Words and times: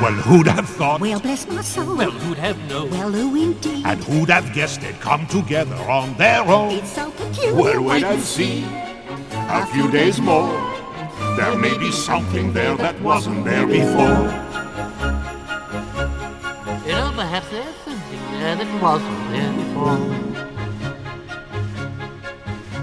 Well, 0.00 0.12
who'd 0.12 0.46
have 0.46 0.68
thought? 0.68 1.00
Well, 1.00 1.20
bless 1.20 1.46
my 1.48 1.62
soul. 1.62 1.96
Well, 1.96 2.10
who'd 2.10 2.38
have 2.38 2.58
known? 2.68 2.90
Well, 2.90 3.10
who 3.10 3.34
indeed? 3.34 3.84
And 3.84 4.02
who'd 4.04 4.30
have 4.30 4.52
guessed 4.52 4.80
they'd 4.80 5.00
come 5.00 5.26
together 5.26 5.76
on 5.76 6.14
their 6.16 6.42
own? 6.42 6.72
It's 6.72 6.92
so 6.92 7.10
peculiar. 7.10 7.54
Well, 7.54 7.82
wait 7.82 8.04
and 8.04 8.22
see. 8.22 8.64
A 9.32 9.66
few 9.66 9.90
days 9.90 10.20
more. 10.20 10.48
There 11.36 11.56
may 11.56 11.76
be 11.78 11.90
something 11.92 12.52
there 12.52 12.76
that 12.76 13.00
wasn't 13.00 13.44
there 13.44 13.66
before. 13.66 14.32
You 16.86 16.92
know, 16.92 17.12
perhaps 17.14 17.48
there's 17.50 17.76
something 17.84 18.20
there 18.40 18.56
that 18.56 18.82
wasn't 18.82 19.30
there 19.30 19.52
before. 19.52 19.98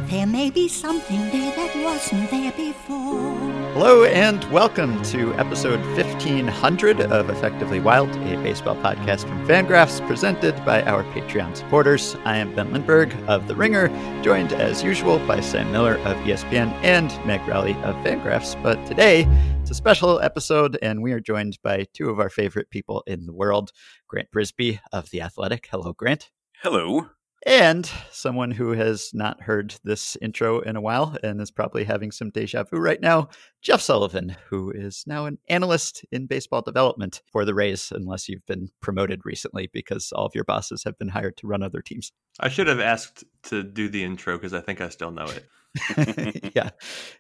There 0.08 0.28
may 0.28 0.50
be 0.52 0.68
something 0.68 1.22
there 1.32 1.56
that 1.56 1.76
wasn't 1.84 2.30
there 2.30 2.52
before. 2.52 3.43
Hello 3.74 4.04
and 4.04 4.44
welcome 4.52 5.02
to 5.06 5.34
episode 5.34 5.80
1500 5.98 7.02
of 7.02 7.32
Effectively 7.32 7.80
Wild, 7.80 8.08
a 8.18 8.36
baseball 8.44 8.76
podcast 8.76 9.28
from 9.28 9.48
Fangraphs 9.48 10.06
presented 10.06 10.56
by 10.64 10.84
our 10.84 11.04
Patreon 11.06 11.58
supporters. 11.58 12.16
I 12.24 12.38
am 12.38 12.54
Ben 12.54 12.72
Lindbergh 12.72 13.12
of 13.28 13.48
The 13.48 13.56
Ringer, 13.56 13.88
joined 14.22 14.54
as 14.54 14.84
usual 14.84 15.18
by 15.26 15.40
Sam 15.40 15.72
Miller 15.72 15.96
of 15.96 16.16
ESPN 16.18 16.72
and 16.84 17.10
Meg 17.26 17.42
Rowley 17.48 17.74
of 17.82 17.96
Fangraphs. 18.06 18.62
But 18.62 18.86
today 18.86 19.28
it's 19.64 19.72
a 19.72 19.76
special 19.76 20.20
episode 20.20 20.78
and 20.84 21.02
we 21.02 21.12
are 21.12 21.20
joined 21.20 21.58
by 21.64 21.88
two 21.96 22.12
of 22.12 22.20
our 22.20 22.30
favorite 22.30 22.70
people 22.70 23.04
in 23.08 23.26
the 23.26 23.34
world 23.34 23.72
Grant 24.08 24.30
Brisbee 24.30 24.80
of 24.92 25.10
The 25.10 25.22
Athletic. 25.24 25.68
Hello, 25.72 25.94
Grant. 25.94 26.30
Hello. 26.62 27.08
And 27.46 27.90
someone 28.10 28.52
who 28.52 28.72
has 28.72 29.12
not 29.14 29.42
heard 29.42 29.76
this 29.84 30.16
intro 30.22 30.62
in 30.62 30.78
a 30.78 30.82
while 30.82 31.18
and 31.24 31.42
is 31.42 31.52
probably 31.52 31.84
having 31.84 32.12
some 32.12 32.30
deja 32.30 32.64
vu 32.64 32.78
right 32.78 33.02
now, 33.02 33.30
Jeff 33.62 33.82
Sullivan, 33.82 34.36
who 34.50 34.72
is 34.72 35.04
now 35.06 35.26
an 35.26 35.38
analyst 35.50 36.06
in 36.12 36.26
baseball 36.26 36.62
development 36.62 37.22
for 37.32 37.44
the 37.44 37.54
Rays, 37.54 37.92
unless 37.94 38.30
you've 38.30 38.46
been 38.46 38.70
promoted 38.82 39.22
recently 39.26 39.70
because 39.74 40.14
all 40.14 40.26
of 40.26 40.36
your 40.36 40.46
bosses 40.46 40.84
have 40.86 40.98
been 40.98 41.10
hired 41.10 41.36
to 41.38 41.48
run 41.48 41.64
other 41.64 41.82
teams. 41.82 42.14
I 42.40 42.48
should 42.48 42.68
have 42.68 42.80
asked 42.80 43.26
to 43.44 43.62
do 43.62 43.90
the 43.90 44.04
intro 44.04 44.38
because 44.38 44.54
I 44.54 44.62
think 44.62 44.80
I 44.80 44.88
still 44.88 45.12
know 45.12 45.26
it. 45.26 46.52
yeah, 46.56 46.70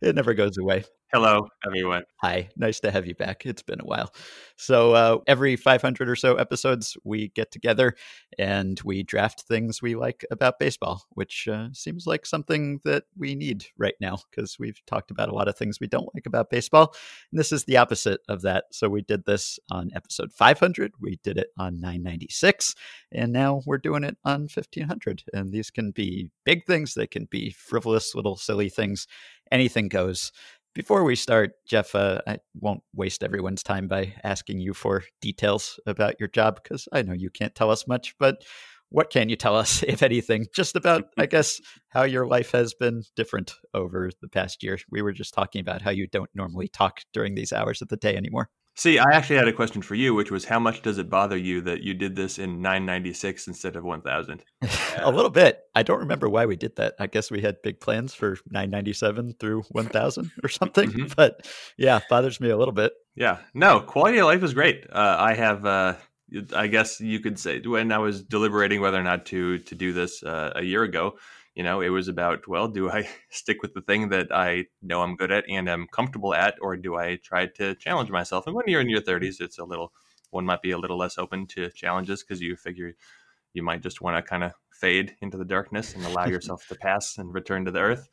it 0.01 0.15
never 0.15 0.33
goes 0.33 0.57
away. 0.57 0.85
Hello, 1.13 1.47
everyone. 1.63 2.01
Hi, 2.21 2.49
nice 2.57 2.79
to 2.79 2.89
have 2.89 3.05
you 3.05 3.13
back. 3.13 3.45
It's 3.45 3.61
been 3.61 3.79
a 3.79 3.85
while. 3.85 4.11
So, 4.57 4.93
uh, 4.93 5.19
every 5.27 5.55
500 5.55 6.09
or 6.09 6.15
so 6.15 6.37
episodes, 6.37 6.97
we 7.03 7.27
get 7.35 7.51
together 7.51 7.93
and 8.39 8.81
we 8.83 9.03
draft 9.03 9.41
things 9.41 9.79
we 9.79 9.93
like 9.93 10.25
about 10.31 10.57
baseball, 10.57 11.03
which 11.11 11.47
uh, 11.47 11.67
seems 11.71 12.07
like 12.07 12.25
something 12.25 12.79
that 12.83 13.03
we 13.15 13.35
need 13.35 13.67
right 13.77 13.93
now 14.01 14.17
because 14.31 14.57
we've 14.57 14.83
talked 14.87 15.11
about 15.11 15.29
a 15.29 15.35
lot 15.35 15.47
of 15.47 15.55
things 15.55 15.79
we 15.79 15.85
don't 15.85 16.09
like 16.15 16.25
about 16.25 16.49
baseball. 16.49 16.95
And 17.31 17.39
this 17.39 17.51
is 17.51 17.65
the 17.65 17.77
opposite 17.77 18.21
of 18.27 18.41
that. 18.41 18.63
So, 18.71 18.89
we 18.89 19.03
did 19.03 19.23
this 19.25 19.59
on 19.69 19.91
episode 19.95 20.33
500, 20.33 20.93
we 20.99 21.19
did 21.23 21.37
it 21.37 21.49
on 21.59 21.79
996, 21.79 22.73
and 23.11 23.31
now 23.31 23.61
we're 23.67 23.77
doing 23.77 24.03
it 24.03 24.17
on 24.25 24.47
1500. 24.51 25.25
And 25.31 25.51
these 25.51 25.69
can 25.69 25.91
be 25.91 26.31
big 26.43 26.65
things, 26.65 26.95
they 26.95 27.05
can 27.05 27.25
be 27.25 27.51
frivolous 27.51 28.15
little 28.15 28.35
silly 28.35 28.69
things. 28.69 29.05
Anything 29.51 29.89
goes. 29.89 30.31
Before 30.73 31.03
we 31.03 31.15
start, 31.15 31.51
Jeff, 31.67 31.93
uh, 31.93 32.21
I 32.25 32.39
won't 32.59 32.81
waste 32.95 33.23
everyone's 33.23 33.61
time 33.61 33.87
by 33.87 34.13
asking 34.23 34.59
you 34.59 34.73
for 34.73 35.03
details 35.21 35.79
about 35.85 36.15
your 36.19 36.29
job 36.29 36.59
because 36.63 36.87
I 36.91 37.03
know 37.03 37.13
you 37.13 37.29
can't 37.29 37.53
tell 37.53 37.69
us 37.69 37.87
much, 37.87 38.15
but 38.17 38.43
what 38.89 39.11
can 39.11 39.29
you 39.29 39.35
tell 39.35 39.55
us, 39.55 39.83
if 39.87 40.01
anything, 40.01 40.47
just 40.53 40.75
about, 40.75 41.05
I 41.17 41.27
guess, 41.27 41.61
how 41.89 42.03
your 42.03 42.25
life 42.25 42.51
has 42.53 42.73
been 42.73 43.03
different 43.15 43.53
over 43.75 44.09
the 44.21 44.27
past 44.27 44.63
year? 44.63 44.79
We 44.89 45.03
were 45.03 45.13
just 45.13 45.35
talking 45.35 45.61
about 45.61 45.83
how 45.83 45.91
you 45.91 46.07
don't 46.07 46.29
normally 46.33 46.69
talk 46.69 47.01
during 47.13 47.35
these 47.35 47.53
hours 47.53 47.81
of 47.83 47.89
the 47.89 47.97
day 47.97 48.15
anymore. 48.15 48.49
See, 48.75 48.97
I 48.97 49.11
actually 49.11 49.35
had 49.35 49.47
a 49.47 49.53
question 49.53 49.83
for 49.83 49.93
you, 49.93 50.15
which 50.15 50.31
was 50.31 50.45
how 50.45 50.57
much 50.59 50.81
does 50.81 50.97
it 50.97 51.09
bother 51.09 51.37
you 51.37 51.61
that 51.61 51.83
you 51.83 51.93
did 51.93 52.15
this 52.15 52.39
in 52.39 52.61
996 52.61 53.47
instead 53.47 53.75
of 53.75 53.83
1000? 53.83 54.43
a 54.97 55.11
little 55.11 55.29
bit. 55.29 55.59
I 55.75 55.83
don't 55.83 55.99
remember 55.99 56.27
why 56.27 56.47
we 56.47 56.55
did 56.55 56.75
that. 56.77 56.95
I 56.99 57.05
guess 57.05 57.29
we 57.29 57.41
had 57.41 57.61
big 57.61 57.79
plans 57.79 58.15
for 58.15 58.37
997 58.49 59.35
through 59.39 59.61
1000 59.69 60.31
or 60.43 60.49
something. 60.49 60.89
Mm-hmm. 60.89 61.13
But 61.15 61.47
yeah, 61.77 61.99
bothers 62.09 62.39
me 62.39 62.49
a 62.49 62.57
little 62.57 62.73
bit. 62.73 62.93
Yeah, 63.15 63.37
no, 63.53 63.79
quality 63.81 64.17
of 64.17 64.25
life 64.25 64.41
is 64.41 64.55
great. 64.55 64.85
Uh, 64.91 65.17
I 65.19 65.35
have, 65.35 65.65
uh, 65.65 65.93
I 66.55 66.65
guess 66.65 66.99
you 66.99 67.19
could 67.19 67.37
say, 67.37 67.61
when 67.61 67.91
I 67.91 67.99
was 67.99 68.23
deliberating 68.23 68.81
whether 68.81 68.99
or 68.99 69.03
not 69.03 69.27
to 69.27 69.59
to 69.59 69.75
do 69.75 69.93
this 69.93 70.23
uh, 70.23 70.53
a 70.55 70.63
year 70.63 70.81
ago, 70.81 71.17
you 71.55 71.63
know, 71.63 71.81
it 71.81 71.89
was 71.89 72.07
about, 72.07 72.47
well, 72.47 72.67
do 72.67 72.89
I 72.89 73.07
stick 73.29 73.61
with 73.61 73.73
the 73.73 73.81
thing 73.81 74.09
that 74.09 74.27
I 74.31 74.65
know 74.81 75.01
I'm 75.01 75.15
good 75.15 75.31
at 75.31 75.45
and 75.47 75.69
i'm 75.69 75.87
comfortable 75.87 76.33
at, 76.33 76.55
or 76.61 76.75
do 76.75 76.95
I 76.95 77.17
try 77.17 77.45
to 77.45 77.75
challenge 77.75 78.09
myself? 78.09 78.47
And 78.47 78.55
when 78.55 78.65
you're 78.67 78.81
in 78.81 78.89
your 78.89 79.01
mm-hmm. 79.01 79.25
30s, 79.25 79.41
it's 79.41 79.59
a 79.59 79.65
little, 79.65 79.93
one 80.31 80.45
might 80.45 80.61
be 80.61 80.71
a 80.71 80.77
little 80.77 80.97
less 80.97 81.17
open 81.17 81.47
to 81.47 81.69
challenges 81.69 82.23
because 82.23 82.41
you 82.41 82.55
figure 82.55 82.93
you 83.53 83.61
might 83.61 83.83
just 83.83 84.01
want 84.01 84.17
to 84.17 84.27
kind 84.27 84.43
of 84.43 84.53
fade 84.71 85.15
into 85.21 85.37
the 85.37 85.45
darkness 85.45 85.93
and 85.93 86.03
allow 86.05 86.25
yourself 86.27 86.67
to 86.67 86.75
pass 86.75 87.17
and 87.17 87.33
return 87.33 87.65
to 87.65 87.71
the 87.71 87.79
earth. 87.79 88.09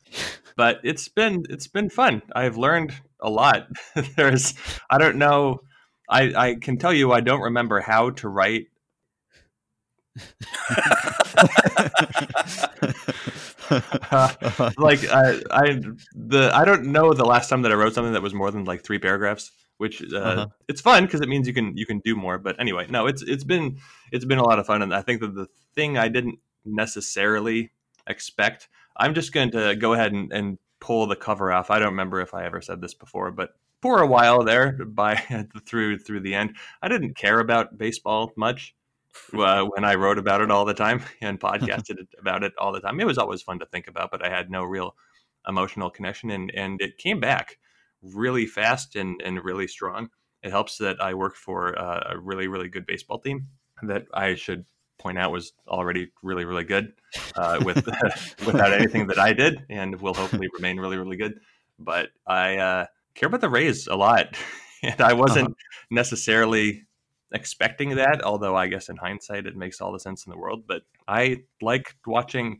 But 0.55 0.79
it's 0.83 1.07
been, 1.07 1.43
it's 1.49 1.67
been 1.67 1.89
fun. 1.89 2.21
I've 2.35 2.57
learned 2.57 2.93
a 3.19 3.29
lot. 3.29 3.67
There's, 4.15 4.53
I 4.89 4.99
don't 4.99 5.17
know. 5.17 5.61
I, 6.07 6.33
I 6.35 6.55
can 6.55 6.77
tell 6.77 6.93
you, 6.93 7.11
I 7.11 7.21
don't 7.21 7.41
remember 7.41 7.79
how 7.79 8.11
to 8.11 8.29
write 8.29 8.67
uh, 14.11 14.71
like 14.77 15.07
I, 15.09 15.41
I 15.51 15.81
the 16.13 16.51
I 16.53 16.65
don't 16.65 16.87
know 16.87 17.13
the 17.13 17.25
last 17.25 17.49
time 17.49 17.61
that 17.61 17.71
I 17.71 17.75
wrote 17.75 17.93
something 17.93 18.13
that 18.13 18.21
was 18.21 18.33
more 18.33 18.51
than 18.51 18.65
like 18.65 18.83
three 18.83 18.99
paragraphs, 18.99 19.51
which 19.77 20.03
uh, 20.13 20.17
uh-huh. 20.17 20.47
it's 20.67 20.81
fun 20.81 21.05
because 21.05 21.21
it 21.21 21.29
means 21.29 21.47
you 21.47 21.53
can 21.53 21.77
you 21.77 21.85
can 21.85 21.99
do 21.99 22.15
more. 22.15 22.37
But 22.37 22.59
anyway, 22.59 22.87
no, 22.89 23.07
it's 23.07 23.21
it's 23.21 23.45
been 23.45 23.77
it's 24.11 24.25
been 24.25 24.37
a 24.37 24.43
lot 24.43 24.59
of 24.59 24.65
fun, 24.65 24.81
and 24.81 24.93
I 24.93 25.01
think 25.01 25.21
that 25.21 25.33
the 25.33 25.47
thing 25.75 25.97
I 25.97 26.09
didn't 26.09 26.39
necessarily 26.65 27.71
expect, 28.07 28.67
I'm 28.97 29.13
just 29.13 29.31
going 29.31 29.51
to 29.51 29.75
go 29.75 29.93
ahead 29.93 30.11
and, 30.11 30.31
and 30.33 30.57
pull 30.81 31.07
the 31.07 31.15
cover 31.15 31.51
off. 31.51 31.71
I 31.71 31.79
don't 31.79 31.89
remember 31.89 32.19
if 32.19 32.33
I 32.33 32.45
ever 32.45 32.61
said 32.61 32.81
this 32.81 32.93
before, 32.93 33.31
but 33.31 33.51
for 33.81 34.01
a 34.01 34.07
while 34.07 34.43
there, 34.43 34.73
by 34.73 35.15
through 35.65 35.99
through 35.99 36.19
the 36.19 36.35
end, 36.35 36.57
I 36.81 36.89
didn't 36.89 37.15
care 37.15 37.39
about 37.39 37.77
baseball 37.77 38.33
much 38.35 38.75
uh, 39.33 39.63
when 39.65 39.83
I 39.83 39.95
wrote 39.95 40.17
about 40.17 40.41
it 40.41 40.51
all 40.51 40.65
the 40.65 40.73
time 40.73 41.03
and 41.21 41.39
podcasted 41.39 41.97
about 42.19 42.43
it 42.43 42.53
all 42.57 42.71
the 42.71 42.81
time. 42.81 42.99
It 42.99 43.07
was 43.07 43.17
always 43.17 43.41
fun 43.41 43.59
to 43.59 43.65
think 43.65 43.87
about, 43.87 44.11
but 44.11 44.25
I 44.25 44.29
had 44.29 44.49
no 44.49 44.63
real 44.63 44.95
emotional 45.47 45.89
connection, 45.89 46.31
and 46.31 46.51
and 46.55 46.81
it 46.81 46.97
came 46.97 47.19
back 47.19 47.57
really 48.01 48.45
fast 48.45 48.95
and 48.95 49.21
and 49.23 49.43
really 49.43 49.67
strong. 49.67 50.09
It 50.43 50.51
helps 50.51 50.77
that 50.77 51.01
I 51.01 51.13
work 51.13 51.35
for 51.35 51.77
uh, 51.77 52.11
a 52.11 52.19
really 52.19 52.47
really 52.47 52.69
good 52.69 52.85
baseball 52.85 53.19
team 53.19 53.47
that 53.83 54.05
I 54.13 54.35
should 54.35 54.65
point 54.99 55.17
out 55.17 55.31
was 55.31 55.53
already 55.67 56.11
really 56.21 56.45
really 56.45 56.63
good 56.63 56.93
uh, 57.35 57.59
with 57.63 57.85
without 58.45 58.73
anything 58.73 59.07
that 59.07 59.19
I 59.19 59.33
did, 59.33 59.65
and 59.69 59.99
will 59.99 60.13
hopefully 60.13 60.47
remain 60.53 60.77
really 60.77 60.97
really 60.97 61.17
good. 61.17 61.39
But 61.79 62.09
I 62.27 62.57
uh, 62.57 62.85
care 63.15 63.27
about 63.27 63.41
the 63.41 63.49
Rays 63.49 63.87
a 63.87 63.95
lot, 63.95 64.35
and 64.83 65.01
I 65.01 65.13
wasn't 65.13 65.47
uh-huh. 65.47 65.85
necessarily 65.89 66.85
expecting 67.31 67.95
that, 67.95 68.23
although 68.23 68.55
I 68.55 68.67
guess 68.67 68.89
in 68.89 68.97
hindsight 68.97 69.45
it 69.45 69.55
makes 69.55 69.81
all 69.81 69.91
the 69.91 69.99
sense 69.99 70.25
in 70.25 70.31
the 70.31 70.37
world. 70.37 70.63
But 70.67 70.83
I 71.07 71.43
like 71.61 71.95
watching 72.05 72.59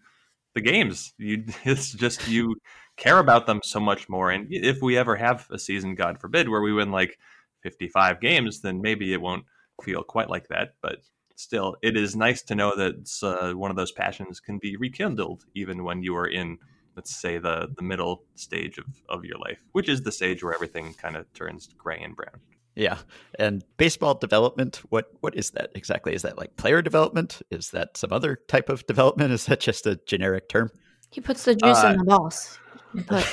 the 0.54 0.62
games. 0.62 1.14
You, 1.18 1.46
it's 1.66 1.92
just 1.92 2.28
you 2.28 2.56
care 2.98 3.20
about 3.20 3.48
them 3.48 3.62
so 3.64 3.80
much 3.80 4.10
more. 4.10 4.32
And 4.32 4.48
if 4.50 4.82
we 4.82 4.98
ever 4.98 5.16
have 5.16 5.48
a 5.52 5.60
season, 5.60 5.96
God 5.96 6.20
forbid, 6.20 6.50
where 6.50 6.62
we 6.62 6.74
win 6.74 6.92
like 6.92 7.18
55 7.64 8.22
games, 8.22 8.62
then 8.62 8.82
maybe 8.82 9.14
it 9.14 9.22
won't 9.22 9.46
feel 9.84 10.04
quite 10.04 10.30
like 10.30 10.48
that. 10.50 10.76
But 10.82 11.00
still, 11.36 11.76
it 11.82 11.98
is 11.98 12.16
nice 12.16 12.42
to 12.44 12.56
know 12.56 12.76
that 12.76 13.10
uh, 13.24 13.58
one 13.58 13.72
of 13.72 13.78
those 13.78 13.92
passions 13.92 14.40
can 14.40 14.58
be 14.58 14.78
rekindled 14.78 15.44
even 15.56 15.84
when 15.84 16.04
you 16.04 16.16
are 16.16 16.28
in, 16.28 16.58
let's 16.96 17.20
say, 17.20 17.38
the 17.38 17.70
the 17.76 17.84
middle 17.84 18.24
stage 18.36 18.78
of, 18.78 18.86
of 19.10 19.26
your 19.26 19.38
life, 19.38 19.64
which 19.72 19.90
is 19.90 20.02
the 20.02 20.12
stage 20.12 20.44
where 20.44 20.54
everything 20.54 20.94
kind 20.94 21.16
of 21.16 21.32
turns 21.34 21.68
gray 21.78 22.00
and 22.02 22.16
brown. 22.16 22.40
Yeah. 22.76 23.00
And 23.38 23.64
baseball 23.78 24.16
development, 24.16 24.82
what 24.90 25.12
what 25.20 25.36
is 25.36 25.52
that 25.52 25.72
exactly? 25.76 26.14
Is 26.14 26.22
that 26.22 26.38
like 26.38 26.56
player 26.56 26.82
development? 26.82 27.42
Is 27.50 27.72
that 27.72 27.98
some 27.98 28.14
other 28.14 28.40
type 28.48 28.70
of 28.70 28.86
development? 28.88 29.32
Is 29.34 29.46
that 29.46 29.60
just 29.60 29.86
a 29.86 29.98
generic 30.06 30.50
term? 30.50 30.72
He 31.10 31.22
puts 31.22 31.44
the 31.44 31.56
juice 31.56 31.84
uh, 31.84 31.88
in 31.88 31.98
the 31.98 32.06
balls. 32.06 32.60
He 32.94 33.02
put 33.04 33.26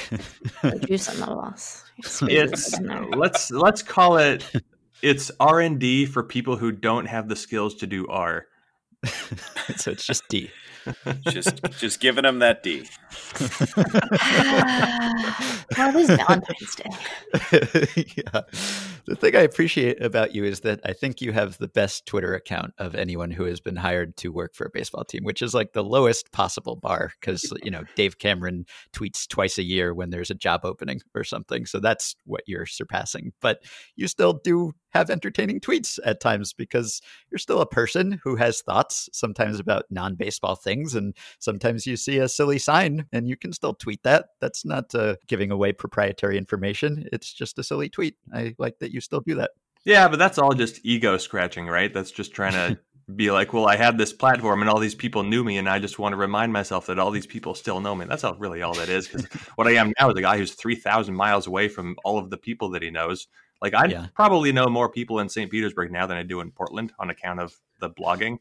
the 0.63 0.79
juice 0.89 1.13
in 1.13 1.21
the 1.21 1.27
balls. 1.27 1.85
It's 1.99 2.81
let's 3.17 3.51
let's 3.51 3.83
call 3.83 4.19
it 4.19 4.45
it's 5.03 5.31
R 5.39 5.61
and 5.61 5.79
D 5.79 6.07
for 6.07 6.23
people 6.23 6.57
who 6.57 6.73
don't 6.73 7.07
have 7.07 7.29
the 7.29 7.37
skills 7.37 7.77
to 7.77 7.87
do 7.87 8.07
R. 8.09 8.47
so 9.77 9.93
it's 9.93 10.05
just 10.05 10.27
D. 10.29 10.51
just 11.29 11.63
just 11.79 12.01
giving 12.01 12.23
them 12.23 12.41
that 12.41 12.63
D. 12.63 12.89
well, 15.77 15.91
it 15.91 15.97
is 15.97 16.09
Valentine's 16.09 16.75
Day. 16.75 16.91
yeah, 18.17 18.41
The 19.09 19.17
thing 19.17 19.37
I 19.37 19.41
appreciate 19.41 20.03
about 20.03 20.35
you 20.35 20.45
is 20.45 20.61
that 20.61 20.81
I 20.85 20.93
think 20.93 21.23
you 21.23 21.33
have 21.33 21.57
the 21.57 21.67
best 21.67 22.05
Twitter 22.05 22.35
account 22.35 22.75
of 22.77 22.95
anyone 22.95 23.31
who 23.31 23.45
has 23.45 23.59
been 23.59 23.77
hired 23.77 24.19
to 24.19 24.31
work 24.31 24.55
for 24.55 24.67
a 24.67 24.71
baseball 24.71 25.03
team, 25.03 25.25
which 25.25 25.41
is 25.41 25.55
like 25.55 25.73
the 25.73 25.83
lowest 25.83 26.31
possible 26.31 26.77
bar 26.77 27.13
because, 27.19 27.51
you 27.63 27.71
know, 27.71 27.85
Dave 27.97 28.19
Cameron 28.19 28.67
tweets 28.93 29.27
twice 29.27 29.57
a 29.57 29.63
year 29.63 29.95
when 29.95 30.11
there's 30.11 30.31
a 30.31 30.35
job 30.35 30.61
opening 30.63 31.01
or 31.15 31.25
something. 31.25 31.65
So 31.65 31.81
that's 31.81 32.17
what 32.27 32.43
you're 32.47 32.67
surpassing. 32.67 33.33
But 33.41 33.65
you 33.97 34.09
still 34.09 34.35
do 34.35 34.75
have 34.91 35.11
entertaining 35.11 35.61
tweets 35.61 35.99
at 36.05 36.21
times 36.21 36.53
because 36.53 37.01
you're 37.31 37.39
still 37.39 37.61
a 37.61 37.67
person 37.67 38.21
who 38.25 38.37
has 38.37 38.63
thoughts 38.63 39.09
sometimes 39.13 39.61
about 39.61 39.85
non-baseball 39.91 40.55
things 40.55 40.95
and 40.95 41.15
sometimes 41.39 41.87
you 41.87 41.97
see 41.97 42.19
a 42.19 42.29
silly 42.29 42.59
sign 42.59 43.07
and 43.13 43.29
you 43.29 43.37
can 43.37 43.53
still 43.53 43.75
tweet 43.75 44.03
that 44.03 44.31
that's 44.41 44.65
not 44.65 44.95
uh, 44.95 45.17
giving 45.27 45.51
away 45.51 45.73
proprietary 45.73 46.39
information 46.39 47.07
it's 47.13 47.33
just 47.33 47.59
a 47.59 47.63
silly 47.63 47.89
tweet 47.89 48.17
i 48.33 48.55
like 48.59 48.79
that 48.79 48.93
you 48.93 48.98
still 49.01 49.21
do 49.21 49.35
that 49.37 49.51
Yeah, 49.85 50.09
but 50.09 50.19
that's 50.19 50.39
all 50.39 50.53
just 50.53 50.81
ego 50.85 51.17
scratching, 51.17 51.67
right? 51.67 51.93
That's 51.93 52.11
just 52.11 52.33
trying 52.35 52.53
to 52.55 52.79
be 53.17 53.31
like, 53.31 53.53
well, 53.55 53.67
I 53.67 53.77
had 53.77 53.97
this 53.97 54.13
platform 54.13 54.61
and 54.61 54.69
all 54.69 54.79
these 54.81 54.95
people 54.95 55.23
knew 55.23 55.43
me, 55.43 55.57
and 55.57 55.67
I 55.69 55.79
just 55.79 55.99
want 55.99 56.13
to 56.13 56.17
remind 56.19 56.53
myself 56.53 56.87
that 56.87 56.99
all 56.99 57.11
these 57.11 57.27
people 57.27 57.55
still 57.55 57.81
know 57.81 57.95
me. 57.95 58.05
That's 58.05 58.23
all 58.25 58.35
really 58.35 58.61
all 58.61 58.75
that 58.77 58.91
is. 58.91 59.07
Because 59.09 59.27
what 59.57 59.67
I 59.67 59.73
am 59.77 59.93
now 59.99 60.11
is 60.11 60.17
a 60.19 60.21
guy 60.21 60.37
who's 60.37 60.53
three 60.55 60.75
thousand 60.75 61.15
miles 61.15 61.47
away 61.47 61.69
from 61.69 61.97
all 62.05 62.19
of 62.19 62.29
the 62.29 62.37
people 62.37 62.69
that 62.71 62.83
he 62.83 62.91
knows. 62.91 63.29
Like 63.63 63.75
I 63.75 63.87
Yeah. 63.87 64.07
probably 64.15 64.53
know 64.53 64.67
more 64.67 64.91
people 64.91 65.21
in 65.21 65.29
St. 65.29 65.51
Petersburg 65.51 65.91
now 65.91 66.07
than 66.07 66.19
I 66.19 66.23
do 66.23 66.41
in 66.41 66.51
Portland 66.51 66.93
on 66.99 67.09
account 67.11 67.41
of 67.41 67.55
the 67.81 67.89
blogging 67.91 68.39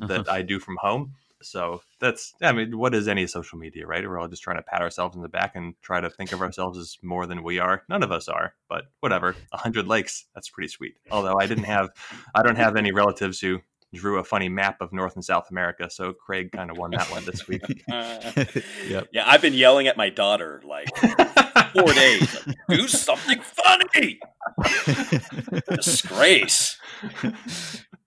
Uh-huh. 0.00 0.08
that 0.08 0.28
I 0.30 0.42
do 0.42 0.58
from 0.58 0.76
home. 0.80 1.12
So 1.42 1.82
that's, 2.00 2.34
I 2.42 2.52
mean, 2.52 2.76
what 2.78 2.94
is 2.94 3.08
any 3.08 3.26
social 3.26 3.58
media, 3.58 3.86
right? 3.86 4.06
We're 4.06 4.18
all 4.18 4.28
just 4.28 4.42
trying 4.42 4.56
to 4.56 4.62
pat 4.62 4.82
ourselves 4.82 5.16
in 5.16 5.22
the 5.22 5.28
back 5.28 5.54
and 5.54 5.74
try 5.82 6.00
to 6.00 6.10
think 6.10 6.32
of 6.32 6.40
ourselves 6.42 6.78
as 6.78 6.96
more 7.02 7.26
than 7.26 7.42
we 7.42 7.58
are. 7.58 7.82
None 7.88 8.02
of 8.02 8.12
us 8.12 8.28
are, 8.28 8.54
but 8.68 8.84
whatever. 9.00 9.36
A 9.52 9.58
hundred 9.58 9.86
likes, 9.86 10.26
that's 10.34 10.48
pretty 10.48 10.68
sweet. 10.68 10.96
Although 11.10 11.38
I 11.38 11.46
didn't 11.46 11.64
have, 11.64 11.90
I 12.34 12.42
don't 12.42 12.56
have 12.56 12.76
any 12.76 12.92
relatives 12.92 13.40
who 13.40 13.60
drew 13.94 14.18
a 14.18 14.24
funny 14.24 14.48
map 14.48 14.80
of 14.80 14.92
North 14.92 15.14
and 15.14 15.24
South 15.24 15.50
America, 15.50 15.88
so 15.88 16.12
Craig 16.12 16.52
kind 16.52 16.70
of 16.70 16.76
won 16.76 16.90
that 16.90 17.10
one 17.10 17.24
this 17.24 17.46
week. 17.48 17.62
yep 17.88 19.08
Yeah, 19.12 19.24
I've 19.26 19.40
been 19.40 19.54
yelling 19.54 19.86
at 19.86 19.96
my 19.96 20.10
daughter 20.10 20.60
like 20.66 20.88
four 21.72 21.92
days. 21.94 22.46
Like, 22.46 22.56
Do 22.68 22.88
something 22.88 23.40
funny. 23.40 24.18
Disgrace. 25.70 26.78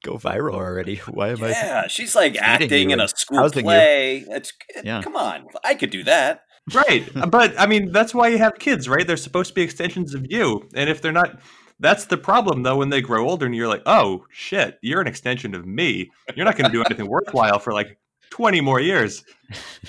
Go 0.04 0.18
viral 0.18 0.54
already 0.54 0.96
why 1.08 1.30
am 1.30 1.44
i 1.44 1.50
Yeah, 1.50 1.88
she's 1.88 2.16
like 2.16 2.36
acting 2.38 2.92
in 2.92 3.00
a 3.00 3.08
school 3.08 3.50
play. 3.50 4.26
It's 4.30 4.54
Yeah. 4.84 5.02
come 5.02 5.16
on, 5.16 5.46
I 5.64 5.76
could 5.76 5.90
do 5.90 6.04
that. 6.06 6.44
right 6.74 7.08
but 7.32 7.60
i 7.60 7.66
mean 7.66 7.92
that's 7.92 8.14
why 8.14 8.28
you 8.28 8.38
have 8.38 8.54
kids 8.60 8.88
right 8.88 9.08
they're 9.08 9.18
supposed 9.18 9.50
to 9.50 9.56
be 9.56 9.62
extensions 9.62 10.14
of 10.14 10.26
you 10.30 10.68
and 10.76 10.90
if 10.90 11.02
they're 11.02 11.12
not 11.12 11.40
that's 11.80 12.06
the 12.06 12.18
problem 12.18 12.62
though 12.64 12.78
when 12.78 12.90
they 12.90 13.02
grow 13.02 13.28
older 13.28 13.46
and 13.46 13.56
you're 13.56 13.68
like 13.68 13.82
oh 13.88 14.24
shit 14.30 14.78
you're 14.82 15.02
an 15.02 15.08
extension 15.08 15.56
of 15.56 15.66
me 15.66 16.10
you're 16.36 16.46
not 16.46 16.56
going 16.58 16.70
to 16.70 16.72
do 16.72 16.84
anything 16.84 17.08
worthwhile 17.18 17.58
for 17.60 17.74
like 17.74 17.98
20 18.30 18.62
more 18.62 18.80
years 18.80 19.24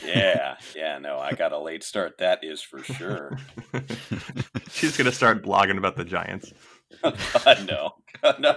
Yeah, 0.02 0.56
yeah, 0.74 0.96
no, 0.98 1.18
I 1.18 1.32
got 1.32 1.52
a 1.52 1.58
late 1.58 1.84
start. 1.84 2.16
That 2.18 2.38
is 2.42 2.62
for 2.62 2.82
sure. 2.82 3.36
she's 4.70 4.96
going 4.96 5.04
to 5.04 5.12
start 5.12 5.44
blogging 5.44 5.76
about 5.76 5.96
the 5.96 6.04
giants 6.04 6.52
God, 7.02 7.66
no, 7.68 7.90
no. 8.38 8.56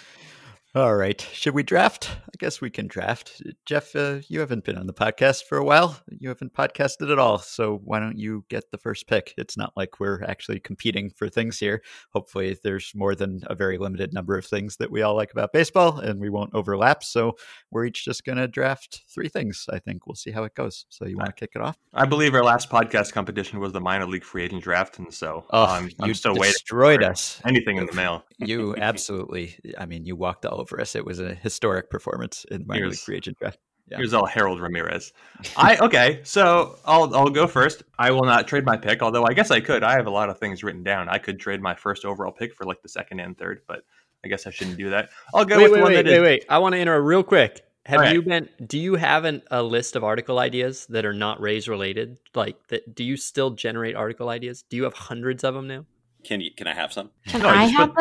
All 0.73 0.95
right. 0.95 1.19
Should 1.33 1.53
we 1.53 1.63
draft? 1.63 2.09
I 2.27 2.37
guess 2.39 2.61
we 2.61 2.69
can 2.69 2.87
draft. 2.87 3.41
Jeff, 3.65 3.93
uh, 3.93 4.19
you 4.29 4.39
haven't 4.39 4.63
been 4.63 4.77
on 4.77 4.87
the 4.87 4.93
podcast 4.93 5.43
for 5.43 5.57
a 5.57 5.65
while. 5.65 5.99
You 6.07 6.29
haven't 6.29 6.53
podcasted 6.53 7.11
at 7.11 7.19
all. 7.19 7.39
So 7.39 7.81
why 7.83 7.99
don't 7.99 8.17
you 8.17 8.45
get 8.47 8.71
the 8.71 8.77
first 8.77 9.05
pick? 9.05 9.33
It's 9.37 9.57
not 9.57 9.73
like 9.75 9.99
we're 9.99 10.23
actually 10.23 10.61
competing 10.61 11.09
for 11.09 11.27
things 11.27 11.59
here. 11.59 11.81
Hopefully, 12.13 12.57
there's 12.63 12.93
more 12.95 13.15
than 13.15 13.41
a 13.47 13.53
very 13.55 13.77
limited 13.77 14.13
number 14.13 14.37
of 14.37 14.45
things 14.45 14.77
that 14.77 14.89
we 14.89 15.01
all 15.01 15.13
like 15.13 15.33
about 15.33 15.51
baseball 15.51 15.99
and 15.99 16.21
we 16.21 16.29
won't 16.29 16.55
overlap. 16.55 17.03
So 17.03 17.35
we're 17.69 17.83
each 17.87 18.05
just 18.05 18.23
going 18.23 18.37
to 18.37 18.47
draft 18.47 19.01
three 19.13 19.27
things. 19.27 19.65
I 19.69 19.79
think 19.79 20.07
we'll 20.07 20.15
see 20.15 20.31
how 20.31 20.45
it 20.45 20.55
goes. 20.55 20.85
So 20.87 21.05
you 21.05 21.17
want 21.17 21.27
to 21.27 21.33
kick 21.35 21.51
it 21.53 21.61
off? 21.61 21.75
i 21.93 22.05
believe 22.05 22.33
our 22.33 22.43
last 22.45 22.69
podcast 22.69 23.11
competition 23.11 23.59
was 23.59 23.73
the 23.73 23.81
minor 23.81 24.05
league 24.07 24.23
free 24.23 24.43
agent 24.43 24.63
draft 24.63 24.97
and 24.99 25.13
so 25.13 25.43
Oh, 25.49 25.65
I'm, 25.65 25.89
I'm 25.99 26.07
you 26.07 26.13
still 26.13 26.31
waiting 26.35 26.53
destroyed 26.53 27.03
us. 27.03 27.41
anything 27.43 27.75
in 27.75 27.85
the 27.87 27.91
mail 28.01 28.23
You 28.37 28.73
absolutely, 28.77 29.57
I 29.77 29.85
mean, 29.85 30.05
you 30.05 30.15
walked 30.15 30.45
all 30.45 30.60
over 30.61 30.79
us. 30.79 30.95
It 30.95 31.05
was 31.05 31.19
a 31.19 31.33
historic 31.35 31.89
performance 31.89 32.45
in 32.49 32.65
minor 32.65 32.81
league 32.85 32.89
Here's- 32.91 33.03
free 33.03 33.17
agent 33.17 33.37
draft. 33.39 33.59
Yeah. 33.89 33.97
Here's 33.97 34.13
all 34.13 34.25
Harold 34.25 34.61
Ramirez. 34.61 35.11
I 35.57 35.75
okay, 35.77 36.21
so 36.23 36.77
I'll 36.85 37.13
I'll 37.13 37.29
go 37.29 37.45
first. 37.45 37.83
I 37.99 38.11
will 38.11 38.23
not 38.23 38.47
trade 38.47 38.63
my 38.63 38.77
pick, 38.77 39.01
although 39.01 39.25
I 39.25 39.33
guess 39.33 39.51
I 39.51 39.59
could. 39.59 39.83
I 39.83 39.93
have 39.93 40.07
a 40.07 40.11
lot 40.11 40.29
of 40.29 40.37
things 40.37 40.63
written 40.63 40.81
down. 40.81 41.09
I 41.09 41.17
could 41.17 41.39
trade 41.41 41.61
my 41.61 41.75
first 41.75 42.05
overall 42.05 42.31
pick 42.31 42.55
for 42.55 42.63
like 42.63 42.81
the 42.81 42.87
second 42.87 43.19
and 43.19 43.37
third, 43.37 43.63
but 43.67 43.83
I 44.23 44.29
guess 44.29 44.47
I 44.47 44.51
shouldn't 44.51 44.77
do 44.77 44.91
that. 44.91 45.09
I'll 45.33 45.43
go 45.43 45.57
wait, 45.57 45.63
with 45.63 45.71
wait, 45.73 45.81
one 45.81 45.91
wait, 45.91 45.95
that 45.97 46.05
wait, 46.05 46.13
is- 46.13 46.21
wait. 46.21 46.45
I 46.47 46.59
want 46.59 46.73
to 46.73 46.79
interrupt 46.79 47.05
real 47.05 47.23
quick. 47.23 47.65
Have 47.87 47.97
All 47.99 48.05
right. 48.05 48.13
you 48.13 48.21
been? 48.21 48.47
Do 48.65 48.77
you 48.79 48.95
have 48.95 49.25
an, 49.25 49.41
a 49.51 49.61
list 49.61 49.95
of 49.97 50.03
article 50.05 50.39
ideas 50.39 50.85
that 50.89 51.03
are 51.03 51.13
not 51.13 51.41
Rays 51.41 51.67
related? 51.67 52.17
Like 52.33 52.55
that? 52.67 52.95
Do 52.95 53.03
you 53.03 53.17
still 53.17 53.49
generate 53.49 53.95
article 53.95 54.29
ideas? 54.29 54.63
Do 54.69 54.77
you 54.77 54.83
have 54.83 54.93
hundreds 54.93 55.43
of 55.43 55.53
them 55.55 55.67
now? 55.67 55.85
Can 56.23 56.39
you? 56.39 56.51
Can 56.55 56.67
I 56.67 56.75
have 56.75 56.93
some? 56.93 57.09
Can 57.27 57.41
No, 57.41 57.49
I 57.49 57.63
have 57.65 57.93
put- 57.93 57.95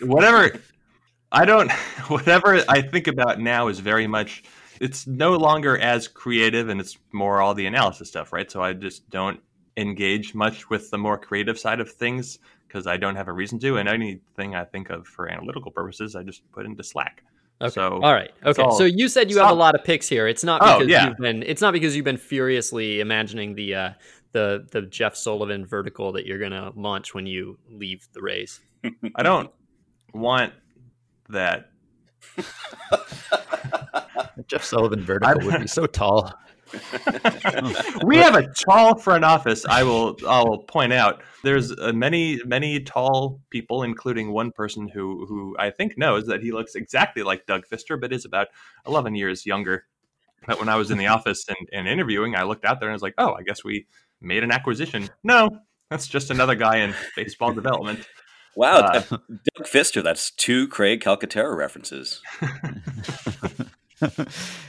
them? 0.00 0.08
whatever 0.10 0.58
I 1.32 1.44
don't 1.44 1.70
whatever 2.08 2.62
I 2.68 2.80
think 2.82 3.06
about 3.06 3.40
now 3.40 3.68
is 3.68 3.80
very 3.80 4.06
much 4.06 4.44
it's 4.80 5.06
no 5.06 5.36
longer 5.36 5.76
as 5.78 6.06
creative 6.08 6.68
and 6.68 6.80
it's 6.80 6.96
more 7.12 7.40
all 7.40 7.54
the 7.54 7.66
analysis 7.66 8.08
stuff, 8.08 8.32
right? 8.32 8.50
So 8.50 8.62
I 8.62 8.72
just 8.72 9.08
don't 9.10 9.40
engage 9.76 10.34
much 10.34 10.70
with 10.70 10.90
the 10.90 10.98
more 10.98 11.18
creative 11.18 11.58
side 11.58 11.80
of 11.80 11.90
things 11.90 12.38
because 12.66 12.86
I 12.86 12.96
don't 12.96 13.16
have 13.16 13.28
a 13.28 13.32
reason 13.32 13.58
to. 13.60 13.78
And 13.78 13.88
anything 13.88 14.54
I 14.54 14.64
think 14.64 14.90
of 14.90 15.06
for 15.06 15.28
analytical 15.28 15.70
purposes, 15.72 16.14
I 16.14 16.22
just 16.22 16.42
put 16.52 16.64
into 16.66 16.82
Slack. 16.84 17.22
Okay. 17.60 17.70
So 17.72 17.94
all 18.02 18.12
right. 18.14 18.30
Okay. 18.44 18.62
all- 18.62 18.78
so 18.78 18.84
you 18.84 19.08
said 19.08 19.30
you 19.30 19.38
have 19.38 19.50
a 19.50 19.54
lot 19.54 19.74
of 19.74 19.82
picks 19.84 20.08
here. 20.08 20.28
It's 20.28 20.44
not 20.44 20.60
Oh, 20.62 20.78
because 20.78 20.88
yeah. 20.92 21.08
you've 21.08 21.16
been. 21.18 21.42
It's 21.42 21.60
not 21.60 21.72
because 21.72 21.96
you've 21.96 22.04
been 22.04 22.16
furiously 22.16 23.00
imagining 23.00 23.54
the 23.56 23.74
uh, 23.74 23.90
the 24.32 24.66
the 24.70 24.82
Jeff 24.82 25.16
Sullivan 25.16 25.66
vertical 25.66 26.12
that 26.12 26.24
you're 26.24 26.38
gonna 26.38 26.70
launch 26.76 27.14
when 27.14 27.26
you 27.26 27.58
leave 27.68 28.06
the 28.12 28.20
Rays. 28.22 28.60
I 29.16 29.22
don't 29.24 29.50
want 30.14 30.52
that. 31.28 31.70
Jeff 34.46 34.64
Sullivan 34.64 35.02
vertical 35.02 35.46
would 35.46 35.60
be 35.60 35.66
so 35.66 35.86
tall. 35.86 36.32
we 38.04 38.16
have 38.18 38.34
a 38.34 38.46
tall 38.52 38.98
front 38.98 39.24
office. 39.24 39.64
I 39.64 39.82
will. 39.82 40.16
I 40.26 40.42
will 40.42 40.58
point 40.58 40.92
out. 40.92 41.22
There's 41.42 41.72
uh, 41.72 41.92
many, 41.92 42.40
many 42.44 42.80
tall 42.80 43.40
people, 43.50 43.82
including 43.82 44.32
one 44.32 44.52
person 44.52 44.88
who, 44.88 45.24
who 45.26 45.56
I 45.58 45.70
think 45.70 45.96
knows 45.96 46.26
that 46.26 46.42
he 46.42 46.52
looks 46.52 46.74
exactly 46.74 47.22
like 47.22 47.46
Doug 47.46 47.64
Fister, 47.66 47.98
but 47.98 48.12
is 48.12 48.24
about 48.24 48.48
11 48.86 49.14
years 49.14 49.46
younger. 49.46 49.84
But 50.46 50.58
when 50.58 50.68
I 50.68 50.76
was 50.76 50.90
in 50.90 50.98
the 50.98 51.06
office 51.06 51.44
and, 51.48 51.68
and 51.72 51.88
interviewing, 51.88 52.34
I 52.34 52.42
looked 52.42 52.64
out 52.64 52.80
there 52.80 52.88
and 52.88 52.92
I 52.92 52.96
was 52.96 53.02
like, 53.02 53.14
"Oh, 53.18 53.32
I 53.32 53.42
guess 53.42 53.64
we 53.64 53.86
made 54.20 54.42
an 54.42 54.50
acquisition." 54.50 55.08
No, 55.24 55.48
that's 55.90 56.06
just 56.06 56.30
another 56.30 56.54
guy 56.54 56.78
in 56.78 56.94
baseball 57.16 57.52
development. 57.52 58.06
Wow, 58.58 58.78
Uh, 58.80 59.00
Doug 59.08 59.66
Fister. 59.66 60.02
That's 60.02 60.32
two 60.32 60.66
Craig 60.68 61.00
Calcaterra 61.00 61.56
references. 61.56 62.20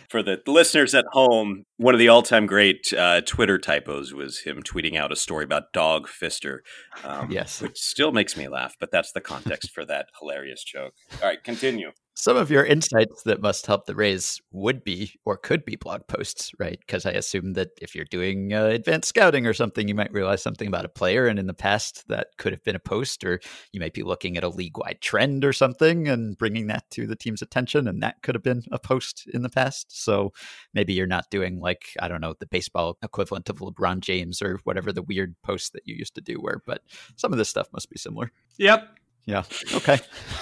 For 0.10 0.24
the 0.24 0.42
listeners 0.48 0.96
at 0.96 1.06
home, 1.12 1.66
one 1.78 1.94
of 1.94 2.00
the 2.00 2.08
all-time 2.08 2.48
great 2.48 2.92
uh, 2.98 3.22
Twitter 3.22 3.60
typos 3.60 4.12
was 4.12 4.40
him 4.40 4.64
tweeting 4.64 4.96
out 4.98 5.12
a 5.12 5.16
story 5.16 5.44
about 5.44 5.72
Dog 5.72 6.08
Fister. 6.08 6.60
Um, 7.04 7.30
Yes. 7.32 7.62
which 7.62 7.78
still 7.78 8.12
makes 8.12 8.36
me 8.36 8.48
laugh, 8.48 8.74
but 8.80 8.90
that's 8.92 9.12
the 9.12 9.22
context 9.22 9.70
for 9.72 9.86
that 9.86 10.08
hilarious 10.20 10.64
joke. 10.64 10.94
All 11.22 11.28
right, 11.28 11.44
continue. 11.44 11.92
Some 12.20 12.36
of 12.36 12.52
your 12.52 12.66
insights 12.66 13.24
that 13.24 13.42
must 13.42 13.66
help 13.66 13.86
the 13.86 13.96
Rays 13.96 14.42
would 14.52 14.84
be 14.84 15.14
or 15.24 15.38
could 15.38 15.64
be 15.64 15.78
blog 15.78 16.06
posts, 16.08 16.52
right? 16.60 16.78
Because 16.78 17.06
I 17.06 17.12
assume 17.12 17.54
that 17.54 17.70
if 17.82 17.96
you're 17.96 18.04
doing 18.04 18.54
uh, 18.54 18.66
advanced 18.66 19.08
scouting 19.08 19.48
or 19.48 19.54
something, 19.54 19.88
you 19.88 19.96
might 19.96 20.12
realize 20.12 20.44
something 20.44 20.68
about 20.68 20.84
a 20.84 20.90
player, 20.90 21.28
and 21.28 21.40
in 21.40 21.48
the 21.48 21.54
past 21.54 22.06
that 22.10 22.28
could 22.38 22.52
have 22.52 22.62
been 22.66 22.76
a 22.76 22.80
post, 22.80 23.24
or 23.24 23.40
you 23.72 23.80
might 23.80 23.94
be 23.94 24.04
looking 24.04 24.36
at 24.36 24.44
a 24.44 24.50
league-wide 24.50 25.00
trend 25.00 25.46
or 25.46 25.54
something 25.54 26.10
and 26.10 26.38
bringing 26.38 26.68
that 26.68 26.84
to 26.92 27.08
the 27.08 27.16
team's 27.16 27.42
attention, 27.42 27.88
and 27.88 28.04
that 28.04 28.22
could 28.22 28.36
have 28.36 28.44
been 28.44 28.64
a 28.70 28.80
post 28.80 29.26
in 29.34 29.42
the 29.42 29.50
past. 29.50 29.88
So 29.90 30.34
maybe 30.74 30.92
you're 30.92 31.08
not 31.08 31.32
doing 31.32 31.62
like 31.62 31.96
I 32.02 32.10
don't 32.10 32.20
know 32.20 32.36
the 32.38 32.48
baseball 32.48 32.98
equivalent 33.02 33.50
of 33.50 33.60
LeBron 33.60 34.02
James 34.02 34.42
or 34.42 34.60
whatever 34.66 34.92
the 34.92 35.04
weird 35.04 35.36
posts 35.42 35.70
that 35.70 35.84
you 35.86 35.96
used 35.96 36.16
to 36.16 36.22
do 36.22 36.42
were, 36.42 36.62
but 36.66 36.82
some 37.16 37.32
of 37.32 37.38
this 37.38 37.48
stuff 37.48 37.70
must 37.72 37.90
be 37.90 37.98
similar. 37.98 38.34
Yep. 38.58 38.90
Yeah. 39.26 39.44
Okay. 39.74 40.00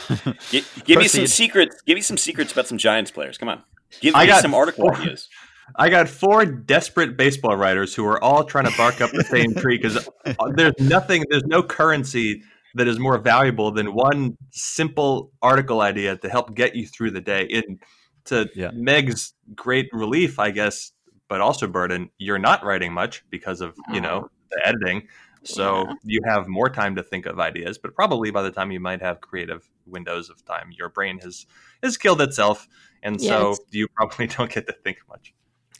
Gi- 0.49 0.63
give 0.85 0.99
me 0.99 1.07
some 1.07 1.27
secrets. 1.27 1.81
Give 1.81 1.95
me 1.95 2.01
some 2.01 2.17
secrets 2.17 2.51
about 2.51 2.67
some 2.67 2.77
Giants 2.77 3.11
players. 3.11 3.37
Come 3.37 3.49
on, 3.49 3.63
give 4.01 4.15
I 4.15 4.21
me 4.21 4.27
got 4.27 4.41
some 4.41 4.53
article 4.53 4.85
four. 4.85 4.95
ideas. 4.95 5.29
I 5.75 5.89
got 5.89 6.07
four 6.07 6.45
desperate 6.45 7.17
baseball 7.17 7.57
writers 7.57 7.93
who 7.93 8.05
are 8.05 8.23
all 8.23 8.45
trying 8.45 8.65
to 8.65 8.77
bark 8.77 9.01
up 9.01 9.11
the 9.11 9.23
same 9.23 9.53
tree 9.53 9.77
because 9.77 10.07
uh, 10.25 10.33
there's 10.55 10.73
nothing, 10.79 11.25
there's 11.29 11.43
no 11.43 11.61
currency 11.61 12.41
that 12.75 12.87
is 12.87 12.99
more 12.99 13.17
valuable 13.17 13.71
than 13.71 13.93
one 13.93 14.37
simple 14.51 15.31
article 15.41 15.81
idea 15.81 16.15
to 16.17 16.29
help 16.29 16.55
get 16.55 16.75
you 16.75 16.87
through 16.87 17.11
the 17.11 17.21
day. 17.21 17.47
And 17.51 17.79
to 18.25 18.49
Yeah. 18.55 18.71
Meg's 18.73 19.33
great 19.55 19.89
relief, 19.91 20.39
I 20.39 20.51
guess, 20.51 20.91
but 21.27 21.41
also 21.41 21.67
burden, 21.67 22.09
you're 22.17 22.39
not 22.39 22.63
writing 22.63 22.93
much 22.93 23.23
because 23.29 23.61
of 23.61 23.75
you 23.89 23.99
oh. 23.99 24.03
know 24.03 24.29
the 24.51 24.67
editing. 24.67 25.07
So 25.47 25.85
Yeah. 25.87 25.93
you 26.03 26.21
have 26.25 26.47
more 26.47 26.69
time 26.69 26.95
to 26.95 27.03
think 27.03 27.25
of 27.25 27.39
ideas, 27.39 27.77
but 27.77 27.95
probably 27.95 28.31
by 28.31 28.41
the 28.41 28.51
time 28.51 28.71
you 28.71 28.79
might 28.79 29.01
have 29.01 29.21
creative 29.21 29.69
windows 29.85 30.29
of 30.29 30.43
time, 30.45 30.69
your 30.77 30.89
brain 30.89 31.19
has 31.19 31.45
has 31.81 31.97
killed 31.97 32.21
itself, 32.21 32.67
and 33.01 33.21
Yeah, 33.21 33.29
so 33.29 33.51
it's- 33.53 33.67
you 33.71 33.87
probably 33.95 34.27
don't 34.27 34.51
get 34.51 34.67
to 34.67 34.73
think 34.73 34.97
much. 35.09 35.33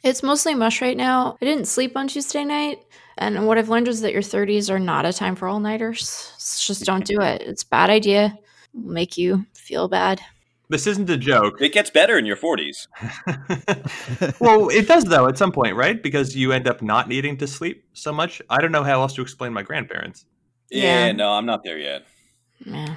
It's 0.04 0.22
mostly 0.22 0.54
mush 0.54 0.80
right 0.80 0.96
now. 0.96 1.36
I 1.42 1.44
didn't 1.44 1.66
sleep 1.66 1.96
on 1.96 2.06
Tuesday 2.08 2.44
night, 2.44 2.78
and 3.18 3.46
what 3.46 3.58
I've 3.58 3.68
learned 3.68 3.88
is 3.88 4.00
that 4.02 4.12
your 4.12 4.22
30s 4.22 4.70
are 4.70 4.78
not 4.78 5.04
a 5.04 5.12
time 5.12 5.34
for 5.34 5.48
all 5.48 5.58
nighters. 5.60 6.32
Just 6.66 6.84
don't 6.84 7.04
do 7.14 7.20
it. 7.20 7.42
It's 7.42 7.64
a 7.64 7.68
bad 7.68 7.90
idea. 7.90 8.38
Will 8.72 8.92
make 8.92 9.18
you 9.18 9.44
feel 9.54 9.88
bad. 9.88 10.20
This 10.70 10.86
isn't 10.86 11.08
a 11.08 11.16
joke. 11.16 11.60
It 11.60 11.72
gets 11.72 11.90
better 11.90 12.18
in 12.18 12.26
your 12.26 12.36
40s. 12.36 12.88
well, 14.40 14.68
it 14.68 14.86
does 14.86 15.04
though 15.04 15.26
at 15.28 15.38
some 15.38 15.52
point, 15.52 15.76
right? 15.76 16.02
Because 16.02 16.36
you 16.36 16.52
end 16.52 16.68
up 16.68 16.82
not 16.82 17.08
needing 17.08 17.36
to 17.38 17.46
sleep 17.46 17.84
so 17.94 18.12
much. 18.12 18.42
I 18.50 18.58
don't 18.58 18.72
know 18.72 18.84
how 18.84 19.00
else 19.00 19.14
to 19.14 19.22
explain 19.22 19.52
my 19.52 19.62
grandparents. 19.62 20.26
Yeah, 20.70 21.06
Yeah. 21.06 21.12
no, 21.12 21.30
I'm 21.30 21.46
not 21.46 21.64
there 21.64 21.78
yet. 21.78 22.04
Yeah. 22.64 22.96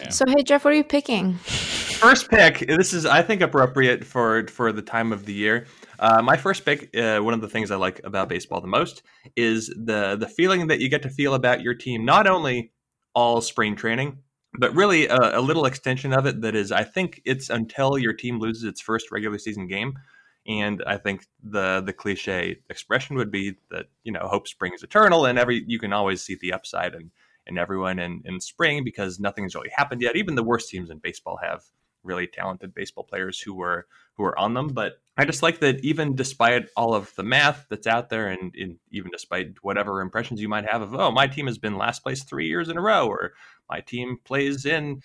Yeah. 0.00 0.08
So 0.10 0.24
hey 0.28 0.42
Jeff, 0.44 0.64
what 0.64 0.72
are 0.72 0.76
you 0.76 0.84
picking? 0.84 1.34
First 1.34 2.30
pick. 2.30 2.58
This 2.68 2.92
is, 2.92 3.06
I 3.06 3.22
think, 3.22 3.40
appropriate 3.42 4.04
for 4.04 4.46
for 4.48 4.72
the 4.72 4.82
time 4.82 5.12
of 5.12 5.24
the 5.24 5.32
year. 5.32 5.66
Uh, 5.98 6.20
my 6.22 6.36
first 6.36 6.64
pick. 6.64 6.94
Uh, 6.96 7.18
one 7.20 7.34
of 7.34 7.40
the 7.40 7.48
things 7.48 7.70
I 7.70 7.76
like 7.76 8.00
about 8.04 8.28
baseball 8.28 8.60
the 8.60 8.68
most 8.68 9.02
is 9.36 9.68
the 9.68 10.16
the 10.16 10.28
feeling 10.28 10.66
that 10.68 10.80
you 10.80 10.88
get 10.88 11.02
to 11.02 11.10
feel 11.10 11.34
about 11.34 11.60
your 11.62 11.74
team. 11.74 12.04
Not 12.04 12.26
only 12.26 12.72
all 13.14 13.40
spring 13.40 13.74
training, 13.76 14.18
but 14.54 14.74
really 14.74 15.06
a, 15.06 15.38
a 15.38 15.40
little 15.40 15.66
extension 15.66 16.12
of 16.12 16.26
it. 16.26 16.40
That 16.40 16.54
is, 16.54 16.72
I 16.72 16.84
think 16.84 17.20
it's 17.24 17.50
until 17.50 17.98
your 17.98 18.12
team 18.12 18.38
loses 18.38 18.64
its 18.64 18.80
first 18.80 19.10
regular 19.10 19.38
season 19.38 19.66
game. 19.66 19.98
And 20.46 20.82
I 20.86 20.96
think 20.96 21.26
the 21.42 21.82
the 21.84 21.92
cliche 21.92 22.60
expression 22.70 23.16
would 23.16 23.30
be 23.30 23.56
that 23.70 23.86
you 24.02 24.12
know 24.12 24.28
hope 24.28 24.48
springs 24.48 24.82
eternal, 24.82 25.26
and 25.26 25.38
every 25.38 25.62
you 25.66 25.78
can 25.78 25.92
always 25.92 26.22
see 26.22 26.36
the 26.40 26.54
upside 26.54 26.94
and 26.94 27.10
and 27.46 27.58
everyone 27.58 27.98
in, 27.98 28.22
in 28.24 28.40
spring 28.40 28.84
because 28.84 29.18
nothing's 29.18 29.54
really 29.54 29.70
happened 29.74 30.02
yet. 30.02 30.16
Even 30.16 30.34
the 30.34 30.42
worst 30.42 30.68
teams 30.68 30.90
in 30.90 30.98
baseball 30.98 31.38
have 31.42 31.62
really 32.08 32.26
talented 32.26 32.74
baseball 32.74 33.04
players 33.04 33.40
who 33.40 33.54
were 33.54 33.86
who 34.14 34.24
are 34.24 34.38
on 34.38 34.54
them. 34.54 34.68
But 34.68 35.00
I 35.16 35.24
just 35.24 35.42
like 35.42 35.60
that 35.60 35.84
even 35.84 36.16
despite 36.16 36.68
all 36.76 36.94
of 36.94 37.14
the 37.14 37.22
math 37.22 37.66
that's 37.68 37.86
out 37.86 38.08
there, 38.10 38.28
and, 38.28 38.54
and 38.56 38.78
even 38.90 39.10
despite 39.12 39.62
whatever 39.62 40.00
impressions 40.00 40.40
you 40.40 40.48
might 40.48 40.68
have 40.68 40.82
of 40.82 40.94
oh 40.94 41.10
my 41.12 41.26
team 41.26 41.46
has 41.46 41.58
been 41.58 41.76
last 41.76 42.02
place 42.02 42.24
three 42.24 42.48
years 42.48 42.68
in 42.68 42.76
a 42.76 42.82
row, 42.82 43.06
or 43.06 43.34
my 43.70 43.80
team 43.80 44.18
plays 44.24 44.64
in 44.64 45.02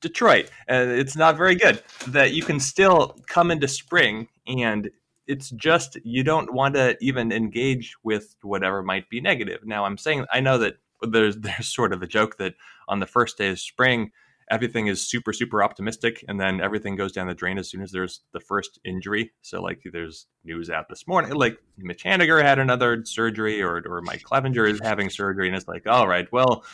Detroit 0.00 0.50
and 0.68 0.90
it's 0.90 1.16
not 1.16 1.36
very 1.36 1.54
good, 1.54 1.82
that 2.08 2.32
you 2.32 2.42
can 2.42 2.58
still 2.58 3.16
come 3.26 3.50
into 3.50 3.68
spring 3.68 4.28
and 4.46 4.90
it's 5.26 5.50
just 5.50 5.96
you 6.04 6.24
don't 6.24 6.52
want 6.52 6.74
to 6.74 6.96
even 7.00 7.32
engage 7.32 7.94
with 8.02 8.34
whatever 8.42 8.82
might 8.82 9.08
be 9.08 9.20
negative. 9.20 9.64
Now 9.64 9.84
I'm 9.84 9.98
saying 9.98 10.26
I 10.32 10.40
know 10.40 10.58
that 10.58 10.76
there's 11.02 11.36
there's 11.38 11.68
sort 11.68 11.92
of 11.92 12.02
a 12.02 12.06
joke 12.06 12.38
that 12.38 12.54
on 12.88 13.00
the 13.00 13.06
first 13.06 13.38
day 13.38 13.48
of 13.50 13.58
spring 13.58 14.10
everything 14.50 14.86
is 14.86 15.06
super 15.06 15.32
super 15.32 15.62
optimistic 15.62 16.24
and 16.28 16.40
then 16.40 16.60
everything 16.60 16.96
goes 16.96 17.12
down 17.12 17.26
the 17.26 17.34
drain 17.34 17.58
as 17.58 17.70
soon 17.70 17.82
as 17.82 17.90
there's 17.90 18.20
the 18.32 18.40
first 18.40 18.78
injury. 18.84 19.32
So 19.42 19.60
like 19.60 19.82
there's 19.92 20.26
news 20.44 20.70
out 20.70 20.88
this 20.88 21.06
morning 21.06 21.32
like 21.34 21.58
Mitch 21.78 22.04
Haniger 22.04 22.42
had 22.42 22.58
another 22.58 23.04
surgery 23.04 23.62
or 23.62 23.82
or 23.86 24.02
Mike 24.02 24.22
Clevinger 24.22 24.68
is 24.68 24.80
having 24.82 25.10
surgery 25.10 25.46
and 25.46 25.56
it's 25.56 25.68
like 25.68 25.86
all 25.86 26.08
right, 26.08 26.30
well 26.32 26.64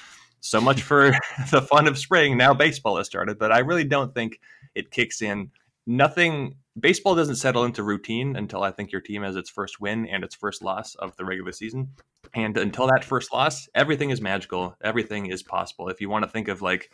so 0.40 0.60
much 0.60 0.82
for 0.82 1.12
the 1.50 1.62
fun 1.62 1.86
of 1.88 1.98
spring. 1.98 2.36
Now 2.36 2.54
baseball 2.54 2.96
has 2.96 3.06
started, 3.06 3.38
but 3.38 3.52
I 3.52 3.58
really 3.58 3.84
don't 3.84 4.14
think 4.14 4.40
it 4.74 4.90
kicks 4.90 5.22
in. 5.22 5.50
Nothing 5.86 6.56
baseball 6.78 7.14
doesn't 7.14 7.36
settle 7.36 7.64
into 7.64 7.82
routine 7.82 8.36
until 8.36 8.62
I 8.62 8.70
think 8.70 8.92
your 8.92 9.00
team 9.00 9.22
has 9.22 9.36
its 9.36 9.50
first 9.50 9.80
win 9.80 10.06
and 10.06 10.22
its 10.22 10.34
first 10.34 10.62
loss 10.62 10.94
of 10.96 11.16
the 11.16 11.24
regular 11.24 11.52
season. 11.52 11.88
And 12.34 12.56
until 12.56 12.86
that 12.88 13.04
first 13.04 13.32
loss, 13.32 13.68
everything 13.74 14.10
is 14.10 14.20
magical. 14.20 14.76
Everything 14.82 15.26
is 15.26 15.42
possible. 15.42 15.88
If 15.88 16.00
you 16.00 16.08
want 16.10 16.24
to 16.24 16.30
think 16.30 16.48
of 16.48 16.62
like 16.62 16.90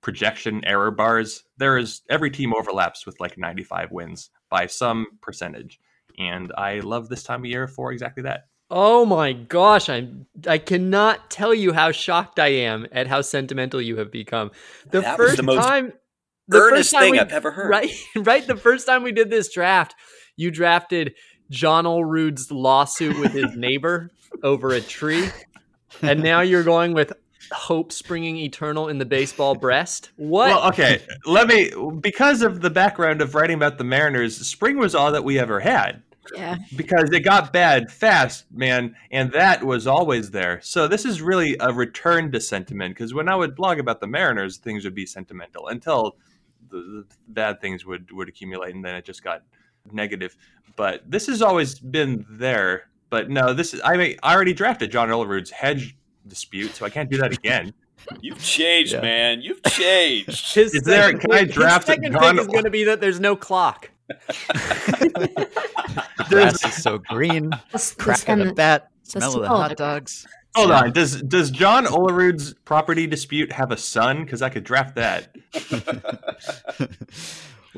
projection 0.00 0.64
error 0.64 0.90
bars, 0.90 1.44
there 1.58 1.76
is 1.78 2.02
every 2.08 2.30
team 2.30 2.54
overlaps 2.54 3.04
with 3.06 3.18
like 3.20 3.36
95 3.38 3.90
wins 3.90 4.30
by 4.50 4.66
some 4.66 5.06
percentage. 5.20 5.80
And 6.18 6.52
I 6.56 6.80
love 6.80 7.08
this 7.08 7.22
time 7.22 7.40
of 7.40 7.46
year 7.46 7.66
for 7.68 7.92
exactly 7.92 8.22
that. 8.24 8.46
Oh 8.70 9.06
my 9.06 9.32
gosh, 9.32 9.88
I'm 9.88 10.26
I 10.46 10.58
cannot 10.58 11.30
tell 11.30 11.54
you 11.54 11.72
how 11.72 11.90
shocked 11.90 12.38
I 12.38 12.48
am 12.48 12.86
at 12.92 13.06
how 13.06 13.22
sentimental 13.22 13.80
you 13.80 13.96
have 13.96 14.12
become. 14.12 14.50
The 14.90 15.00
That 15.00 15.18
was 15.18 15.28
first 15.28 15.36
the 15.38 15.42
most 15.42 15.64
time 15.66 15.92
the 16.48 16.58
Earnest 16.58 16.76
first 16.76 16.92
time 16.92 17.00
thing 17.02 17.12
we- 17.12 17.18
I've 17.18 17.32
ever 17.32 17.50
heard. 17.50 17.70
Right, 17.70 17.90
right. 18.16 18.46
The 18.46 18.56
first 18.56 18.86
time 18.86 19.02
we 19.02 19.12
did 19.12 19.30
this 19.30 19.52
draft, 19.52 19.94
you 20.36 20.50
drafted 20.50 21.14
John 21.50 21.84
Olerud's 21.84 22.50
lawsuit 22.50 23.18
with 23.18 23.32
his 23.32 23.56
neighbor 23.56 24.10
over 24.42 24.70
a 24.70 24.80
tree, 24.82 25.30
and 26.02 26.22
now 26.22 26.40
you're 26.42 26.62
going 26.62 26.92
with 26.92 27.12
hope 27.52 27.92
springing 27.92 28.36
eternal 28.36 28.88
in 28.88 28.98
the 28.98 29.04
baseball 29.04 29.54
breast. 29.54 30.10
What? 30.16 30.48
Well, 30.48 30.68
okay. 30.68 31.02
Let 31.26 31.48
me 31.48 31.70
because 32.00 32.42
of 32.42 32.60
the 32.60 32.70
background 32.70 33.22
of 33.22 33.34
writing 33.34 33.56
about 33.56 33.78
the 33.78 33.84
Mariners, 33.84 34.36
spring 34.46 34.78
was 34.78 34.94
all 34.94 35.12
that 35.12 35.24
we 35.24 35.38
ever 35.38 35.60
had. 35.60 36.02
Yeah. 36.34 36.56
Because 36.76 37.10
it 37.10 37.20
got 37.20 37.52
bad 37.52 37.90
fast, 37.90 38.44
man, 38.52 38.94
and 39.10 39.32
that 39.32 39.64
was 39.64 39.86
always 39.86 40.30
there. 40.30 40.60
So 40.62 40.86
this 40.86 41.04
is 41.04 41.22
really 41.22 41.56
a 41.60 41.72
return 41.72 42.30
to 42.32 42.40
sentiment. 42.40 42.94
Because 42.94 43.14
when 43.14 43.28
I 43.28 43.34
would 43.34 43.54
blog 43.54 43.78
about 43.78 44.00
the 44.00 44.06
Mariners, 44.06 44.58
things 44.58 44.84
would 44.84 44.94
be 44.94 45.06
sentimental 45.06 45.68
until 45.68 46.16
the, 46.70 46.76
the 46.76 47.06
bad 47.28 47.60
things 47.60 47.86
would 47.86 48.10
would 48.12 48.28
accumulate, 48.28 48.74
and 48.74 48.84
then 48.84 48.94
it 48.94 49.04
just 49.04 49.24
got 49.24 49.42
negative. 49.92 50.36
But 50.76 51.10
this 51.10 51.26
has 51.26 51.42
always 51.42 51.78
been 51.78 52.26
there. 52.28 52.88
But 53.10 53.30
no, 53.30 53.54
this 53.54 53.72
is 53.72 53.80
I 53.84 53.96
mean 53.96 54.16
I 54.22 54.34
already 54.34 54.52
drafted 54.52 54.90
John 54.90 55.08
Olerud's 55.08 55.50
hedge 55.50 55.96
dispute, 56.28 56.74
so 56.74 56.86
I 56.86 56.90
can't 56.90 57.10
do 57.10 57.18
that 57.18 57.32
again. 57.32 57.74
You've 58.20 58.42
changed, 58.42 58.92
Yeah. 58.92 59.00
man. 59.00 59.40
You've 59.42 59.62
changed. 59.64 60.28
his 60.54 60.74
is 60.74 60.82
there- 60.82 61.12
can 61.18 61.32
I 61.32 61.38
pick- 61.40 61.46
his 61.48 61.54
draft 61.56 61.86
second 61.86 62.12
John- 62.12 62.34
pick 62.36 62.40
is 62.42 62.46
going 62.46 62.64
to 62.64 62.70
be 62.70 62.84
that 62.84 63.00
there's 63.00 63.20
no 63.20 63.34
clock. 63.36 63.90
Grass 66.28 66.64
is 66.64 66.82
so 66.82 66.98
green. 66.98 67.50
This, 67.72 67.92
Crack 67.94 68.20
this 68.20 68.28
of 68.28 68.38
the 68.46 68.54
bat. 68.54 68.88
Smell 69.02 69.34
of 69.36 69.42
the 69.42 69.48
hot 69.48 69.76
dogs. 69.76 70.26
Hold 70.54 70.70
on. 70.70 70.92
Does 70.92 71.22
does 71.22 71.50
John 71.50 71.86
Olerud's 71.86 72.54
property 72.64 73.06
dispute 73.06 73.52
have 73.52 73.70
a 73.70 73.76
son? 73.76 74.24
Because 74.24 74.42
I 74.42 74.48
could 74.48 74.64
draft 74.64 74.96
that. 74.96 75.34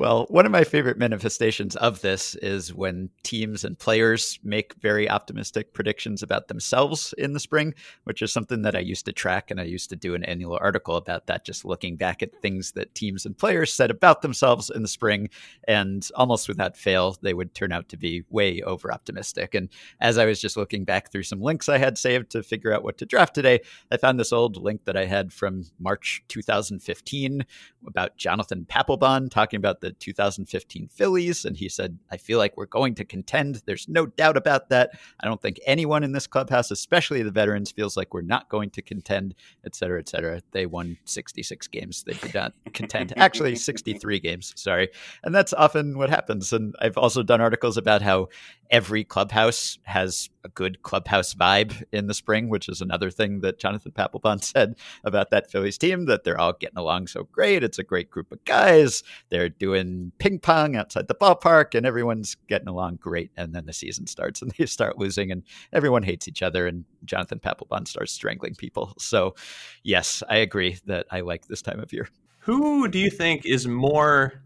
Well, 0.01 0.25
one 0.29 0.47
of 0.47 0.51
my 0.51 0.63
favorite 0.63 0.97
manifestations 0.97 1.75
of 1.75 2.01
this 2.01 2.33
is 2.33 2.73
when 2.73 3.11
teams 3.21 3.63
and 3.63 3.77
players 3.77 4.39
make 4.43 4.73
very 4.81 5.07
optimistic 5.07 5.75
predictions 5.75 6.23
about 6.23 6.47
themselves 6.47 7.13
in 7.19 7.33
the 7.33 7.39
spring, 7.39 7.75
which 8.05 8.23
is 8.23 8.33
something 8.33 8.63
that 8.63 8.75
I 8.75 8.79
used 8.79 9.05
to 9.05 9.11
track 9.11 9.51
and 9.51 9.61
I 9.61 9.65
used 9.65 9.91
to 9.91 9.95
do 9.95 10.15
an 10.15 10.23
annual 10.23 10.57
article 10.59 10.95
about 10.95 11.27
that, 11.27 11.45
just 11.45 11.65
looking 11.65 11.97
back 11.97 12.23
at 12.23 12.35
things 12.41 12.71
that 12.71 12.95
teams 12.95 13.27
and 13.27 13.37
players 13.37 13.71
said 13.71 13.91
about 13.91 14.23
themselves 14.23 14.71
in 14.71 14.81
the 14.81 14.87
spring. 14.87 15.29
And 15.67 16.09
almost 16.15 16.47
without 16.47 16.77
fail, 16.77 17.15
they 17.21 17.35
would 17.35 17.53
turn 17.53 17.71
out 17.71 17.87
to 17.89 17.97
be 17.97 18.23
way 18.31 18.63
over 18.63 18.91
optimistic. 18.91 19.53
And 19.53 19.69
as 19.99 20.17
I 20.17 20.25
was 20.25 20.41
just 20.41 20.57
looking 20.57 20.83
back 20.83 21.11
through 21.11 21.21
some 21.21 21.41
links 21.41 21.69
I 21.69 21.77
had 21.77 21.99
saved 21.99 22.31
to 22.31 22.41
figure 22.41 22.73
out 22.73 22.83
what 22.83 22.97
to 22.97 23.05
draft 23.05 23.35
today, 23.35 23.59
I 23.91 23.97
found 23.97 24.19
this 24.19 24.33
old 24.33 24.57
link 24.57 24.85
that 24.85 24.97
I 24.97 25.05
had 25.05 25.31
from 25.31 25.65
March 25.79 26.23
2015 26.27 27.45
about 27.85 28.17
Jonathan 28.17 28.65
Papelbon 28.67 29.29
talking 29.29 29.59
about 29.59 29.81
the 29.81 29.90
2015 29.99 30.87
Phillies. 30.87 31.45
And 31.45 31.57
he 31.57 31.69
said, 31.69 31.97
I 32.11 32.17
feel 32.17 32.37
like 32.37 32.57
we're 32.57 32.65
going 32.65 32.95
to 32.95 33.05
contend. 33.05 33.61
There's 33.65 33.87
no 33.87 34.05
doubt 34.05 34.37
about 34.37 34.69
that. 34.69 34.91
I 35.19 35.27
don't 35.27 35.41
think 35.41 35.59
anyone 35.65 36.03
in 36.03 36.11
this 36.11 36.27
clubhouse, 36.27 36.71
especially 36.71 37.23
the 37.23 37.31
veterans, 37.31 37.71
feels 37.71 37.97
like 37.97 38.13
we're 38.13 38.21
not 38.21 38.49
going 38.49 38.69
to 38.71 38.81
contend, 38.81 39.35
et 39.65 39.75
cetera, 39.75 39.99
et 39.99 40.09
cetera. 40.09 40.41
They 40.51 40.65
won 40.65 40.97
66 41.05 41.67
games. 41.67 42.03
They 42.03 42.13
did 42.13 42.33
not 42.33 42.53
contend. 42.73 43.13
Actually, 43.17 43.55
63 43.55 44.19
games. 44.19 44.53
Sorry. 44.55 44.89
And 45.23 45.33
that's 45.33 45.53
often 45.53 45.97
what 45.97 46.09
happens. 46.09 46.53
And 46.53 46.75
I've 46.79 46.97
also 46.97 47.23
done 47.23 47.41
articles 47.41 47.77
about 47.77 48.01
how 48.01 48.29
every 48.71 49.03
clubhouse 49.03 49.77
has 49.83 50.29
a 50.45 50.49
good 50.49 50.81
clubhouse 50.81 51.33
vibe 51.33 51.83
in 51.91 52.07
the 52.07 52.13
spring, 52.13 52.47
which 52.47 52.69
is 52.69 52.79
another 52.79 53.11
thing 53.11 53.41
that 53.41 53.59
Jonathan 53.59 53.91
Papelbon 53.91 54.41
said 54.43 54.75
about 55.03 55.29
that 55.29 55.51
Phillies 55.51 55.77
team 55.77 56.05
that 56.05 56.23
they're 56.23 56.39
all 56.39 56.53
getting 56.53 56.77
along 56.77 57.07
so 57.07 57.27
great. 57.31 57.63
It's 57.63 57.77
a 57.77 57.83
great 57.83 58.09
group 58.09 58.31
of 58.31 58.43
guys. 58.45 59.03
They're 59.29 59.49
doing 59.49 60.13
ping 60.17 60.39
pong 60.39 60.75
outside 60.75 61.09
the 61.09 61.15
ballpark 61.15 61.75
and 61.75 61.85
everyone's 61.85 62.35
getting 62.47 62.69
along 62.69 62.99
great. 63.01 63.31
And 63.35 63.53
then 63.53 63.65
the 63.65 63.73
season 63.73 64.07
starts 64.07 64.41
and 64.41 64.51
they 64.57 64.65
start 64.65 64.97
losing 64.97 65.31
and 65.31 65.43
everyone 65.73 66.03
hates 66.03 66.27
each 66.27 66.41
other 66.41 66.65
and 66.65 66.85
Jonathan 67.03 67.39
Papelbon 67.39 67.87
starts 67.87 68.13
strangling 68.13 68.55
people. 68.55 68.93
So, 68.97 69.35
yes, 69.83 70.23
I 70.29 70.37
agree 70.37 70.77
that 70.85 71.07
I 71.11 71.21
like 71.21 71.47
this 71.47 71.61
time 71.61 71.79
of 71.79 71.91
year. 71.91 72.07
Who 72.39 72.87
do 72.87 72.97
you 72.97 73.09
think 73.09 73.45
is 73.45 73.67
more 73.67 74.41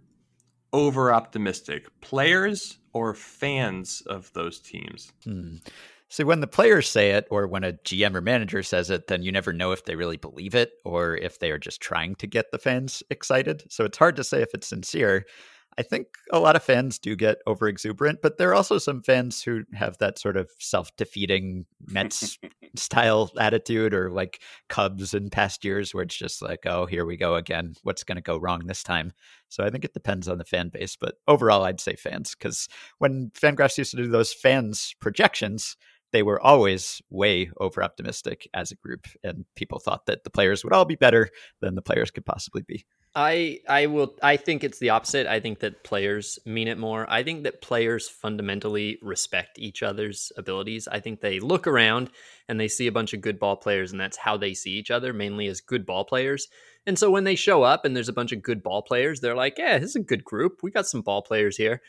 over 0.75 1.13
optimistic, 1.13 1.87
players 2.01 2.79
or 2.91 3.13
fans 3.13 4.01
of 4.07 4.31
those 4.33 4.59
teams? 4.59 5.13
Hmm. 5.23 5.55
See, 6.09 6.23
when 6.23 6.41
the 6.41 6.47
players 6.47 6.87
say 6.87 7.11
it, 7.11 7.27
or 7.31 7.47
when 7.47 7.63
a 7.63 7.73
GM 7.73 8.13
or 8.13 8.21
manager 8.21 8.61
says 8.61 8.89
it, 8.89 9.07
then 9.07 9.23
you 9.23 9.31
never 9.31 9.53
know 9.53 9.71
if 9.71 9.85
they 9.85 9.95
really 9.95 10.17
believe 10.17 10.53
it 10.53 10.73
or 10.83 11.15
if 11.15 11.39
they 11.39 11.49
are 11.49 11.57
just 11.57 11.81
trying 11.81 12.15
to 12.15 12.27
get 12.27 12.51
the 12.51 12.59
fans 12.59 13.01
excited. 13.09 13.63
So 13.69 13.85
it's 13.85 13.97
hard 13.97 14.17
to 14.17 14.23
say 14.23 14.41
if 14.41 14.53
it's 14.53 14.67
sincere. 14.67 15.25
I 15.77 15.83
think 15.83 16.07
a 16.31 16.39
lot 16.39 16.55
of 16.55 16.63
fans 16.63 16.99
do 16.99 17.15
get 17.17 17.39
over 17.45 17.67
exuberant, 17.67 18.19
but 18.21 18.37
there 18.37 18.49
are 18.49 18.55
also 18.55 18.77
some 18.77 19.01
fans 19.01 19.43
who 19.43 19.63
have 19.73 19.97
that 19.97 20.17
sort 20.17 20.37
of 20.37 20.49
self 20.57 20.95
defeating 20.95 21.65
Mets 21.87 22.37
style 22.75 23.29
attitude 23.37 23.93
or 23.93 24.09
like 24.09 24.41
Cubs 24.69 25.13
in 25.13 25.29
past 25.29 25.65
years 25.65 25.93
where 25.93 26.03
it's 26.03 26.15
just 26.15 26.41
like, 26.41 26.65
oh, 26.65 26.85
here 26.85 27.05
we 27.05 27.17
go 27.17 27.35
again. 27.35 27.73
What's 27.83 28.05
going 28.05 28.15
to 28.15 28.21
go 28.21 28.37
wrong 28.37 28.65
this 28.65 28.83
time? 28.83 29.11
So 29.49 29.65
I 29.65 29.69
think 29.69 29.83
it 29.83 29.93
depends 29.93 30.29
on 30.29 30.37
the 30.37 30.45
fan 30.45 30.69
base, 30.69 30.95
but 30.95 31.15
overall, 31.27 31.63
I'd 31.63 31.81
say 31.81 31.95
fans 31.95 32.35
because 32.35 32.69
when 32.99 33.31
Fangraphs 33.39 33.77
used 33.77 33.91
to 33.91 33.97
do 33.97 34.07
those 34.07 34.33
fans 34.33 34.95
projections, 35.01 35.75
they 36.13 36.23
were 36.23 36.39
always 36.39 37.01
way 37.09 37.51
over 37.57 37.83
optimistic 37.83 38.47
as 38.53 38.71
a 38.71 38.75
group, 38.75 39.07
and 39.23 39.43
people 39.55 39.79
thought 39.79 40.05
that 40.05 40.23
the 40.23 40.29
players 40.29 40.63
would 40.63 40.71
all 40.71 40.85
be 40.85 40.95
better 40.95 41.29
than 41.59 41.75
the 41.75 41.81
players 41.81 42.11
could 42.11 42.25
possibly 42.25 42.61
be. 42.61 42.85
I 43.17 43.61
I 43.69 43.85
will 43.85 44.13
I 44.21 44.35
think 44.35 44.63
it's 44.63 44.79
the 44.79 44.89
opposite. 44.89 45.25
I 45.25 45.39
think 45.39 45.59
that 45.59 45.83
players 45.83 46.37
mean 46.45 46.67
it 46.67 46.77
more. 46.77 47.09
I 47.09 47.23
think 47.23 47.43
that 47.43 47.61
players 47.61 48.09
fundamentally 48.09 48.97
respect 49.01 49.57
each 49.57 49.81
other's 49.83 50.33
abilities. 50.35 50.87
I 50.89 50.99
think 50.99 51.21
they 51.21 51.39
look 51.39 51.65
around 51.65 52.09
and 52.49 52.59
they 52.59 52.67
see 52.67 52.87
a 52.87 52.91
bunch 52.91 53.13
of 53.13 53.21
good 53.21 53.39
ball 53.39 53.55
players 53.55 53.91
and 53.93 54.01
that's 54.01 54.17
how 54.17 54.35
they 54.35 54.53
see 54.53 54.71
each 54.71 54.91
other 54.91 55.13
mainly 55.13 55.47
as 55.47 55.61
good 55.61 55.85
ball 55.85 56.03
players. 56.03 56.49
And 56.85 56.99
so 56.99 57.09
when 57.09 57.23
they 57.23 57.35
show 57.35 57.63
up 57.63 57.85
and 57.85 57.95
there's 57.95 58.09
a 58.09 58.13
bunch 58.13 58.33
of 58.33 58.43
good 58.43 58.61
ball 58.61 58.81
players, 58.81 59.21
they're 59.21 59.35
like, 59.35 59.57
"Yeah, 59.57 59.79
this 59.79 59.91
is 59.91 59.95
a 59.95 60.01
good 60.01 60.25
group. 60.25 60.59
We 60.61 60.69
got 60.71 60.87
some 60.87 61.01
ball 61.01 61.21
players 61.21 61.55
here." 61.55 61.81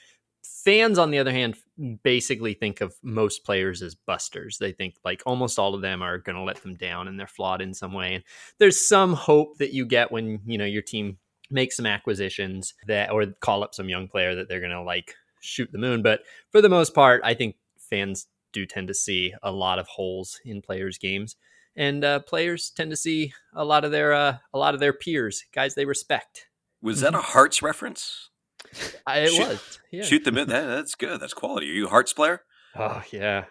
Fans 0.65 0.99
on 0.99 1.11
the 1.11 1.19
other 1.19 1.33
hand 1.33 1.57
basically 2.03 2.55
think 2.55 2.81
of 2.81 2.95
most 3.03 3.45
players 3.45 3.83
as 3.83 3.95
busters. 3.95 4.59
They 4.59 4.73
think 4.73 4.97
like 5.05 5.23
almost 5.27 5.59
all 5.59 5.75
of 5.75 5.83
them 5.83 6.03
are 6.03 6.19
going 6.19 6.37
to 6.37 6.43
let 6.43 6.63
them 6.63 6.75
down 6.75 7.09
and 7.09 7.19
they're 7.19 7.27
flawed 7.27 7.63
in 7.63 7.75
some 7.75 7.93
way. 7.93 8.15
And 8.15 8.25
there's 8.59 8.87
some 8.87 9.13
hope 9.15 9.59
that 9.59 9.73
you 9.73 9.87
get 9.87 10.11
when, 10.11 10.41
you 10.47 10.59
know, 10.59 10.65
your 10.65 10.83
team 10.83 11.19
makes 11.51 11.77
some 11.77 11.87
acquisitions 11.87 12.75
that 12.87 13.11
or 13.11 13.27
call 13.41 13.63
up 13.63 13.75
some 13.75 13.89
young 13.89 14.09
player 14.09 14.35
that 14.35 14.49
they're 14.49 14.61
going 14.61 14.73
to 14.73 14.83
like 14.83 15.15
shoot 15.41 15.71
the 15.71 15.79
moon, 15.79 16.03
but 16.03 16.23
for 16.51 16.61
the 16.61 16.69
most 16.69 16.95
part, 16.95 17.21
I 17.25 17.35
think 17.35 17.57
fans 17.79 18.27
do 18.53 18.67
tend 18.67 18.89
to 18.89 18.95
see 18.95 19.35
a 19.43 19.53
lot 19.53 19.79
of 19.79 19.87
holes 19.87 20.41
in 20.45 20.63
players' 20.63 20.99
games. 20.99 21.37
And 21.77 22.05
uh, 22.05 22.21
players 22.21 22.71
tend 22.71 22.91
to 22.91 22.97
see 22.97 23.35
a 23.55 23.65
lot 23.65 23.85
of 23.85 23.93
their 23.93 24.15
uh, 24.15 24.39
a 24.53 24.59
lot 24.59 24.75
of 24.75 24.81
their 24.81 24.95
peers, 24.95 25.45
guys 25.53 25.75
they 25.75 25.85
respect. 25.85 26.49
Was 26.81 27.03
that 27.03 27.15
a 27.15 27.19
Hearts 27.19 27.63
reference? 27.63 28.31
I, 29.07 29.19
it 29.21 29.31
Shoot- 29.31 29.49
was. 29.49 29.79
Yeah. 29.93 30.03
Shoot 30.05 30.25
them 30.25 30.39
in. 30.39 30.49
That, 30.49 30.67
that's 30.67 30.95
good. 30.95 31.21
That's 31.21 31.35
quality. 31.35 31.71
Are 31.71 31.75
you 31.75 31.87
a 31.87 31.91
Hearts 31.91 32.13
player? 32.13 32.43
Oh 32.77 33.03
yeah. 33.13 33.45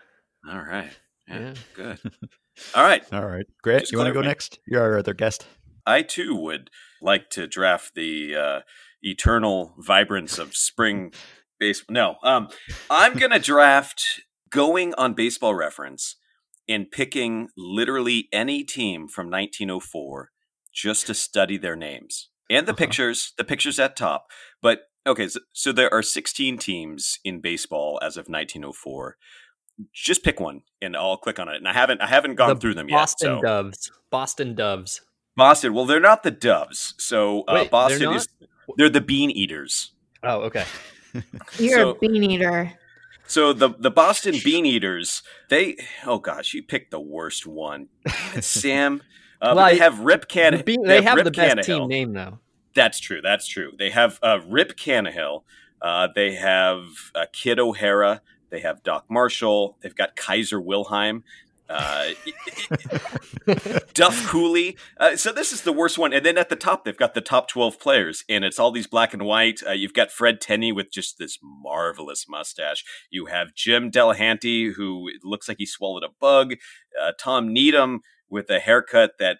All 0.50 0.60
right. 0.62 0.91
Yeah, 1.27 1.39
Yeah. 1.39 1.53
good. 1.74 2.00
All 2.75 2.84
right. 2.84 3.03
All 3.13 3.25
right, 3.25 3.46
Grant, 3.63 3.82
Just 3.82 3.91
you 3.91 3.98
want 3.98 4.08
to 4.08 4.12
go 4.13 4.20
clarifying. 4.22 4.29
next? 4.29 4.60
You're 4.67 4.82
our 4.82 4.98
other 5.00 5.13
guest. 5.13 5.46
I 5.86 6.01
too 6.03 6.36
would 6.36 6.70
like 7.01 7.29
to 7.32 7.48
draft 7.48 7.96
the 7.96 8.36
uh, 8.36 8.60
eternal 9.01 9.75
vibrance 9.79 10.38
of 10.38 10.55
spring 10.55 11.13
baseball. 11.60 11.94
No, 11.94 12.15
um, 12.24 12.50
I'm 12.89 13.13
going 13.17 13.32
to 13.32 13.39
draft 13.39 14.22
going 14.50 14.94
on 14.96 15.13
baseball 15.13 15.53
reference 15.55 16.15
and 16.67 16.89
picking 16.89 17.50
literally 17.58 18.27
any 18.32 18.63
team 18.63 19.08
from 19.08 19.29
1904 19.29 20.32
just 20.74 21.08
to 21.08 21.13
study 21.13 21.58
their 21.58 21.75
names 21.75 22.29
and 22.50 22.65
the 22.67 22.72
Uh-huh. 22.72 22.77
pictures, 22.77 23.34
the 23.38 23.44
pictures 23.44 23.79
at 23.79 23.96
top. 23.96 24.27
But 24.62 24.82
okay, 25.07 25.27
so, 25.27 25.39
so 25.53 25.71
there 25.71 25.93
are 25.93 26.01
16 26.01 26.57
teams 26.57 27.19
in 27.24 27.39
baseball 27.41 28.00
as 28.01 28.17
of 28.17 28.27
1904. 28.27 29.17
Just 29.93 30.24
pick 30.24 30.39
one, 30.39 30.62
and 30.81 30.95
I'll 30.95 31.17
click 31.17 31.38
on 31.39 31.50
it. 31.50 31.55
And 31.57 31.67
I 31.67 31.74
haven't, 31.74 32.01
I 32.01 32.07
haven't 32.07 32.35
gone 32.35 32.50
The 32.50 32.55
through 32.55 32.75
them 32.75 32.88
Boston 32.88 33.29
yet. 33.31 33.38
So 33.38 33.41
Doves. 33.41 33.91
Boston 34.09 34.55
Doves. 34.55 35.01
Boston. 35.35 35.74
Well, 35.74 35.85
they're 35.85 36.00
not 36.00 36.24
the 36.24 36.31
Doves. 36.31 36.93
So 36.97 37.41
uh, 37.41 37.53
Wait, 37.55 37.62
they're 37.63 37.69
Boston 37.69 38.13
is 38.13 38.27
they're 38.77 38.89
the 38.89 39.01
Bean 39.01 39.31
Eaters. 39.31 39.91
Oh, 40.24 40.41
okay. 40.43 40.63
You're 41.59 41.77
So- 41.79 41.89
a 41.91 41.95
bean 42.00 42.24
eater. 42.24 42.71
So 43.27 43.53
the 43.53 43.69
the 43.79 43.89
Boston 43.91 44.35
Bean 44.43 44.65
Eaters. 44.65 45.24
They 45.50 45.75
oh 46.05 46.19
gosh, 46.19 46.53
you 46.53 46.62
picked 46.63 46.91
the 46.91 47.00
worst 47.00 47.45
one, 47.47 47.88
Sam. 48.39 49.01
Uh, 49.41 49.53
Well, 49.55 49.65
they 49.67 49.77
have 49.79 50.00
Rip 50.01 50.27
Can. 50.27 50.55
The 50.57 50.63
Bean- 50.63 50.83
they 50.83 51.01
have 51.01 51.15
Rip 51.15 51.25
the 51.25 51.31
best 51.31 51.57
Cannahill. 51.57 51.63
team 51.65 51.88
name 51.88 52.13
though. 52.13 52.39
That's 52.75 53.00
true. 53.00 53.22
That's 53.22 53.48
true. 53.48 53.72
They 53.77 53.89
have 53.89 54.20
uh, 54.22 54.39
Rip 54.48 54.77
Cannahill. 54.77 55.44
Uh, 55.82 56.10
they 56.13 56.36
have 56.36 56.84
uh, 57.15 57.25
Kid 57.32 57.60
O'Hara. 57.60 58.22
They 58.50 58.60
have 58.60 58.84
Doc 58.84 59.05
Marshall. 59.10 59.77
They've 59.82 59.96
got 59.96 60.15
Kaiser 60.15 60.62
Wilhelm. 60.62 61.24
Uh, 61.67 62.10
Duff 63.94 64.27
Cooley. 64.27 64.77
Uh, 65.00 65.15
so 65.15 65.32
this 65.32 65.51
is 65.51 65.62
the 65.62 65.74
worst 65.74 65.98
one. 65.98 66.13
And 66.13 66.25
then 66.25 66.38
at 66.38 66.50
the 66.50 66.55
top, 66.55 66.86
they've 66.86 66.96
got 66.96 67.13
the 67.15 67.22
top 67.22 67.48
12 67.48 67.79
players, 67.79 68.24
and 68.29 68.46
it's 68.46 68.60
all 68.60 68.72
these 68.72 68.88
black 68.88 69.13
and 69.13 69.24
white. 69.24 69.62
Uh, 69.65 69.72
you've 69.72 69.94
got 69.94 70.12
Fred 70.12 70.39
Tenney 70.39 70.72
with 70.72 70.92
just 70.92 71.18
this 71.18 71.40
marvelous 71.42 72.27
mustache. 72.29 72.83
You 73.09 73.25
have 73.27 73.55
Jim 73.55 73.90
Delahanty, 73.90 74.74
who 74.74 75.09
looks 75.24 75.48
like 75.48 75.57
he 75.57 75.66
swallowed 75.66 76.03
a 76.03 76.09
bug. 76.20 76.53
Uh, 77.01 77.14
Tom 77.20 77.51
Needham 77.51 78.01
with 78.29 78.50
a 78.50 78.59
haircut 78.59 79.14
that 79.20 79.38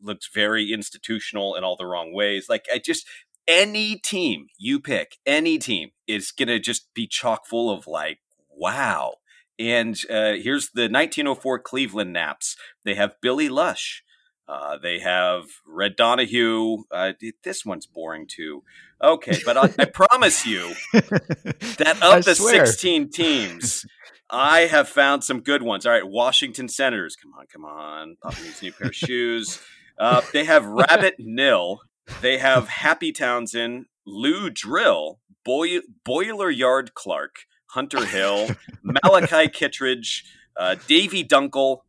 looks 0.00 0.28
very 0.32 0.72
institutional 0.72 1.54
in 1.54 1.64
all 1.64 1.76
the 1.76 1.86
wrong 1.86 2.12
ways. 2.12 2.48
Like, 2.48 2.66
I 2.72 2.78
just. 2.78 3.06
Any 3.48 3.96
team 3.96 4.46
you 4.56 4.78
pick, 4.78 5.18
any 5.26 5.58
team 5.58 5.90
is 6.06 6.30
to 6.46 6.60
just 6.60 6.94
be 6.94 7.08
chock 7.08 7.44
full 7.44 7.72
of 7.72 7.88
like, 7.88 8.20
wow. 8.48 9.14
And 9.58 9.96
uh, 10.08 10.34
here's 10.34 10.70
the 10.70 10.82
1904 10.82 11.58
Cleveland 11.58 12.12
Naps. 12.12 12.56
They 12.84 12.94
have 12.94 13.20
Billy 13.20 13.48
Lush. 13.48 14.04
Uh, 14.48 14.76
they 14.76 14.98
have 14.98 15.44
Red 15.66 15.96
Donahue. 15.96 16.84
Uh, 16.90 17.12
this 17.44 17.64
one's 17.64 17.86
boring 17.86 18.26
too. 18.26 18.62
Okay, 19.02 19.38
but 19.44 19.56
I, 19.56 19.72
I 19.78 19.84
promise 19.86 20.46
you 20.46 20.74
that 20.92 21.98
I 22.02 22.18
of 22.18 22.24
the 22.24 22.34
swear. 22.34 22.66
16 22.66 23.10
teams, 23.10 23.86
I 24.32 24.60
have 24.60 24.88
found 24.88 25.22
some 25.24 25.40
good 25.40 25.62
ones. 25.62 25.84
All 25.84 25.92
right, 25.92 26.06
Washington 26.08 26.68
Senators. 26.68 27.16
Come 27.16 27.32
on, 27.38 27.46
come 27.52 27.64
on. 27.66 28.16
Papa 28.22 28.40
needs 28.42 28.60
a 28.62 28.64
new 28.64 28.72
pair 28.72 28.88
of 28.88 28.94
shoes. 28.96 29.60
Uh, 29.98 30.22
they 30.32 30.44
have 30.44 30.64
Rabbit 30.64 31.16
Nill. 31.18 31.80
They 32.22 32.38
have 32.38 32.66
Happy 32.68 33.12
Townsend, 33.12 33.86
Lou 34.06 34.48
Drill, 34.50 35.20
Boy- 35.44 35.80
Boileryard 36.04 36.94
Clarke, 36.94 37.40
Hunter 37.66 38.04
Hill, 38.06 38.48
Malachi 38.82 39.48
Kittredge, 39.48 40.24
uh, 40.56 40.76
Davey 40.88 41.22
Dunkle, 41.24 41.80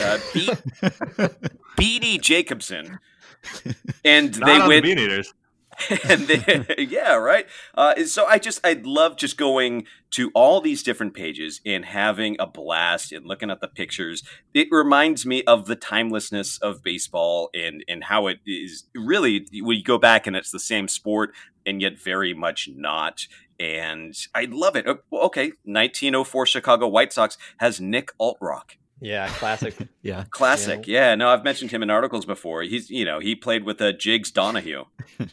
uh, 0.00 0.18
Be- 0.34 0.50
Beany 1.76 2.18
Jacobson, 2.18 2.98
and 4.04 4.38
Not 4.40 4.46
they 4.46 4.52
on 4.54 4.60
the 4.62 4.68
went 4.68 4.84
Bean 4.84 4.98
Eaters. 4.98 5.32
and 6.08 6.28
they, 6.28 6.74
yeah, 6.90 7.14
right. 7.14 7.46
Uh, 7.74 8.04
so 8.04 8.26
I 8.26 8.38
just 8.38 8.60
I 8.64 8.80
love 8.82 9.16
just 9.16 9.36
going 9.36 9.86
to 10.10 10.30
all 10.34 10.60
these 10.60 10.82
different 10.82 11.14
pages 11.14 11.60
and 11.64 11.84
having 11.84 12.36
a 12.38 12.46
blast 12.46 13.12
and 13.12 13.26
looking 13.26 13.50
at 13.50 13.60
the 13.60 13.68
pictures. 13.68 14.22
It 14.54 14.68
reminds 14.70 15.24
me 15.24 15.42
of 15.44 15.66
the 15.66 15.76
timelessness 15.76 16.58
of 16.58 16.82
baseball 16.82 17.50
and 17.54 17.84
and 17.88 18.04
how 18.04 18.26
it 18.26 18.38
is 18.46 18.84
really 18.94 19.46
when 19.52 19.76
you 19.76 19.84
go 19.84 19.98
back 19.98 20.26
and 20.26 20.36
it's 20.36 20.50
the 20.50 20.60
same 20.60 20.88
sport 20.88 21.32
and 21.64 21.80
yet 21.80 21.98
very 21.98 22.34
much 22.34 22.68
not. 22.74 23.26
And 23.58 24.14
I 24.34 24.46
love 24.46 24.74
it. 24.76 24.88
Uh, 24.88 24.96
Okay, 25.12 25.52
1904 25.64 26.46
Chicago 26.46 26.88
White 26.88 27.12
Sox 27.12 27.36
has 27.58 27.80
Nick 27.80 28.12
Altrock. 28.18 28.76
Yeah, 29.02 29.28
classic. 29.28 29.74
yeah. 30.02 30.24
Classic. 30.30 30.86
Yeah, 30.86 31.14
no, 31.14 31.30
I've 31.30 31.42
mentioned 31.42 31.70
him 31.70 31.82
in 31.82 31.88
articles 31.88 32.26
before. 32.26 32.62
He's, 32.62 32.90
you 32.90 33.04
know, 33.06 33.18
he 33.18 33.34
played 33.34 33.64
with 33.64 33.80
uh, 33.80 33.92
Jiggs 33.92 34.30
Donahue. 34.30 34.84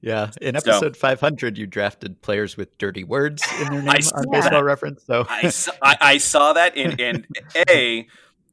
Yeah. 0.00 0.30
In 0.40 0.58
So- 0.60 0.70
episode 0.70 0.96
500, 0.96 1.58
you 1.58 1.66
drafted 1.66 2.20
players 2.22 2.56
with 2.56 2.76
dirty 2.78 3.04
words 3.04 3.42
in 3.60 3.72
their 3.72 3.82
name 3.82 3.88
on 3.88 4.02
saw 4.02 4.22
baseball 4.30 4.60
that. 4.60 4.64
reference. 4.64 5.02
So 5.04 5.26
I 5.28 5.48
saw, 5.48 5.72
I, 5.82 5.96
I 6.00 6.18
saw 6.18 6.52
that 6.52 6.76
and 6.76 7.00
and 7.00 7.26
a 7.68 8.06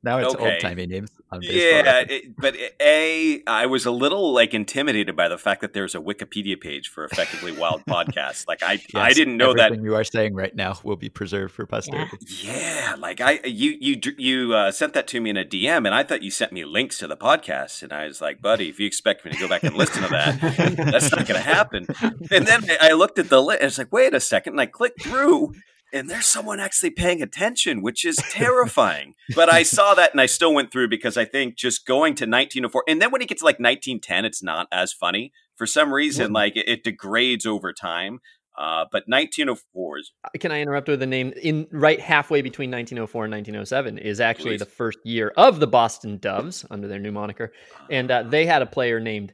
now 0.04 0.20
it's 0.20 0.36
okay. 0.36 0.52
old 0.52 0.60
timey 0.60 0.86
names 0.86 1.12
yeah, 1.42 2.04
it, 2.08 2.36
but 2.38 2.56
a 2.80 3.42
I 3.48 3.66
was 3.66 3.86
a 3.86 3.92
little 3.92 4.34
like 4.34 4.54
intimidated 4.54 5.16
by 5.16 5.28
the 5.28 5.38
fact 5.38 5.62
that 5.62 5.74
there's 5.74 5.96
a 5.96 6.00
Wikipedia 6.00 6.60
page 6.60 6.90
for 6.90 7.06
effectively 7.06 7.52
Wild 7.52 7.84
Podcast. 7.88 8.48
Like 8.48 8.62
I 8.62 8.80
I 8.94 9.14
didn't 9.14 9.38
know 9.38 9.54
that. 9.54 9.66
everything 9.66 9.86
you 9.86 9.96
are 9.96 10.04
saying 10.04 10.36
right 10.36 10.56
now 10.56 10.78
will 10.84 10.96
be 10.96 11.10
preserved 11.10 11.54
for 11.54 11.66
posterity. 11.66 12.18
Yeah, 12.44 12.96
like 13.00 13.22
I 13.22 13.40
you 13.46 13.78
you 13.80 14.00
you 14.18 14.54
uh, 14.54 14.72
sent 14.72 14.94
that 14.94 15.08
to 15.08 15.22
me 15.22 15.30
in 15.30 15.38
a 15.38 15.46
DM, 15.46 15.86
and 15.86 15.90
I 15.90 16.04
thought 16.04 16.24
you 16.24 16.32
sent 16.32 16.52
me 16.52 16.66
links 16.66 16.98
to 17.00 17.08
the 17.08 17.18
podcast, 17.18 17.84
and 17.84 17.94
I 17.94 18.06
was 18.06 18.22
like, 18.22 18.42
buddy, 18.42 18.70
if 18.70 18.80
you 18.80 18.88
expect 18.88 19.26
me 19.26 19.32
to 19.32 19.38
go 19.40 19.48
back 19.48 19.64
and 19.64 19.76
listen 19.76 20.04
to 20.04 20.10
that, 20.10 20.76
that's 20.78 21.12
not 21.12 21.28
going 21.28 21.42
to 21.42 21.48
happen. 21.48 21.88
And 22.32 22.48
then 22.48 22.64
I 22.82 22.94
looked 22.94 23.20
at 23.20 23.30
the 23.30 23.42
list, 23.42 23.62
and 23.62 23.68
it's 23.68 23.78
like, 23.78 23.92
wait 23.92 24.14
a 24.14 24.20
second, 24.20 24.54
and 24.54 24.62
I 24.62 24.66
clicked 24.66 25.04
through, 25.04 25.54
and 25.94 26.10
there's 26.10 26.26
someone 26.26 26.60
actually 26.60 26.90
paying 26.90 27.22
attention, 27.22 27.82
which 27.82 28.04
is 28.04 28.18
terrifying. 28.30 29.14
but 29.36 29.48
I 29.48 29.64
saw 29.64 29.94
that, 29.94 30.12
and 30.12 30.20
I 30.20 30.26
still 30.26 30.54
went 30.54 30.72
through 30.72 30.90
because 30.90 31.16
I 31.16 31.26
think 31.26 31.56
just 31.56 31.86
going 31.86 32.16
to 32.16 32.26
1904, 32.26 32.84
and 32.88 33.02
then 33.02 33.12
when 33.12 33.22
you 33.22 33.28
gets 33.28 33.42
to 33.42 33.46
like 33.46 33.60
1910, 33.60 34.26
it's 34.26 34.44
not 34.44 34.68
as 34.72 34.92
funny 34.92 35.32
for 35.56 35.66
some 35.66 35.94
reason. 35.94 36.34
Like 36.34 36.58
it, 36.58 36.68
it 36.68 36.84
degrades 36.84 37.46
over 37.46 37.72
time. 37.72 38.20
Uh, 38.56 38.86
but 38.92 39.04
1904 39.08 39.98
is 39.98 40.12
Can 40.40 40.52
I 40.52 40.62
interrupt 40.62 40.88
with 40.88 41.02
a 41.02 41.08
name? 41.08 41.34
In 41.42 41.68
right 41.72 42.00
halfway 42.00 42.44
between 42.44 42.70
1904 42.70 43.26
and 43.26 43.32
1907 43.32 43.98
is 43.98 44.20
actually 44.20 44.52
Please. 44.52 44.60
the 44.60 44.66
first 44.68 45.00
year 45.04 45.34
of 45.38 45.60
the 45.60 45.66
Boston 45.66 46.20
Doves 46.20 46.64
under 46.70 46.88
their 46.88 47.00
new 47.00 47.12
moniker, 47.12 47.52
and 47.90 48.12
uh, 48.12 48.22
they 48.22 48.46
had 48.46 48.62
a 48.62 48.68
player 48.68 49.00
named 49.00 49.34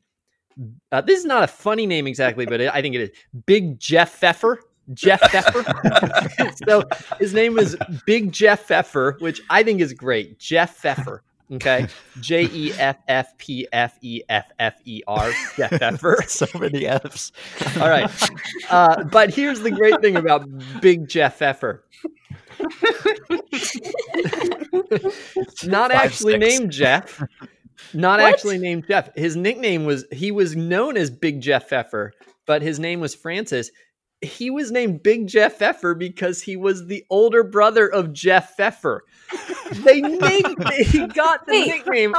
Uh, 0.92 1.02
this 1.02 1.20
is 1.20 1.26
not 1.26 1.44
a 1.44 1.48
funny 1.48 1.86
name 1.86 2.08
exactly, 2.08 2.46
but 2.46 2.62
I 2.62 2.82
think 2.82 2.96
it 2.96 3.02
is 3.02 3.10
Big 3.46 3.78
Jeff 3.78 4.12
Pfeffer. 4.12 4.62
Jeff 4.94 5.22
Pfeffer. 5.32 5.64
so 6.68 6.84
his 7.20 7.34
name 7.34 7.54
was 7.54 7.76
Big 8.06 8.32
Jeff 8.32 8.66
Pfeffer, 8.68 9.18
which 9.20 9.42
I 9.50 9.64
think 9.64 9.82
is 9.82 9.94
great. 9.94 10.40
Jeff 10.40 10.76
Pfeffer. 10.78 11.24
Okay. 11.52 11.88
J 12.20 12.44
E 12.52 12.72
F 12.74 12.98
F 13.08 13.36
P 13.40 13.68
F 13.74 13.98
E 14.02 14.22
F 14.30 14.52
F 14.60 14.76
E 14.86 15.02
R. 15.08 15.32
Jeff 15.58 15.72
Pfeffer. 15.72 16.18
so 16.28 16.46
many 16.60 16.86
F's. 16.86 17.32
All 17.80 17.90
right. 17.90 18.10
Uh, 18.70 19.04
but 19.06 19.34
here's 19.34 19.60
the 19.62 19.72
great 19.72 20.00
thing 20.02 20.16
about 20.16 20.48
Big 20.80 21.08
Jeff 21.08 21.38
Pfeffer. 21.38 21.84
Not 25.64 25.92
Five, 25.92 26.02
actually 26.02 26.34
six. 26.34 26.46
named 26.60 26.72
Jeff. 26.72 27.24
Not 27.94 28.20
What? 28.20 28.32
actually 28.34 28.58
named 28.60 28.86
Jeff. 28.88 29.10
His 29.16 29.36
nickname 29.36 29.86
was 29.86 30.06
he 30.12 30.32
was 30.32 30.56
known 30.56 30.98
as 30.98 31.10
Big 31.10 31.42
Jeff 31.42 31.70
Pfeffer, 31.70 32.14
but 32.46 32.62
his 32.62 32.80
name 32.80 33.00
was 33.00 33.16
Francis. 33.16 33.72
He 34.22 34.50
was 34.50 34.70
named 34.72 35.02
Big 35.02 35.28
Jeff 35.28 35.58
Pfeffer 35.60 35.96
because 35.96 36.42
he 36.42 36.58
was 36.58 36.88
the 36.88 37.06
older 37.10 37.44
brother 37.44 37.88
of 37.88 38.12
Jeff 38.12 38.56
Pfeffer. 38.58 39.06
They 39.72 40.02
named 40.02 40.70
he 40.78 41.08
got 41.08 41.46
the 41.46 41.54
Wait. 41.54 41.68
nickname 41.68 42.14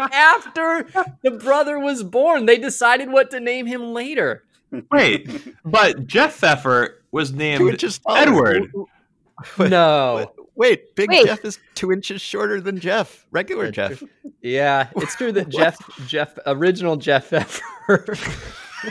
after 0.00 0.86
the 1.22 1.30
brother 1.30 1.78
was 1.78 2.02
born. 2.02 2.46
They 2.46 2.58
decided 2.58 3.10
what 3.12 3.30
to 3.30 3.38
name 3.40 3.66
him 3.66 3.92
later. 3.92 4.42
Wait, 4.90 5.30
but 5.64 6.06
Jeff 6.08 6.34
Pfeffer 6.34 7.02
was 7.12 7.32
named 7.32 7.60
inches 7.60 7.98
taller. 8.00 8.18
Edward. 8.18 8.72
Wait, 9.56 9.70
No. 9.70 10.32
Wait, 10.56 10.94
Big 10.96 11.10
Wait. 11.10 11.26
Jeff 11.26 11.44
is 11.44 11.58
two 11.74 11.92
inches 11.92 12.20
shorter 12.22 12.60
than 12.60 12.80
Jeff. 12.80 13.26
Regular 13.30 13.70
Jeff. 13.70 14.02
Yeah, 14.40 14.88
it's 14.96 15.14
true 15.14 15.30
that 15.32 15.48
Jeff, 15.50 15.78
Jeff, 16.06 16.36
original 16.46 16.96
Jeff 16.96 17.26
Pfeffer 17.26 17.62
Wait, 17.88 18.08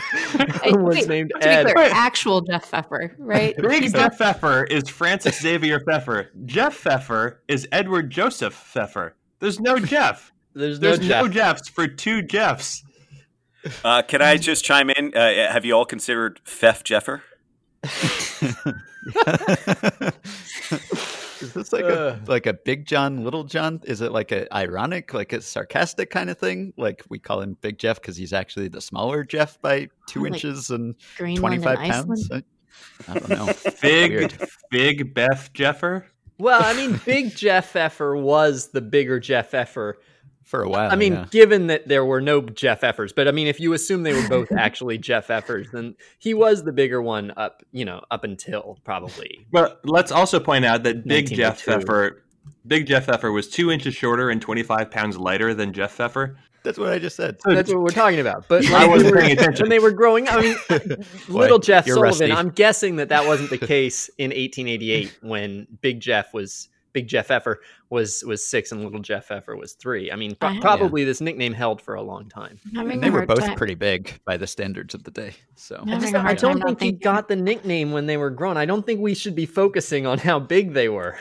was 0.76 0.96
wait, 0.96 1.08
named 1.08 1.30
To 1.34 1.38
be 1.38 1.44
Ed. 1.46 1.72
clear, 1.74 1.88
actual 1.92 2.40
Jeff 2.42 2.66
Pfeffer, 2.66 3.14
right? 3.18 3.56
Big 3.62 3.92
Jeff 3.92 4.16
Pfeffer 4.18 4.64
is 4.64 4.88
Francis 4.88 5.40
Xavier 5.40 5.80
Pfeffer. 5.80 6.30
Jeff 6.44 6.74
Pfeffer 6.74 7.42
is 7.48 7.66
Edward 7.72 8.10
Joseph 8.10 8.54
Pfeffer. 8.54 9.14
There's 9.40 9.60
no 9.60 9.78
Jeff. 9.78 10.32
There's 10.54 10.80
no 10.80 10.88
There's 10.88 11.06
Jeff. 11.06 11.24
no 11.24 11.28
Jeffs 11.28 11.68
for 11.68 11.86
two 11.86 12.22
Jeffs. 12.22 12.82
Uh, 13.84 14.02
can 14.02 14.22
I 14.22 14.36
just 14.36 14.64
chime 14.64 14.90
in? 14.90 15.12
Uh, 15.14 15.52
have 15.52 15.64
you 15.64 15.72
all 15.74 15.84
considered 15.84 16.40
Pfeff 16.44 16.82
Jeffer? 16.84 17.22
Is 21.46 21.52
this 21.52 21.72
like 21.72 21.84
a 21.84 22.08
uh. 22.08 22.18
like 22.26 22.46
a 22.46 22.52
Big 22.52 22.86
John, 22.86 23.24
Little 23.24 23.44
John? 23.44 23.80
Is 23.84 24.00
it 24.00 24.12
like 24.12 24.32
a 24.32 24.52
ironic, 24.54 25.14
like 25.14 25.32
a 25.32 25.40
sarcastic 25.40 26.10
kind 26.10 26.30
of 26.30 26.38
thing? 26.38 26.72
Like 26.76 27.02
we 27.08 27.18
call 27.18 27.40
him 27.40 27.56
Big 27.60 27.78
Jeff 27.78 28.00
because 28.00 28.16
he's 28.16 28.32
actually 28.32 28.68
the 28.68 28.80
smaller 28.80 29.24
Jeff 29.24 29.60
by 29.60 29.88
two 30.06 30.22
Like 30.22 30.34
inches 30.34 30.70
and 30.70 30.94
Greenland 31.16 31.62
twenty 31.62 31.82
and 31.82 31.90
pounds. 31.90 32.30
I, 32.30 32.42
I 33.08 33.18
don't 33.18 33.28
know. 33.28 33.52
Big, 33.80 34.10
Weird. 34.10 34.48
big 34.70 35.14
Beth 35.14 35.50
Jeffer. 35.54 36.06
Well, 36.38 36.62
I 36.62 36.74
mean, 36.74 37.00
Big 37.04 37.34
Jeff 37.34 37.74
Effer 37.76 38.16
was 38.16 38.68
the 38.68 38.82
bigger 38.82 39.18
Jeff 39.18 39.50
Pfeffer. 39.50 39.98
For 40.46 40.62
a 40.62 40.68
while. 40.68 40.90
I 40.90 40.94
mean, 40.96 41.12
yeah. 41.14 41.26
given 41.30 41.66
that 41.66 41.88
there 41.88 42.04
were 42.04 42.20
no 42.20 42.40
Jeff 42.40 42.80
Effers, 42.82 43.12
but 43.14 43.26
I 43.26 43.32
mean, 43.32 43.48
if 43.48 43.58
you 43.60 43.72
assume 43.72 44.04
they 44.04 44.14
were 44.14 44.28
both 44.28 44.52
actually 44.56 44.96
Jeff 44.96 45.26
Effers, 45.26 45.70
then 45.72 45.96
he 46.20 46.34
was 46.34 46.62
the 46.62 46.72
bigger 46.72 47.02
one 47.02 47.32
up, 47.36 47.64
you 47.72 47.84
know, 47.84 48.00
up 48.12 48.22
until 48.22 48.78
probably. 48.84 49.44
But 49.50 49.80
let's 49.84 50.12
also 50.12 50.38
point 50.40 50.64
out 50.64 50.84
that 50.84 51.04
Big 51.04 51.26
Jeff 51.34 51.66
Effer, 51.68 52.22
Big 52.66 52.86
Jeff 52.86 53.08
Effer 53.08 53.32
was 53.32 53.48
two 53.48 53.70
inches 53.72 53.94
shorter 53.94 54.30
and 54.30 54.40
25 54.40 54.88
pounds 54.90 55.18
lighter 55.18 55.52
than 55.52 55.72
Jeff 55.72 55.98
Effer. 55.98 56.36
that's 56.62 56.78
what 56.78 56.92
I 56.92 57.00
just 57.00 57.16
said. 57.16 57.38
That's 57.44 57.72
what 57.72 57.80
we're 57.82 57.88
talking 57.88 58.20
about. 58.20 58.46
But 58.48 58.66
I 58.66 58.82
like, 58.82 58.90
wasn't 58.90 59.02
they 59.06 59.10
were- 59.16 59.20
paying 59.26 59.38
attention. 59.38 59.64
when 59.64 59.70
they 59.70 59.78
were 59.80 59.90
growing. 59.92 60.28
I 60.28 60.40
mean, 60.40 60.56
little 61.28 61.58
Jeff 61.58 61.86
Sullivan. 61.86 62.02
rusty. 62.02 62.32
I'm 62.32 62.50
guessing 62.50 62.96
that 62.96 63.08
that 63.08 63.26
wasn't 63.26 63.50
the 63.50 63.58
case 63.66 64.08
in 64.16 64.30
1888 64.30 65.18
when 65.22 65.66
Big 65.80 65.98
Jeff 66.00 66.32
was 66.32 66.68
Big 66.96 67.08
Jeff 67.08 67.30
Effer 67.30 67.60
was 67.90 68.24
was 68.26 68.42
six 68.42 68.72
and 68.72 68.82
Little 68.82 69.00
Jeff 69.00 69.30
Effer 69.30 69.54
was 69.54 69.74
three. 69.74 70.10
I 70.10 70.16
mean, 70.16 70.34
pro- 70.34 70.48
I- 70.48 70.60
probably 70.60 71.04
this 71.04 71.20
nickname 71.20 71.52
held 71.52 71.82
for 71.82 71.94
a 71.94 72.00
long 72.00 72.26
time. 72.30 72.58
I'm 72.74 72.90
And 72.90 73.02
they 73.02 73.10
were 73.10 73.26
both 73.26 73.40
time. 73.40 73.54
pretty 73.54 73.74
big 73.74 74.18
by 74.24 74.38
the 74.38 74.46
standards 74.46 74.94
of 74.94 75.04
the 75.04 75.10
day. 75.10 75.34
So 75.56 75.76
I'm 75.82 75.88
I, 75.88 75.92
having 75.92 76.00
just, 76.00 76.14
a 76.14 76.18
I 76.18 76.22
hard 76.22 76.38
don't 76.38 76.62
think 76.62 76.80
he 76.80 76.92
got 76.92 77.28
the 77.28 77.36
nickname 77.36 77.92
when 77.92 78.06
they 78.06 78.16
were 78.16 78.30
grown. 78.30 78.56
I 78.56 78.64
don't 78.64 78.86
think 78.86 79.00
we 79.00 79.14
should 79.14 79.34
be 79.34 79.44
focusing 79.44 80.06
on 80.06 80.16
how 80.16 80.38
big 80.38 80.72
they 80.72 80.88
were. 80.88 81.18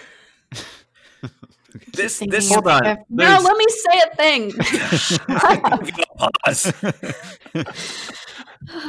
This 1.94 2.24
this 2.30 2.50
Hold 2.54 2.68
on. 2.70 2.84
Jeff- 2.86 3.00
No, 3.10 3.26
There's- 3.26 3.44
let 3.44 3.58
me 3.58 3.66
say 3.68 4.00
a 4.00 4.16
thing. 4.16 4.54
pause. 6.18 6.74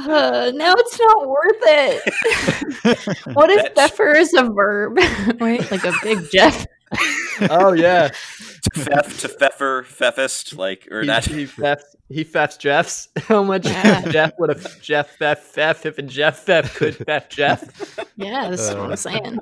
Uh, 0.08 0.52
no, 0.54 0.74
it's 0.78 0.98
not 0.98 1.28
worth 1.28 1.62
it. 1.62 2.02
what 3.34 3.50
if 3.50 3.56
That's- 3.74 3.90
Pfeffer 3.90 4.12
is 4.16 4.32
a 4.34 4.44
verb? 4.44 4.98
Wait, 5.40 5.70
like 5.70 5.84
a 5.84 5.92
big 6.02 6.18
Jeff. 6.32 6.64
Oh 7.50 7.72
yeah, 7.72 8.08
to 8.08 8.70
Pfeff 8.80 9.20
to 9.20 9.28
Pfeffer 9.28 9.82
Pfeffist 9.82 10.56
like 10.56 10.88
or 10.90 11.02
he, 11.02 11.06
not. 11.06 11.24
he 11.24 11.44
feffs 11.44 11.82
he 12.08 12.24
feffs 12.24 12.58
Jeffs. 12.58 13.08
How 13.18 13.42
much 13.42 13.66
Yeah. 13.66 14.02
Jeff 14.10 14.32
would 14.38 14.48
have 14.50 14.80
Jeff 14.80 15.18
feff 15.18 15.40
feff 15.54 15.84
if 15.84 15.98
a 15.98 16.02
Jeff 16.02 16.46
feff 16.46 16.74
could 16.76 16.94
feff 16.96 17.28
Jeff? 17.28 17.98
Yeah, 18.16 18.48
that's 18.48 18.68
what 18.68 18.78
I'm 18.78 18.92
uh, 18.92 18.96
saying. 18.96 19.38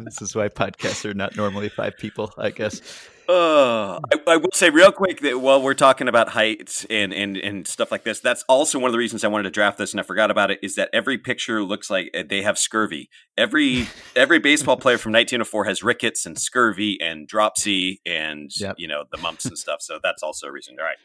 this 0.00 0.20
is 0.20 0.34
why 0.34 0.48
podcasts 0.48 1.08
are 1.08 1.14
not 1.14 1.36
normally 1.36 1.68
five 1.68 1.96
people, 1.96 2.32
I 2.36 2.50
guess. 2.50 2.82
Uh, 3.30 4.00
I, 4.12 4.32
I 4.32 4.36
will 4.38 4.50
say 4.52 4.70
real 4.70 4.90
quick 4.90 5.20
that 5.20 5.40
while 5.40 5.62
we're 5.62 5.74
talking 5.74 6.08
about 6.08 6.30
heights 6.30 6.84
and, 6.90 7.12
and, 7.14 7.36
and 7.36 7.66
stuff 7.66 7.92
like 7.92 8.02
this, 8.02 8.18
that's 8.20 8.42
also 8.48 8.78
one 8.78 8.88
of 8.88 8.92
the 8.92 8.98
reasons 8.98 9.22
I 9.22 9.28
wanted 9.28 9.44
to 9.44 9.50
draft 9.50 9.78
this 9.78 9.92
and 9.92 10.00
I 10.00 10.02
forgot 10.02 10.30
about 10.30 10.50
it 10.50 10.58
is 10.62 10.74
that 10.74 10.90
every 10.92 11.16
picture 11.16 11.62
looks 11.62 11.88
like 11.90 12.10
uh, 12.12 12.24
they 12.28 12.42
have 12.42 12.58
scurvy. 12.58 13.08
Every 13.38 13.86
every 14.16 14.38
baseball 14.40 14.76
player 14.76 14.98
from 14.98 15.12
1904 15.12 15.64
has 15.66 15.82
rickets 15.82 16.26
and 16.26 16.38
scurvy 16.38 16.98
and 17.00 17.28
dropsy 17.28 18.00
and 18.04 18.50
Yep. 18.56 18.76
you 18.78 18.88
know 18.88 19.04
the 19.12 19.18
mumps 19.18 19.44
and 19.44 19.56
stuff. 19.56 19.80
So 19.80 20.00
that's 20.02 20.22
also 20.22 20.48
a 20.48 20.52
reason. 20.52 20.76
All 20.78 20.84
right. 20.84 20.96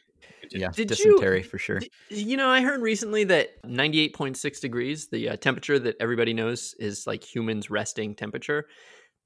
Continue. 0.42 0.66
Yeah, 0.66 0.72
Did 0.72 0.90
you- 0.92 0.96
dysentery 0.96 1.44
for 1.44 1.58
sure. 1.60 1.80
D- 1.80 1.90
You 2.10 2.38
know, 2.38 2.50
I 2.50 2.62
heard 2.62 2.82
recently 2.82 3.24
that 3.26 3.62
98.6 3.64 4.60
degrees, 4.60 5.08
the 5.10 5.30
uh, 5.30 5.36
temperature 5.38 5.78
that 5.80 5.96
everybody 6.00 6.34
knows 6.34 6.74
is 6.80 7.06
like 7.06 7.24
humans' 7.24 7.70
resting 7.70 8.16
temperature, 8.16 8.66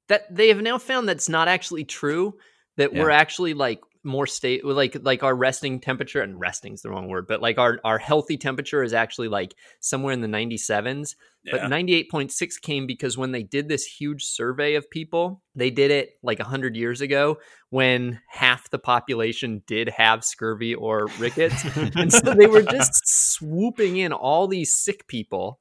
that 0.08 0.34
they 0.34 0.48
have 0.48 0.60
now 0.60 0.76
found 0.78 1.08
that's 1.08 1.28
not 1.28 1.48
actually 1.48 1.84
true. 1.84 2.34
That 2.76 2.94
we're 2.94 3.10
actually 3.10 3.54
like 3.54 3.80
more 4.02 4.26
state, 4.26 4.64
like 4.64 4.96
like 5.02 5.22
our 5.22 5.34
resting 5.34 5.80
temperature, 5.80 6.22
and 6.22 6.40
resting's 6.40 6.82
the 6.82 6.90
wrong 6.90 7.08
word, 7.08 7.26
but 7.26 7.42
like 7.42 7.58
our 7.58 7.78
our 7.84 7.98
healthy 7.98 8.36
temperature 8.36 8.82
is 8.82 8.92
actually 8.92 9.28
like 9.28 9.54
somewhere 9.80 10.12
in 10.12 10.20
the 10.20 10.28
97s. 10.28 11.14
Yeah. 11.42 11.52
But 11.52 11.70
98.6 11.70 12.60
came 12.60 12.86
because 12.86 13.16
when 13.16 13.32
they 13.32 13.42
did 13.42 13.66
this 13.66 13.84
huge 13.84 14.24
survey 14.24 14.74
of 14.74 14.90
people, 14.90 15.42
they 15.54 15.70
did 15.70 15.90
it 15.90 16.10
like 16.22 16.38
100 16.38 16.76
years 16.76 17.00
ago 17.00 17.38
when 17.70 18.20
half 18.28 18.68
the 18.68 18.78
population 18.78 19.62
did 19.66 19.88
have 19.88 20.22
scurvy 20.22 20.74
or 20.74 21.06
rickets. 21.18 21.64
and 21.96 22.12
so 22.12 22.34
they 22.34 22.46
were 22.46 22.62
just 22.62 22.92
swooping 23.06 23.96
in 23.96 24.12
all 24.12 24.48
these 24.48 24.76
sick 24.76 25.06
people 25.06 25.60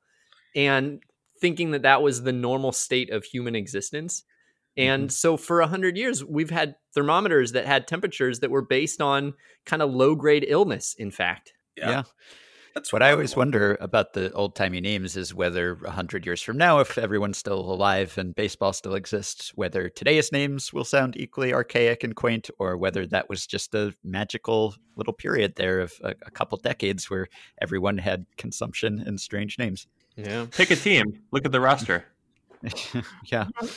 and 0.53 1.01
thinking 1.39 1.71
that 1.71 1.83
that 1.83 2.01
was 2.01 2.23
the 2.23 2.33
normal 2.33 2.73
state 2.73 3.09
of 3.09 3.23
human 3.23 3.55
existence. 3.55 4.23
And 4.79 5.03
mm-hmm. 5.03 5.09
so 5.09 5.35
for 5.35 5.59
100 5.59 5.97
years, 5.97 6.23
we've 6.23 6.49
had 6.49 6.75
thermometers 6.93 7.51
that 7.51 7.65
had 7.65 7.85
temperatures 7.85 8.39
that 8.39 8.49
were 8.49 8.61
based 8.61 9.01
on 9.01 9.33
kind 9.65 9.81
of 9.81 9.93
low 9.93 10.15
grade 10.15 10.45
illness, 10.47 10.95
in 10.97 11.11
fact. 11.11 11.53
yeah. 11.89 12.03
That's 12.75 12.93
What 12.93 13.01
I 13.01 13.11
always 13.11 13.35
wonder 13.35 13.77
about 13.81 14.13
the 14.13 14.31
old 14.31 14.55
timey 14.55 14.79
names 14.79 15.17
is 15.17 15.33
whether 15.33 15.77
a 15.85 15.91
hundred 15.91 16.25
years 16.25 16.41
from 16.41 16.57
now, 16.57 16.79
if 16.79 16.97
everyone's 16.97 17.37
still 17.37 17.59
alive 17.59 18.17
and 18.17 18.33
baseball 18.35 18.73
still 18.73 18.95
exists, 18.95 19.51
whether 19.55 19.89
today's 19.89 20.31
names 20.31 20.71
will 20.71 20.85
sound 20.85 21.17
equally 21.17 21.53
archaic 21.53 22.03
and 22.03 22.15
quaint, 22.15 22.49
or 22.59 22.77
whether 22.77 23.05
that 23.07 23.27
was 23.27 23.45
just 23.47 23.73
a 23.73 23.93
magical 24.03 24.75
little 24.95 25.13
period 25.13 25.55
there 25.55 25.79
of 25.79 25.93
a, 26.03 26.13
a 26.25 26.31
couple 26.31 26.57
decades 26.57 27.09
where 27.09 27.27
everyone 27.61 27.97
had 27.97 28.25
consumption 28.37 29.03
and 29.05 29.19
strange 29.19 29.57
names. 29.57 29.87
Yeah. 30.15 30.45
Pick 30.51 30.71
a 30.71 30.75
team. 30.75 31.05
Look 31.31 31.45
at 31.45 31.51
the 31.51 31.59
roster. 31.61 32.05
yeah, 33.25 33.47
um, 33.61 33.69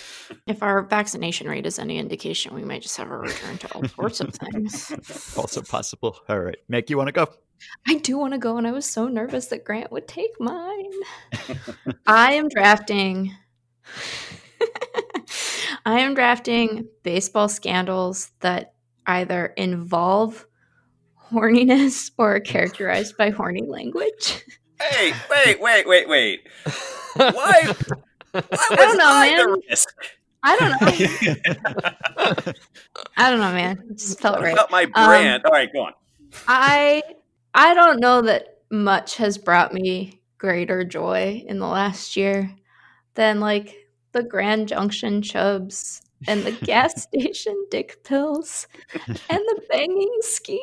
If 0.47 0.62
our 0.62 0.83
vaccination 0.83 1.49
rate 1.49 1.66
is 1.66 1.79
any 1.79 1.99
indication, 1.99 2.55
we 2.55 2.64
might 2.64 2.83
just 2.83 2.97
have 2.97 3.11
a 3.11 3.16
return 3.16 3.59
to 3.59 3.73
all 3.75 3.87
sorts 3.88 4.21
of 4.21 4.35
things. 4.35 4.92
also 5.37 5.62
possible. 5.62 6.18
All 6.29 6.40
right, 6.40 6.57
Meg, 6.68 6.90
you 6.90 6.97
want 6.97 7.09
to 7.09 7.12
go? 7.12 7.29
I 7.87 7.97
do 7.97 8.18
want 8.18 8.33
to 8.33 8.38
go, 8.38 8.57
and 8.57 8.66
I 8.66 8.73
was 8.73 8.87
so 8.87 9.09
nervous 9.09 9.47
that 9.47 9.64
Grant 9.64 9.92
would 9.92 10.09
take 10.09 10.33
mine. 10.40 10.90
I 12.07 12.35
am 12.35 12.49
drafting. 12.49 13.35
I 15.87 16.01
am 16.01 16.14
drafting 16.14 16.88
baseball 17.03 17.49
scandals 17.49 18.31
that 18.40 18.75
either 19.07 19.47
involve 19.57 20.47
horniness 21.31 22.11
or 22.18 22.37
are 22.37 22.40
characterized 22.40 23.16
by 23.16 23.31
horny 23.31 23.66
language. 23.66 24.45
Hey, 24.81 25.12
wait, 25.31 25.61
wait, 25.61 25.87
wait, 25.87 26.09
wait. 26.09 26.49
Why? 27.14 27.73
Why 28.33 28.42
was 28.51 28.68
I, 28.71 28.77
don't 28.77 28.99
know, 28.99 29.57
man. 29.68 29.77
I 30.42 30.57
don't 30.59 30.71
know. 32.47 32.53
I 33.16 33.31
don't 33.31 33.40
know, 33.40 33.53
man. 33.53 33.85
It 33.90 33.99
just 33.99 34.21
felt 34.21 34.40
right. 34.40 34.53
about 34.53 34.71
my 34.71 34.85
Um, 34.95 35.07
brand? 35.07 35.45
All 35.45 35.53
right, 35.53 35.73
go 35.73 35.83
on. 35.83 35.92
I 36.49 37.03
I 37.55 37.75
don't 37.75 38.01
know 38.01 38.23
that 38.23 38.59
much 38.71 39.16
has 39.16 39.38
brought 39.38 39.73
me 39.75 40.21
greater 40.38 40.83
joy 40.85 41.45
in 41.47 41.59
the 41.59 41.66
last 41.66 42.16
year 42.16 42.51
than 43.14 43.38
like 43.40 43.77
the 44.12 44.23
Grand 44.23 44.68
Junction 44.68 45.23
chubs 45.23 46.03
and 46.27 46.42
the 46.42 46.53
gas 46.66 47.03
station 47.03 47.66
dick 47.71 48.03
pills 48.05 48.66
and 49.07 49.18
the 49.29 49.62
banging 49.68 50.16
scheme. 50.21 50.59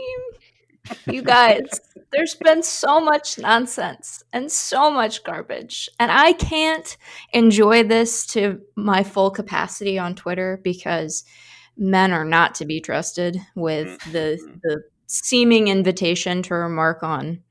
You 1.08 1.22
guys, 1.22 1.68
there's 2.12 2.36
been 2.36 2.64
so 2.64 3.00
much 3.00 3.38
nonsense 3.38 4.24
and 4.34 4.52
so 4.52 4.90
much 4.90 5.24
garbage. 5.24 5.90
And 6.00 6.12
I 6.12 6.34
can't 6.34 6.98
enjoy 7.34 7.84
this 7.84 8.26
to 8.28 8.62
my 8.76 9.04
full 9.04 9.32
capacity 9.32 10.00
on 10.00 10.16
Twitter 10.16 10.60
because 10.64 11.24
men 11.78 12.12
are 12.12 12.26
not 12.26 12.56
to 12.56 12.66
be 12.66 12.82
trusted 12.82 13.40
with 13.56 13.88
mm-hmm. 13.88 14.12
the 14.12 14.60
the 14.64 14.82
seeming 15.08 15.70
invitation 15.70 16.44
to 16.44 16.54
remark 16.54 17.02
on 17.02 17.42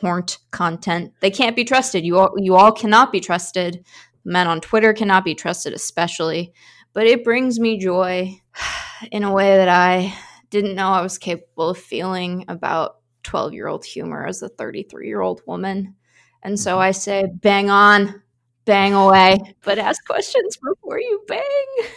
horned 0.00 0.36
content. 0.50 1.12
They 1.20 1.30
can't 1.30 1.56
be 1.56 1.64
trusted. 1.64 2.04
You 2.04 2.18
all, 2.18 2.34
you 2.36 2.56
all 2.56 2.72
cannot 2.72 3.12
be 3.12 3.20
trusted. 3.20 3.84
Men 4.24 4.46
on 4.46 4.60
Twitter 4.60 4.92
cannot 4.92 5.24
be 5.24 5.34
trusted, 5.34 5.72
especially. 5.72 6.52
But 6.92 7.06
it 7.06 7.24
brings 7.24 7.58
me 7.58 7.78
joy 7.78 8.40
in 9.10 9.22
a 9.22 9.32
way 9.32 9.56
that 9.56 9.68
I 9.68 10.14
didn't 10.50 10.74
know 10.74 10.88
I 10.88 11.02
was 11.02 11.18
capable 11.18 11.70
of 11.70 11.78
feeling 11.78 12.44
about 12.48 12.96
12 13.22 13.52
year 13.54 13.68
old 13.68 13.84
humor 13.84 14.26
as 14.26 14.42
a 14.42 14.48
33 14.48 15.06
year 15.06 15.20
old 15.20 15.42
woman. 15.46 15.94
And 16.42 16.58
so 16.58 16.72
mm-hmm. 16.72 16.80
I 16.80 16.90
say, 16.92 17.24
bang 17.32 17.70
on, 17.70 18.22
bang 18.64 18.94
away, 18.94 19.38
but 19.62 19.78
ask 19.78 20.04
questions 20.06 20.56
before 20.56 21.00
you 21.00 21.22
bang. 21.26 21.88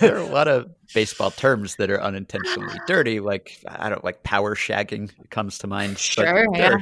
there 0.00 0.16
are 0.16 0.20
a 0.20 0.26
lot 0.26 0.48
of 0.48 0.70
baseball 0.94 1.30
terms 1.30 1.76
that 1.76 1.90
are 1.90 2.02
unintentionally 2.02 2.78
dirty, 2.86 3.20
like 3.20 3.58
I 3.66 3.88
don't 3.88 4.04
like 4.04 4.22
power 4.22 4.54
shagging 4.54 5.10
comes 5.30 5.58
to 5.58 5.66
mind. 5.66 5.98
Sure, 5.98 6.44
yeah. 6.54 6.78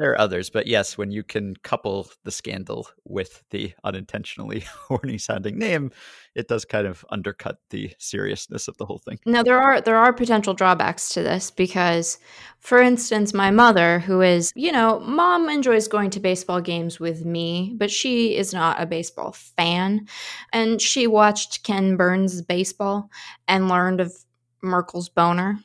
There, 0.00 0.12
are 0.12 0.20
others, 0.20 0.48
but 0.48 0.66
yes, 0.66 0.96
when 0.96 1.10
you 1.10 1.22
can 1.22 1.56
couple 1.56 2.08
the 2.24 2.30
scandal 2.30 2.88
with 3.04 3.44
the 3.50 3.74
unintentionally 3.84 4.60
horny 4.88 5.18
sounding 5.18 5.58
name, 5.58 5.90
it 6.34 6.48
does 6.48 6.64
kind 6.64 6.86
of 6.86 7.04
undercut 7.10 7.58
the 7.68 7.92
seriousness 7.98 8.66
of 8.66 8.76
the 8.78 8.86
whole 8.86 8.98
thing. 8.98 9.18
Now 9.26 9.42
there 9.42 9.60
are 9.60 9.80
there 9.80 9.96
are 9.96 10.12
potential 10.12 10.54
drawbacks 10.54 11.10
to 11.10 11.22
this 11.22 11.50
because 11.50 12.18
for 12.60 12.80
instance 12.80 13.34
my 13.34 13.50
mother 13.50 13.98
who 13.98 14.20
is 14.20 14.52
you 14.54 14.72
know 14.72 15.00
mom 15.00 15.48
enjoys 15.48 15.88
going 15.88 16.10
to 16.10 16.20
baseball 16.20 16.60
games 16.60 17.00
with 17.00 17.24
me 17.24 17.74
but 17.76 17.90
she 17.90 18.36
is 18.36 18.52
not 18.52 18.80
a 18.80 18.86
baseball 18.86 19.32
fan 19.32 20.06
and 20.52 20.80
she 20.80 21.06
watched 21.06 21.62
Ken 21.64 21.96
Burns 21.96 22.42
baseball 22.42 23.10
and 23.48 23.68
learned 23.68 24.00
of 24.00 24.14
Merkle's 24.62 25.08
boner 25.08 25.58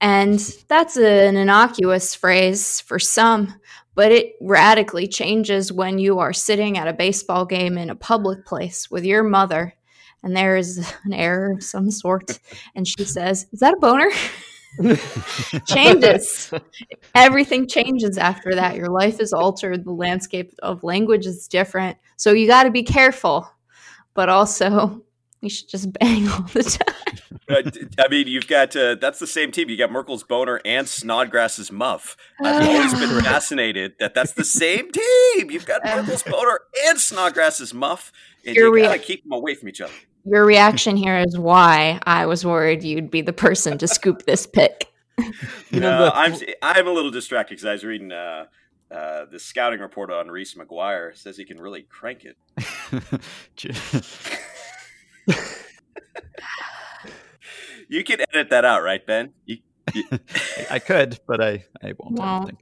and 0.00 0.38
that's 0.68 0.96
an 0.96 1.36
innocuous 1.36 2.14
phrase 2.14 2.80
for 2.80 2.98
some 2.98 3.54
but 3.94 4.12
it 4.12 4.36
radically 4.40 5.08
changes 5.08 5.72
when 5.72 5.98
you 5.98 6.20
are 6.20 6.32
sitting 6.32 6.78
at 6.78 6.86
a 6.86 6.92
baseball 6.92 7.44
game 7.44 7.76
in 7.76 7.90
a 7.90 7.96
public 7.96 8.46
place 8.46 8.88
with 8.90 9.04
your 9.04 9.24
mother 9.24 9.74
and 10.22 10.36
there 10.36 10.56
is 10.56 10.78
an 11.04 11.12
error 11.12 11.52
of 11.52 11.62
some 11.62 11.90
sort 11.90 12.38
and 12.74 12.86
she 12.86 13.04
says 13.04 13.46
is 13.52 13.60
that 13.60 13.74
a 13.74 13.78
boner? 13.78 14.10
Changes. 15.66 16.52
Everything 17.14 17.66
changes 17.66 18.18
after 18.18 18.54
that. 18.54 18.76
Your 18.76 18.90
life 18.90 19.18
is 19.18 19.32
altered. 19.32 19.84
The 19.84 19.92
landscape 19.92 20.52
of 20.62 20.84
language 20.84 21.26
is 21.26 21.48
different. 21.48 21.96
So 22.16 22.32
you 22.32 22.46
got 22.46 22.64
to 22.64 22.70
be 22.70 22.82
careful 22.82 23.50
but 24.14 24.28
also 24.28 25.00
you 25.40 25.48
should 25.50 25.68
just 25.68 25.92
bang 26.00 26.28
all 26.28 26.42
the 26.52 26.62
time 26.62 26.94
I 27.50 28.08
mean, 28.10 28.26
you've 28.28 28.46
got 28.46 28.76
uh, 28.76 28.96
that's 28.96 29.18
the 29.18 29.26
same 29.26 29.50
team. 29.52 29.70
You 29.70 29.76
got 29.78 29.90
Merkle's 29.90 30.22
boner 30.22 30.60
and 30.66 30.86
Snodgrass's 30.86 31.72
muff. 31.72 32.14
I've 32.42 32.68
always 32.68 32.92
been 32.94 33.22
fascinated 33.24 33.94
that 34.00 34.12
that's 34.14 34.32
the 34.32 34.44
same 34.44 34.90
team. 34.92 35.50
You've 35.50 35.64
got 35.64 35.82
Merkle's 35.82 36.22
boner 36.22 36.60
and 36.86 36.98
Snodgrass's 36.98 37.72
muff, 37.72 38.12
and 38.46 38.54
Your 38.54 38.76
you 38.76 38.84
gotta 38.84 38.98
rea- 38.98 39.04
keep 39.04 39.22
them 39.24 39.32
away 39.32 39.54
from 39.54 39.68
each 39.70 39.80
other. 39.80 39.92
your 40.24 40.44
reaction 40.44 40.96
here 40.96 41.16
is 41.18 41.38
why 41.38 41.98
i 42.04 42.26
was 42.26 42.44
worried 42.44 42.82
you'd 42.82 43.10
be 43.10 43.22
the 43.22 43.32
person 43.32 43.78
to 43.78 43.88
scoop 43.88 44.24
this 44.26 44.46
pick 44.46 44.88
You 45.70 45.80
know, 45.80 45.90
Uh, 45.90 46.04
the- 46.10 46.16
I'm 46.16 46.34
I'm 46.62 46.86
a 46.86 46.92
little 46.92 47.10
distracted 47.10 47.54
because 47.54 47.64
I 47.64 47.72
was 47.72 47.84
reading 47.84 48.12
uh, 48.12 48.44
uh, 48.90 49.24
the 49.32 49.38
scouting 49.38 49.80
report 49.80 50.10
on 50.12 50.28
Reese 50.28 50.54
McGuire. 50.54 51.16
Says 51.16 51.36
he 51.38 51.44
can 51.44 51.58
really 51.60 51.82
crank 51.82 52.24
it. 52.24 52.36
You 57.88 58.04
can 58.04 58.20
edit 58.20 58.50
that 58.50 58.64
out, 58.64 58.82
right, 58.82 59.04
Ben? 59.04 59.32
You, 59.46 59.58
you, 59.94 60.04
I 60.70 60.78
could, 60.78 61.18
but 61.26 61.40
I, 61.40 61.64
I 61.82 61.94
won't. 61.98 62.20
I 62.20 62.22
Well, 62.22 62.38
don't 62.40 62.46
think. 62.46 62.58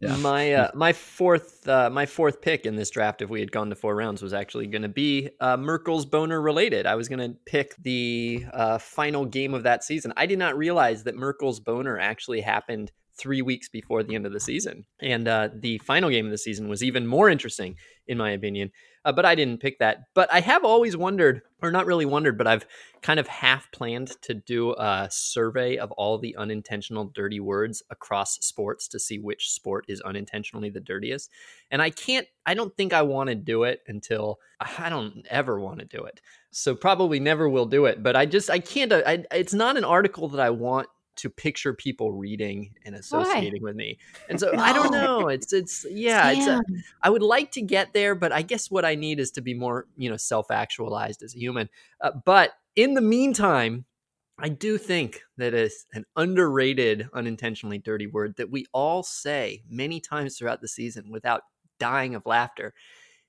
Yeah. 0.00 0.16
My 0.16 0.52
uh, 0.52 0.70
my 0.74 0.92
fourth 0.92 1.68
uh, 1.68 1.90
my 1.90 2.06
fourth 2.06 2.40
pick 2.40 2.64
in 2.64 2.76
this 2.76 2.90
draft, 2.90 3.20
if 3.20 3.28
we 3.28 3.40
had 3.40 3.50
gone 3.50 3.70
to 3.70 3.74
four 3.74 3.96
rounds, 3.96 4.22
was 4.22 4.32
actually 4.32 4.68
going 4.68 4.82
to 4.82 4.88
be 4.88 5.30
uh, 5.40 5.56
Merkle's 5.56 6.06
boner 6.06 6.40
related. 6.40 6.86
I 6.86 6.94
was 6.94 7.08
going 7.08 7.18
to 7.18 7.36
pick 7.44 7.74
the 7.82 8.44
uh, 8.52 8.78
final 8.78 9.24
game 9.24 9.52
of 9.54 9.64
that 9.64 9.82
season. 9.82 10.12
I 10.16 10.26
did 10.26 10.38
not 10.38 10.56
realize 10.56 11.02
that 11.04 11.16
Merkle's 11.16 11.58
boner 11.58 11.98
actually 11.98 12.40
happened 12.40 12.92
three 13.16 13.42
weeks 13.42 13.68
before 13.68 14.04
the 14.04 14.14
end 14.14 14.26
of 14.26 14.32
the 14.32 14.38
season, 14.38 14.84
and 15.00 15.26
uh, 15.26 15.48
the 15.52 15.78
final 15.78 16.08
game 16.08 16.26
of 16.26 16.30
the 16.30 16.38
season 16.38 16.68
was 16.68 16.84
even 16.84 17.04
more 17.04 17.28
interesting, 17.28 17.74
in 18.08 18.18
my 18.18 18.30
opinion. 18.30 18.72
Uh, 19.04 19.12
but 19.12 19.24
I 19.24 19.34
didn't 19.34 19.60
pick 19.60 19.78
that. 19.78 20.04
But 20.14 20.32
I 20.32 20.40
have 20.40 20.64
always 20.64 20.96
wondered, 20.96 21.42
or 21.62 21.70
not 21.70 21.86
really 21.86 22.04
wondered, 22.04 22.36
but 22.36 22.46
I've 22.46 22.66
kind 23.00 23.20
of 23.20 23.28
half 23.28 23.70
planned 23.70 24.20
to 24.22 24.34
do 24.34 24.72
a 24.72 25.08
survey 25.10 25.76
of 25.76 25.92
all 25.92 26.18
the 26.18 26.36
unintentional 26.36 27.04
dirty 27.14 27.40
words 27.40 27.82
across 27.90 28.38
sports 28.38 28.88
to 28.88 28.98
see 28.98 29.18
which 29.18 29.50
sport 29.50 29.84
is 29.88 30.00
unintentionally 30.00 30.68
the 30.68 30.80
dirtiest. 30.80 31.30
And 31.70 31.80
I 31.80 31.90
can't, 31.90 32.26
I 32.44 32.54
don't 32.54 32.76
think 32.76 32.92
I 32.92 33.02
want 33.02 33.28
to 33.28 33.34
do 33.34 33.62
it 33.62 33.80
until 33.86 34.40
I 34.60 34.90
don't 34.90 35.26
ever 35.30 35.60
want 35.60 35.78
to 35.78 35.84
do 35.84 36.04
it. 36.04 36.20
So 36.50 36.74
probably 36.74 37.20
never 37.20 37.48
will 37.48 37.66
do 37.66 37.86
it. 37.86 38.02
But 38.02 38.16
I 38.16 38.26
just, 38.26 38.50
I 38.50 38.58
can't, 38.58 38.92
I, 38.92 39.24
it's 39.30 39.54
not 39.54 39.76
an 39.76 39.84
article 39.84 40.28
that 40.30 40.40
I 40.40 40.50
want 40.50 40.88
to 41.18 41.30
picture 41.30 41.72
people 41.74 42.12
reading 42.12 42.74
and 42.84 42.94
associating 42.94 43.62
with 43.62 43.76
me. 43.76 43.98
And 44.28 44.38
so 44.38 44.52
I 44.56 44.72
don't 44.72 44.92
know. 44.92 45.28
It's, 45.28 45.52
it's, 45.52 45.84
yeah, 45.90 46.30
it's, 46.30 46.46
a, 46.46 46.62
Damn. 46.68 46.84
I 47.02 47.10
would 47.10 47.22
like 47.22 47.52
to 47.52 47.62
get 47.62 47.92
there, 47.92 48.14
but 48.14 48.32
I 48.32 48.42
guess 48.42 48.70
what 48.70 48.84
I 48.84 48.94
need 48.94 49.20
is 49.20 49.30
to 49.32 49.40
be 49.40 49.54
more, 49.54 49.86
you 49.96 50.08
know, 50.08 50.16
self-actualized 50.16 51.22
as 51.22 51.34
a 51.34 51.38
human. 51.38 51.68
Uh, 52.00 52.12
but 52.24 52.52
in 52.76 52.94
the 52.94 53.00
meantime, 53.00 53.84
I 54.38 54.48
do 54.48 54.78
think 54.78 55.22
that 55.36 55.52
is 55.52 55.86
an 55.92 56.04
underrated, 56.14 57.08
unintentionally 57.12 57.78
dirty 57.78 58.06
word 58.06 58.36
that 58.36 58.50
we 58.50 58.66
all 58.72 59.02
say 59.02 59.62
many 59.68 60.00
times 60.00 60.38
throughout 60.38 60.60
the 60.60 60.68
season 60.68 61.10
without 61.10 61.42
dying 61.80 62.14
of 62.14 62.24
laughter 62.26 62.74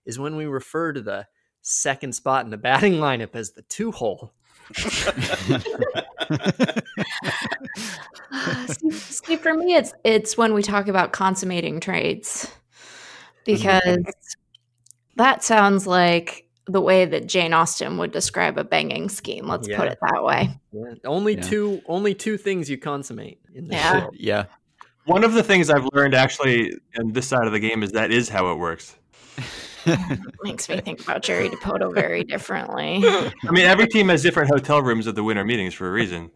is 0.06 0.20
when 0.20 0.36
we 0.36 0.46
refer 0.46 0.94
to 0.94 1.02
the 1.02 1.28
second 1.62 2.14
spot 2.14 2.46
in 2.46 2.52
the 2.52 2.58
batting 2.58 2.94
lineup 3.00 3.36
as 3.36 3.52
the 3.52 3.64
two 3.64 3.92
hole. 3.92 4.34
see, 8.68 8.92
see, 8.92 9.36
for 9.36 9.54
me, 9.54 9.76
it's 9.76 9.94
it's 10.04 10.38
when 10.38 10.54
we 10.54 10.62
talk 10.62 10.88
about 10.88 11.12
consummating 11.12 11.80
trades 11.80 12.52
because 13.46 13.82
mm-hmm. 13.84 14.10
that 15.16 15.44
sounds 15.44 15.88
like 15.88 16.46
the 16.68 16.82
way 16.82 17.06
that 17.06 17.28
Jane 17.28 17.54
Austen 17.54 17.98
would 17.98 18.12
describe 18.12 18.58
a 18.58 18.64
banging 18.64 19.10
scheme. 19.10 19.48
Let's 19.48 19.68
put 19.68 19.88
it 19.88 19.98
that 20.02 20.24
way. 20.24 20.60
Only 21.04 21.36
Yeah. 21.36 21.42
two 21.42 21.82
only 21.88 22.14
two 22.14 22.38
things 22.38 22.70
you 22.70 22.78
consummate 22.78 23.40
in 23.54 23.68
this 23.68 23.76
Yeah. 23.76 24.02
world. 24.02 24.16
yeah. 24.18 24.46
One 25.06 25.24
of 25.24 25.34
the 25.34 25.42
things 25.42 25.72
I've 25.72 25.88
learned 25.94 26.14
actually 26.14 26.74
in 26.94 27.14
this 27.14 27.28
side 27.28 27.48
of 27.48 27.52
the 27.52 27.60
game 27.60 27.82
is 27.82 27.94
that 27.94 28.12
is 28.12 28.30
how 28.30 28.52
it 28.52 28.60
works. 28.60 28.96
Makes 30.44 30.70
me 30.70 30.80
think 30.82 31.02
about 31.02 31.24
Jerry 31.24 31.50
Dipoto 31.50 31.94
very 31.94 32.24
differently. 32.24 33.02
I 33.04 33.52
mean, 33.52 33.66
every 33.66 33.88
team 33.88 34.10
has 34.10 34.22
different 34.22 34.50
hotel 34.50 34.82
rooms 34.82 35.08
at 35.08 35.16
the 35.16 35.24
winter 35.24 35.44
meetings 35.44 35.74
for 35.74 35.88
a 35.88 35.92
reason. 35.92 36.32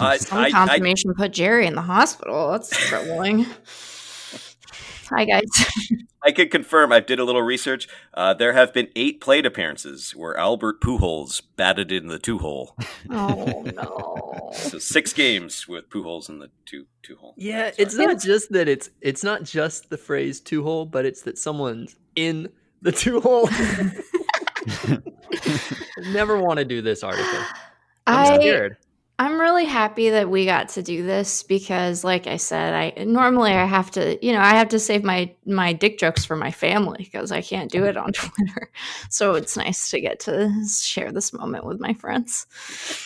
I, 0.00 0.16
Some 0.18 0.38
I, 0.38 0.44
I, 0.44 0.50
confirmation 0.50 1.14
put 1.14 1.32
Jerry 1.32 1.66
in 1.66 1.74
the 1.74 1.82
hospital. 1.82 2.50
That's 2.52 2.70
troubling. 2.70 3.46
Hi 5.08 5.24
guys. 5.24 5.42
I 6.24 6.30
can 6.30 6.48
confirm. 6.48 6.92
I 6.92 7.00
did 7.00 7.18
a 7.18 7.24
little 7.24 7.42
research. 7.42 7.88
Uh, 8.14 8.32
there 8.32 8.52
have 8.52 8.72
been 8.72 8.88
eight 8.94 9.20
plate 9.20 9.44
appearances 9.44 10.12
where 10.14 10.36
Albert 10.36 10.80
Pujols 10.80 11.42
batted 11.56 11.90
in 11.90 12.06
the 12.06 12.18
two 12.18 12.38
hole. 12.38 12.76
Oh 13.10 13.62
no. 13.74 14.50
So 14.54 14.78
six 14.78 15.14
games 15.14 15.66
with 15.66 15.88
Pujols 15.88 16.28
in 16.28 16.38
the 16.38 16.50
two 16.66 16.86
two 17.02 17.16
hole. 17.16 17.34
Yeah, 17.38 17.70
Sorry. 17.70 17.74
it's 17.78 17.94
not 17.96 18.20
just 18.20 18.52
that 18.52 18.68
it's 18.68 18.90
it's 19.00 19.24
not 19.24 19.44
just 19.44 19.88
the 19.88 19.96
phrase 19.96 20.40
two 20.40 20.62
hole, 20.62 20.84
but 20.84 21.06
it's 21.06 21.22
that 21.22 21.38
someone's 21.38 21.96
in 22.16 22.50
the 22.82 22.92
two 22.92 23.20
hole. 23.22 23.48
Never 26.12 26.38
want 26.40 26.58
to 26.58 26.64
do 26.66 26.82
this 26.82 27.02
article. 27.02 27.44
I'm 28.06 28.32
I 28.32 28.36
scared. 28.36 28.76
I'm 29.18 29.38
really 29.38 29.66
happy 29.66 30.10
that 30.10 30.30
we 30.30 30.46
got 30.46 30.70
to 30.70 30.82
do 30.82 31.04
this 31.04 31.42
because 31.42 32.02
like 32.02 32.26
I 32.26 32.38
said, 32.38 32.74
I 32.74 33.04
normally 33.04 33.52
I 33.52 33.66
have 33.66 33.90
to, 33.92 34.18
you 34.24 34.32
know, 34.32 34.40
I 34.40 34.54
have 34.54 34.70
to 34.70 34.78
save 34.78 35.04
my 35.04 35.32
my 35.44 35.72
dick 35.74 35.98
jokes 35.98 36.24
for 36.24 36.34
my 36.34 36.50
family 36.50 36.98
because 36.98 37.30
I 37.30 37.42
can't 37.42 37.70
do 37.70 37.84
it 37.84 37.96
on 37.96 38.12
Twitter. 38.14 38.70
So 39.10 39.34
it's 39.34 39.56
nice 39.56 39.90
to 39.90 40.00
get 40.00 40.20
to 40.20 40.50
share 40.66 41.12
this 41.12 41.32
moment 41.32 41.66
with 41.66 41.78
my 41.78 41.92
friends. 41.94 42.46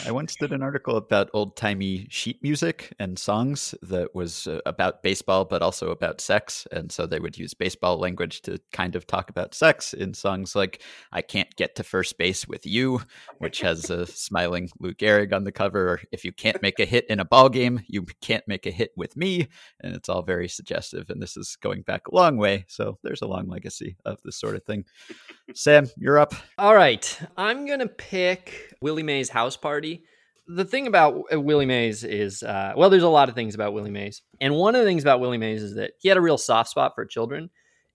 I 0.06 0.12
once 0.12 0.36
did 0.36 0.52
an 0.52 0.62
article 0.62 0.96
about 0.96 1.28
old 1.34 1.56
timey 1.56 2.06
sheet 2.08 2.42
music 2.42 2.94
and 2.98 3.18
songs 3.18 3.74
that 3.82 4.14
was 4.14 4.46
uh, 4.46 4.60
about 4.64 5.02
baseball, 5.02 5.44
but 5.44 5.60
also 5.60 5.90
about 5.90 6.20
sex. 6.20 6.66
And 6.70 6.92
so 6.92 7.06
they 7.06 7.18
would 7.18 7.36
use 7.36 7.52
baseball 7.52 7.98
language 7.98 8.42
to 8.42 8.60
kind 8.72 8.94
of 8.94 9.06
talk 9.06 9.28
about 9.28 9.54
sex 9.54 9.92
in 9.92 10.14
songs 10.14 10.54
like 10.54 10.82
I 11.12 11.20
Can't 11.20 11.54
Get 11.56 11.74
to 11.76 11.82
First 11.82 12.16
Base 12.16 12.46
with 12.46 12.64
You, 12.64 13.02
which 13.38 13.60
has 13.60 13.90
a 13.90 14.06
smiling 14.06 14.70
Lou 14.78 14.94
Gehrig 14.94 15.32
on 15.32 15.44
the 15.44 15.52
cover. 15.52 15.95
If 16.12 16.24
you 16.24 16.32
can't 16.32 16.60
make 16.62 16.78
a 16.78 16.84
hit 16.84 17.06
in 17.08 17.20
a 17.20 17.24
ball 17.24 17.48
game, 17.48 17.80
you 17.88 18.06
can't 18.20 18.46
make 18.46 18.66
a 18.66 18.70
hit 18.70 18.92
with 18.96 19.16
me. 19.16 19.48
And 19.80 19.94
it's 19.94 20.08
all 20.08 20.22
very 20.22 20.48
suggestive. 20.48 21.10
And 21.10 21.20
this 21.20 21.36
is 21.36 21.56
going 21.60 21.82
back 21.82 22.08
a 22.08 22.14
long 22.14 22.36
way. 22.36 22.64
So 22.68 22.98
there's 23.02 23.22
a 23.22 23.26
long 23.26 23.48
legacy 23.48 23.96
of 24.04 24.18
this 24.24 24.38
sort 24.38 24.56
of 24.56 24.64
thing. 24.64 24.84
Sam, 25.54 25.88
you're 25.96 26.18
up. 26.18 26.34
All 26.58 26.74
right. 26.74 27.18
I'm 27.36 27.66
going 27.66 27.80
to 27.80 27.88
pick 27.88 28.74
Willie 28.80 29.02
Mays 29.02 29.28
House 29.28 29.56
Party. 29.56 30.04
The 30.48 30.64
thing 30.64 30.86
about 30.86 31.24
uh, 31.32 31.40
Willie 31.40 31.66
Mays 31.66 32.04
is, 32.04 32.42
uh, 32.42 32.72
well, 32.76 32.88
there's 32.88 33.02
a 33.02 33.08
lot 33.08 33.28
of 33.28 33.34
things 33.34 33.54
about 33.54 33.72
Willie 33.72 33.90
Mays. 33.90 34.22
And 34.40 34.54
one 34.54 34.74
of 34.74 34.80
the 34.80 34.86
things 34.86 35.02
about 35.02 35.20
Willie 35.20 35.38
Mays 35.38 35.62
is 35.62 35.74
that 35.74 35.92
he 35.98 36.08
had 36.08 36.18
a 36.18 36.20
real 36.20 36.38
soft 36.38 36.70
spot 36.70 36.92
for 36.94 37.04
children. 37.04 37.50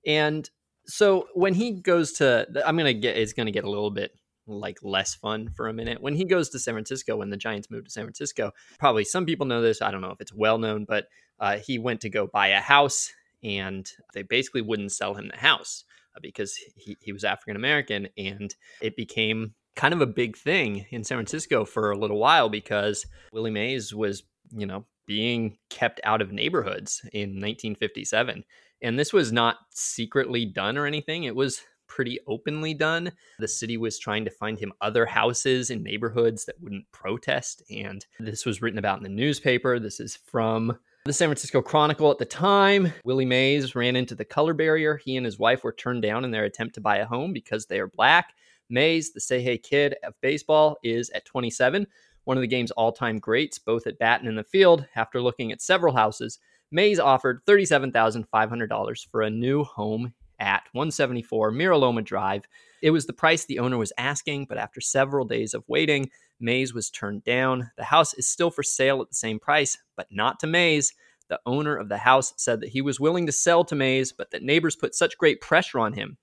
And 0.06 0.50
so 0.86 1.28
when 1.34 1.54
he 1.54 1.72
goes 1.72 2.14
to, 2.14 2.46
I'm 2.66 2.76
going 2.76 2.94
to 2.94 3.00
get, 3.00 3.18
it's 3.18 3.34
going 3.34 3.46
to 3.46 3.52
get 3.52 3.64
a 3.64 3.70
little 3.70 3.92
bit 3.92 4.12
like 4.48 4.80
less 4.84 5.16
fun 5.16 5.50
for 5.56 5.68
a 5.68 5.74
minute. 5.74 6.02
When 6.02 6.16
he 6.16 6.26
goes 6.26 6.50
to 6.50 6.60
San 6.60 6.74
Francisco, 6.74 7.18
when 7.18 7.30
the 7.30 7.38
Giants 7.38 7.70
moved 7.70 7.86
to 7.86 7.92
San 7.92 8.04
Francisco, 8.04 8.52
probably 8.80 9.04
some 9.04 9.26
people 9.26 9.46
know 9.46 9.62
this. 9.62 9.82
I 9.82 9.92
don't 9.92 10.02
know 10.02 10.12
if 10.12 10.22
it's 10.22 10.34
well 10.34 10.58
known, 10.58 10.86
but 10.86 11.06
uh, 11.40 11.58
he 11.58 11.80
went 11.80 12.02
to 12.02 12.10
go 12.10 12.28
buy 12.28 12.48
a 12.50 12.60
house 12.60 13.12
and 13.44 13.90
they 14.14 14.24
basically 14.24 14.62
wouldn't 14.62 14.92
sell 14.92 15.16
him 15.16 15.28
the 15.28 15.38
house 15.38 15.84
uh, 16.16 16.20
because 16.22 16.56
he, 16.76 16.98
he 17.02 17.12
was 17.12 17.24
African 17.24 17.56
American. 17.56 18.08
And 18.18 18.54
it 18.82 18.96
became 18.96 19.54
kind 19.76 19.94
of 19.94 20.02
a 20.02 20.08
big 20.08 20.38
thing 20.38 20.86
in 20.92 21.04
San 21.04 21.18
Francisco 21.18 21.66
for 21.66 21.92
a 21.92 21.98
little 21.98 22.20
while 22.20 22.50
because 22.50 23.06
Willie 23.32 23.52
Mays 23.52 23.94
was, 23.94 24.24
you 24.52 24.66
know, 24.66 24.86
being 25.08 25.58
kept 25.70 26.00
out 26.04 26.22
of 26.22 26.32
neighborhoods 26.32 27.02
in 27.14 27.30
1957. 27.32 28.44
And 28.82 28.98
this 28.98 29.14
was 29.14 29.32
not 29.32 29.58
secretly 29.72 30.46
done 30.46 30.78
or 30.78 30.86
anything. 30.86 31.24
It 31.24 31.36
was 31.36 31.62
pretty 31.92 32.20
openly 32.26 32.74
done. 32.74 33.12
The 33.38 33.50
city 33.50 33.76
was 33.76 34.00
trying 34.00 34.24
to 34.24 34.32
find 34.32 34.58
him 34.58 34.72
other 34.80 35.06
houses 35.06 35.70
in 35.70 35.84
neighborhoods 35.84 36.46
that 36.46 36.56
wouldn't 36.62 36.90
protest. 36.94 37.62
And 37.70 38.06
this 38.18 38.46
was 38.46 38.62
written 38.62 38.80
about 38.80 38.98
in 38.98 39.04
the 39.04 39.10
newspaper. 39.10 39.78
This 39.78 40.00
is 40.00 40.16
from 40.16 40.78
the 41.04 41.12
San 41.12 41.28
Francisco 41.28 41.62
Chronicle 41.62 42.10
at 42.10 42.18
the 42.18 42.24
time. 42.24 42.94
Willie 43.04 43.26
Mays 43.26 43.76
ran 43.76 43.98
into 43.98 44.16
the 44.16 44.24
color 44.24 44.54
barrier. 44.54 44.96
He 45.04 45.18
and 45.18 45.26
his 45.26 45.38
wife 45.38 45.66
were 45.66 45.74
turned 45.74 46.02
down 46.02 46.24
in 46.24 46.32
their 46.32 46.46
attempt 46.46 46.76
to 46.76 46.82
buy 46.82 46.98
a 46.98 47.06
home 47.06 47.34
because 47.34 47.66
they 47.66 47.82
are 47.82 47.88
black. 47.88 48.34
Mays, 48.70 49.12
the 49.12 49.20
say 49.20 49.42
hey 49.42 49.58
kid 49.58 49.96
of 50.02 50.14
baseball, 50.22 50.78
is 50.84 51.10
at 51.10 51.26
27, 51.26 51.86
one 52.24 52.38
of 52.38 52.42
the 52.42 52.48
game's 52.48 52.72
all 52.72 52.94
time 52.94 53.20
greats, 53.20 53.60
both 53.60 53.86
at 53.86 54.00
bat 54.00 54.22
and 54.22 54.30
in 54.30 54.36
the 54.38 54.46
field. 54.46 54.86
After 54.96 55.22
looking 55.22 55.52
at 55.52 55.62
several 55.62 55.94
houses, 55.94 56.40
Mays 56.72 57.00
offered 57.00 57.46
$37,500 57.46 59.10
for 59.10 59.24
a 59.24 59.30
new 59.30 59.66
home 59.66 60.14
at 60.42 60.64
174 60.74 61.54
Miraloma 61.54 62.04
Drive. 62.04 62.44
It 62.82 62.92
was 62.92 63.06
the 63.06 63.14
price 63.14 63.46
the 63.46 63.60
owner 63.60 63.78
was 63.78 63.94
asking, 63.98 64.48
but 64.50 64.58
after 64.58 64.82
several 64.82 65.26
days 65.26 65.54
of 65.54 65.64
waiting, 65.68 66.10
Mays 66.40 66.74
was 66.74 66.90
turned 66.90 67.24
down. 67.24 67.72
The 67.78 67.84
house 67.86 68.14
is 68.16 68.28
still 68.28 68.50
for 68.50 68.64
sale 68.64 69.02
at 69.02 69.10
the 69.10 69.16
same 69.16 69.40
price, 69.40 69.78
but 69.96 70.08
not 70.12 70.40
to 70.40 70.48
Mays. 70.48 70.94
The 71.30 71.40
owner 71.46 71.78
of 71.78 71.88
the 71.88 72.00
house 72.00 72.34
said 72.36 72.60
that 72.60 72.70
he 72.70 72.82
was 72.82 73.00
willing 73.00 73.28
to 73.28 73.32
sell 73.32 73.64
to 73.66 73.76
Mays, 73.76 74.12
but 74.12 74.32
that 74.32 74.44
neighbors 74.44 74.76
put 74.76 74.96
such 74.96 75.18
great 75.18 75.40
pressure 75.40 75.80
on 75.80 75.94
him 75.94 76.18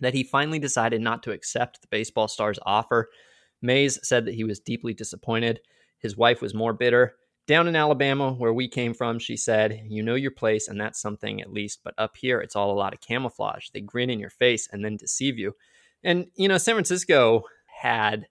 that 0.00 0.14
he 0.14 0.24
finally 0.24 0.58
decided 0.58 1.00
not 1.00 1.22
to 1.22 1.32
accept 1.32 1.80
the 1.80 1.88
baseball 1.88 2.26
star's 2.26 2.58
offer. 2.66 3.08
Mays 3.62 3.98
said 4.06 4.24
that 4.24 4.34
he 4.34 4.44
was 4.44 4.58
deeply 4.58 4.94
disappointed. 4.94 5.60
His 5.98 6.16
wife 6.16 6.42
was 6.42 6.54
more 6.54 6.72
bitter. 6.72 7.14
Down 7.46 7.66
in 7.66 7.74
Alabama, 7.74 8.32
where 8.32 8.52
we 8.52 8.68
came 8.68 8.94
from, 8.94 9.18
she 9.18 9.36
said, 9.36 9.82
You 9.88 10.02
know 10.02 10.14
your 10.14 10.30
place, 10.30 10.68
and 10.68 10.80
that's 10.80 11.00
something 11.00 11.40
at 11.40 11.52
least. 11.52 11.80
But 11.82 11.94
up 11.98 12.16
here, 12.16 12.40
it's 12.40 12.54
all 12.54 12.70
a 12.70 12.78
lot 12.78 12.94
of 12.94 13.00
camouflage. 13.00 13.70
They 13.70 13.80
grin 13.80 14.10
in 14.10 14.20
your 14.20 14.30
face 14.30 14.68
and 14.70 14.84
then 14.84 14.96
deceive 14.96 15.38
you. 15.38 15.54
And, 16.04 16.26
you 16.36 16.48
know, 16.48 16.58
San 16.58 16.74
Francisco 16.74 17.42
had 17.66 18.26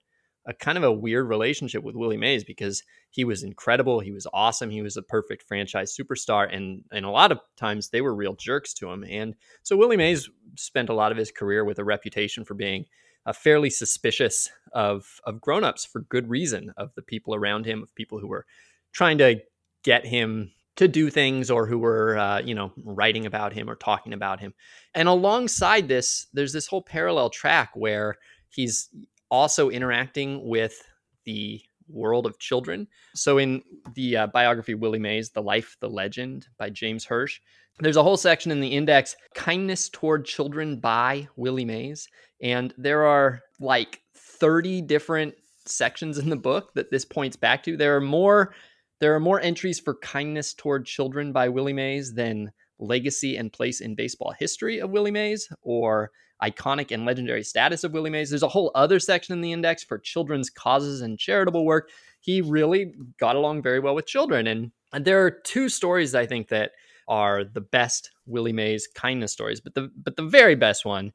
a 0.46 0.54
kind 0.54 0.78
of 0.78 0.84
a 0.84 0.92
weird 0.92 1.28
relationship 1.28 1.84
with 1.84 1.94
Willie 1.94 2.16
Mays 2.16 2.44
because 2.44 2.82
he 3.10 3.24
was 3.24 3.42
incredible. 3.42 4.00
He 4.00 4.12
was 4.12 4.26
awesome. 4.32 4.70
He 4.70 4.82
was 4.82 4.96
a 4.96 5.02
perfect 5.02 5.42
franchise 5.42 5.96
superstar. 5.96 6.52
And, 6.54 6.84
and 6.90 7.04
a 7.04 7.10
lot 7.10 7.30
of 7.30 7.40
times 7.56 7.90
they 7.90 8.00
were 8.00 8.14
real 8.14 8.34
jerks 8.34 8.72
to 8.74 8.90
him. 8.90 9.04
And 9.08 9.34
so 9.62 9.76
Willie 9.76 9.96
Mays 9.96 10.30
spent 10.56 10.88
a 10.88 10.94
lot 10.94 11.12
of 11.12 11.18
his 11.18 11.30
career 11.30 11.64
with 11.64 11.78
a 11.78 11.84
reputation 11.84 12.44
for 12.44 12.54
being 12.54 12.86
a 13.26 13.34
fairly 13.34 13.68
suspicious 13.68 14.50
of, 14.72 15.20
of 15.24 15.40
grown-ups 15.40 15.84
for 15.84 16.00
good 16.00 16.30
reason, 16.30 16.72
of 16.76 16.94
the 16.94 17.02
people 17.02 17.34
around 17.34 17.66
him, 17.66 17.82
of 17.82 17.94
people 17.94 18.18
who 18.18 18.28
were 18.28 18.46
trying 18.92 19.18
to 19.18 19.40
get 19.82 20.06
him 20.06 20.52
to 20.76 20.88
do 20.88 21.10
things 21.10 21.50
or 21.50 21.66
who 21.66 21.78
were 21.78 22.16
uh, 22.18 22.40
you 22.40 22.54
know 22.54 22.72
writing 22.84 23.26
about 23.26 23.52
him 23.52 23.68
or 23.68 23.76
talking 23.76 24.12
about 24.12 24.40
him. 24.40 24.54
And 24.94 25.08
alongside 25.08 25.88
this 25.88 26.26
there's 26.32 26.52
this 26.52 26.66
whole 26.66 26.82
parallel 26.82 27.30
track 27.30 27.70
where 27.74 28.16
he's 28.48 28.88
also 29.30 29.70
interacting 29.70 30.48
with 30.48 30.82
the 31.24 31.60
world 31.88 32.24
of 32.24 32.38
children. 32.38 32.86
So 33.14 33.38
in 33.38 33.62
the 33.94 34.16
uh, 34.16 34.26
biography 34.28 34.74
willie 34.74 34.98
mays 34.98 35.30
the 35.30 35.42
life 35.42 35.76
the 35.80 35.90
legend 35.90 36.46
by 36.58 36.70
james 36.70 37.04
hirsch 37.04 37.40
there's 37.80 37.96
a 37.96 38.02
whole 38.02 38.16
section 38.16 38.52
in 38.52 38.60
the 38.60 38.68
index 38.68 39.16
kindness 39.34 39.88
toward 39.88 40.24
children 40.24 40.78
by 40.78 41.28
willie 41.36 41.64
mays. 41.64 42.08
And 42.42 42.74
there 42.76 43.06
are 43.06 43.40
like 43.58 44.02
30 44.14 44.82
different 44.82 45.34
sections 45.66 46.18
in 46.18 46.30
the 46.30 46.36
book 46.36 46.72
that 46.74 46.90
this 46.90 47.04
points 47.04 47.36
back 47.36 47.62
to. 47.64 47.76
There 47.76 47.96
are 47.96 48.00
more 48.00 48.54
there 49.00 49.14
are 49.14 49.20
more 49.20 49.40
entries 49.40 49.80
for 49.80 49.94
kindness 49.96 50.54
toward 50.54 50.86
children 50.86 51.32
by 51.32 51.48
Willie 51.48 51.72
Mays 51.72 52.14
than 52.14 52.52
legacy 52.78 53.36
and 53.36 53.52
place 53.52 53.80
in 53.80 53.94
baseball 53.94 54.32
history 54.38 54.78
of 54.78 54.90
Willie 54.90 55.10
Mays 55.10 55.48
or 55.62 56.10
iconic 56.42 56.90
and 56.90 57.04
legendary 57.04 57.42
status 57.42 57.84
of 57.84 57.92
Willie 57.92 58.10
Mays. 58.10 58.30
There's 58.30 58.42
a 58.42 58.48
whole 58.48 58.70
other 58.74 58.98
section 58.98 59.34
in 59.34 59.40
the 59.40 59.52
index 59.52 59.82
for 59.82 59.98
children's 59.98 60.48
causes 60.48 61.00
and 61.00 61.18
charitable 61.18 61.64
work. 61.64 61.90
He 62.20 62.40
really 62.40 62.94
got 63.18 63.36
along 63.36 63.62
very 63.62 63.80
well 63.80 63.94
with 63.94 64.06
children. 64.06 64.46
And 64.46 64.70
and 64.92 65.04
there 65.04 65.24
are 65.24 65.30
two 65.30 65.68
stories 65.68 66.14
I 66.14 66.26
think 66.26 66.48
that 66.48 66.72
are 67.08 67.44
the 67.44 67.60
best 67.60 68.10
Willie 68.26 68.52
Mays 68.52 68.86
kindness 68.86 69.32
stories, 69.32 69.60
but 69.60 69.74
the 69.74 69.90
but 69.96 70.16
the 70.16 70.22
very 70.22 70.54
best 70.54 70.84
one 70.84 71.12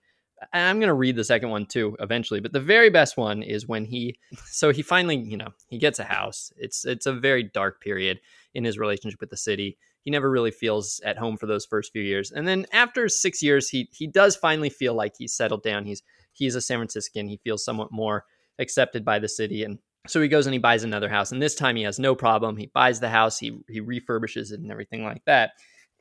I'm 0.54 0.80
going 0.80 0.88
to 0.88 0.94
read 0.94 1.16
the 1.16 1.24
second 1.24 1.50
one 1.50 1.66
too 1.66 1.96
eventually, 2.00 2.40
but 2.40 2.54
the 2.54 2.60
very 2.60 2.90
best 2.90 3.18
one 3.18 3.42
is 3.42 3.68
when 3.68 3.86
he 3.86 4.18
so 4.46 4.72
he 4.72 4.82
finally, 4.82 5.18
you 5.18 5.38
know, 5.38 5.50
he 5.68 5.78
gets 5.78 6.00
a 6.00 6.04
house. 6.04 6.52
It's 6.58 6.86
it's 6.86 7.06
a 7.06 7.14
very 7.14 7.44
dark 7.44 7.82
period 7.82 8.20
in 8.54 8.64
his 8.64 8.78
relationship 8.78 9.20
with 9.20 9.30
the 9.30 9.38
city. 9.38 9.78
He 10.04 10.12
never 10.12 10.30
really 10.30 10.52
feels 10.52 11.02
at 11.04 11.18
home 11.18 11.36
for 11.36 11.48
those 11.48 11.66
first 11.66 11.92
few 11.92 12.04
years. 12.04 12.32
And 12.32 12.48
then 12.48 12.68
after 12.72 13.10
6 13.10 13.44
years 13.44 13.70
he 13.70 13.90
he 13.92 14.08
does 14.08 14.36
finally 14.36 14.70
feel 14.70 14.94
like 14.94 15.14
he's 15.18 15.34
settled 15.34 15.64
down. 15.64 15.86
He's 15.86 16.04
he's 16.34 16.56
a 16.56 16.62
San 16.62 16.80
Franciscan. 16.80 17.28
He 17.28 17.38
feels 17.38 17.64
somewhat 17.64 17.92
more 17.92 18.26
accepted 18.60 19.04
by 19.04 19.20
the 19.20 19.28
city 19.28 19.64
and 19.64 19.80
so 20.08 20.22
he 20.22 20.28
goes 20.28 20.46
and 20.46 20.54
he 20.54 20.60
buys 20.60 20.84
another 20.84 21.10
house 21.10 21.32
and 21.32 21.42
this 21.42 21.56
time 21.56 21.76
he 21.76 21.84
has 21.84 21.98
no 21.98 22.16
problem. 22.16 22.58
He 22.58 22.68
buys 22.68 23.00
the 23.00 23.10
house, 23.10 23.40
he 23.40 23.58
he 23.68 23.82
refurbishes 23.82 24.52
it 24.52 24.60
and 24.60 24.72
everything 24.72 25.04
like 25.04 25.24
that. 25.26 25.52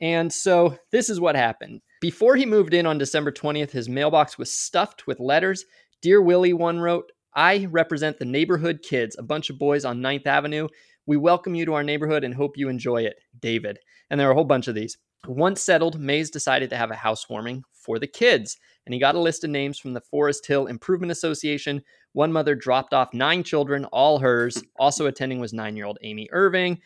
And 0.01 0.31
so 0.31 0.77
this 0.91 1.09
is 1.09 1.19
what 1.19 1.35
happened. 1.35 1.81
Before 2.05 2.35
he 2.35 2.45
moved 2.45 2.75
in 2.75 2.85
on 2.85 2.99
December 2.99 3.31
20th, 3.31 3.71
his 3.71 3.89
mailbox 3.89 4.37
was 4.37 4.53
stuffed 4.53 5.07
with 5.07 5.19
letters. 5.19 5.65
Dear 6.03 6.21
Willie, 6.21 6.53
one 6.53 6.79
wrote, 6.79 7.11
I 7.33 7.65
represent 7.71 8.19
the 8.19 8.25
neighborhood 8.25 8.81
kids, 8.83 9.15
a 9.17 9.23
bunch 9.23 9.49
of 9.49 9.57
boys 9.57 9.85
on 9.85 10.01
9th 10.01 10.27
Avenue. 10.27 10.67
We 11.07 11.17
welcome 11.17 11.55
you 11.55 11.65
to 11.65 11.73
our 11.73 11.83
neighborhood 11.83 12.23
and 12.23 12.35
hope 12.35 12.57
you 12.57 12.69
enjoy 12.69 13.01
it. 13.01 13.15
David. 13.39 13.79
And 14.11 14.19
there 14.19 14.27
are 14.27 14.33
a 14.33 14.35
whole 14.35 14.43
bunch 14.43 14.67
of 14.67 14.75
these. 14.75 14.99
Once 15.27 15.63
settled, 15.63 15.99
Mays 15.99 16.29
decided 16.29 16.69
to 16.69 16.77
have 16.77 16.91
a 16.91 16.95
housewarming 16.95 17.63
for 17.73 17.97
the 17.97 18.05
kids, 18.05 18.55
and 18.85 18.93
he 18.93 18.99
got 18.99 19.15
a 19.15 19.19
list 19.19 19.43
of 19.43 19.49
names 19.49 19.79
from 19.79 19.93
the 19.93 20.01
Forest 20.01 20.45
Hill 20.45 20.67
Improvement 20.67 21.11
Association. 21.11 21.81
One 22.13 22.31
mother 22.31 22.53
dropped 22.53 22.93
off 22.93 23.15
nine 23.15 23.41
children, 23.41 23.85
all 23.85 24.19
hers. 24.19 24.61
Also 24.77 25.07
attending 25.07 25.39
was 25.39 25.53
nine 25.53 25.75
year 25.75 25.87
old 25.87 25.97
Amy 26.03 26.29
Irving 26.31 26.79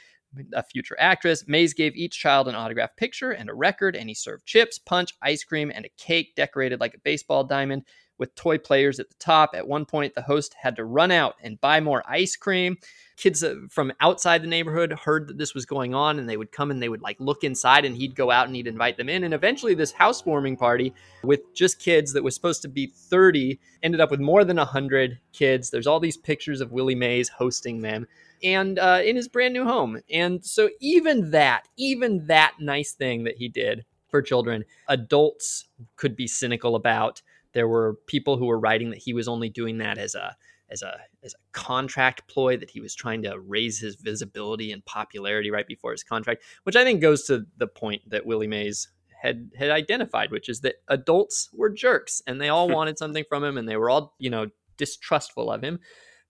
a 0.54 0.64
future 0.64 0.96
actress. 1.00 1.48
Mays 1.48 1.74
gave 1.74 1.96
each 1.96 2.20
child 2.20 2.48
an 2.48 2.56
autographed 2.56 2.98
picture 2.98 3.32
and 3.32 3.50
a 3.50 3.54
record, 3.54 3.96
and 3.96 4.10
he 4.10 4.16
served 4.16 4.46
chips, 4.46 4.80
punch, 4.80 5.14
ice 5.22 5.44
cream, 5.44 5.72
and 5.74 5.86
a 5.86 5.90
cake 5.98 6.36
decorated 6.36 6.80
like 6.80 6.94
a 6.94 7.00
baseball 7.00 7.44
diamond 7.44 7.84
with 8.20 8.36
toy 8.36 8.58
players 8.58 9.00
at 9.00 9.10
the 9.10 9.16
top. 9.16 9.52
At 9.56 9.68
one 9.68 9.86
point, 9.86 10.14
the 10.14 10.22
host 10.22 10.54
had 10.62 10.76
to 10.76 10.84
run 10.84 11.10
out 11.10 11.36
and 11.42 11.60
buy 11.60 11.80
more 11.80 12.04
ice 12.08 12.36
cream. 12.36 12.78
Kids 13.16 13.44
uh, 13.44 13.56
from 13.70 13.92
outside 14.02 14.44
the 14.44 14.48
neighborhood 14.48 14.92
heard 14.92 15.28
that 15.28 15.38
this 15.38 15.56
was 15.56 15.66
going 15.66 15.96
on 15.96 16.20
and 16.20 16.30
they 16.30 16.38
would 16.38 16.52
come 16.52 16.70
and 16.70 16.82
they 16.84 16.90
would 16.90 17.02
like 17.02 17.18
look 17.20 17.44
inside 17.44 17.86
and 17.86 17.96
he'd 17.96 18.16
go 18.16 18.30
out 18.30 18.48
and 18.48 18.56
he'd 18.56 18.68
invite 18.68 18.98
them 18.98 19.10
in. 19.10 19.24
And 19.24 19.34
eventually, 19.34 19.74
this 19.74 19.92
housewarming 19.92 20.58
party 20.58 20.94
with 21.24 21.54
just 21.56 21.80
kids 21.80 22.14
that 22.14 22.24
was 22.24 22.36
supposed 22.36 22.62
to 22.62 22.68
be 22.68 22.88
30 22.88 23.60
ended 23.84 24.02
up 24.02 24.12
with 24.12 24.20
more 24.20 24.44
than 24.44 24.58
100 24.58 25.18
kids. 25.32 25.70
There's 25.70 25.88
all 25.88 26.00
these 26.00 26.18
pictures 26.18 26.62
of 26.62 26.72
Willie 26.72 26.96
Mays 26.96 27.30
hosting 27.30 27.82
them. 27.82 28.06
And 28.44 28.80
uh, 28.80 29.02
in 29.04 29.16
his 29.16 29.28
brand 29.28 29.54
new 29.54 29.66
home. 29.66 30.02
And 30.12 30.44
so 30.44 30.70
even 30.80 31.32
that, 31.32 31.68
even 31.78 32.28
that 32.28 32.54
nice 32.60 32.94
thing 32.94 33.24
that 33.24 33.38
he 33.38 33.48
did 33.48 33.86
for 34.10 34.22
children, 34.22 34.66
adults 34.88 35.68
could 35.96 36.16
be 36.16 36.28
cynical 36.28 36.76
about. 36.76 37.22
There 37.54 37.68
were 37.68 37.98
people 38.08 38.38
who 38.38 38.46
were 38.46 38.60
writing 38.60 38.90
that 38.92 39.00
he 39.00 39.14
was 39.14 39.28
only 39.28 39.50
doing 39.50 39.80
that 39.80 39.98
as 39.98 40.16
a 40.16 40.36
as 40.72 40.82
a 40.84 41.00
as 41.24 41.34
a 41.34 41.38
contract 41.52 42.28
ploy 42.28 42.56
that 42.58 42.70
he 42.70 42.80
was 42.80 42.94
trying 42.94 43.24
to 43.24 43.40
raise 43.40 43.80
his 43.80 43.96
visibility 43.96 44.72
and 44.72 44.86
popularity 44.86 45.50
right 45.50 45.68
before 45.68 45.92
his 45.92 46.04
contract, 46.04 46.44
which 46.64 46.76
I 46.76 46.84
think 46.84 47.02
goes 47.02 47.24
to 47.26 47.46
the 47.58 47.68
point 47.68 48.04
that 48.10 48.26
Willie 48.26 48.48
Mays 48.48 48.88
had 49.22 49.52
had 49.58 49.70
identified, 49.70 50.32
which 50.32 50.50
is 50.50 50.62
that 50.62 50.76
adults 50.88 51.50
were 51.54 51.70
jerks 51.70 52.22
and 52.26 52.40
they 52.40 52.50
all 52.50 52.70
wanted 52.76 52.98
something 52.98 53.24
from 53.28 53.44
him 53.44 53.58
and 53.58 53.68
they 53.68 53.78
were 53.78 53.90
all, 53.90 54.16
you 54.20 54.30
know, 54.30 54.48
distrustful 54.78 55.52
of 55.52 55.64
him. 55.64 55.80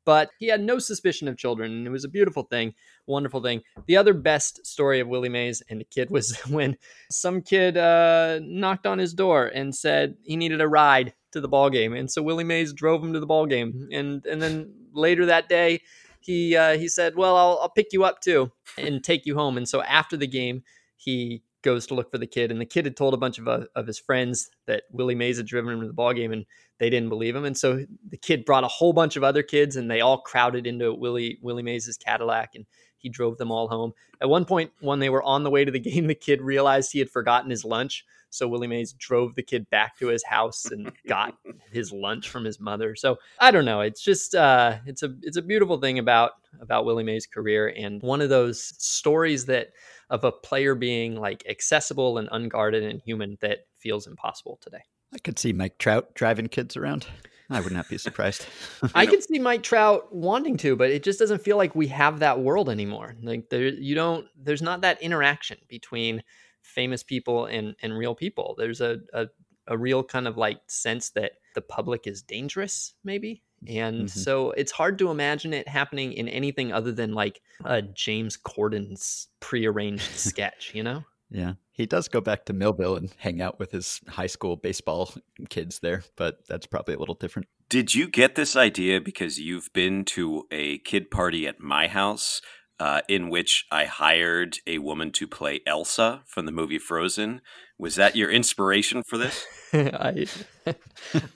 But 0.06 0.32
he 0.40 0.48
had 0.48 0.62
no 0.62 0.80
suspicion 0.80 1.28
of 1.28 1.38
children, 1.38 1.72
and 1.72 1.88
it 1.88 1.90
was 1.92 2.04
a 2.04 2.10
beautiful 2.10 2.44
thing, 2.44 2.74
wonderful 3.06 3.42
thing. 3.42 3.62
The 3.86 3.98
other 3.98 4.14
best 4.14 4.66
story 4.66 5.00
of 5.00 5.08
Willie 5.08 5.30
Mays 5.30 5.62
and 5.70 5.82
the 5.82 5.86
kid 5.86 6.10
was 6.10 6.38
when 6.50 6.78
some 7.12 7.42
kid 7.42 7.78
uh, 7.78 8.40
knocked 8.42 8.88
on 8.88 8.98
his 8.98 9.14
door 9.14 9.48
and 9.48 9.76
said 9.76 10.16
he 10.24 10.36
needed 10.36 10.62
a 10.62 10.68
ride 10.68 11.14
to 11.32 11.42
the 11.42 11.48
ball 11.48 11.70
game, 11.70 11.94
and 11.94 12.10
so 12.10 12.24
Willie 12.24 12.44
Mays 12.44 12.74
drove 12.74 13.04
him 13.04 13.14
to 13.14 13.20
the 13.20 13.28
ball 13.28 13.46
game, 13.46 13.90
and 13.92 14.26
and 14.26 14.42
then 14.42 14.74
later 14.94 15.26
that 15.28 15.50
day, 15.50 15.82
he 16.20 16.56
uh, 16.56 16.78
he 16.78 16.88
said, 16.88 17.16
"Well, 17.16 17.36
I'll 17.36 17.60
I'll 17.62 17.70
pick 17.70 17.88
you 17.92 18.04
up 18.04 18.22
too 18.22 18.52
and 18.78 19.04
take 19.04 19.26
you 19.26 19.36
home." 19.36 19.58
And 19.58 19.68
so 19.68 19.82
after 19.84 20.18
the 20.18 20.28
game, 20.28 20.64
he 20.96 21.44
goes 21.62 21.86
to 21.88 21.94
look 21.94 22.12
for 22.12 22.18
the 22.18 22.28
kid, 22.28 22.52
and 22.52 22.60
the 22.60 22.66
kid 22.66 22.86
had 22.86 22.98
told 22.98 23.14
a 23.14 23.18
bunch 23.18 23.38
of 23.38 23.48
uh, 23.48 23.66
of 23.76 23.88
his 23.88 24.00
friends 24.00 24.50
that 24.66 24.84
Willie 24.92 25.16
Mays 25.16 25.38
had 25.38 25.46
driven 25.46 25.74
him 25.74 25.82
to 25.82 25.88
the 25.88 25.94
ball 25.94 26.14
game, 26.14 26.32
and 26.32 26.46
they 26.80 26.90
didn't 26.90 27.10
believe 27.10 27.36
him. 27.36 27.46
And 27.46 27.58
so 27.58 27.86
the 28.10 28.18
kid 28.18 28.46
brought 28.46 28.64
a 28.64 28.70
whole 28.70 28.94
bunch 28.94 29.16
of 29.16 29.24
other 29.24 29.44
kids, 29.44 29.76
and 29.76 29.92
they 29.92 30.02
all 30.02 30.20
crowded 30.20 30.66
into 30.66 30.94
Willie 30.94 31.38
Willie 31.42 31.64
Mays's 31.64 31.98
Cadillac, 31.98 32.56
and 32.56 32.66
he 32.98 33.10
drove 33.10 33.38
them 33.38 33.52
all 33.52 33.68
home. 33.68 33.94
At 34.22 34.30
one 34.30 34.46
point, 34.46 34.72
when 34.82 35.00
they 35.00 35.10
were 35.10 35.24
on 35.24 35.44
the 35.44 35.50
way 35.50 35.64
to 35.66 35.72
the 35.72 35.80
game, 35.92 36.08
the 36.08 36.16
kid 36.16 36.42
realized 36.42 36.92
he 36.92 37.00
had 37.00 37.10
forgotten 37.10 37.50
his 37.50 37.64
lunch. 37.64 38.06
So 38.32 38.48
Willie 38.48 38.68
Mays 38.68 38.94
drove 38.94 39.34
the 39.34 39.42
kid 39.42 39.68
back 39.72 39.98
to 39.98 40.08
his 40.08 40.24
house 40.24 40.66
and 40.66 40.92
got 41.08 41.36
his 41.72 41.92
lunch 41.92 42.30
from 42.30 42.46
his 42.46 42.60
mother. 42.60 42.96
So 42.96 43.18
I 43.40 43.50
don't 43.50 43.66
know. 43.66 43.82
It's 43.82 44.04
just 44.04 44.36
uh, 44.36 44.78
it's 44.86 45.04
a 45.04 45.16
it's 45.22 45.38
a 45.38 45.42
beautiful 45.42 45.80
thing 45.80 46.00
about 46.00 46.34
about 46.62 46.86
Willie 46.86 47.04
Mays' 47.04 47.26
career 47.26 47.74
and 47.76 48.02
one 48.02 48.22
of 48.22 48.30
those 48.30 48.62
stories 48.78 49.46
that 49.46 49.70
of 50.10 50.24
a 50.24 50.32
player 50.32 50.76
being 50.76 51.16
like 51.16 51.44
accessible 51.50 52.18
and 52.18 52.30
unguarded 52.32 52.84
and 52.84 53.02
human 53.02 53.38
that 53.42 53.60
feels 53.78 54.08
impossible 54.08 54.60
today. 54.62 54.84
I 55.14 55.18
could 55.20 55.40
see 55.40 55.54
Mike 55.54 55.78
Trout 55.78 56.14
driving 56.14 56.48
kids 56.48 56.78
around. 56.78 57.08
I 57.52 57.62
would 57.62 57.74
not 57.74 57.90
be 57.90 57.98
surprised. 57.98 58.46
I 58.94 59.08
could 59.08 59.24
see 59.24 59.40
Mike 59.40 59.64
Trout 59.64 60.14
wanting 60.14 60.56
to, 60.58 60.76
but 60.76 60.92
it 60.92 61.02
just 61.02 61.18
doesn't 61.18 61.42
feel 61.42 61.58
like 61.58 61.74
we 61.74 61.88
have 61.88 62.20
that 62.20 62.40
world 62.40 62.70
anymore. 62.70 63.16
Like 63.24 63.50
there, 63.50 63.68
you 63.68 63.96
don't. 63.96 64.28
There's 64.38 64.62
not 64.62 64.82
that 64.82 65.02
interaction 65.02 65.58
between 65.68 66.24
famous 66.62 67.02
people 67.02 67.46
and 67.46 67.76
and 67.82 67.98
real 67.98 68.14
people. 68.14 68.54
There's 68.58 68.82
a 68.82 69.00
a, 69.14 69.28
a 69.68 69.78
real 69.78 70.04
kind 70.04 70.28
of 70.28 70.38
like 70.38 70.60
sense 70.68 71.10
that 71.12 71.34
the 71.56 71.62
public 71.62 72.06
is 72.06 72.22
dangerous, 72.22 72.94
maybe. 73.04 73.42
And 73.68 74.02
mm-hmm. 74.02 74.08
so 74.08 74.52
it's 74.52 74.72
hard 74.72 74.98
to 75.00 75.12
imagine 75.12 75.54
it 75.54 75.68
happening 75.68 76.14
in 76.14 76.30
anything 76.30 76.72
other 76.72 76.92
than 76.92 77.14
like 77.14 77.42
a 77.66 77.82
James 77.82 78.38
Corden's 78.38 79.28
prearranged 79.40 80.04
sketch, 80.16 80.72
you 80.74 80.84
know? 80.84 81.04
Yeah. 81.30 81.54
He 81.80 81.86
does 81.86 82.10
go 82.10 82.20
back 82.20 82.44
to 82.44 82.52
Millville 82.52 82.98
and 82.98 83.10
hang 83.20 83.42
out 83.42 83.58
with 83.58 83.72
his 83.72 84.02
high 84.10 84.28
school 84.28 84.58
baseball 84.58 85.14
kids 85.48 85.80
there, 85.80 86.04
but 86.18 86.46
that's 86.46 86.66
probably 86.66 86.94
a 86.94 87.00
little 87.00 87.16
different. 87.16 87.48
Did 87.70 87.96
you 87.96 88.10
get 88.10 88.36
this 88.36 88.58
idea 88.58 89.00
because 89.00 89.40
you've 89.40 89.72
been 89.72 90.04
to 90.08 90.46
a 90.52 90.80
kid 90.80 91.10
party 91.10 91.48
at 91.48 91.62
my 91.62 91.88
house 91.88 92.42
uh, 92.82 93.00
in 93.08 93.30
which 93.30 93.66
I 93.72 93.86
hired 93.86 94.58
a 94.68 94.80
woman 94.80 95.14
to 95.14 95.26
play 95.26 95.62
Elsa 95.66 96.24
from 96.28 96.46
the 96.46 96.52
movie 96.52 96.80
Frozen? 96.80 97.40
Was 97.78 97.96
that 97.96 98.14
your 98.14 98.30
inspiration 98.30 99.02
for 99.02 99.18
this? 99.18 99.46
I, 99.74 100.28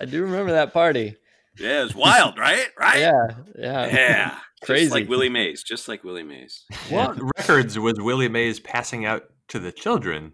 I 0.02 0.04
do 0.04 0.24
remember 0.24 0.52
that 0.52 0.74
party. 0.74 1.16
Yeah, 1.58 1.80
it 1.80 1.84
was 1.86 1.96
wild, 1.96 2.38
right? 2.38 2.68
Right? 2.78 3.00
Yeah, 3.00 3.28
yeah, 3.58 3.86
yeah. 3.86 4.38
Crazy, 4.62 4.86
just 4.86 4.94
like 4.94 5.08
Willie 5.08 5.30
Mays, 5.30 5.64
just 5.64 5.88
like 5.88 6.04
Willie 6.04 6.24
Mays. 6.24 6.66
What 6.89 7.18
records 7.38 7.80
was 7.80 8.00
Willie 8.02 8.28
Mays 8.28 8.60
passing 8.60 9.06
out 9.06 9.24
to 9.54 9.60
the 9.60 9.72
children? 9.72 10.34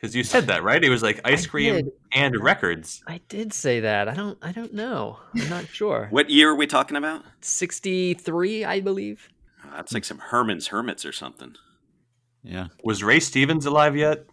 Because 0.00 0.16
you 0.16 0.24
said 0.24 0.46
that, 0.46 0.62
right? 0.62 0.82
It 0.82 0.88
was 0.88 1.02
like 1.02 1.20
ice 1.24 1.46
cream 1.46 1.90
and 2.12 2.36
records. 2.40 3.02
I 3.06 3.20
did 3.28 3.52
say 3.52 3.80
that. 3.80 4.08
I 4.08 4.14
don't. 4.14 4.38
I 4.40 4.52
don't 4.52 4.72
know. 4.72 5.18
I'm 5.34 5.48
not 5.48 5.66
sure. 5.68 6.08
what 6.10 6.30
year 6.30 6.50
are 6.50 6.54
we 6.54 6.66
talking 6.66 6.96
about? 6.96 7.24
Sixty 7.40 8.14
three, 8.14 8.64
I 8.64 8.80
believe. 8.80 9.28
Oh, 9.64 9.70
that's 9.74 9.92
like 9.92 10.04
some 10.04 10.18
Herman's 10.18 10.68
Hermits 10.68 11.04
or 11.04 11.12
something. 11.12 11.56
Yeah. 12.42 12.68
Was 12.84 13.02
Ray 13.02 13.20
Stevens 13.20 13.66
alive 13.66 13.96
yet? 13.96 14.24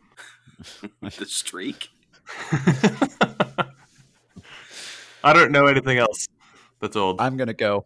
the 1.01 1.25
streak. 1.25 1.89
I 5.23 5.33
don't 5.33 5.51
know 5.51 5.65
anything 5.65 5.97
else 5.97 6.27
that's 6.79 6.95
old. 6.95 7.19
I'm 7.19 7.37
gonna 7.37 7.53
go. 7.53 7.85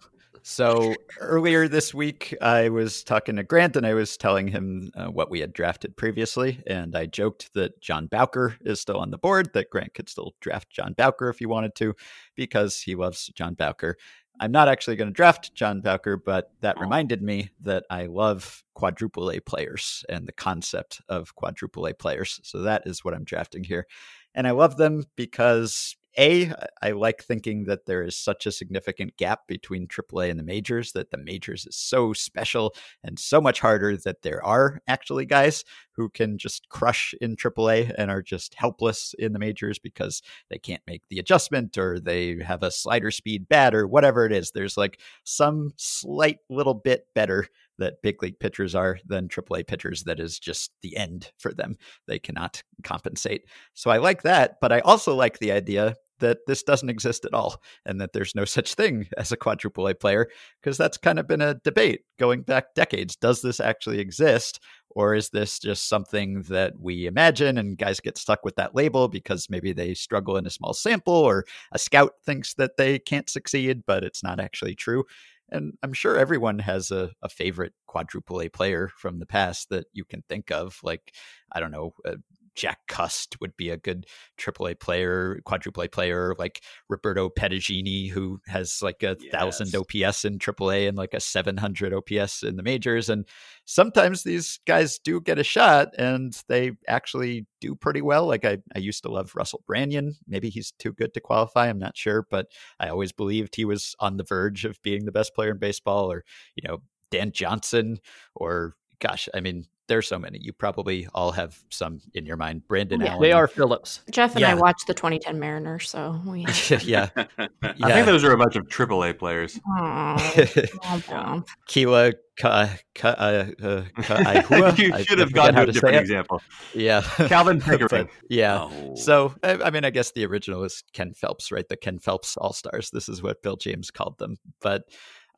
So 0.49 0.95
earlier 1.19 1.67
this 1.67 1.93
week, 1.93 2.35
I 2.41 2.69
was 2.69 3.03
talking 3.03 3.35
to 3.35 3.43
Grant 3.43 3.75
and 3.75 3.85
I 3.85 3.93
was 3.93 4.17
telling 4.17 4.47
him 4.47 4.91
uh, 4.95 5.05
what 5.05 5.29
we 5.29 5.41
had 5.41 5.53
drafted 5.53 5.95
previously. 5.95 6.63
And 6.65 6.95
I 6.95 7.05
joked 7.05 7.53
that 7.53 7.79
John 7.81 8.07
Bowker 8.07 8.57
is 8.61 8.81
still 8.81 8.97
on 8.97 9.11
the 9.11 9.19
board, 9.19 9.51
that 9.53 9.69
Grant 9.69 9.93
could 9.93 10.09
still 10.09 10.33
draft 10.41 10.71
John 10.71 10.93
Bowker 10.93 11.29
if 11.29 11.37
he 11.37 11.45
wanted 11.45 11.75
to, 11.75 11.93
because 12.35 12.81
he 12.81 12.95
loves 12.95 13.27
John 13.35 13.53
Bowker. 13.53 13.95
I'm 14.39 14.51
not 14.51 14.67
actually 14.67 14.95
going 14.95 15.11
to 15.11 15.13
draft 15.13 15.53
John 15.53 15.81
Bowker, 15.81 16.17
but 16.17 16.49
that 16.61 16.77
oh. 16.79 16.81
reminded 16.81 17.21
me 17.21 17.51
that 17.61 17.83
I 17.91 18.07
love 18.07 18.63
quadruple 18.73 19.29
A 19.29 19.39
players 19.39 20.03
and 20.09 20.27
the 20.27 20.33
concept 20.33 20.99
of 21.07 21.35
quadruple 21.35 21.85
A 21.85 21.93
players. 21.93 22.39
So 22.43 22.63
that 22.63 22.87
is 22.87 23.05
what 23.05 23.13
I'm 23.13 23.23
drafting 23.23 23.63
here. 23.63 23.85
And 24.33 24.47
I 24.47 24.51
love 24.51 24.77
them 24.77 25.03
because 25.15 25.95
a, 26.17 26.53
I 26.81 26.91
like 26.91 27.23
thinking 27.23 27.65
that 27.65 27.85
there 27.85 28.03
is 28.03 28.15
such 28.15 28.45
a 28.45 28.51
significant 28.51 29.17
gap 29.17 29.47
between 29.47 29.87
AAA 29.87 30.29
and 30.29 30.39
the 30.39 30.43
majors 30.43 30.91
that 30.93 31.11
the 31.11 31.17
majors 31.17 31.65
is 31.65 31.75
so 31.75 32.13
special 32.13 32.73
and 33.03 33.19
so 33.19 33.39
much 33.39 33.59
harder 33.59 33.95
that 33.97 34.21
there 34.21 34.43
are 34.43 34.81
actually 34.87 35.25
guys 35.25 35.63
who 35.93 36.09
can 36.09 36.37
just 36.37 36.69
crush 36.69 37.13
in 37.21 37.35
AAA 37.35 37.93
and 37.97 38.09
are 38.09 38.21
just 38.21 38.55
helpless 38.55 39.13
in 39.19 39.33
the 39.33 39.39
majors 39.39 39.79
because 39.79 40.21
they 40.49 40.57
can't 40.57 40.81
make 40.87 41.03
the 41.09 41.19
adjustment 41.19 41.77
or 41.77 41.99
they 41.99 42.37
have 42.43 42.63
a 42.63 42.71
slider 42.71 43.11
speed 43.11 43.47
bad 43.49 43.73
or 43.73 43.87
whatever 43.87 44.25
it 44.25 44.31
is. 44.31 44.51
There's 44.51 44.77
like 44.77 44.99
some 45.23 45.73
slight 45.77 46.37
little 46.49 46.73
bit 46.73 47.05
better 47.13 47.47
that 47.79 48.01
big 48.01 48.21
league 48.21 48.39
pitchers 48.39 48.75
are 48.75 48.99
than 49.05 49.27
AAA 49.27 49.67
pitchers 49.67 50.03
that 50.03 50.19
is 50.19 50.39
just 50.39 50.71
the 50.81 50.95
end 50.95 51.31
for 51.37 51.53
them. 51.53 51.77
They 52.07 52.19
cannot 52.19 52.61
compensate. 52.83 53.45
So 53.73 53.91
I 53.91 53.97
like 53.97 54.21
that, 54.23 54.57
but 54.61 54.71
I 54.71 54.79
also 54.81 55.15
like 55.15 55.39
the 55.39 55.51
idea 55.51 55.95
that 56.19 56.39
this 56.47 56.63
doesn't 56.63 56.89
exist 56.89 57.25
at 57.25 57.33
all 57.33 57.61
and 57.85 57.99
that 57.99 58.13
there's 58.13 58.35
no 58.35 58.45
such 58.45 58.75
thing 58.75 59.07
as 59.17 59.31
a 59.31 59.37
quadruple 59.37 59.87
A 59.87 59.95
player 59.95 60.29
because 60.61 60.77
that's 60.77 60.97
kind 60.97 61.19
of 61.19 61.27
been 61.27 61.41
a 61.41 61.55
debate 61.55 62.01
going 62.17 62.41
back 62.41 62.75
decades. 62.75 63.15
Does 63.15 63.41
this 63.41 63.59
actually 63.59 63.99
exist 63.99 64.59
or 64.91 65.13
is 65.13 65.29
this 65.29 65.59
just 65.59 65.87
something 65.87 66.41
that 66.43 66.73
we 66.79 67.05
imagine 67.05 67.57
and 67.57 67.77
guys 67.77 67.99
get 67.99 68.17
stuck 68.17 68.43
with 68.43 68.55
that 68.55 68.75
label 68.75 69.07
because 69.07 69.49
maybe 69.49 69.71
they 69.71 69.93
struggle 69.93 70.35
in 70.37 70.45
a 70.45 70.51
small 70.51 70.73
sample 70.73 71.13
or 71.13 71.45
a 71.71 71.79
scout 71.79 72.13
thinks 72.25 72.55
that 72.55 72.75
they 72.77 72.99
can't 72.99 73.29
succeed 73.29 73.83
but 73.85 74.03
it's 74.03 74.23
not 74.23 74.39
actually 74.39 74.75
true? 74.75 75.03
And 75.51 75.73
I'm 75.81 75.93
sure 75.93 76.17
everyone 76.17 76.59
has 76.59 76.91
a, 76.91 77.11
a 77.21 77.29
favorite 77.29 77.73
quadruple 77.87 78.41
A 78.41 78.49
player 78.49 78.89
from 78.97 79.19
the 79.19 79.25
past 79.25 79.69
that 79.69 79.85
you 79.93 80.05
can 80.05 80.23
think 80.29 80.51
of. 80.51 80.79
Like, 80.83 81.13
I 81.51 81.59
don't 81.59 81.71
know, 81.71 81.93
uh, 82.05 82.15
Jack 82.59 82.79
Cust 82.89 83.39
would 83.39 83.55
be 83.55 83.69
a 83.69 83.77
good 83.77 84.05
AAA 84.37 84.81
player, 84.81 85.39
quadruple 85.45 85.81
A 85.81 85.87
player, 85.87 86.35
like 86.37 86.61
Roberto 86.89 87.29
Petagine, 87.29 88.09
who 88.09 88.41
has 88.47 88.81
like 88.81 89.01
a 89.01 89.15
yes. 89.17 89.31
thousand 89.31 89.73
OPS 89.73 90.25
in 90.25 90.39
AAA 90.39 90.89
and 90.89 90.97
like 90.97 91.13
a 91.13 91.21
700 91.21 91.93
OPS 91.93 92.43
in 92.43 92.57
the 92.57 92.63
majors. 92.63 93.07
And 93.07 93.25
sometimes 93.63 94.23
these 94.23 94.59
guys 94.67 94.99
do 94.99 95.21
get 95.21 95.39
a 95.39 95.43
shot 95.43 95.97
and 95.97 96.37
they 96.49 96.73
actually 96.85 97.47
do 97.61 97.75
pretty 97.75 98.01
well. 98.01 98.27
Like 98.27 98.43
I, 98.43 98.57
I 98.75 98.79
used 98.79 99.03
to 99.03 99.11
love 99.11 99.35
Russell 99.35 99.63
Branyan. 99.65 100.15
Maybe 100.27 100.49
he's 100.49 100.73
too 100.73 100.91
good 100.91 101.13
to 101.13 101.21
qualify. 101.21 101.69
I'm 101.69 101.79
not 101.79 101.95
sure, 101.95 102.27
but 102.29 102.47
I 102.77 102.89
always 102.89 103.13
believed 103.13 103.55
he 103.55 103.63
was 103.63 103.95
on 104.01 104.17
the 104.17 104.25
verge 104.25 104.65
of 104.65 104.81
being 104.81 105.05
the 105.05 105.13
best 105.13 105.33
player 105.33 105.51
in 105.51 105.59
baseball 105.59 106.11
or, 106.11 106.25
you 106.57 106.67
know, 106.67 106.79
Dan 107.09 107.31
Johnson 107.31 107.99
or 108.35 108.75
gosh, 108.99 109.29
I 109.33 109.39
mean, 109.39 109.65
there's 109.89 110.07
so 110.07 110.17
many. 110.17 110.39
You 110.41 110.53
probably 110.53 111.07
all 111.13 111.31
have 111.31 111.61
some 111.69 111.99
in 112.13 112.25
your 112.25 112.37
mind. 112.37 112.65
Brandon 112.67 113.01
yeah. 113.01 113.07
Allen. 113.07 113.21
They 113.21 113.31
are 113.33 113.47
Phillips. 113.47 114.01
Jeff 114.11 114.33
and 114.33 114.41
yeah. 114.41 114.51
I 114.51 114.53
watched 114.53 114.87
the 114.87 114.93
2010 114.93 115.39
Mariners, 115.39 115.89
so 115.89 116.21
we. 116.25 116.45
yeah. 116.69 116.79
yeah. 116.83 117.25
I 117.61 117.91
think 117.91 118.05
those 118.05 118.23
are 118.23 118.31
a 118.31 118.37
bunch 118.37 118.55
of 118.55 118.67
AAA 118.67 119.17
players. 119.17 119.59
Aww. 119.77 121.43
Keila 121.67 122.13
Ka, 122.39 122.73
ka, 122.95 123.09
uh, 123.09 123.47
uh, 123.61 123.83
ka, 124.01 124.73
you 124.77 125.03
should 125.03 125.19
have 125.19 125.33
gone 125.33 125.53
to 125.55 125.63
a 125.63 125.65
different 125.73 125.97
example. 125.97 126.41
Yeah. 126.73 127.01
Calvin 127.01 127.59
Pickering. 127.59 128.07
yeah. 128.29 128.61
Oh. 128.61 128.95
So, 128.95 129.35
I, 129.43 129.55
I, 129.55 129.71
mean, 129.71 129.83
I 129.83 129.89
guess 129.89 130.13
the 130.13 130.25
original 130.25 130.63
is 130.63 130.81
Ken 130.93 131.13
Phelps, 131.13 131.51
right? 131.51 131.67
The 131.67 131.75
Ken 131.75 131.99
Phelps 131.99 132.37
All 132.37 132.53
Stars. 132.53 132.91
This 132.91 133.09
is 133.09 133.21
what 133.21 133.43
Bill 133.43 133.57
James 133.57 133.91
called 133.91 134.19
them. 134.19 134.37
But 134.61 134.83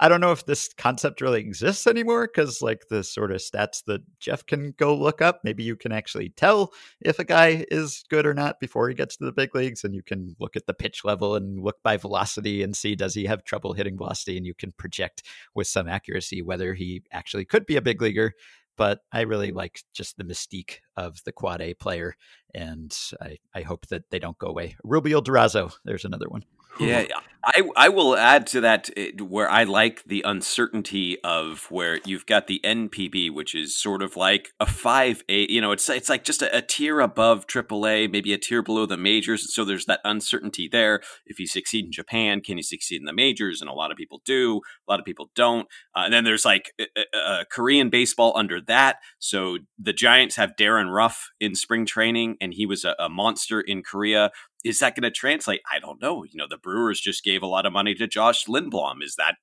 I 0.03 0.09
don't 0.09 0.19
know 0.19 0.31
if 0.31 0.47
this 0.47 0.67
concept 0.73 1.21
really 1.21 1.39
exists 1.39 1.85
anymore 1.85 2.25
because, 2.25 2.59
like, 2.59 2.87
the 2.89 3.03
sort 3.03 3.31
of 3.31 3.37
stats 3.37 3.83
that 3.85 4.01
Jeff 4.19 4.43
can 4.43 4.73
go 4.75 4.95
look 4.95 5.21
up, 5.21 5.41
maybe 5.43 5.61
you 5.61 5.75
can 5.75 5.91
actually 5.91 6.29
tell 6.29 6.73
if 7.01 7.19
a 7.19 7.23
guy 7.23 7.65
is 7.69 8.03
good 8.09 8.25
or 8.25 8.33
not 8.33 8.59
before 8.59 8.89
he 8.89 8.95
gets 8.95 9.15
to 9.17 9.25
the 9.25 9.31
big 9.31 9.53
leagues. 9.53 9.83
And 9.83 9.93
you 9.93 10.01
can 10.01 10.35
look 10.39 10.55
at 10.55 10.65
the 10.65 10.73
pitch 10.73 11.05
level 11.05 11.35
and 11.35 11.63
look 11.63 11.83
by 11.83 11.97
velocity 11.97 12.63
and 12.63 12.75
see 12.75 12.95
does 12.95 13.13
he 13.13 13.25
have 13.25 13.43
trouble 13.43 13.73
hitting 13.73 13.95
velocity. 13.95 14.37
And 14.37 14.45
you 14.45 14.55
can 14.55 14.71
project 14.71 15.21
with 15.53 15.67
some 15.67 15.87
accuracy 15.87 16.41
whether 16.41 16.73
he 16.73 17.03
actually 17.11 17.45
could 17.45 17.67
be 17.67 17.75
a 17.75 17.81
big 17.81 18.01
leaguer 18.01 18.33
but 18.77 19.01
I 19.11 19.21
really 19.21 19.51
like 19.51 19.83
just 19.93 20.17
the 20.17 20.23
mystique 20.23 20.77
of 20.97 21.23
the 21.23 21.31
quad 21.31 21.61
A 21.61 21.75
player, 21.75 22.15
and 22.55 22.97
I, 23.21 23.37
I 23.53 23.61
hope 23.61 23.85
that 23.87 24.09
they 24.09 24.17
don't 24.17 24.39
go 24.39 24.47
away. 24.47 24.75
Erubiel 24.83 25.23
Durazo, 25.23 25.73
there's 25.85 26.05
another 26.05 26.27
one. 26.29 26.43
Yeah, 26.79 27.05
I 27.43 27.63
I 27.75 27.89
will 27.89 28.15
add 28.15 28.45
to 28.47 28.61
that 28.61 28.89
eh, 28.95 29.11
where 29.19 29.49
I 29.49 29.63
like 29.63 30.03
the 30.03 30.21
uncertainty 30.21 31.17
of 31.23 31.65
where 31.71 31.99
you've 32.05 32.25
got 32.25 32.47
the 32.47 32.59
NPB, 32.63 33.31
which 33.31 33.55
is 33.55 33.77
sort 33.77 34.03
of 34.03 34.15
like 34.15 34.49
a 34.59 34.65
five 34.65 35.23
A. 35.27 35.51
You 35.51 35.59
know, 35.59 35.71
it's 35.71 35.89
it's 35.89 36.09
like 36.09 36.23
just 36.23 36.43
a, 36.43 36.55
a 36.55 36.61
tier 36.61 36.99
above 36.99 37.47
AAA, 37.47 38.11
maybe 38.11 38.33
a 38.33 38.37
tier 38.37 38.61
below 38.61 38.85
the 38.85 38.97
majors. 38.97 39.53
So 39.53 39.65
there's 39.65 39.85
that 39.85 40.01
uncertainty 40.03 40.69
there. 40.71 41.01
If 41.25 41.39
you 41.39 41.47
succeed 41.47 41.85
in 41.85 41.91
Japan, 41.91 42.41
can 42.41 42.57
you 42.57 42.63
succeed 42.63 43.01
in 43.01 43.05
the 43.05 43.13
majors? 43.13 43.59
And 43.59 43.69
a 43.69 43.73
lot 43.73 43.91
of 43.91 43.97
people 43.97 44.21
do. 44.23 44.61
A 44.87 44.91
lot 44.91 44.99
of 44.99 45.05
people 45.05 45.31
don't. 45.35 45.67
Uh, 45.95 46.03
and 46.05 46.13
then 46.13 46.23
there's 46.23 46.45
like 46.45 46.71
a, 46.79 46.85
a, 46.95 47.17
a 47.17 47.45
Korean 47.51 47.89
baseball 47.89 48.33
under 48.35 48.61
that. 48.61 48.97
So 49.17 49.57
the 49.79 49.93
Giants 49.93 50.35
have 50.35 50.55
Darin 50.55 50.89
Ruf 50.89 51.29
in 51.39 51.55
spring 51.55 51.85
training, 51.87 52.37
and 52.39 52.53
he 52.53 52.65
was 52.67 52.85
a 52.85 53.09
monster 53.09 53.61
in 53.61 53.81
Korea 53.81 54.31
is 54.63 54.79
that 54.79 54.95
going 54.95 55.03
to 55.03 55.11
translate? 55.11 55.61
I 55.71 55.79
don't 55.79 56.01
know. 56.01 56.23
You 56.23 56.35
know, 56.35 56.47
the 56.49 56.57
Brewers 56.57 56.99
just 56.99 57.23
gave 57.23 57.41
a 57.41 57.47
lot 57.47 57.65
of 57.65 57.73
money 57.73 57.95
to 57.95 58.07
Josh 58.07 58.45
Lindblom. 58.45 59.03
Is 59.03 59.15
that 59.15 59.35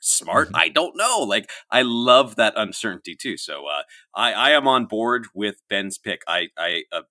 smart? 0.00 0.48
Mm-hmm. 0.48 0.56
I 0.56 0.68
don't 0.68 0.96
know. 0.96 1.20
Like, 1.20 1.50
I 1.70 1.82
love 1.82 2.36
that 2.36 2.54
uncertainty 2.56 3.16
too. 3.20 3.36
So, 3.36 3.66
uh, 3.66 3.82
I, 4.14 4.32
I 4.32 4.50
am 4.50 4.66
on 4.66 4.86
board 4.86 5.26
with 5.34 5.56
Ben's 5.68 5.98
pick. 5.98 6.22
I, 6.26 6.48
I, 6.56 6.84
uh, 6.92 7.02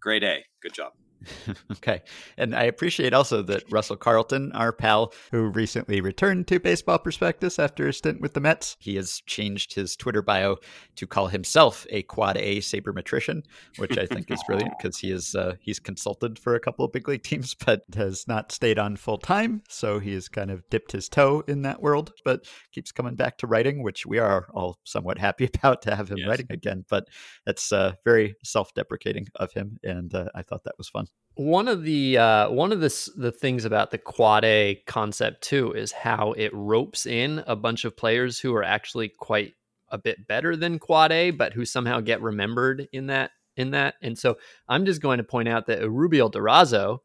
grade 0.00 0.24
A. 0.24 0.44
Good 0.62 0.74
job. 0.74 0.92
okay. 1.72 2.02
And 2.36 2.54
I 2.54 2.64
appreciate 2.64 3.12
also 3.12 3.42
that 3.42 3.70
Russell 3.70 3.96
Carleton, 3.96 4.52
our 4.52 4.72
pal 4.72 5.12
who 5.30 5.48
recently 5.48 6.00
returned 6.00 6.46
to 6.48 6.60
Baseball 6.60 6.98
Prospectus 6.98 7.58
after 7.58 7.88
a 7.88 7.92
stint 7.92 8.20
with 8.20 8.34
the 8.34 8.40
Mets, 8.40 8.76
he 8.78 8.96
has 8.96 9.20
changed 9.26 9.74
his 9.74 9.96
Twitter 9.96 10.22
bio 10.22 10.56
to 10.96 11.06
call 11.06 11.28
himself 11.28 11.86
a 11.90 12.02
quad 12.02 12.36
A 12.36 12.58
sabermetrician, 12.58 13.42
which 13.76 13.98
I 13.98 14.06
think 14.06 14.30
is 14.30 14.42
brilliant 14.46 14.74
because 14.78 14.98
he 14.98 15.10
is 15.10 15.34
uh, 15.34 15.54
he's 15.60 15.78
consulted 15.78 16.38
for 16.38 16.54
a 16.54 16.60
couple 16.60 16.84
of 16.84 16.92
big 16.92 17.08
league 17.08 17.22
teams, 17.22 17.54
but 17.54 17.82
has 17.94 18.26
not 18.28 18.52
stayed 18.52 18.78
on 18.78 18.96
full 18.96 19.18
time. 19.18 19.62
So 19.68 19.98
he 19.98 20.14
has 20.14 20.28
kind 20.28 20.50
of 20.50 20.68
dipped 20.70 20.92
his 20.92 21.08
toe 21.08 21.42
in 21.48 21.62
that 21.62 21.82
world, 21.82 22.12
but 22.24 22.46
keeps 22.72 22.92
coming 22.92 23.16
back 23.16 23.38
to 23.38 23.46
writing, 23.46 23.82
which 23.82 24.06
we 24.06 24.18
are 24.18 24.48
all 24.54 24.78
somewhat 24.84 25.18
happy 25.18 25.48
about 25.54 25.82
to 25.82 25.96
have 25.96 26.10
him 26.10 26.18
yes. 26.18 26.28
writing 26.28 26.46
again. 26.50 26.84
But 26.88 27.08
that's 27.44 27.72
uh, 27.72 27.94
very 28.04 28.36
self 28.44 28.72
deprecating 28.74 29.26
of 29.34 29.52
him. 29.52 29.78
And 29.82 30.14
uh, 30.14 30.26
I 30.34 30.42
thought 30.42 30.64
that 30.64 30.78
was 30.78 30.88
fun 30.88 31.08
one 31.38 31.68
of 31.68 31.84
the 31.84 32.18
uh, 32.18 32.50
one 32.50 32.72
of 32.72 32.80
the 32.80 33.10
the 33.16 33.30
things 33.30 33.64
about 33.64 33.92
the 33.92 33.98
quad 33.98 34.44
A 34.44 34.82
concept 34.88 35.40
too 35.40 35.72
is 35.72 35.92
how 35.92 36.32
it 36.32 36.50
ropes 36.52 37.06
in 37.06 37.44
a 37.46 37.54
bunch 37.54 37.84
of 37.84 37.96
players 37.96 38.40
who 38.40 38.52
are 38.56 38.64
actually 38.64 39.08
quite 39.08 39.54
a 39.90 39.98
bit 39.98 40.26
better 40.26 40.56
than 40.56 40.80
quad 40.80 41.12
A, 41.12 41.30
but 41.30 41.52
who 41.52 41.64
somehow 41.64 42.00
get 42.00 42.20
remembered 42.20 42.88
in 42.92 43.06
that 43.06 43.30
in 43.56 43.70
that. 43.70 43.94
And 44.02 44.18
so 44.18 44.36
I'm 44.68 44.84
just 44.84 45.00
going 45.00 45.18
to 45.18 45.24
point 45.24 45.48
out 45.48 45.66
that 45.66 45.80
Erubiel 45.80 46.32
Durazo, 46.32 46.98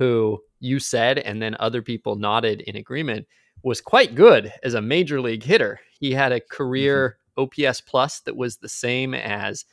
who 0.00 0.40
you 0.58 0.80
said 0.80 1.18
and 1.20 1.40
then 1.40 1.56
other 1.60 1.80
people 1.80 2.16
nodded 2.16 2.62
in 2.62 2.74
agreement, 2.74 3.28
was 3.62 3.80
quite 3.80 4.16
good 4.16 4.52
as 4.64 4.74
a 4.74 4.82
major 4.82 5.20
league 5.20 5.44
hitter. 5.44 5.78
He 6.00 6.10
had 6.10 6.32
a 6.32 6.40
career 6.40 7.18
mm-hmm. 7.38 7.66
OPS 7.68 7.82
plus 7.82 8.18
that 8.22 8.36
was 8.36 8.56
the 8.56 8.68
same 8.68 9.14
as 9.14 9.64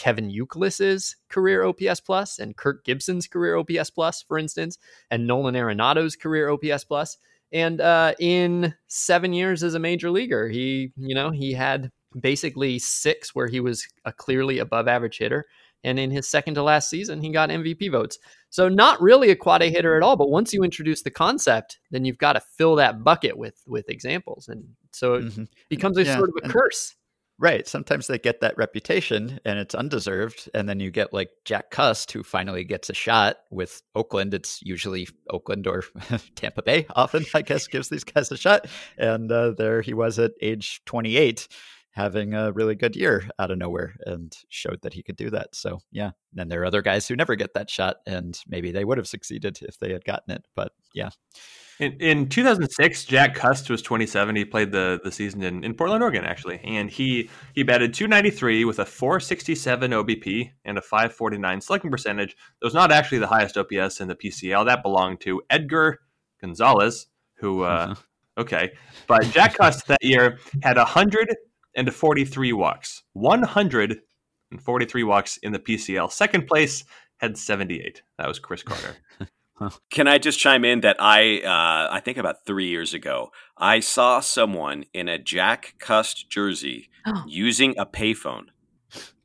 Kevin 0.00 0.30
Youkilis's 0.30 1.16
career 1.28 1.62
OPS 1.62 2.00
plus 2.00 2.38
and 2.38 2.56
Kirk 2.56 2.86
Gibson's 2.86 3.26
career 3.26 3.56
OPS 3.56 3.90
plus, 3.90 4.22
for 4.22 4.38
instance, 4.38 4.78
and 5.10 5.26
Nolan 5.26 5.54
Arenado's 5.54 6.16
career 6.16 6.48
OPS 6.48 6.84
plus. 6.84 7.18
And 7.52 7.82
uh, 7.82 8.14
in 8.18 8.74
seven 8.86 9.34
years 9.34 9.62
as 9.62 9.74
a 9.74 9.78
major 9.78 10.10
leaguer, 10.10 10.48
he, 10.48 10.90
you 10.96 11.14
know, 11.14 11.30
he 11.30 11.52
had 11.52 11.92
basically 12.18 12.78
six 12.78 13.34
where 13.34 13.46
he 13.46 13.60
was 13.60 13.86
a 14.06 14.12
clearly 14.12 14.58
above 14.58 14.88
average 14.88 15.18
hitter. 15.18 15.44
And 15.84 15.98
in 15.98 16.10
his 16.10 16.26
second 16.26 16.54
to 16.54 16.62
last 16.62 16.88
season, 16.88 17.20
he 17.20 17.28
got 17.28 17.50
MVP 17.50 17.92
votes. 17.92 18.18
So 18.48 18.70
not 18.70 19.02
really 19.02 19.28
a 19.28 19.36
quad 19.36 19.60
A 19.60 19.68
hitter 19.68 19.98
at 19.98 20.02
all. 20.02 20.16
But 20.16 20.30
once 20.30 20.54
you 20.54 20.62
introduce 20.62 21.02
the 21.02 21.10
concept, 21.10 21.78
then 21.90 22.06
you've 22.06 22.16
got 22.16 22.34
to 22.34 22.40
fill 22.40 22.76
that 22.76 23.04
bucket 23.04 23.36
with 23.36 23.62
with 23.66 23.88
examples, 23.90 24.48
and 24.48 24.64
so 24.92 25.14
it 25.14 25.24
mm-hmm. 25.24 25.44
becomes 25.68 25.96
a 25.98 26.04
yeah. 26.04 26.16
sort 26.16 26.30
of 26.30 26.34
a 26.42 26.48
curse. 26.48 26.96
Right. 27.40 27.66
Sometimes 27.66 28.06
they 28.06 28.18
get 28.18 28.42
that 28.42 28.58
reputation 28.58 29.40
and 29.46 29.58
it's 29.58 29.74
undeserved. 29.74 30.50
And 30.52 30.68
then 30.68 30.78
you 30.78 30.90
get 30.90 31.14
like 31.14 31.30
Jack 31.46 31.70
Cust, 31.70 32.12
who 32.12 32.22
finally 32.22 32.64
gets 32.64 32.90
a 32.90 32.94
shot 32.94 33.38
with 33.50 33.80
Oakland. 33.94 34.34
It's 34.34 34.60
usually 34.62 35.08
Oakland 35.30 35.66
or 35.66 35.84
Tampa 36.34 36.60
Bay, 36.60 36.84
often, 36.94 37.24
I 37.34 37.40
guess, 37.40 37.66
gives 37.66 37.88
these 37.88 38.04
guys 38.04 38.30
a 38.30 38.36
shot. 38.36 38.66
And 38.98 39.32
uh, 39.32 39.52
there 39.52 39.80
he 39.80 39.94
was 39.94 40.18
at 40.18 40.32
age 40.42 40.82
28, 40.84 41.48
having 41.92 42.34
a 42.34 42.52
really 42.52 42.74
good 42.74 42.94
year 42.94 43.26
out 43.38 43.50
of 43.50 43.56
nowhere 43.56 43.94
and 44.04 44.36
showed 44.50 44.82
that 44.82 44.92
he 44.92 45.02
could 45.02 45.16
do 45.16 45.30
that. 45.30 45.54
So, 45.54 45.80
yeah. 45.90 46.10
Then 46.34 46.48
there 46.48 46.60
are 46.60 46.66
other 46.66 46.82
guys 46.82 47.08
who 47.08 47.16
never 47.16 47.36
get 47.36 47.54
that 47.54 47.70
shot, 47.70 47.96
and 48.06 48.38
maybe 48.46 48.70
they 48.70 48.84
would 48.84 48.98
have 48.98 49.08
succeeded 49.08 49.60
if 49.62 49.78
they 49.78 49.92
had 49.92 50.04
gotten 50.04 50.34
it. 50.34 50.44
But 50.54 50.72
yeah. 50.94 51.08
In, 51.80 51.92
in 51.92 52.28
2006, 52.28 53.06
Jack 53.06 53.34
Cust 53.34 53.70
was 53.70 53.80
27. 53.80 54.36
He 54.36 54.44
played 54.44 54.70
the, 54.70 55.00
the 55.02 55.10
season 55.10 55.42
in, 55.42 55.64
in 55.64 55.72
Portland, 55.72 56.02
Oregon, 56.02 56.26
actually, 56.26 56.60
and 56.62 56.90
he 56.90 57.30
he 57.54 57.62
batted 57.62 57.94
293 57.94 58.66
with 58.66 58.78
a 58.78 58.84
467 58.84 59.90
OBP 59.90 60.50
and 60.66 60.76
a 60.76 60.82
549 60.82 61.62
slugging 61.62 61.90
percentage. 61.90 62.36
That 62.60 62.66
was 62.66 62.74
not 62.74 62.92
actually 62.92 63.18
the 63.18 63.28
highest 63.28 63.56
OPS 63.56 63.98
in 63.98 64.08
the 64.08 64.14
PCL. 64.14 64.66
That 64.66 64.82
belonged 64.82 65.22
to 65.22 65.40
Edgar 65.48 66.00
Gonzalez, 66.42 67.06
who 67.36 67.62
uh, 67.62 67.94
okay, 68.38 68.72
but 69.06 69.22
Jack 69.30 69.54
Cust 69.54 69.86
that 69.86 70.04
year 70.04 70.38
had 70.62 70.76
143 70.76 72.52
walks, 72.52 73.04
143 73.14 75.02
walks 75.04 75.38
in 75.38 75.52
the 75.52 75.58
PCL. 75.58 76.12
Second 76.12 76.46
place 76.46 76.84
had 77.16 77.38
78. 77.38 78.02
That 78.18 78.28
was 78.28 78.38
Chris 78.38 78.62
Carter. 78.62 78.96
Can 79.90 80.08
I 80.08 80.18
just 80.18 80.38
chime 80.38 80.64
in 80.64 80.80
that 80.80 80.96
I 80.98 81.40
uh, 81.40 81.94
I 81.94 82.00
think 82.00 82.18
about 82.18 82.46
three 82.46 82.68
years 82.68 82.94
ago 82.94 83.30
I 83.56 83.80
saw 83.80 84.20
someone 84.20 84.84
in 84.94 85.08
a 85.08 85.18
Jack 85.18 85.74
Cust 85.78 86.30
jersey 86.30 86.88
oh. 87.06 87.24
using 87.26 87.74
a 87.78 87.86
payphone. 87.86 88.46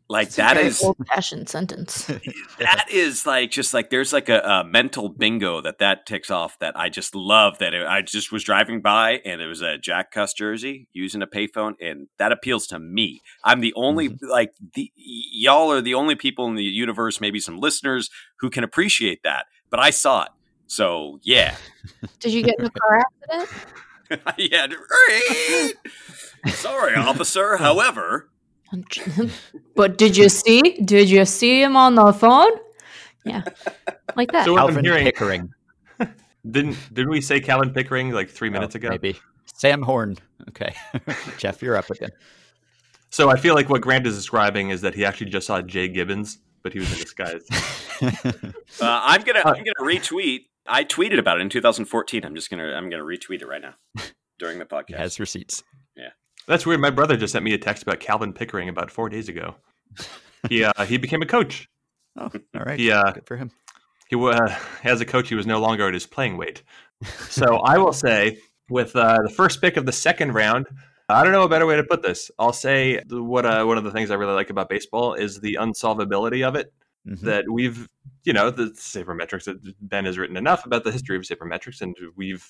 Like 0.08 0.30
That's 0.30 0.36
that 0.36 0.58
is 0.58 0.84
old 0.84 0.98
fashioned 1.08 1.50
sentence. 1.50 2.06
that 2.60 2.86
is 2.92 3.26
like 3.26 3.50
just 3.50 3.74
like 3.74 3.90
there's 3.90 4.14
like 4.14 4.30
a, 4.30 4.40
a, 4.40 4.64
mental 4.64 5.10
bingo 5.10 5.62
that 5.62 5.80
that 5.80 6.06
ticks 6.06 6.30
off 6.30 6.60
that 6.60 6.78
I 6.78 6.90
just 6.90 7.16
love 7.16 7.58
that 7.58 7.74
it, 7.74 7.88
I 7.88 8.04
just 8.04 8.32
was 8.32 8.44
driving 8.44 8.82
by 8.82 9.22
and 9.26 9.42
it 9.42 9.48
was 9.48 9.64
a 9.64 9.80
Jack 9.80 10.12
Cust 10.12 10.38
jersey 10.38 10.88
using 10.94 11.24
a 11.24 11.28
payphone 11.28 11.74
and 11.82 12.08
that 12.20 12.32
appeals 12.32 12.68
to 12.68 12.80
me. 12.80 13.22
I'm 13.44 13.62
the 13.62 13.74
only 13.76 14.10
mm-hmm. 14.10 14.28
like 14.30 14.54
the 14.76 14.92
y'all 14.96 15.72
are 15.72 15.82
the 15.82 15.96
only 15.96 16.14
people 16.16 16.46
in 16.46 16.56
the 16.56 16.64
universe, 16.64 17.20
maybe 17.20 17.40
some 17.40 17.58
listeners 17.58 18.12
who 18.42 18.52
can 18.52 18.64
appreciate 18.64 19.22
that 19.24 19.46
but 19.70 19.80
I 19.80 19.89
saw 19.89 20.24
it. 20.24 20.30
So 20.68 21.20
yeah. 21.24 21.55
Did 22.20 22.34
you 22.34 22.43
get 22.43 22.55
in 22.59 22.66
a 22.66 22.70
car 22.70 22.99
accident? 22.99 23.49
yeah. 24.38 24.68
Sorry, 26.47 26.95
officer. 26.95 27.57
However, 27.57 28.30
but 29.76 29.97
did 29.97 30.18
you 30.18 30.30
see? 30.30 30.61
Did 30.84 31.09
you 31.09 31.26
see 31.26 31.61
him 31.61 31.76
on 31.76 31.95
the 31.95 32.13
phone? 32.13 32.51
Yeah, 33.24 33.43
like 34.16 34.32
that. 34.32 34.45
So 34.45 34.53
what 34.53 34.76
I'm 34.76 34.84
hearing, 34.84 35.05
Pickering. 35.05 35.51
didn't 36.49 36.78
didn't 36.93 37.09
we 37.09 37.22
say 37.22 37.39
Calvin 37.39 37.74
Pickering 37.74 38.11
like 38.11 38.30
three 38.30 38.49
oh, 38.49 38.53
minutes 38.53 38.76
oh, 38.76 38.78
ago? 38.78 38.89
Maybe 38.89 39.18
Sam 39.45 39.82
Horn. 39.82 40.18
Okay, 40.49 40.76
Jeff, 41.38 41.61
you're 41.61 41.76
up 41.76 41.89
again. 41.89 42.11
So 43.09 43.30
I 43.30 43.38
feel 43.38 43.55
like 43.55 43.70
what 43.70 43.82
Grant 43.82 44.05
is 44.05 44.16
describing 44.16 44.70
is 44.70 44.82
that 44.82 44.93
he 44.93 45.05
actually 45.05 45.32
just 45.32 45.47
saw 45.47 45.61
Jay 45.61 45.88
Gibbons 45.88 46.39
but 46.66 46.74
he 46.74 46.80
was 46.80 46.91
in 46.91 46.97
disguise. 46.97 47.45
uh, 48.01 48.41
I'm 48.82 49.22
gonna 49.22 49.43
I'm 49.45 49.63
gonna 49.63 49.74
retweet. 49.80 50.45
I 50.66 50.84
tweeted 50.84 51.20
about 51.20 51.38
it 51.38 51.41
in 51.41 51.49
2014. 51.49 52.26
I'm 52.26 52.34
just 52.34 52.49
gonna 52.49 52.74
I'm 52.74 52.89
gonna 52.89 53.03
retweet 53.03 53.43
it 53.43 53.47
right 53.47 53.61
now 53.61 53.76
during 54.39 54.57
the 54.57 54.66
podcast. 54.66 54.88
He 54.88 54.93
has 54.95 55.20
receipts. 55.20 55.63
Yeah, 55.95 56.09
that's 56.47 56.66
weird. 56.66 56.82
My 56.82 56.89
brother 56.89 57.18
just 57.18 57.34
sent 57.34 57.45
me 57.45 57.53
a 57.53 57.59
text 57.59 57.84
about 57.84 57.99
Calvin 57.99 58.34
Pickering 58.34 58.68
about 58.68 58.89
four 58.89 59.09
days 59.09 59.30
ago. 59.30 59.57
he 60.49 60.63
uh, 60.63 60.86
he 60.86 60.97
became 60.97 61.22
a 61.22 61.28
coach. 61.28 61.70
Oh, 62.18 62.32
all 62.55 62.63
right. 62.66 62.80
Yeah, 62.80 63.01
uh, 63.01 63.11
good 63.11 63.28
for 63.28 63.38
him. 63.38 63.51
He 64.09 64.16
uh, 64.16 64.55
as 64.84 65.01
a 65.01 65.05
coach, 65.05 65.30
he 65.30 65.36
was 65.36 65.45
no 65.45 65.59
longer 65.59 65.88
at 65.88 65.93
his 65.93 66.07
playing 66.07 66.36
weight. 66.36 66.63
So 67.30 67.57
I 67.57 67.78
will 67.78 67.93
say, 67.93 68.39
with 68.72 68.95
uh, 68.95 69.20
the 69.24 69.30
first 69.30 69.61
pick 69.61 69.78
of 69.78 69.86
the 69.86 69.91
second 69.91 70.34
round, 70.34 70.66
I 71.08 71.24
don't 71.24 71.34
know 71.34 71.43
a 71.43 71.49
better 71.49 71.68
way 71.68 71.76
to 71.76 71.84
put 71.84 72.01
this. 72.01 72.32
I'll 72.39 72.53
say 72.53 73.01
what 73.10 73.45
uh, 73.45 73.64
one 73.66 73.78
of 73.78 73.84
the 73.84 73.91
things 73.91 74.10
I 74.10 74.16
really 74.16 74.34
like 74.34 74.49
about 74.49 74.70
baseball 74.70 75.14
is 75.14 75.39
the 75.39 75.58
unsolvability 75.60 76.47
of 76.47 76.56
it. 76.56 76.74
Mm-hmm. 77.08 77.26
That 77.26 77.45
we've, 77.47 77.88
you 78.24 78.34
know, 78.34 78.49
the 78.49 78.72
sabermetrics 78.72 79.43
that 79.43 79.60
Ben 79.80 80.06
has 80.06 80.18
written 80.18 80.38
enough 80.38 80.66
about 80.66 80.84
the 80.84 80.91
history 80.91 81.16
of 81.16 81.22
sabermetrics, 81.22 81.82
and 81.82 81.95
we've 82.16 82.43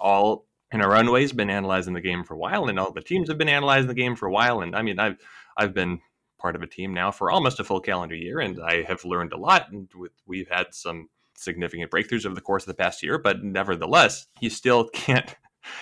all 0.00 0.46
in 0.72 0.80
our 0.80 0.96
own 0.96 1.12
ways 1.12 1.32
been 1.32 1.48
analyzing 1.48 1.94
the 1.94 2.00
game 2.00 2.24
for 2.24 2.34
a 2.34 2.38
while, 2.38 2.68
and 2.68 2.80
all 2.80 2.92
the 2.92 3.00
teams 3.00 3.28
have 3.28 3.38
been 3.38 3.48
analyzing 3.48 3.86
the 3.86 3.94
game 3.94 4.16
for 4.16 4.26
a 4.26 4.32
while. 4.32 4.62
And 4.62 4.74
I 4.74 4.82
mean, 4.82 4.98
I've 4.98 5.16
I've 5.56 5.74
been 5.74 6.00
part 6.40 6.56
of 6.56 6.62
a 6.62 6.66
team 6.66 6.92
now 6.92 7.12
for 7.12 7.30
almost 7.30 7.60
a 7.60 7.64
full 7.64 7.80
calendar 7.80 8.16
year, 8.16 8.40
and 8.40 8.60
I 8.60 8.82
have 8.82 9.04
learned 9.04 9.32
a 9.32 9.36
lot. 9.36 9.70
And 9.70 9.88
with, 9.94 10.12
we've 10.26 10.48
had 10.48 10.74
some 10.74 11.08
significant 11.36 11.90
breakthroughs 11.90 12.26
over 12.26 12.34
the 12.34 12.40
course 12.40 12.64
of 12.64 12.68
the 12.68 12.74
past 12.74 13.02
year, 13.02 13.18
but 13.18 13.44
nevertheless, 13.44 14.26
you 14.40 14.50
still 14.50 14.88
can't 14.92 15.36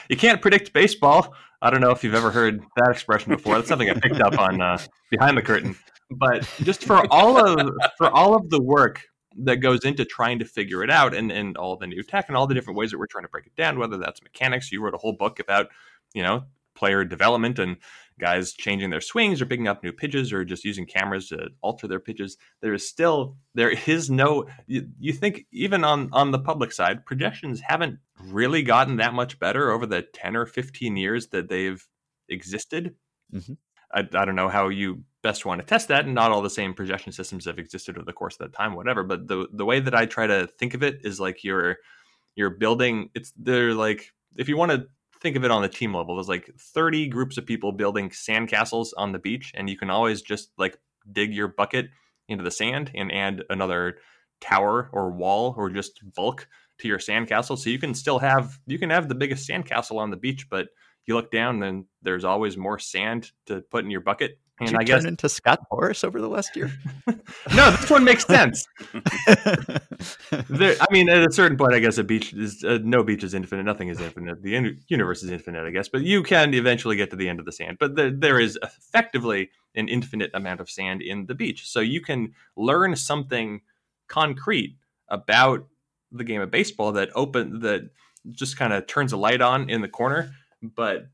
you 0.08 0.16
can't 0.16 0.40
predict 0.40 0.72
baseball. 0.72 1.34
I 1.60 1.70
don't 1.70 1.80
know 1.80 1.90
if 1.90 2.04
you've 2.04 2.14
ever 2.14 2.30
heard 2.30 2.62
that 2.76 2.90
expression 2.90 3.34
before. 3.34 3.56
That's 3.56 3.68
something 3.68 3.90
I 3.90 3.94
picked 3.94 4.20
up 4.20 4.38
on 4.38 4.60
uh, 4.60 4.78
behind 5.10 5.36
the 5.36 5.42
curtain. 5.42 5.76
But 6.10 6.48
just 6.62 6.84
for 6.84 7.04
all 7.12 7.36
of 7.36 7.70
for 7.96 8.10
all 8.10 8.34
of 8.34 8.48
the 8.48 8.62
work 8.62 9.02
that 9.40 9.56
goes 9.56 9.84
into 9.84 10.04
trying 10.04 10.38
to 10.38 10.44
figure 10.44 10.82
it 10.82 10.90
out 10.90 11.14
and, 11.14 11.30
and 11.30 11.56
all 11.56 11.76
the 11.76 11.86
new 11.86 12.02
tech 12.02 12.28
and 12.28 12.36
all 12.36 12.46
the 12.46 12.54
different 12.54 12.78
ways 12.78 12.90
that 12.90 12.98
we're 12.98 13.06
trying 13.06 13.24
to 13.24 13.28
break 13.28 13.46
it 13.46 13.54
down, 13.54 13.78
whether 13.78 13.96
that's 13.96 14.22
mechanics, 14.22 14.72
you 14.72 14.82
wrote 14.82 14.94
a 14.94 14.98
whole 14.98 15.12
book 15.12 15.38
about, 15.38 15.68
you 16.14 16.22
know, 16.22 16.44
player 16.74 17.04
development 17.04 17.58
and 17.58 17.76
guys 18.18 18.52
changing 18.52 18.90
their 18.90 19.00
swings 19.00 19.40
or 19.40 19.46
picking 19.46 19.68
up 19.68 19.82
new 19.82 19.92
pitches 19.92 20.32
or 20.32 20.44
just 20.44 20.64
using 20.64 20.86
cameras 20.86 21.28
to 21.28 21.48
alter 21.60 21.86
their 21.86 22.00
pitches. 22.00 22.36
There 22.60 22.74
is 22.74 22.88
still 22.88 23.36
there 23.54 23.70
is 23.70 24.10
no 24.10 24.46
you, 24.66 24.88
you 24.98 25.12
think 25.12 25.46
even 25.52 25.84
on 25.84 26.10
on 26.12 26.30
the 26.30 26.38
public 26.38 26.72
side, 26.72 27.06
projections 27.06 27.60
haven't 27.60 27.98
really 28.22 28.62
gotten 28.62 28.96
that 28.96 29.14
much 29.14 29.38
better 29.38 29.70
over 29.70 29.86
the 29.86 30.02
10 30.02 30.36
or 30.36 30.46
15 30.46 30.96
years 30.96 31.28
that 31.28 31.48
they've 31.48 31.86
existed. 32.28 32.94
Mm-hmm. 33.32 33.54
I, 33.92 34.00
I 34.00 34.24
don't 34.24 34.36
know 34.36 34.48
how 34.48 34.68
you 34.68 35.04
best 35.22 35.44
want 35.44 35.60
to 35.60 35.66
test 35.66 35.88
that 35.88 36.04
and 36.04 36.14
not 36.14 36.30
all 36.30 36.42
the 36.42 36.50
same 36.50 36.74
projection 36.74 37.12
systems 37.12 37.44
have 37.46 37.58
existed 37.58 37.96
over 37.96 38.04
the 38.04 38.12
course 38.12 38.34
of 38.34 38.38
that 38.38 38.56
time 38.56 38.74
whatever 38.74 39.02
but 39.02 39.26
the 39.26 39.48
the 39.52 39.64
way 39.64 39.80
that 39.80 39.94
i 39.94 40.06
try 40.06 40.26
to 40.26 40.46
think 40.46 40.74
of 40.74 40.82
it 40.82 41.00
is 41.04 41.18
like 41.18 41.42
you're 41.42 41.76
you're 42.36 42.50
building 42.50 43.10
it's 43.14 43.32
they're 43.36 43.74
like 43.74 44.12
if 44.36 44.48
you 44.48 44.56
want 44.56 44.70
to 44.70 44.86
think 45.20 45.36
of 45.36 45.44
it 45.44 45.50
on 45.50 45.62
the 45.62 45.68
team 45.68 45.94
level 45.94 46.16
there's 46.16 46.28
like 46.28 46.50
30 46.58 47.08
groups 47.08 47.38
of 47.38 47.46
people 47.46 47.72
building 47.72 48.10
sandcastles 48.10 48.90
on 48.96 49.12
the 49.12 49.18
beach 49.18 49.52
and 49.54 49.68
you 49.68 49.76
can 49.76 49.90
always 49.90 50.22
just 50.22 50.50
like 50.58 50.78
dig 51.12 51.34
your 51.34 51.48
bucket 51.48 51.88
into 52.28 52.44
the 52.44 52.50
sand 52.50 52.90
and 52.94 53.12
add 53.12 53.42
another 53.50 53.98
tower 54.40 54.88
or 54.92 55.10
wall 55.10 55.54
or 55.56 55.70
just 55.70 56.00
bulk 56.14 56.46
to 56.78 56.88
your 56.88 56.98
sandcastle 56.98 57.58
so 57.58 57.70
you 57.70 57.78
can 57.78 57.94
still 57.94 58.18
have 58.18 58.58
you 58.66 58.78
can 58.78 58.90
have 58.90 59.08
the 59.08 59.14
biggest 59.14 59.48
sandcastle 59.48 59.98
on 59.98 60.10
the 60.10 60.16
beach 60.16 60.48
but 60.48 60.68
you 61.06 61.14
look 61.14 61.30
down 61.30 61.62
and 61.62 61.86
there's 62.02 62.24
always 62.24 62.56
more 62.56 62.78
sand 62.78 63.32
to 63.46 63.62
put 63.70 63.84
in 63.84 63.90
your 63.90 64.00
bucket 64.00 64.38
and 64.60 64.70
Did 64.70 64.72
you 64.72 64.78
I 64.80 64.84
guess 64.84 65.04
into 65.04 65.28
Scott 65.28 65.60
Morris 65.70 66.02
over 66.02 66.20
the 66.20 66.28
last 66.28 66.56
year. 66.56 66.72
no, 67.06 67.70
this 67.70 67.88
one 67.88 68.02
makes 68.02 68.26
sense. 68.26 68.66
there, 70.50 70.76
I 70.80 70.86
mean, 70.90 71.08
at 71.08 71.26
a 71.26 71.32
certain 71.32 71.56
point, 71.56 71.74
I 71.74 71.78
guess 71.78 71.96
a 71.98 72.04
beach 72.04 72.32
is 72.32 72.64
uh, 72.64 72.78
no 72.82 73.04
beach 73.04 73.22
is 73.22 73.34
infinite. 73.34 73.62
Nothing 73.62 73.88
is 73.88 74.00
infinite. 74.00 74.42
The 74.42 74.56
in- 74.56 74.80
universe 74.88 75.22
is 75.22 75.30
infinite, 75.30 75.64
I 75.64 75.70
guess. 75.70 75.88
But 75.88 76.02
you 76.02 76.24
can 76.24 76.54
eventually 76.54 76.96
get 76.96 77.10
to 77.10 77.16
the 77.16 77.28
end 77.28 77.38
of 77.38 77.46
the 77.46 77.52
sand. 77.52 77.76
But 77.78 77.94
there, 77.94 78.10
there 78.10 78.40
is 78.40 78.58
effectively 78.62 79.50
an 79.76 79.88
infinite 79.88 80.30
amount 80.34 80.60
of 80.60 80.68
sand 80.68 81.02
in 81.02 81.26
the 81.26 81.34
beach, 81.34 81.68
so 81.68 81.78
you 81.80 82.00
can 82.00 82.34
learn 82.56 82.96
something 82.96 83.60
concrete 84.08 84.76
about 85.08 85.66
the 86.10 86.24
game 86.24 86.40
of 86.40 86.50
baseball 86.50 86.92
that 86.92 87.10
open 87.14 87.60
that 87.60 87.90
just 88.32 88.56
kind 88.56 88.72
of 88.72 88.86
turns 88.86 89.12
a 89.12 89.16
light 89.16 89.40
on 89.40 89.70
in 89.70 89.82
the 89.82 89.88
corner. 89.88 90.32
But 90.62 91.06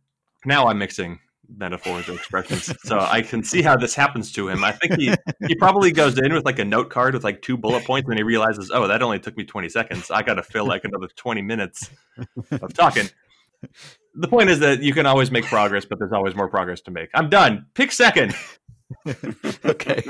now 0.47 0.69
I'm 0.69 0.79
mixing 0.79 1.19
metaphors 1.55 2.09
or 2.09 2.15
expressions. 2.15 2.73
so 2.83 2.99
I 2.99 3.23
can 3.23 3.43
see 3.43 3.63
how 3.63 3.77
this 3.77 3.95
happens 3.95 4.33
to 4.33 4.49
him. 4.49 4.65
I 4.65 4.73
think 4.73 4.95
he 4.99 5.15
he 5.47 5.55
probably 5.55 5.93
goes 5.93 6.19
in 6.19 6.33
with 6.33 6.45
like 6.45 6.59
a 6.59 6.65
note 6.65 6.91
card 6.91 7.15
with 7.15 7.25
like 7.25 7.43
two 7.43 7.57
bullet 7.57 7.85
points 7.85 8.09
and 8.09 8.19
he 8.19 8.23
realizes, 8.23 8.71
oh, 8.73 8.87
that 8.89 9.03
only 9.03 9.19
took 9.19 9.37
me 9.37 9.45
20 9.45 9.69
seconds. 9.69 10.11
I 10.11 10.23
got 10.23 10.35
to 10.35 10.43
fill 10.43 10.67
like 10.67 10.85
another 10.85 11.09
20 11.15 11.43
minutes 11.43 11.91
of 12.51 12.73
talking. 12.75 13.09
The 14.15 14.29
point 14.29 14.51
is 14.51 14.61
that 14.61 14.83
you 14.83 14.93
can 14.93 15.07
always 15.07 15.31
make 15.31 15.45
progress, 15.45 15.85
but 15.85 15.99
there's 15.99 16.13
always 16.13 16.35
more 16.35 16.49
progress 16.49 16.81
to 16.83 16.91
make. 16.91 17.11
I'm 17.15 17.29
done. 17.29 17.67
Pick 17.75 17.93
second. 17.93 18.35
okay. 19.65 20.03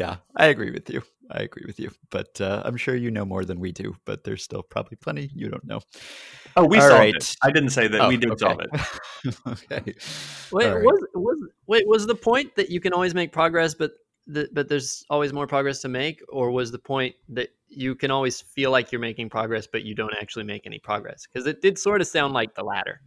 Yeah, 0.00 0.16
I 0.34 0.46
agree 0.46 0.70
with 0.70 0.88
you. 0.88 1.02
I 1.30 1.42
agree 1.42 1.64
with 1.66 1.78
you. 1.78 1.90
But 2.08 2.40
uh, 2.40 2.62
I'm 2.64 2.78
sure 2.78 2.96
you 2.96 3.10
know 3.10 3.26
more 3.26 3.44
than 3.44 3.60
we 3.60 3.70
do, 3.70 3.94
but 4.06 4.24
there's 4.24 4.42
still 4.42 4.62
probably 4.62 4.96
plenty 4.96 5.30
you 5.34 5.50
don't 5.50 5.66
know. 5.66 5.80
Oh, 6.56 6.64
we 6.64 6.78
All 6.78 6.88
solved 6.88 6.98
right. 6.98 7.14
it. 7.14 7.36
I 7.42 7.50
didn't 7.50 7.68
say 7.68 7.86
that 7.86 8.00
Oh, 8.00 8.08
we 8.08 8.16
did 8.16 8.30
okay. 8.30 8.38
solve 8.46 8.60
it. 8.62 9.36
okay. 9.46 9.94
Wait, 10.52 10.66
All 10.68 10.76
right. 10.76 10.84
was 10.84 11.06
was 11.14 11.38
wait 11.66 11.86
was 11.86 12.06
the 12.06 12.14
point 12.14 12.56
that 12.56 12.70
you 12.70 12.80
can 12.80 12.94
always 12.94 13.14
make 13.14 13.30
progress, 13.30 13.74
but 13.74 13.90
the, 14.26 14.48
but 14.54 14.68
there's 14.70 15.04
always 15.10 15.34
more 15.34 15.46
progress 15.46 15.82
to 15.82 15.88
make, 15.88 16.22
or 16.30 16.50
was 16.50 16.72
the 16.72 16.78
point 16.78 17.14
that 17.28 17.50
you 17.68 17.94
can 17.94 18.10
always 18.10 18.40
feel 18.40 18.70
like 18.70 18.90
you're 18.90 19.02
making 19.02 19.28
progress, 19.28 19.66
but 19.70 19.82
you 19.82 19.94
don't 19.94 20.14
actually 20.18 20.44
make 20.44 20.64
any 20.66 20.78
progress? 20.78 21.26
Because 21.26 21.46
it 21.46 21.60
did 21.60 21.78
sort 21.78 22.00
of 22.00 22.06
sound 22.06 22.32
like 22.32 22.54
the 22.54 22.64
latter. 22.64 23.02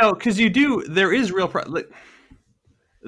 No, 0.00 0.14
because 0.14 0.40
you 0.40 0.48
do. 0.48 0.82
There 0.88 1.12
is 1.12 1.30
real. 1.30 1.46
progress. 1.48 1.74
like, 1.74 1.90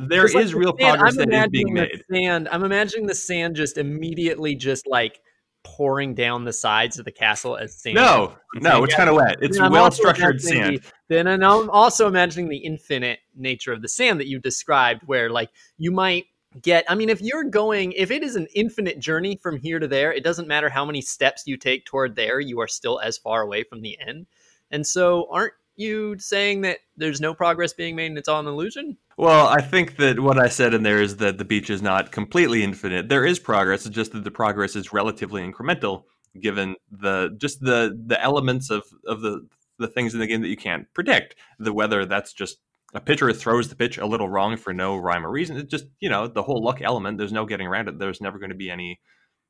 there 0.09 0.25
It's 0.25 0.35
like 0.35 0.45
is 0.45 0.51
the 0.53 0.59
real 0.59 0.77
sand- 0.79 0.99
progress 0.99 1.19
I'm 1.19 1.29
that 1.31 1.45
is 1.47 1.51
being 1.51 1.69
imagining 1.69 1.75
made. 1.75 2.05
the 2.09 2.17
Sand. 2.17 2.49
I'm 2.51 2.65
imagining 2.65 3.07
the 3.07 3.15
sand 3.15 3.57
just 3.57 3.79
immediately 3.79 4.55
just 4.55 4.87
like 4.87 5.21
pouring 5.63 6.15
down 6.15 6.45
the 6.45 6.53
sides 6.53 6.99
of 6.99 7.05
the 7.05 7.13
castle 7.13 7.57
as 7.57 7.75
sand. 7.77 7.95
No, 7.97 8.35
no, 8.55 8.83
it's 8.85 8.95
kind 8.95 9.11
of 9.11 9.17
wet. 9.17 9.37
It's 9.43 9.59
well 9.61 9.91
structured 9.91 10.41
sand. 10.41 10.79
the- 10.79 10.83
then 11.09 11.27
and 11.27 11.45
I'm 11.45 11.69
also 11.71 12.07
imagining 12.07 12.49
the 12.49 12.57
infinite 12.59 13.19
nature 13.37 13.73
of 13.73 13.83
the 13.83 13.89
sand 13.89 14.21
that 14.21 14.27
you 14.27 14.39
described, 14.39 15.03
where 15.07 15.29
like 15.29 15.51
you 15.77 15.91
might 15.91 16.25
get. 16.63 16.85
I 16.89 16.95
mean, 16.95 17.11
if 17.11 17.21
you're 17.21 17.45
going, 17.45 17.93
if 17.93 18.11
it 18.11 18.23
is 18.23 18.37
an 18.37 18.47
infinite 18.55 18.99
journey 19.01 19.39
from 19.43 19.57
here 19.59 19.79
to 19.79 19.87
there, 19.87 20.13
it 20.13 20.25
doesn't 20.25 20.49
matter 20.49 20.69
how 20.71 20.85
many 20.85 21.01
steps 21.03 21.43
you 21.47 21.57
take 21.57 21.85
toward 21.85 22.17
there, 22.17 22.41
you 22.41 22.59
are 22.61 22.69
still 22.69 22.99
as 23.01 23.19
far 23.19 23.43
away 23.43 23.63
from 23.63 23.83
the 23.83 23.99
end. 24.07 24.27
And 24.71 24.87
so, 24.87 25.29
aren't 25.31 25.53
you 25.77 26.19
saying 26.19 26.63
that 26.63 26.79
there's 26.97 27.21
no 27.21 27.35
progress 27.35 27.73
being 27.73 27.97
made 27.97 28.07
and 28.07 28.19
it's 28.19 28.29
all 28.29 28.41
an 28.41 28.47
illusion? 28.47 28.97
Well, 29.17 29.49
I 29.49 29.61
think 29.61 29.97
that 29.97 30.21
what 30.21 30.39
I 30.39 30.49
said 30.49 30.75
in 30.75 30.83
there 30.83 31.01
is 31.01 31.17
that 31.17 31.39
the 31.39 31.45
beach 31.45 31.71
is 31.71 31.83
not 31.83 32.13
completely 32.13 32.63
infinite. 32.63 33.09
There 33.09 33.27
is 33.27 33.39
progress. 33.39 33.87
It's 33.87 33.95
just 33.95 34.13
that 34.13 34.25
the 34.25 34.31
progress 34.31 34.77
is 34.77 34.93
relatively 34.93 35.43
incremental, 35.43 36.05
given 36.41 36.77
the 36.91 37.37
just 37.39 37.61
the 37.61 37.99
the 38.07 38.21
elements 38.23 38.71
of 38.71 38.85
of 39.07 39.21
the 39.21 39.47
the 39.79 39.89
things 39.89 40.15
in 40.15 40.21
the 40.21 40.27
game 40.27 40.43
that 40.43 40.49
you 40.49 40.57
can't 40.57 40.87
predict. 40.95 41.35
The 41.59 41.73
whether 41.73 42.07
that's 42.07 42.33
just 42.33 42.59
a 42.95 43.01
pitcher 43.01 43.33
throws 43.33 43.69
the 43.69 43.77
pitch 43.77 43.99
a 43.99 44.07
little 44.07 44.29
wrong 44.29 44.57
for 44.57 44.73
no 44.73 44.97
rhyme 44.97 45.25
or 45.25 45.31
reason. 45.31 45.57
It's 45.57 45.71
just 45.71 45.87
you 46.01 46.09
know 46.09 46.27
the 46.27 46.43
whole 46.43 46.63
luck 46.63 46.81
element. 46.83 47.19
There's 47.19 47.33
no 47.33 47.47
getting 47.47 47.67
around 47.67 47.89
it. 47.89 47.99
There's 47.99 48.21
never 48.21 48.39
going 48.39 48.51
to 48.51 48.57
be 48.57 48.71
any 48.71 49.01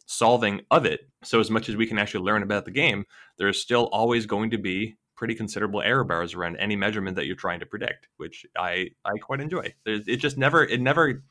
solving 0.06 0.62
of 0.70 0.84
it. 0.84 1.00
So 1.22 1.38
as 1.38 1.50
much 1.50 1.68
as 1.68 1.76
we 1.76 1.86
can 1.86 1.98
actually 1.98 2.24
learn 2.24 2.42
about 2.42 2.64
the 2.64 2.72
game, 2.72 3.04
there's 3.38 3.62
still 3.62 3.84
always 3.92 4.26
going 4.26 4.50
to 4.50 4.58
be 4.58 4.96
pretty 5.20 5.34
considerable 5.34 5.82
error 5.82 6.02
bars 6.02 6.32
around 6.32 6.56
any 6.56 6.74
measurement 6.74 7.14
that 7.14 7.26
you're 7.26 7.36
trying 7.36 7.60
to 7.60 7.66
predict, 7.66 8.08
which 8.16 8.46
I 8.56 8.88
I 9.04 9.18
quite 9.20 9.42
enjoy. 9.42 9.74
There's, 9.84 10.08
it 10.08 10.16
just 10.16 10.38
never 10.38 10.64
it 10.64 10.80
never 10.80 11.22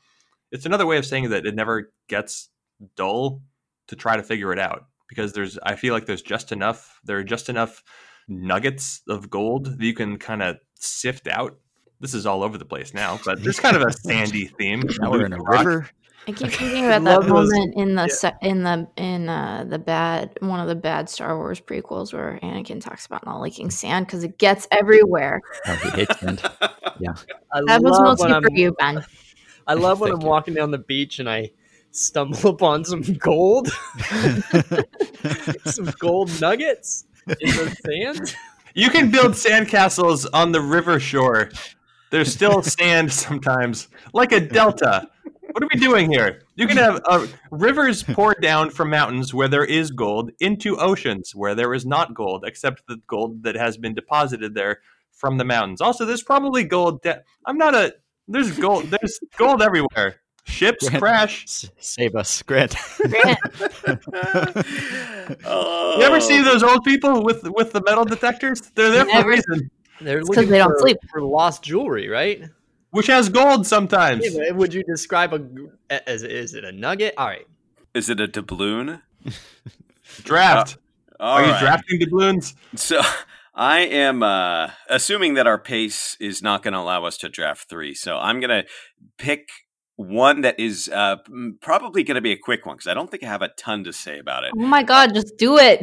it's 0.52 0.64
another 0.64 0.86
way 0.86 0.96
of 0.96 1.04
saying 1.04 1.30
that 1.30 1.44
it 1.44 1.56
never 1.56 1.92
gets 2.06 2.50
dull 2.94 3.42
to 3.88 3.96
try 3.96 4.16
to 4.16 4.22
figure 4.22 4.52
it 4.52 4.60
out 4.60 4.86
because 5.08 5.32
there's 5.32 5.58
I 5.64 5.74
feel 5.74 5.92
like 5.92 6.06
there's 6.06 6.22
just 6.22 6.52
enough 6.52 7.00
there 7.02 7.18
are 7.18 7.24
just 7.24 7.48
enough 7.48 7.82
nuggets 8.28 9.02
of 9.08 9.28
gold 9.28 9.66
that 9.66 9.84
you 9.84 9.92
can 9.92 10.18
kind 10.18 10.40
of 10.40 10.58
sift 10.76 11.26
out. 11.26 11.58
This 11.98 12.14
is 12.14 12.26
all 12.26 12.44
over 12.44 12.58
the 12.58 12.64
place 12.64 12.94
now, 12.94 13.18
but 13.24 13.42
there's 13.42 13.58
kind 13.58 13.76
of 13.76 13.82
a 13.82 13.92
sandy 14.06 14.46
theme. 14.46 14.84
Now 15.00 15.10
we're 15.10 15.26
in 15.26 15.32
a 15.32 15.38
Rock. 15.38 15.66
river. 15.66 15.90
I 16.28 16.32
keep 16.32 16.50
thinking 16.50 16.84
about 16.86 17.02
Love 17.02 17.24
that 17.24 17.28
those- 17.32 17.50
moment 17.50 17.74
in 17.76 17.94
the 17.94 18.02
yeah. 18.02 18.06
se- 18.14 18.36
in 18.42 18.62
the 18.62 18.86
in 18.96 19.28
uh, 19.28 19.64
the 19.68 19.78
bad 19.78 20.36
one 20.40 20.60
of 20.60 20.68
the 20.68 20.74
bad 20.74 21.08
Star 21.08 21.36
Wars 21.36 21.60
prequels 21.60 22.12
where 22.12 22.38
Anakin 22.42 22.80
talks 22.80 23.06
about 23.06 23.24
not 23.26 23.40
liking 23.40 23.70
sand 23.70 24.06
because 24.06 24.22
it 24.24 24.38
gets 24.38 24.68
everywhere. 24.70 25.40
Oh, 25.66 25.74
he 25.76 25.90
hates 25.90 26.18
sand. 26.20 26.42
I 26.60 27.62
That 27.66 27.82
was 27.82 27.92
love 27.98 28.02
mostly 28.04 28.32
when 28.32 28.42
for 28.42 28.52
you, 28.52 28.72
Ben. 28.78 29.04
I 29.66 29.74
love 29.74 30.00
when 30.00 30.10
Thank 30.10 30.20
I'm 30.22 30.26
you. 30.26 30.30
walking 30.30 30.54
down 30.54 30.70
the 30.70 30.78
beach 30.78 31.18
and 31.20 31.28
I 31.28 31.50
stumble 31.92 32.50
upon 32.50 32.84
some 32.84 33.02
gold, 33.02 33.68
some 35.64 35.90
gold 35.98 36.40
nuggets 36.40 37.04
in 37.26 37.48
the 37.50 37.76
sand. 37.84 38.36
You 38.74 38.90
can 38.90 39.10
build 39.10 39.32
sandcastles 39.32 40.26
on 40.32 40.52
the 40.52 40.60
river 40.60 41.00
shore. 41.00 41.50
There's 42.10 42.32
still 42.32 42.62
sand 42.62 43.12
sometimes, 43.12 43.88
like 44.12 44.32
a 44.32 44.40
delta. 44.40 45.08
What 45.52 45.62
are 45.64 45.68
we 45.72 45.80
doing 45.80 46.10
here? 46.10 46.42
You 46.56 46.66
can 46.66 46.76
have 46.76 47.00
uh, 47.06 47.26
rivers 47.50 48.02
pour 48.14 48.34
down 48.34 48.70
from 48.70 48.90
mountains 48.90 49.32
where 49.34 49.48
there 49.48 49.64
is 49.64 49.90
gold 49.90 50.30
into 50.40 50.76
oceans 50.78 51.34
where 51.34 51.54
there 51.54 51.72
is 51.74 51.84
not 51.86 52.14
gold, 52.14 52.44
except 52.46 52.86
the 52.86 52.98
gold 53.06 53.42
that 53.42 53.56
has 53.56 53.76
been 53.76 53.94
deposited 53.94 54.54
there 54.54 54.80
from 55.12 55.38
the 55.38 55.44
mountains. 55.44 55.80
Also, 55.80 56.04
there's 56.04 56.22
probably 56.22 56.64
gold. 56.64 57.02
De- 57.02 57.22
I'm 57.46 57.58
not 57.58 57.74
a. 57.74 57.94
There's 58.28 58.56
gold. 58.58 58.84
There's 58.84 59.18
gold 59.36 59.60
everywhere. 59.62 60.16
Ships 60.44 60.88
Grant, 60.88 61.02
crash. 61.02 61.44
s- 61.44 61.70
Save 61.78 62.14
us, 62.16 62.42
Grant. 62.42 62.74
Grant, 62.98 63.38
oh. 65.44 65.94
You 65.98 66.02
ever 66.04 66.20
see 66.20 66.40
those 66.42 66.62
old 66.62 66.82
people 66.84 67.22
with 67.22 67.42
with 67.50 67.72
the 67.72 67.82
metal 67.82 68.04
detectors? 68.04 68.60
They're 68.74 68.90
there 68.90 69.04
for 69.04 69.20
a 69.20 69.26
reason. 69.26 69.70
They're 70.00 70.20
'cause 70.20 70.28
looking 70.30 70.48
they 70.50 70.58
don't 70.58 70.70
for, 70.72 70.78
sleep. 70.80 70.96
for 71.10 71.22
lost 71.22 71.62
jewelry, 71.62 72.08
right? 72.08 72.42
Which 72.90 73.06
has 73.06 73.28
gold 73.28 73.66
sometimes. 73.66 74.24
Yeah, 74.24 74.48
but 74.48 74.56
Would 74.56 74.74
you 74.74 74.82
describe 74.82 75.32
a 75.32 76.08
as 76.08 76.22
is 76.22 76.54
it 76.54 76.64
a 76.64 76.72
nugget? 76.72 77.14
All 77.16 77.28
right. 77.28 77.46
Is 77.94 78.08
it 78.08 78.20
a 78.20 78.26
doubloon? 78.26 79.02
Draft. 80.22 80.76
All 81.18 81.36
Are 81.38 81.44
you 81.44 81.52
right. 81.52 81.60
drafting 81.60 81.98
doubloons? 82.00 82.54
So 82.74 83.00
I 83.54 83.80
am 83.80 84.22
uh, 84.22 84.70
assuming 84.88 85.34
that 85.34 85.46
our 85.46 85.58
pace 85.58 86.16
is 86.18 86.42
not 86.42 86.62
going 86.62 86.72
to 86.72 86.80
allow 86.80 87.04
us 87.04 87.16
to 87.18 87.28
draft 87.28 87.68
three, 87.68 87.94
so 87.94 88.16
I'm 88.16 88.40
going 88.40 88.62
to 88.62 88.64
pick 89.18 89.48
one 90.00 90.40
that 90.40 90.58
is 90.58 90.88
uh, 90.88 91.16
probably 91.60 92.02
going 92.02 92.14
to 92.14 92.20
be 92.20 92.32
a 92.32 92.36
quick 92.36 92.64
one 92.64 92.76
because 92.76 92.86
I 92.86 92.94
don't 92.94 93.10
think 93.10 93.22
I 93.22 93.26
have 93.26 93.42
a 93.42 93.48
ton 93.48 93.84
to 93.84 93.92
say 93.92 94.18
about 94.18 94.44
it. 94.44 94.52
Oh 94.56 94.60
my 94.66 94.82
god, 94.82 95.14
just 95.14 95.36
do 95.36 95.58
it. 95.58 95.82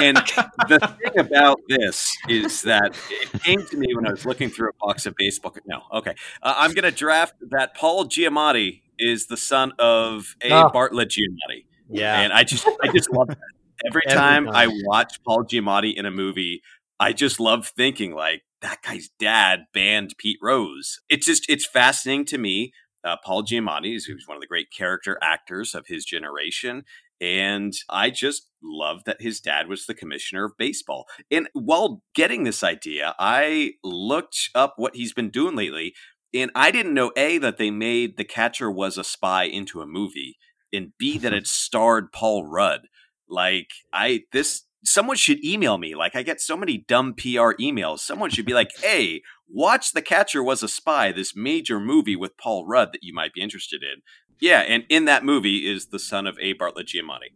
and 0.00 0.16
the 0.68 0.96
thing 1.02 1.18
about 1.18 1.60
this 1.68 2.16
is 2.28 2.62
that 2.62 2.96
it 3.10 3.42
came 3.42 3.64
to 3.66 3.76
me 3.76 3.94
when 3.94 4.06
I 4.06 4.10
was 4.10 4.24
looking 4.24 4.48
through 4.48 4.70
a 4.70 4.72
box 4.86 5.04
of 5.06 5.14
baseball. 5.16 5.54
No, 5.66 5.82
okay, 5.92 6.14
uh, 6.42 6.54
I'm 6.56 6.72
going 6.72 6.84
to 6.84 6.90
draft 6.96 7.34
that 7.50 7.74
Paul 7.76 8.06
Giamatti 8.06 8.82
is 8.98 9.26
the 9.26 9.36
son 9.36 9.72
of 9.78 10.34
a 10.42 10.50
Oh. 10.52 10.70
Bartlett 10.72 11.10
Giamatti, 11.10 11.64
Yeah. 11.90 12.20
and 12.20 12.32
I 12.32 12.44
just 12.44 12.66
I 12.82 12.88
just 12.92 13.12
love 13.12 13.28
that. 13.28 13.38
Every, 13.86 14.02
Every 14.08 14.18
time, 14.18 14.46
time. 14.46 14.54
I 14.56 14.66
watch 14.86 15.22
Paul 15.24 15.44
Giamatti 15.44 15.94
in 15.94 16.04
a 16.04 16.10
movie, 16.10 16.62
I 16.98 17.12
just 17.12 17.38
love 17.38 17.68
thinking 17.68 18.12
like 18.12 18.42
that 18.60 18.82
guy's 18.82 19.08
dad 19.20 19.66
banned 19.72 20.14
Pete 20.18 20.38
Rose. 20.42 20.98
It's 21.08 21.24
just 21.26 21.48
it's 21.48 21.66
fascinating 21.66 22.24
to 22.26 22.38
me. 22.38 22.72
Uh, 23.04 23.16
Paul 23.24 23.44
Giamatti 23.44 23.94
is 23.94 24.04
who's 24.04 24.26
one 24.26 24.36
of 24.36 24.40
the 24.40 24.46
great 24.46 24.70
character 24.70 25.18
actors 25.22 25.74
of 25.74 25.86
his 25.86 26.04
generation. 26.04 26.84
And 27.20 27.74
I 27.88 28.10
just 28.10 28.48
love 28.62 29.04
that 29.04 29.20
his 29.20 29.40
dad 29.40 29.68
was 29.68 29.86
the 29.86 29.94
commissioner 29.94 30.44
of 30.44 30.56
baseball. 30.56 31.06
And 31.30 31.48
while 31.52 32.02
getting 32.14 32.44
this 32.44 32.62
idea, 32.62 33.14
I 33.18 33.72
looked 33.82 34.50
up 34.54 34.74
what 34.76 34.96
he's 34.96 35.12
been 35.12 35.30
doing 35.30 35.56
lately. 35.56 35.94
And 36.34 36.50
I 36.54 36.70
didn't 36.70 36.94
know 36.94 37.12
A, 37.16 37.38
that 37.38 37.56
they 37.56 37.70
made 37.70 38.16
The 38.16 38.24
Catcher 38.24 38.70
Was 38.70 38.98
a 38.98 39.04
Spy 39.04 39.44
into 39.44 39.80
a 39.80 39.86
movie, 39.86 40.36
and 40.72 40.92
B, 40.98 41.18
that 41.18 41.32
it 41.34 41.46
starred 41.46 42.12
Paul 42.12 42.44
Rudd. 42.46 42.82
Like, 43.28 43.68
I, 43.92 44.24
this, 44.32 44.64
someone 44.84 45.16
should 45.16 45.44
email 45.44 45.78
me. 45.78 45.94
Like, 45.94 46.14
I 46.14 46.22
get 46.22 46.40
so 46.40 46.56
many 46.56 46.84
dumb 46.86 47.14
PR 47.14 47.54
emails. 47.60 48.00
Someone 48.00 48.30
should 48.30 48.46
be 48.46 48.54
like, 48.54 48.70
hey, 48.78 49.22
watch 49.48 49.92
The 49.92 50.02
Catcher 50.02 50.42
Was 50.42 50.62
a 50.62 50.68
Spy, 50.68 51.12
this 51.12 51.34
major 51.36 51.80
movie 51.80 52.16
with 52.16 52.36
Paul 52.36 52.66
Rudd 52.66 52.92
that 52.92 53.02
you 53.02 53.12
might 53.14 53.32
be 53.32 53.40
interested 53.42 53.82
in. 53.82 54.02
Yeah, 54.40 54.60
and 54.60 54.84
in 54.88 55.04
that 55.06 55.24
movie 55.24 55.66
is 55.68 55.86
the 55.86 55.98
son 55.98 56.26
of 56.26 56.38
A. 56.40 56.52
Bartlett 56.52 56.86
Giamatti. 56.86 57.32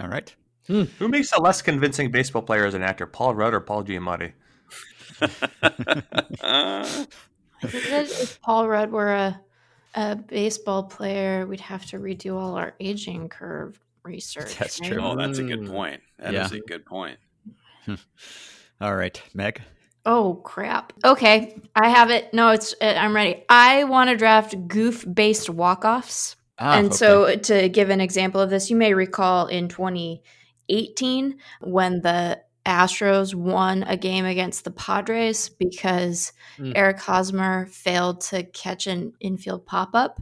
All 0.00 0.08
right. 0.08 0.34
Who 0.66 0.86
makes 1.08 1.30
a 1.32 1.40
less 1.40 1.62
convincing 1.62 2.10
baseball 2.10 2.42
player 2.42 2.66
as 2.66 2.74
an 2.74 2.82
actor, 2.82 3.06
Paul 3.06 3.34
Rudd 3.36 3.54
or 3.54 3.60
Paul 3.60 3.84
Giamatti? 3.84 4.32
Uh, 6.42 7.04
I 7.62 7.66
think 7.68 7.84
that 7.84 8.04
if 8.10 8.40
Paul 8.42 8.68
Rudd 8.68 8.90
were 8.92 9.12
a, 9.12 9.40
a 9.94 10.16
baseball 10.16 10.84
player, 10.84 11.46
we'd 11.46 11.60
have 11.60 11.86
to 11.86 11.98
redo 11.98 12.36
all 12.36 12.54
our 12.54 12.74
aging 12.80 13.28
curve 13.30 13.80
research. 14.02 14.56
That's 14.58 14.78
right? 14.80 14.92
true. 14.92 15.02
oh, 15.02 15.16
that's 15.16 15.38
a 15.38 15.42
good 15.42 15.60
Mm. 15.60 15.70
point. 15.70 16.00
That 16.18 16.34
is 16.34 16.52
Yeah. 16.52 16.58
a 16.58 16.60
good 16.60 16.84
point. 16.84 17.18
All 18.80 18.94
right, 18.94 19.20
Meg. 19.32 19.62
Oh 20.06 20.40
crap. 20.44 20.92
Okay, 21.04 21.60
I 21.74 21.88
have 21.88 22.10
it. 22.10 22.32
No, 22.32 22.50
it's 22.50 22.74
uh, 22.80 22.94
I'm 22.96 23.14
ready. 23.14 23.44
I 23.48 23.84
want 23.84 24.08
to 24.08 24.16
draft 24.16 24.54
goof-based 24.68 25.50
walk-offs. 25.50 26.36
Ah, 26.58 26.78
and 26.78 26.86
okay. 26.86 26.96
so 26.96 27.36
to 27.36 27.68
give 27.68 27.90
an 27.90 28.00
example 28.00 28.40
of 28.40 28.48
this, 28.48 28.70
you 28.70 28.76
may 28.76 28.94
recall 28.94 29.48
in 29.48 29.68
2018 29.68 31.38
when 31.60 32.00
the 32.00 32.40
Astros 32.64 33.34
won 33.34 33.82
a 33.82 33.96
game 33.96 34.24
against 34.24 34.64
the 34.64 34.70
Padres 34.70 35.48
because 35.48 36.32
Mm. 36.58 36.72
Eric 36.74 37.00
Hosmer 37.00 37.66
failed 37.66 38.22
to 38.22 38.42
catch 38.42 38.86
an 38.86 39.12
infield 39.20 39.66
pop-up. 39.66 40.18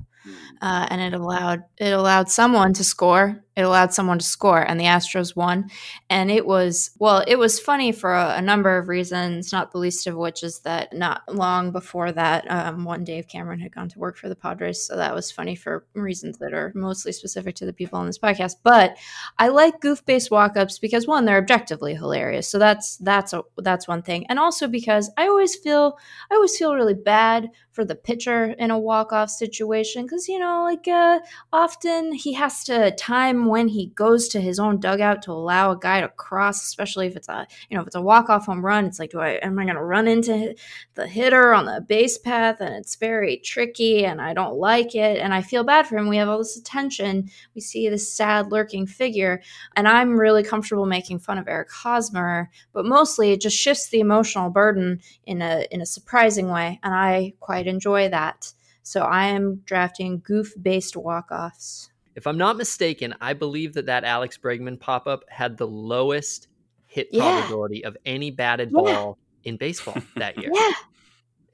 Uh, 0.63 0.87
and 0.91 1.01
it 1.01 1.13
allowed 1.13 1.65
it 1.77 1.93
allowed 1.93 2.31
someone 2.31 2.73
to 2.75 2.85
score. 2.85 3.41
It 3.57 3.63
allowed 3.63 3.95
someone 3.95 4.19
to 4.19 4.25
score, 4.25 4.63
and 4.69 4.81
the 4.81 4.85
Astros 4.85 5.37
won. 5.37 5.71
And 6.11 6.29
it 6.29 6.45
was 6.45 6.91
well, 6.99 7.23
it 7.29 7.39
was 7.39 7.61
funny 7.61 7.93
for 7.93 8.13
a, 8.13 8.37
a 8.39 8.43
number 8.43 8.77
of 8.77 8.89
reasons, 8.89 9.53
not 9.53 9.71
the 9.71 9.79
least 9.79 10.07
of 10.09 10.17
which 10.17 10.43
is 10.43 10.61
that 10.61 10.93
not 10.93 11.23
long 11.33 11.71
before 11.71 12.11
that, 12.13 12.51
um, 12.51 12.85
one 12.85 13.05
Dave 13.05 13.29
Cameron 13.29 13.61
had 13.61 13.75
gone 13.75 13.89
to 13.91 13.99
work 13.99 14.17
for 14.17 14.29
the 14.29 14.35
Padres, 14.35 14.85
so 14.85 14.97
that 14.97 15.15
was 15.15 15.31
funny 15.31 15.55
for 15.55 15.87
reasons 15.95 16.39
that 16.39 16.53
are 16.53 16.73
mostly 16.75 17.13
specific 17.13 17.55
to 17.57 17.67
the 17.67 17.73
people 17.73 17.99
on 17.99 18.07
this 18.07 18.19
podcast. 18.19 18.57
But 18.65 18.97
I 19.39 19.49
like 19.49 19.81
goof-based 19.81 20.31
walk-ups 20.31 20.79
because 20.81 21.07
one, 21.07 21.25
they're 21.25 21.39
objectively 21.39 21.95
hilarious, 21.95 22.49
so 22.49 22.59
that's 22.59 22.97
that's 22.97 23.33
a, 23.33 23.43
that's 23.59 23.87
one 23.87 24.03
thing, 24.03 24.27
and 24.29 24.39
also 24.39 24.67
because 24.67 25.11
I 25.17 25.29
always 25.29 25.55
feel 25.55 25.97
I 26.31 26.35
always 26.35 26.57
feel 26.57 26.75
really 26.75 26.95
bad 26.95 27.51
for 27.75 27.85
the 27.85 27.95
pitcher 27.95 28.55
in 28.59 28.71
a 28.71 28.79
walk-off 28.79 29.29
situation 29.29 30.05
because 30.05 30.29
you 30.29 30.39
know 30.39 30.63
like 30.63 30.87
uh, 30.89 31.19
often 31.53 32.13
he 32.13 32.33
has 32.33 32.65
to 32.65 32.91
time 32.93 33.47
when 33.47 33.69
he 33.69 33.89
goes 33.89 34.29
to 34.29 34.41
his 34.41 34.59
own 34.59 34.79
dugout 34.79 35.23
to 35.23 35.33
allow 35.33 35.73
a 35.73 35.79
guy 35.79 36.01
to 36.01 36.09
cross 36.09 36.63
especially 36.63 37.07
if 37.07 37.17
it's 37.17 37.29
a 37.29 37.47
you 37.69 37.77
know 37.77 37.83
if 37.83 37.87
it's 37.87 37.97
a 37.97 38.01
walk-off 38.01 38.47
home 38.47 38.65
run 38.65 38.87
it's 38.87 38.99
like 38.99 39.11
do 39.11 39.21
i 39.21 39.31
am 39.43 39.59
i 39.59 39.65
going 39.65 39.75
to 39.75 39.83
run 39.83 40.07
into 40.07 40.55
the 40.95 41.07
hitter 41.07 41.53
on 41.53 41.67
the 41.67 41.81
base 41.81 42.17
path? 42.17 42.61
And 42.61 42.75
it's 42.77 42.95
very 42.95 43.39
tricky 43.39 44.05
and 44.05 44.21
i 44.21 44.33
don't 44.33 44.55
like 44.55 44.95
it 44.95 45.19
and 45.19 45.35
i 45.35 45.43
feel 45.43 45.65
bad 45.65 45.87
for 45.87 45.97
him. 45.97 46.09
We 46.09 46.17
have 46.19 46.29
all 46.29 46.39
this 46.39 46.57
attention. 46.57 47.29
We 47.55 47.61
see 47.61 47.89
this 47.89 48.11
sad 48.15 48.53
lurking 48.53 48.87
figure 48.87 49.43
and 49.75 49.89
i'm 49.89 50.19
really 50.19 50.43
comfortable 50.43 50.87
making 50.87 51.19
fun 51.19 51.39
of 51.39 51.49
eric 51.49 51.71
hosmer 51.71 52.51
but 52.73 52.85
mostly 52.85 53.33
it 53.33 53.41
just 53.41 53.57
shifts 53.57 53.89
the 53.89 54.01
emotional 54.01 54.51
burden 54.51 55.01
in 55.27 55.43
a 55.43 55.67
in 55.71 55.81
a 55.81 55.87
surprising 55.87 56.49
way 56.49 56.79
and 56.83 56.95
i 56.95 57.33
quite 57.41 57.64
enjoy 57.67 58.09
that 58.09 58.53
so 58.83 59.03
i 59.03 59.27
am 59.27 59.57
drafting 59.65 60.21
goof 60.25 60.53
based 60.61 60.97
walk-offs 60.97 61.91
If 62.17 62.27
I'm 62.29 62.39
not 62.39 62.57
mistaken, 62.57 63.15
I 63.21 63.33
believe 63.35 63.75
that 63.75 63.87
that 63.87 64.05
Alex 64.05 64.39
Bregman 64.39 64.79
pop 64.79 65.09
up 65.09 65.25
had 65.29 65.57
the 65.57 65.67
lowest 65.67 66.47
hit 66.87 67.09
Yeah. 67.11 67.23
probability 67.33 67.85
of 67.85 67.97
any 68.07 68.31
batted 68.31 68.71
Yeah. 68.73 68.81
ball 68.81 69.19
in 69.43 69.57
baseball 69.57 69.99
that 70.17 70.39
year. 70.39 70.51
yeah 70.55 70.73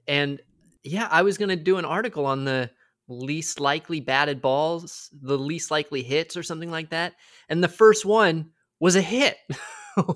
And 0.07 0.41
yeah, 0.83 1.09
I 1.11 1.23
was 1.23 1.39
going 1.39 1.49
to 1.49 1.57
do 1.57 1.79
an 1.79 1.85
article 1.87 2.27
on 2.27 2.45
the 2.45 2.71
least 3.09 3.59
likely 3.59 4.01
batted 4.01 4.41
balls, 4.43 5.09
the 5.23 5.39
least 5.39 5.71
likely 5.71 6.03
hits, 6.03 6.37
or 6.37 6.43
something 6.43 6.71
like 6.71 6.91
that. 6.91 7.15
And 7.49 7.65
the 7.65 7.69
first 7.69 8.05
one 8.05 8.51
was 8.79 8.97
a 8.97 9.03
hit. 9.03 9.37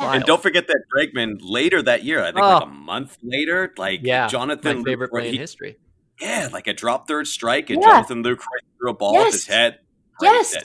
And 0.00 0.24
don't 0.24 0.42
forget 0.42 0.66
that 0.68 0.82
Bregman 0.94 1.38
later 1.40 1.82
that 1.82 2.04
year, 2.04 2.20
I 2.22 2.26
think 2.32 2.38
Oh. 2.38 2.48
like 2.54 2.62
a 2.64 2.66
month 2.66 3.18
later, 3.22 3.72
like 3.76 4.00
yeah, 4.02 4.22
my 4.22 4.28
Jonathan 4.28 4.84
favorite 4.84 5.12
Luke, 5.12 5.22
play 5.22 5.28
in 5.30 5.36
history. 5.36 5.76
yeah, 6.20 6.48
like 6.52 6.66
a 6.66 6.72
drop 6.74 7.06
third 7.08 7.26
strike, 7.26 7.70
and 7.70 7.80
Yeah. 7.82 7.88
Jonathan 7.88 8.22
Luke 8.22 8.40
threw 8.78 8.90
a 8.90 8.94
ball 8.94 9.16
off 9.16 9.32
his 9.32 9.46
head. 9.46 9.78
Right, 10.22 10.32
Yes. 10.32 10.52
that 10.54 10.64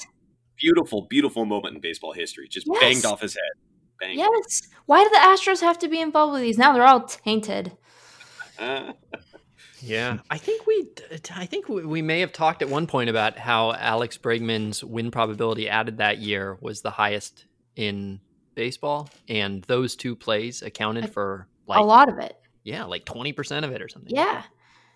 beautiful, 0.57 1.07
beautiful 1.09 1.45
moment 1.45 1.75
in 1.75 1.81
baseball 1.81 2.13
history. 2.13 2.47
Just 2.47 2.67
Yes. 2.71 2.79
banged 2.81 3.05
off 3.05 3.21
his 3.21 3.33
head. 3.35 3.51
Bang. 3.99 4.17
yes 4.17 4.63
why 4.87 5.03
do 5.03 5.09
the 5.11 5.17
astros 5.17 5.61
have 5.61 5.77
to 5.79 5.87
be 5.87 6.01
involved 6.01 6.33
with 6.33 6.41
these 6.41 6.57
now 6.57 6.73
they're 6.73 6.83
all 6.83 7.01
tainted 7.05 7.77
Yeah, 9.83 10.19
I 10.29 10.37
think 10.37 10.65
we, 10.65 10.87
I 11.35 11.45
think 11.45 11.69
we 11.69 11.85
we 11.85 12.01
may 12.01 12.21
have 12.21 12.31
talked 12.31 12.61
at 12.61 12.69
one 12.69 12.87
point 12.87 13.09
about 13.09 13.37
how 13.37 13.73
Alex 13.73 14.17
Bregman's 14.17 14.83
win 14.83 15.11
probability 15.11 15.69
added 15.69 15.97
that 15.97 16.19
year 16.19 16.57
was 16.61 16.81
the 16.81 16.91
highest 16.91 17.45
in 17.75 18.19
baseball, 18.55 19.09
and 19.27 19.63
those 19.63 19.95
two 19.95 20.15
plays 20.15 20.61
accounted 20.61 21.11
for 21.11 21.47
like 21.67 21.79
a 21.79 21.83
lot 21.83 22.09
of 22.09 22.19
it. 22.19 22.37
Yeah, 22.63 22.85
like 22.85 23.05
twenty 23.05 23.33
percent 23.33 23.65
of 23.65 23.71
it 23.71 23.81
or 23.81 23.89
something. 23.89 24.15
yeah 24.15 24.43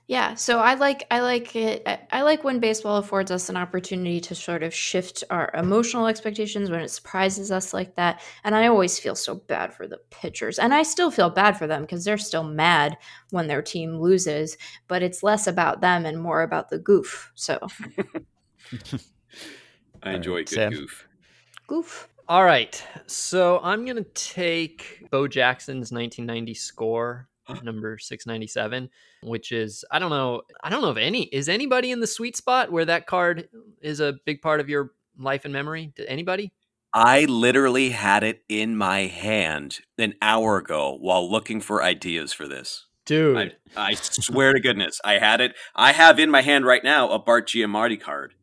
yeah 0.08 0.34
so 0.36 0.60
i 0.60 0.74
like 0.76 1.06
i 1.12 1.20
like 1.20 1.56
it 1.56 1.84
I, 1.86 2.00
I 2.12 2.22
like 2.22 2.44
when 2.44 2.60
baseball 2.60 2.98
affords 2.98 3.30
us 3.30 3.50
an 3.50 3.58
opportunity 3.58 4.20
to 4.22 4.36
sort 4.36 4.64
of 4.64 4.74
shift 4.74 5.24
our 5.30 5.52
emotional 5.54 6.08
expectations 6.08 6.70
when 6.70 6.80
it 6.80 6.90
surprises 6.92 7.52
us 7.52 7.74
like 7.74 7.96
that 7.96 8.22
and 8.44 8.56
i 8.56 8.68
always 8.68 8.98
feel 8.98 9.16
so 9.16 9.36
bad 9.36 9.74
for 9.74 9.86
the 9.88 10.00
pitchers 10.10 10.60
and 10.60 10.74
i 10.74 10.84
still 10.84 11.12
feel 11.12 11.30
bad 11.30 11.58
for 11.58 11.68
them 11.68 11.82
because 11.82 12.06
they're 12.06 12.18
still 12.18 12.44
mad 12.44 12.98
when 13.32 13.48
their 13.48 13.62
team 13.62 14.00
loses 14.00 14.58
but 14.88 15.04
it's 15.04 15.24
less 15.24 15.46
about 15.46 15.82
them 15.82 16.06
and 16.06 16.22
more 16.22 16.42
about 16.42 16.70
the 16.70 16.80
goof 16.80 17.32
so 17.36 17.60
I 20.04 20.14
enjoy 20.14 20.38
right, 20.38 20.46
good 20.46 20.56
Sam. 20.56 20.72
goof. 20.72 21.08
goof 21.68 22.10
All 22.30 22.44
right, 22.44 22.82
so 23.08 23.60
I'm 23.64 23.86
gonna 23.86 24.04
take 24.04 25.06
Bo 25.12 25.28
Jackson's 25.28 25.92
1990 25.92 26.54
score, 26.54 27.30
number 27.64 27.98
697, 27.98 28.90
which 29.24 29.52
is 29.52 29.84
I 29.92 30.00
don't 30.00 30.10
know, 30.10 30.42
I 30.64 30.70
don't 30.70 30.82
know 30.82 30.92
if 30.92 30.98
any 30.98 31.24
is 31.24 31.50
anybody 31.50 31.92
in 31.92 32.00
the 32.00 32.08
sweet 32.08 32.36
spot 32.38 32.72
where 32.72 32.86
that 32.86 33.08
card 33.08 33.50
is 33.82 34.00
a 34.00 34.16
big 34.26 34.42
part 34.42 34.60
of 34.60 34.70
your 34.70 34.92
life 35.18 35.46
and 35.46 35.54
memory. 35.54 35.92
Did 35.96 36.08
anybody? 36.08 36.52
I 36.94 37.26
literally 37.26 37.90
had 37.90 38.24
it 38.24 38.44
in 38.50 38.78
my 38.78 39.02
hand 39.02 39.80
an 39.98 40.16
hour 40.22 40.58
ago 40.58 40.98
while 41.00 41.30
looking 41.30 41.60
for 41.62 41.84
ideas 41.84 42.34
for 42.34 42.48
this. 42.48 42.86
Dude, 43.06 43.38
I, 43.38 43.52
I 43.92 43.94
swear 43.94 44.54
to 44.54 44.60
goodness, 44.60 45.00
I 45.04 45.14
had 45.20 45.42
it. 45.42 45.54
I 45.76 45.92
have 45.92 46.20
in 46.20 46.32
my 46.32 46.42
hand 46.42 46.66
right 46.66 46.84
now 46.84 47.10
a 47.10 47.20
Bart 47.20 47.48
Giamatti 47.48 48.00
card, 48.00 48.34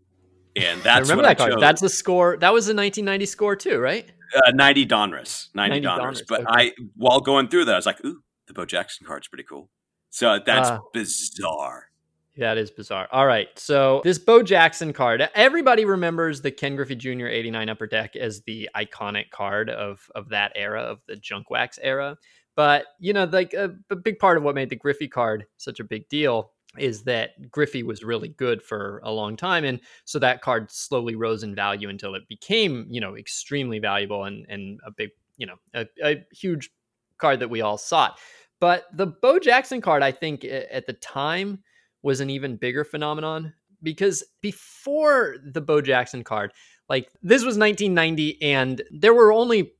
and 0.56 0.80
that's 0.82 0.96
I 0.96 1.00
remember 1.00 1.22
that 1.22 1.30
I 1.30 1.34
card. 1.34 1.52
chose. 1.52 1.60
That's 1.60 1.80
the 1.80 1.88
score. 1.88 2.36
That 2.36 2.52
was 2.52 2.66
the 2.66 2.74
1990 2.74 3.26
score 3.26 3.56
too, 3.56 3.78
right? 3.78 4.10
uh, 4.34 4.50
90 4.52 4.86
Donruss. 4.86 5.48
90, 5.54 5.80
90 5.80 5.86
Donruss. 5.86 5.98
Donruss, 5.98 6.22
But 6.28 6.40
okay. 6.40 6.48
I, 6.50 6.72
while 6.96 7.20
going 7.20 7.48
through 7.48 7.66
that, 7.66 7.74
I 7.74 7.78
was 7.78 7.86
like, 7.86 8.04
ooh, 8.04 8.20
the 8.46 8.52
Bo 8.54 8.64
Jackson 8.64 9.06
card's 9.06 9.28
pretty 9.28 9.44
cool. 9.44 9.70
So 10.10 10.38
that's 10.44 10.68
Ah. 10.68 10.80
bizarre. 10.92 11.90
That 12.36 12.58
is 12.58 12.70
bizarre. 12.70 13.06
All 13.12 13.26
right. 13.26 13.48
So 13.58 14.00
this 14.02 14.18
Bo 14.18 14.42
Jackson 14.42 14.92
card, 14.92 15.28
everybody 15.34 15.84
remembers 15.84 16.40
the 16.40 16.50
Ken 16.50 16.74
Griffey 16.74 16.96
Jr. 16.96 17.26
89 17.28 17.68
Upper 17.68 17.86
Deck 17.86 18.16
as 18.16 18.42
the 18.42 18.68
iconic 18.74 19.30
card 19.30 19.70
of 19.70 20.00
of 20.16 20.28
that 20.30 20.52
era, 20.56 20.82
of 20.82 21.00
the 21.06 21.14
junk 21.16 21.48
wax 21.50 21.78
era. 21.80 22.16
But, 22.56 22.86
you 23.00 23.12
know, 23.12 23.24
like 23.24 23.52
a, 23.54 23.74
a 23.90 23.96
big 23.96 24.18
part 24.18 24.36
of 24.36 24.42
what 24.44 24.54
made 24.54 24.70
the 24.70 24.76
Griffey 24.76 25.08
card 25.08 25.46
such 25.56 25.80
a 25.80 25.84
big 25.84 26.08
deal 26.08 26.52
is 26.78 27.02
that 27.04 27.50
Griffey 27.52 27.82
was 27.84 28.02
really 28.04 28.28
good 28.28 28.60
for 28.62 29.00
a 29.04 29.10
long 29.12 29.36
time. 29.36 29.64
And 29.64 29.80
so 30.04 30.18
that 30.20 30.40
card 30.42 30.70
slowly 30.72 31.14
rose 31.16 31.42
in 31.44 31.54
value 31.54 31.88
until 31.88 32.14
it 32.16 32.22
became, 32.28 32.86
you 32.90 33.00
know, 33.00 33.16
extremely 33.16 33.78
valuable 33.80 34.24
and, 34.24 34.44
and 34.48 34.80
a 34.84 34.90
big, 34.90 35.10
you 35.36 35.46
know, 35.46 35.56
a, 35.72 35.86
a 36.04 36.24
huge 36.32 36.70
card 37.18 37.40
that 37.40 37.50
we 37.50 37.60
all 37.60 37.78
sought. 37.78 38.18
But 38.60 38.84
the 38.92 39.06
Bo 39.06 39.38
Jackson 39.38 39.80
card, 39.80 40.02
I 40.02 40.12
think 40.12 40.44
at 40.44 40.86
the 40.86 40.92
time 40.94 41.62
was 42.02 42.20
an 42.20 42.30
even 42.30 42.56
bigger 42.56 42.84
phenomenon 42.84 43.54
because 43.82 44.24
before 44.40 45.36
the 45.44 45.60
Bo 45.60 45.80
Jackson 45.80 46.24
card, 46.24 46.52
like 46.88 47.10
this 47.22 47.44
was 47.44 47.58
1990 47.58 48.42
and 48.42 48.82
there 48.90 49.14
were 49.14 49.32
only 49.32 49.72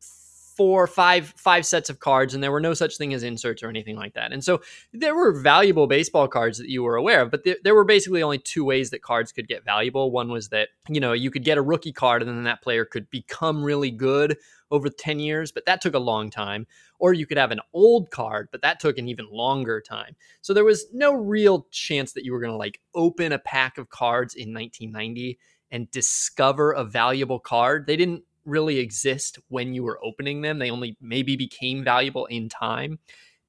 four, 0.56 0.86
five, 0.86 1.34
five 1.36 1.66
sets 1.66 1.90
of 1.90 2.00
cards, 2.00 2.34
and 2.34 2.42
there 2.42 2.52
were 2.52 2.60
no 2.60 2.74
such 2.74 2.96
thing 2.96 3.12
as 3.12 3.22
inserts 3.22 3.62
or 3.62 3.68
anything 3.68 3.96
like 3.96 4.14
that. 4.14 4.32
And 4.32 4.44
so 4.44 4.60
there 4.92 5.14
were 5.14 5.32
valuable 5.32 5.86
baseball 5.86 6.28
cards 6.28 6.58
that 6.58 6.68
you 6.68 6.82
were 6.82 6.96
aware 6.96 7.22
of, 7.22 7.30
but 7.30 7.44
th- 7.44 7.58
there 7.64 7.74
were 7.74 7.84
basically 7.84 8.22
only 8.22 8.38
two 8.38 8.64
ways 8.64 8.90
that 8.90 9.02
cards 9.02 9.32
could 9.32 9.48
get 9.48 9.64
valuable. 9.64 10.10
One 10.10 10.30
was 10.30 10.48
that 10.50 10.68
you 10.88 11.00
know 11.00 11.12
you 11.12 11.30
could 11.30 11.44
get 11.44 11.58
a 11.58 11.62
rookie 11.62 11.92
card, 11.92 12.22
and 12.22 12.30
then 12.30 12.44
that 12.44 12.62
player 12.62 12.84
could 12.84 13.10
become 13.10 13.62
really 13.62 13.90
good 13.90 14.36
over 14.70 14.88
10 14.88 15.20
years, 15.20 15.52
but 15.52 15.66
that 15.66 15.80
took 15.80 15.94
a 15.94 15.98
long 15.98 16.30
time. 16.30 16.66
Or 16.98 17.12
you 17.12 17.26
could 17.26 17.38
have 17.38 17.50
an 17.50 17.60
old 17.72 18.10
card, 18.10 18.48
but 18.50 18.62
that 18.62 18.80
took 18.80 18.98
an 18.98 19.08
even 19.08 19.26
longer 19.30 19.80
time. 19.80 20.16
So 20.40 20.54
there 20.54 20.64
was 20.64 20.86
no 20.92 21.12
real 21.12 21.66
chance 21.70 22.12
that 22.12 22.24
you 22.24 22.32
were 22.32 22.40
going 22.40 22.52
to 22.52 22.56
like 22.56 22.80
open 22.94 23.32
a 23.32 23.38
pack 23.38 23.78
of 23.78 23.90
cards 23.90 24.34
in 24.34 24.54
1990 24.54 25.38
and 25.70 25.90
discover 25.90 26.72
a 26.72 26.84
valuable 26.84 27.38
card. 27.38 27.86
They 27.86 27.96
didn't 27.96 28.24
really 28.44 28.78
exist 28.78 29.38
when 29.48 29.74
you 29.74 29.82
were 29.82 30.00
opening 30.04 30.42
them. 30.42 30.58
They 30.58 30.70
only 30.70 30.96
maybe 31.00 31.36
became 31.36 31.84
valuable 31.84 32.26
in 32.26 32.48
time. 32.48 32.98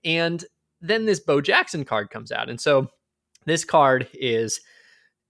And 0.03 0.43
then 0.81 1.05
this 1.05 1.19
Bo 1.19 1.41
Jackson 1.41 1.85
card 1.85 2.09
comes 2.09 2.31
out. 2.31 2.49
And 2.49 2.59
so 2.59 2.89
this 3.45 3.65
card 3.65 4.07
is 4.13 4.59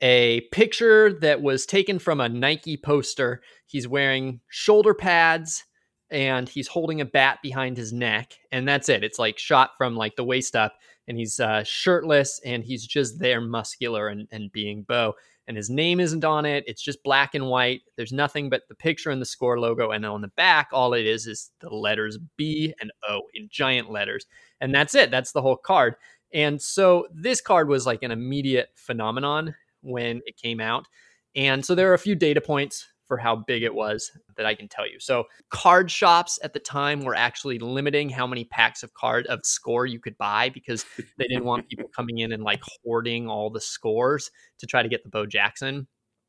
a 0.02 0.42
picture 0.52 1.14
that 1.22 1.42
was 1.42 1.66
taken 1.66 2.00
from 2.00 2.20
a 2.20 2.30
Nike 2.30 2.78
poster. 2.78 3.42
He's 3.66 3.88
wearing 3.88 4.42
shoulder 4.50 4.94
pads 4.94 5.64
and 6.10 6.48
he's 6.48 6.68
holding 6.68 7.02
a 7.02 7.06
bat 7.06 7.40
behind 7.42 7.78
his 7.78 7.94
neck. 7.94 8.34
And 8.52 8.68
that's 8.68 8.90
it. 8.90 9.04
It's 9.04 9.20
like 9.20 9.38
shot 9.38 9.72
from 9.78 9.96
like 9.96 10.16
the 10.16 10.24
waist 10.24 10.56
up 10.56 10.76
and 11.08 11.18
he's 11.18 11.40
uh, 11.40 11.64
shirtless 11.64 12.40
and 12.46 12.64
he's 12.64 12.86
just 12.86 13.20
there 13.20 13.42
muscular 13.42 14.08
and, 14.08 14.28
and 14.32 14.52
being 14.52 14.84
Bo 14.84 15.14
and 15.48 15.56
his 15.56 15.70
name 15.70 16.00
isn't 16.00 16.26
on 16.26 16.46
it. 16.46 16.64
It's 16.68 16.82
just 16.82 17.04
black 17.04 17.36
and 17.36 17.48
white. 17.48 17.82
There's 17.98 18.12
nothing 18.12 18.50
but 18.50 18.64
the 18.68 18.76
picture 18.76 19.12
and 19.12 19.22
the 19.22 19.26
score 19.26 19.60
logo. 19.60 19.92
And 19.92 20.06
on 20.06 20.22
the 20.22 20.30
back, 20.30 20.70
all 20.72 20.94
it 20.94 21.06
is 21.06 21.28
is 21.28 21.52
the 21.60 21.70
letters 21.70 22.18
B 22.38 22.74
and 22.82 22.92
O 23.08 23.22
in 23.34 23.48
giant 23.52 23.92
letters. 23.92 24.26
And 24.60 24.74
that's 24.74 24.96
it. 24.96 25.12
That's 25.12 25.32
the 25.32 25.42
whole 25.42 25.58
card. 25.58 25.96
And 26.34 26.62
so 26.62 27.08
this 27.14 27.42
card 27.42 27.70
was 27.70 27.86
like 27.86 28.04
an 28.04 28.12
immediate 28.12 28.70
phenomenon 28.76 29.56
when 29.82 30.22
it 30.26 30.38
came 30.38 30.60
out. 30.60 30.88
And 31.36 31.64
so 31.64 31.76
there 31.76 31.92
are 31.92 31.96
a 31.96 32.00
few 32.00 32.16
data 32.16 32.42
points 32.42 32.88
for 33.08 33.18
how 33.18 33.36
big 33.36 33.64
it 33.64 33.74
was 33.74 34.12
that 34.38 34.46
I 34.46 34.56
can 34.56 34.68
tell 34.68 34.88
you. 34.88 35.00
So 35.00 35.26
card 35.50 35.92
shops 35.92 36.40
at 36.44 36.54
the 36.54 36.60
time 36.60 37.02
were 37.02 37.16
actually 37.16 37.60
limiting 37.60 38.10
how 38.10 38.28
many 38.28 38.46
packs 38.46 38.84
of 38.84 38.94
card 38.94 39.26
of 39.28 39.40
score 39.44 39.86
you 39.86 40.00
could 40.00 40.18
buy 40.18 40.50
because 40.50 40.86
they 41.18 41.28
didn't 41.28 41.46
want 41.46 41.70
people 41.70 41.90
coming 41.96 42.20
in 42.20 42.32
and 42.32 42.44
like 42.44 42.62
hoarding 42.84 43.28
all 43.28 43.50
the 43.50 43.62
scores 43.62 44.32
to 44.60 44.66
try 44.66 44.82
to 44.82 44.90
get 44.90 45.04
the 45.04 45.10
Bo 45.10 45.26
Jackson. 45.26 45.88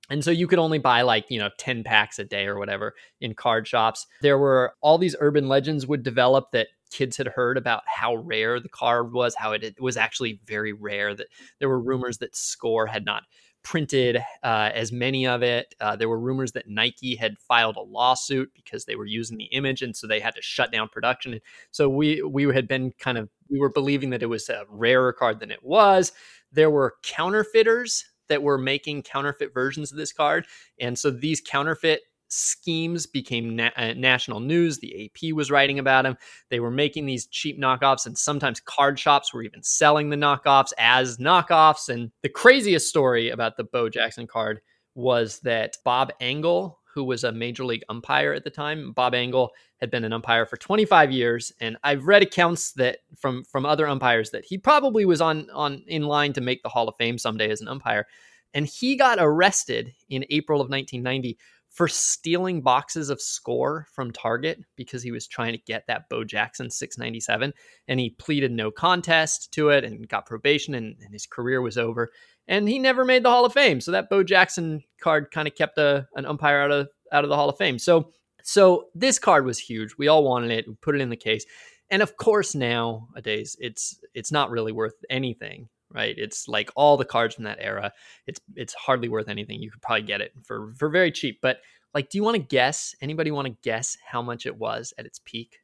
And 0.09 0.23
so 0.23 0.31
you 0.31 0.47
could 0.47 0.61
only 0.61 0.79
buy 0.79 1.03
like, 1.03 1.27
you 1.31 1.39
know, 1.39 1.51
10 1.59 1.83
packs 1.83 2.19
a 2.19 2.25
day 2.25 2.47
or 2.47 2.59
whatever 2.59 2.95
in 3.21 3.35
card 3.35 3.67
shops. 3.67 4.07
There 4.23 4.39
were 4.39 4.75
all 4.81 4.99
these 4.99 5.17
urban 5.19 5.49
legends 5.49 5.87
would 5.87 6.05
develop 6.05 6.53
that 6.53 6.69
kids 6.93 7.17
had 7.17 7.27
heard 7.27 7.59
about 7.59 7.83
how 7.87 8.15
rare 8.17 8.61
the 8.61 8.69
card 8.69 9.13
was, 9.13 9.35
how 9.35 9.53
it, 9.53 9.65
it 9.65 9.81
was 9.81 9.97
actually 9.97 10.41
very 10.47 10.73
rare, 10.73 11.15
that 11.15 11.27
there 11.59 11.69
were 11.69 11.81
rumors 11.81 12.19
that 12.19 12.37
Score 12.37 12.87
had 12.87 13.05
not 13.05 13.25
printed 13.67 14.19
uh, 14.45 14.71
as 14.73 14.93
many 14.93 15.27
of 15.27 15.43
it. 15.43 15.75
Uh, 15.81 15.97
there 15.97 16.09
were 16.09 16.21
rumors 16.21 16.53
that 16.53 16.69
Nike 16.69 17.17
had 17.17 17.37
filed 17.37 17.75
a 17.75 17.81
lawsuit 17.81 18.49
because 18.55 18.85
they 18.85 18.95
were 18.95 19.07
using 19.07 19.37
the 19.39 19.47
image, 19.47 19.83
and 19.83 19.95
so 19.95 20.07
they 20.07 20.21
had 20.21 20.37
to 20.37 20.41
shut 20.43 20.71
down 20.71 20.89
production. 20.89 21.41
So 21.73 21.89
we 21.89 22.23
we 22.23 22.45
had 22.55 22.69
been 22.69 22.93
kind 23.01 23.19
of 23.19 23.29
we 23.51 23.59
were 23.59 23.69
believing 23.69 24.11
that 24.11 24.23
it 24.23 24.27
was 24.27 24.49
a 24.49 24.65
rarer 24.69 25.13
card 25.13 25.41
than 25.41 25.51
it 25.51 25.65
was. 25.65 26.13
There 26.53 26.71
were 26.71 26.95
counterfeiters 27.03 28.05
that 28.29 28.45
were 28.45 28.57
making 28.57 29.03
counterfeit 29.03 29.53
versions 29.53 29.91
of 29.91 29.99
this 29.99 30.13
card, 30.13 30.47
and 30.79 30.97
so 30.97 31.11
these 31.11 31.41
counterfeit 31.41 32.03
schemes 32.29 33.07
became 33.07 33.57
na- 33.57 33.71
uh, 33.77 33.95
national 33.97 34.41
news. 34.41 34.79
The 34.79 35.07
AP 35.07 35.33
was 35.33 35.51
writing 35.51 35.79
about 35.79 36.03
them. 36.03 36.17
They 36.51 36.61
were 36.61 36.71
making 36.71 37.07
these 37.07 37.27
cheap 37.27 37.61
knockoffs, 37.61 38.07
and 38.07 38.17
sometimes 38.17 38.61
card 38.61 38.99
shops 38.99 39.33
were 39.33 39.43
even 39.43 39.63
selling 39.63 40.11
the 40.11 40.17
knockoffs 40.17 40.73
as 40.79 41.19
knockoffs. 41.19 41.89
And 41.89 42.11
the 42.23 42.29
craziest 42.29 42.89
story 42.89 43.31
about 43.31 43.57
the 43.57 43.65
Bo 43.65 43.89
Jackson 43.89 44.27
card 44.27 44.61
was 44.95 45.41
that 45.41 45.77
Bob 45.85 46.13
Engel, 46.21 46.81
who 46.95 47.05
was 47.05 47.25
a 47.25 47.33
major 47.33 47.65
league 47.65 47.85
umpire 47.89 48.33
at 48.33 48.45
the 48.45 48.51
time, 48.51 48.93
Bob 48.93 49.15
Engel 49.15 49.53
had 49.81 49.91
been 49.91 50.05
an 50.05 50.13
umpire 50.13 50.47
for 50.47 50.57
25 50.57 51.13
years, 51.13 51.53
and 51.61 51.77
I've 51.85 52.07
read 52.07 52.23
accounts 52.23 52.73
that 52.73 53.01
from 53.17 53.45
from 53.45 53.67
other 53.67 53.87
umpires 53.87 54.31
that 54.31 54.45
he 54.45 54.59
probably 54.59 55.05
was 55.05 55.21
on 55.21 55.51
on 55.51 55.85
in 55.87 56.03
line 56.03 56.33
to 56.33 56.41
make 56.41 56.63
the 56.63 56.71
Hall 56.71 56.89
of 56.89 56.97
Fame 56.97 57.19
someday 57.19 57.51
as 57.51 57.61
an 57.61 57.69
umpire. 57.69 58.07
And 58.55 58.67
he 58.67 58.97
got 58.97 59.19
arrested 59.21 59.93
in 60.09 60.25
April 60.31 60.63
of 60.63 60.71
1990 60.71 61.37
for 61.77 61.89
stealing 61.89 62.63
boxes 62.63 63.11
of 63.11 63.21
score 63.21 63.87
from 63.93 64.11
Target 64.11 64.65
because 64.77 65.03
he 65.03 65.11
was 65.11 65.27
trying 65.27 65.53
to 65.53 65.59
get 65.59 65.87
that 65.87 66.09
Bo 66.09 66.25
Jackson 66.25 66.71
697. 66.71 67.53
And 67.87 68.01
he 68.01 68.09
pleaded 68.09 68.51
no 68.51 68.71
contest 68.71 69.53
to 69.53 69.69
it 69.69 69.85
and 69.85 70.09
got 70.09 70.25
probation, 70.25 70.75
and, 70.75 70.97
and 71.05 71.13
his 71.13 71.27
career 71.27 71.61
was 71.61 71.77
over. 71.77 72.11
And 72.49 72.67
he 72.67 72.79
never 72.79 73.05
made 73.05 73.23
the 73.23 73.29
Hall 73.29 73.45
of 73.45 73.53
Fame. 73.53 73.83
So 73.83 73.91
that 73.93 74.09
Bo 74.09 74.23
Jackson 74.23 74.85
card 75.03 75.31
kind 75.31 75.47
of 75.47 75.55
kept 75.55 75.77
a, 75.77 76.09
an 76.15 76.25
umpire 76.25 76.63
out 76.63 76.73
of 76.73 76.89
out 77.13 77.25
of 77.25 77.29
the 77.29 77.37
Hall 77.37 77.51
of 77.51 77.59
Fame. 77.59 77.79
So 77.79 78.11
so 78.43 78.87
this 78.95 79.19
card 79.19 79.45
was 79.45 79.59
huge. 79.59 79.97
We 79.99 80.09
all 80.09 80.25
wanted 80.25 80.53
it. 80.53 80.67
We 80.67 80.77
put 80.77 80.95
it 80.95 81.03
in 81.03 81.11
the 81.11 81.17
case. 81.17 81.45
And 81.91 82.01
of 82.01 82.17
course 82.17 82.55
nowadays 82.55 83.55
it's 83.61 84.01
it's 84.15 84.33
not 84.33 84.51
really 84.51 84.73
worth 84.73 84.95
anything 85.11 85.69
right? 85.93 86.15
It's 86.17 86.49
like 86.49 86.71
all 86.77 86.97
the 86.97 87.05
cards 87.05 87.35
from 87.35 87.45
that 87.45 87.59
era. 87.61 87.93
It's 88.27 88.41
it's 88.55 88.75
hardly 88.75 89.09
worth 89.09 89.29
anything. 89.29 89.63
You 89.63 89.71
could 89.71 89.83
probably 89.83 90.03
get 90.03 90.21
it 90.21 90.33
for 90.45 90.73
for 90.77 90.89
very 90.89 91.11
cheap. 91.11 91.39
But 91.41 91.59
like, 91.95 92.11
do 92.11 92.19
you 92.19 92.25
want 92.25 92.37
to 92.37 92.43
guess? 92.43 92.95
Anybody 93.01 93.31
want 93.31 93.47
to 93.47 93.57
guess 93.63 93.97
how 94.05 94.23
much 94.23 94.47
it 94.47 94.57
was 94.57 94.93
at 94.99 95.07
its 95.07 95.21
peak? 95.25 95.59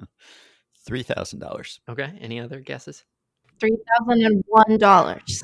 Three 0.86 1.02
thousand 1.02 1.40
dollars. 1.40 1.80
Okay. 1.88 2.12
Any 2.20 2.40
other 2.40 2.60
guesses? 2.60 3.04
Three 3.60 3.76
thousand 3.98 4.24
and 4.24 4.44
one 4.48 4.78
dollars. 4.78 5.42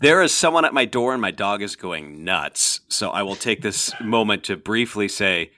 There 0.00 0.22
is 0.22 0.32
someone 0.32 0.64
at 0.64 0.74
my 0.74 0.84
door 0.84 1.12
and 1.12 1.22
my 1.22 1.30
dog 1.30 1.62
is 1.62 1.76
going 1.76 2.24
nuts. 2.24 2.80
So 2.88 3.10
I 3.10 3.22
will 3.22 3.36
take 3.36 3.62
this 3.62 3.92
moment 4.02 4.44
to 4.44 4.56
briefly 4.56 5.08
say 5.08 5.52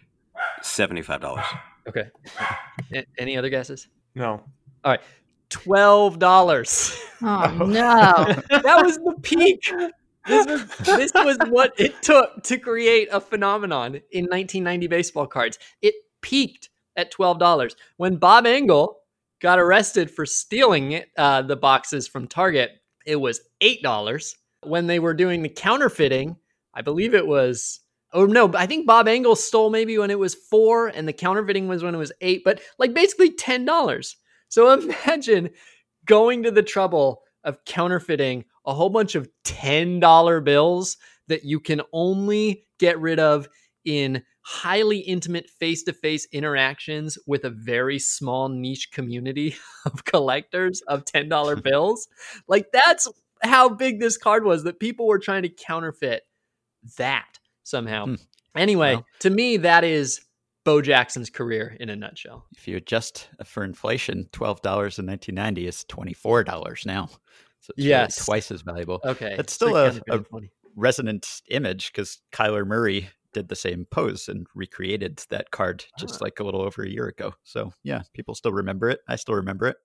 $75. 0.62 1.42
Okay. 1.88 2.04
A- 2.94 3.06
any 3.18 3.36
other 3.36 3.48
guesses? 3.48 3.88
No. 4.14 4.44
All 4.84 4.92
right 4.92 5.00
twelve 5.50 6.18
dollars. 6.18 6.98
Oh 7.22 7.56
no! 7.58 8.42
that 8.50 8.82
was 8.82 8.96
the 8.98 9.14
peak. 9.22 9.62
This 10.26 10.46
was 10.46 10.66
this 10.78 11.12
was 11.14 11.38
what 11.48 11.72
it 11.78 12.02
took 12.02 12.42
to 12.44 12.58
create 12.58 13.08
a 13.12 13.20
phenomenon 13.20 14.00
in 14.10 14.24
1990 14.24 14.86
baseball 14.88 15.26
cards. 15.26 15.58
It 15.82 15.94
peaked 16.20 16.70
at 16.96 17.10
twelve 17.10 17.38
dollars 17.38 17.76
when 17.96 18.16
Bob 18.16 18.46
Engel 18.46 18.98
got 19.40 19.58
arrested 19.58 20.10
for 20.10 20.26
stealing 20.26 20.92
it, 20.92 21.10
uh, 21.16 21.42
the 21.42 21.56
boxes 21.56 22.08
from 22.08 22.26
Target. 22.26 22.70
It 23.04 23.16
was 23.16 23.40
eight 23.60 23.82
dollars 23.82 24.34
when 24.62 24.86
they 24.86 24.98
were 24.98 25.14
doing 25.14 25.42
the 25.42 25.48
counterfeiting. 25.48 26.36
I 26.74 26.82
believe 26.82 27.14
it 27.14 27.26
was. 27.26 27.80
Oh 28.12 28.24
no, 28.24 28.50
I 28.54 28.66
think 28.66 28.86
Bob 28.86 29.08
Engel 29.08 29.36
stole 29.36 29.70
maybe 29.70 29.98
when 29.98 30.10
it 30.10 30.18
was 30.18 30.34
four, 30.34 30.88
and 30.88 31.06
the 31.06 31.12
counterfeiting 31.12 31.68
was 31.68 31.82
when 31.82 31.94
it 31.94 31.98
was 31.98 32.12
eight. 32.20 32.42
But 32.44 32.60
like 32.78 32.94
basically 32.94 33.30
ten 33.30 33.64
dollars. 33.64 34.16
So 34.48 34.72
imagine 35.06 35.50
going 36.04 36.42
to 36.44 36.50
the 36.50 36.62
trouble 36.62 37.22
of 37.44 37.64
counterfeiting 37.64 38.44
a 38.64 38.74
whole 38.74 38.90
bunch 38.90 39.14
of 39.14 39.28
$10 39.44 40.44
bills 40.44 40.96
that 41.28 41.44
you 41.44 41.60
can 41.60 41.80
only 41.92 42.66
get 42.78 43.00
rid 43.00 43.18
of 43.18 43.48
in 43.84 44.22
highly 44.42 44.98
intimate 44.98 45.48
face 45.48 45.82
to 45.84 45.92
face 45.92 46.26
interactions 46.32 47.18
with 47.26 47.44
a 47.44 47.50
very 47.50 47.98
small 47.98 48.48
niche 48.48 48.90
community 48.92 49.56
of 49.86 50.04
collectors 50.04 50.82
of 50.82 51.04
$10 51.04 51.62
bills. 51.64 52.08
Like, 52.48 52.66
that's 52.72 53.08
how 53.42 53.68
big 53.68 54.00
this 54.00 54.16
card 54.16 54.44
was 54.44 54.64
that 54.64 54.80
people 54.80 55.06
were 55.06 55.18
trying 55.18 55.42
to 55.42 55.48
counterfeit 55.48 56.22
that 56.98 57.38
somehow. 57.62 58.06
Hmm. 58.06 58.14
Anyway, 58.56 58.94
well. 58.94 59.06
to 59.20 59.30
me, 59.30 59.58
that 59.58 59.84
is 59.84 60.20
Bo 60.66 60.82
Jackson's 60.82 61.30
career 61.30 61.76
in 61.80 61.88
a 61.88 61.96
nutshell. 61.96 62.44
If 62.56 62.66
you 62.68 62.76
adjust 62.76 63.28
for 63.44 63.64
inflation, 63.64 64.28
twelve 64.32 64.60
dollars 64.62 64.98
in 64.98 65.06
nineteen 65.06 65.36
ninety 65.36 65.66
is 65.66 65.84
twenty 65.84 66.12
four 66.12 66.44
dollars 66.44 66.82
now. 66.84 67.06
So 67.60 67.70
it's 67.70 67.78
really 67.78 67.88
Yes. 67.88 68.24
twice 68.26 68.50
as 68.50 68.62
valuable. 68.62 69.00
Okay, 69.04 69.36
It's 69.38 69.54
so 69.54 69.66
still 69.68 69.76
it 69.76 69.80
a- 69.88 69.90
can't 69.92 70.04
have 70.10 70.30
been 70.30 70.44
a- 70.44 70.48
Resonant 70.78 71.26
image 71.48 71.90
because 71.90 72.20
Kyler 72.32 72.66
Murray 72.66 73.08
did 73.32 73.48
the 73.48 73.56
same 73.56 73.86
pose 73.90 74.28
and 74.28 74.46
recreated 74.54 75.24
that 75.30 75.50
card 75.50 75.86
just 75.98 76.16
Ah. 76.16 76.18
like 76.24 76.38
a 76.38 76.44
little 76.44 76.60
over 76.60 76.82
a 76.82 76.88
year 76.90 77.06
ago. 77.06 77.32
So 77.44 77.72
yeah, 77.82 78.02
people 78.12 78.34
still 78.34 78.52
remember 78.52 78.90
it. 78.90 79.00
I 79.08 79.16
still 79.16 79.36
remember 79.36 79.68
it. 79.68 79.76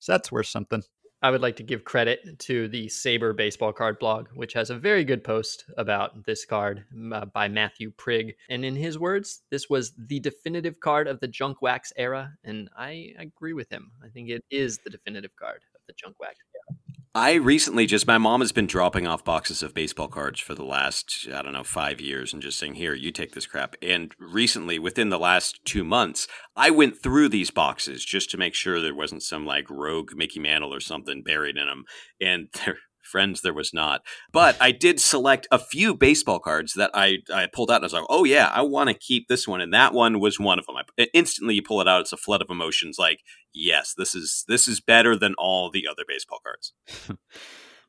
So 0.00 0.10
that's 0.12 0.32
worth 0.32 0.48
something. 0.48 0.82
I 1.22 1.30
would 1.30 1.40
like 1.40 1.54
to 1.56 1.62
give 1.62 1.84
credit 1.84 2.36
to 2.40 2.66
the 2.66 2.86
SABR 2.88 3.36
baseball 3.36 3.72
card 3.72 4.00
blog, 4.00 4.26
which 4.34 4.54
has 4.54 4.70
a 4.70 4.76
very 4.76 5.04
good 5.04 5.22
post 5.22 5.64
about 5.76 6.26
this 6.26 6.44
card 6.44 6.84
uh, 7.12 7.26
by 7.26 7.46
Matthew 7.46 7.92
Prigg. 7.92 8.34
And 8.50 8.64
in 8.64 8.74
his 8.74 8.98
words, 8.98 9.42
this 9.48 9.70
was 9.70 9.92
the 9.96 10.18
definitive 10.18 10.80
card 10.80 11.06
of 11.06 11.20
the 11.20 11.28
junk 11.28 11.62
wax 11.62 11.92
era. 11.96 12.32
And 12.42 12.68
I 12.76 13.14
agree 13.18 13.52
with 13.52 13.70
him. 13.70 13.92
I 14.04 14.08
think 14.08 14.30
it 14.30 14.44
is 14.50 14.78
the 14.78 14.90
definitive 14.90 15.36
card 15.36 15.62
of 15.76 15.80
the 15.86 15.92
junk 15.92 16.16
wax 16.18 16.38
era. 16.54 16.78
I 17.14 17.34
recently 17.34 17.84
just 17.84 18.06
my 18.06 18.16
mom 18.16 18.40
has 18.40 18.52
been 18.52 18.66
dropping 18.66 19.06
off 19.06 19.22
boxes 19.22 19.62
of 19.62 19.74
baseball 19.74 20.08
cards 20.08 20.40
for 20.40 20.54
the 20.54 20.64
last 20.64 21.28
I 21.30 21.42
don't 21.42 21.52
know 21.52 21.62
5 21.62 22.00
years 22.00 22.32
and 22.32 22.40
just 22.40 22.58
saying 22.58 22.76
here 22.76 22.94
you 22.94 23.12
take 23.12 23.32
this 23.32 23.46
crap. 23.46 23.76
And 23.82 24.14
recently 24.18 24.78
within 24.78 25.10
the 25.10 25.18
last 25.18 25.62
2 25.66 25.84
months 25.84 26.26
I 26.56 26.70
went 26.70 27.02
through 27.02 27.28
these 27.28 27.50
boxes 27.50 28.02
just 28.02 28.30
to 28.30 28.38
make 28.38 28.54
sure 28.54 28.80
there 28.80 28.94
wasn't 28.94 29.22
some 29.22 29.44
like 29.44 29.68
rogue 29.68 30.12
Mickey 30.14 30.40
Mantle 30.40 30.72
or 30.72 30.80
something 30.80 31.22
buried 31.22 31.58
in 31.58 31.66
them 31.66 31.84
and 32.18 32.48
there 32.64 32.78
friends 33.02 33.40
there 33.42 33.54
was 33.54 33.72
not 33.72 34.02
but 34.32 34.56
I 34.60 34.72
did 34.72 35.00
select 35.00 35.46
a 35.50 35.58
few 35.58 35.94
baseball 35.94 36.38
cards 36.38 36.74
that 36.74 36.90
I 36.94 37.18
I 37.32 37.46
pulled 37.52 37.70
out 37.70 37.76
and 37.76 37.84
I 37.84 37.86
was 37.86 37.92
like 37.92 38.04
oh 38.08 38.24
yeah 38.24 38.50
I 38.52 38.62
want 38.62 38.88
to 38.88 38.94
keep 38.94 39.28
this 39.28 39.46
one 39.46 39.60
and 39.60 39.72
that 39.72 39.92
one 39.92 40.20
was 40.20 40.38
one 40.40 40.58
of 40.58 40.66
them 40.66 40.76
I, 40.76 41.06
instantly 41.14 41.54
you 41.56 41.62
pull 41.62 41.80
it 41.80 41.88
out 41.88 42.02
it's 42.02 42.12
a 42.12 42.16
flood 42.16 42.42
of 42.42 42.50
emotions 42.50 42.96
like 42.98 43.20
yes 43.52 43.94
this 43.96 44.14
is 44.14 44.44
this 44.48 44.66
is 44.66 44.80
better 44.80 45.16
than 45.16 45.34
all 45.38 45.70
the 45.70 45.86
other 45.90 46.04
baseball 46.06 46.40
cards 46.42 46.72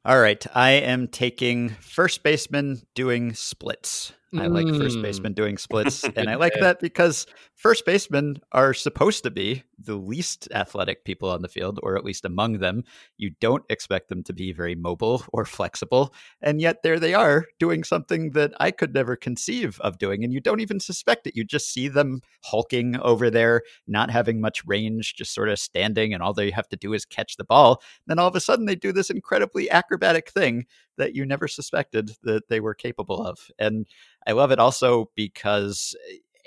All 0.05 0.19
right. 0.19 0.45
I 0.53 0.71
am 0.71 1.07
taking 1.07 1.69
first 1.69 2.23
baseman 2.23 2.81
doing 2.93 3.33
splits. 3.33 4.11
I 4.37 4.47
like 4.47 4.67
first 4.67 4.97
Mm. 4.97 5.01
baseman 5.03 5.33
doing 5.33 5.57
splits. 5.57 6.03
and 6.03 6.29
I 6.29 6.35
like 6.45 6.53
that 6.59 6.79
because 6.79 7.25
first 7.55 7.85
basemen 7.85 8.37
are 8.51 8.73
supposed 8.73 9.23
to 9.23 9.31
be 9.31 9.63
the 9.77 9.95
least 9.95 10.47
athletic 10.53 11.03
people 11.03 11.29
on 11.29 11.41
the 11.41 11.47
field, 11.49 11.79
or 11.83 11.97
at 11.97 12.05
least 12.05 12.25
among 12.25 12.59
them. 12.59 12.83
You 13.17 13.31
don't 13.41 13.63
expect 13.69 14.09
them 14.09 14.23
to 14.23 14.33
be 14.33 14.51
very 14.53 14.75
mobile 14.75 15.23
or 15.33 15.45
flexible. 15.45 16.13
And 16.41 16.61
yet 16.61 16.83
there 16.83 16.99
they 16.99 17.13
are 17.13 17.45
doing 17.59 17.83
something 17.83 18.31
that 18.31 18.53
I 18.59 18.71
could 18.71 18.93
never 18.93 19.15
conceive 19.15 19.79
of 19.81 19.97
doing. 19.97 20.23
And 20.23 20.33
you 20.33 20.39
don't 20.39 20.61
even 20.61 20.79
suspect 20.79 21.27
it. 21.27 21.35
You 21.35 21.43
just 21.43 21.71
see 21.71 21.87
them 21.87 22.21
hulking 22.43 22.95
over 23.01 23.29
there, 23.29 23.61
not 23.87 24.09
having 24.09 24.39
much 24.39 24.65
range, 24.65 25.15
just 25.15 25.33
sort 25.33 25.49
of 25.49 25.59
standing, 25.59 26.13
and 26.13 26.23
all 26.23 26.33
they 26.33 26.51
have 26.51 26.69
to 26.69 26.77
do 26.77 26.93
is 26.93 27.05
catch 27.05 27.35
the 27.37 27.43
ball. 27.43 27.81
Then 28.07 28.19
all 28.19 28.27
of 28.27 28.35
a 28.35 28.39
sudden 28.39 28.65
they 28.65 28.75
do 28.75 28.91
this 28.91 29.09
incredibly 29.09 29.69
acrobatic 29.69 30.29
thing 30.29 30.65
that 30.97 31.15
you 31.15 31.25
never 31.25 31.47
suspected 31.47 32.11
that 32.23 32.47
they 32.49 32.59
were 32.59 32.73
capable 32.73 33.25
of. 33.25 33.39
And 33.59 33.87
I 34.27 34.31
love 34.31 34.51
it 34.51 34.59
also 34.59 35.09
because 35.15 35.95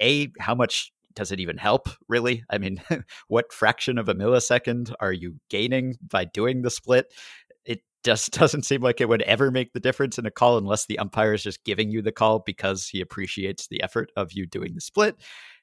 a 0.01 0.31
how 0.39 0.55
much 0.55 0.93
does 1.15 1.33
it 1.33 1.41
even 1.41 1.57
help 1.57 1.89
really? 2.09 2.45
I 2.51 2.59
mean, 2.59 2.81
what 3.29 3.53
fraction 3.53 3.99
of 3.99 4.09
a 4.09 4.15
millisecond 4.15 4.93
are 5.01 5.13
you 5.13 5.37
gaining 5.49 5.97
by 6.01 6.25
doing 6.25 6.63
the 6.63 6.71
split? 6.71 7.13
It 7.65 7.81
just 8.05 8.31
doesn't 8.39 8.65
seem 8.65 8.83
like 8.83 9.01
it 9.01 9.09
would 9.09 9.23
ever 9.23 9.51
make 9.51 9.73
the 9.73 9.81
difference 9.81 10.19
in 10.19 10.27
a 10.27 10.31
call 10.31 10.59
unless 10.59 10.87
the 10.87 10.99
umpire 10.99 11.35
is 11.35 11.43
just 11.43 11.65
giving 11.65 11.91
you 11.91 12.03
the 12.03 12.13
call 12.13 12.41
because 12.41 12.87
he 12.87 13.01
appreciates 13.01 13.67
the 13.67 13.83
effort 13.83 14.13
of 14.17 14.33
you 14.33 14.47
doing 14.47 14.75
the 14.75 14.81
split. 14.81 15.17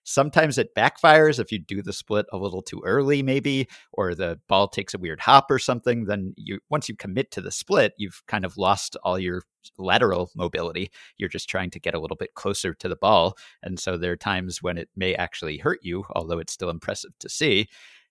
Sometimes 0.03 0.57
it 0.57 0.75
backfires 0.75 1.39
if 1.39 1.51
you 1.51 1.59
do 1.59 1.81
the 1.81 1.93
split 1.93 2.25
a 2.31 2.37
little 2.37 2.61
too 2.61 2.81
early, 2.85 3.23
maybe, 3.23 3.67
or 3.91 4.13
the 4.13 4.39
ball 4.47 4.67
takes 4.67 4.93
a 4.93 4.97
weird 4.97 5.21
hop 5.21 5.49
or 5.49 5.59
something. 5.59 6.05
Then 6.05 6.33
you, 6.37 6.59
once 6.69 6.89
you 6.89 6.95
commit 6.95 7.31
to 7.31 7.41
the 7.41 7.51
split, 7.51 7.93
you've 7.97 8.21
kind 8.27 8.45
of 8.45 8.57
lost 8.57 8.97
all 9.03 9.17
your 9.17 9.43
lateral 9.77 10.29
mobility. 10.35 10.91
You're 11.17 11.29
just 11.29 11.49
trying 11.49 11.69
to 11.71 11.79
get 11.79 11.93
a 11.93 11.99
little 11.99 12.17
bit 12.17 12.33
closer 12.35 12.73
to 12.73 12.89
the 12.89 12.95
ball. 12.95 13.37
And 13.61 13.79
so 13.79 13.97
there 13.97 14.11
are 14.11 14.17
times 14.17 14.61
when 14.61 14.77
it 14.77 14.89
may 14.95 15.15
actually 15.15 15.57
hurt 15.57 15.79
you, 15.81 16.03
although 16.11 16.39
it's 16.39 16.53
still 16.53 16.69
impressive 16.69 17.17
to 17.19 17.29
see. 17.29 17.67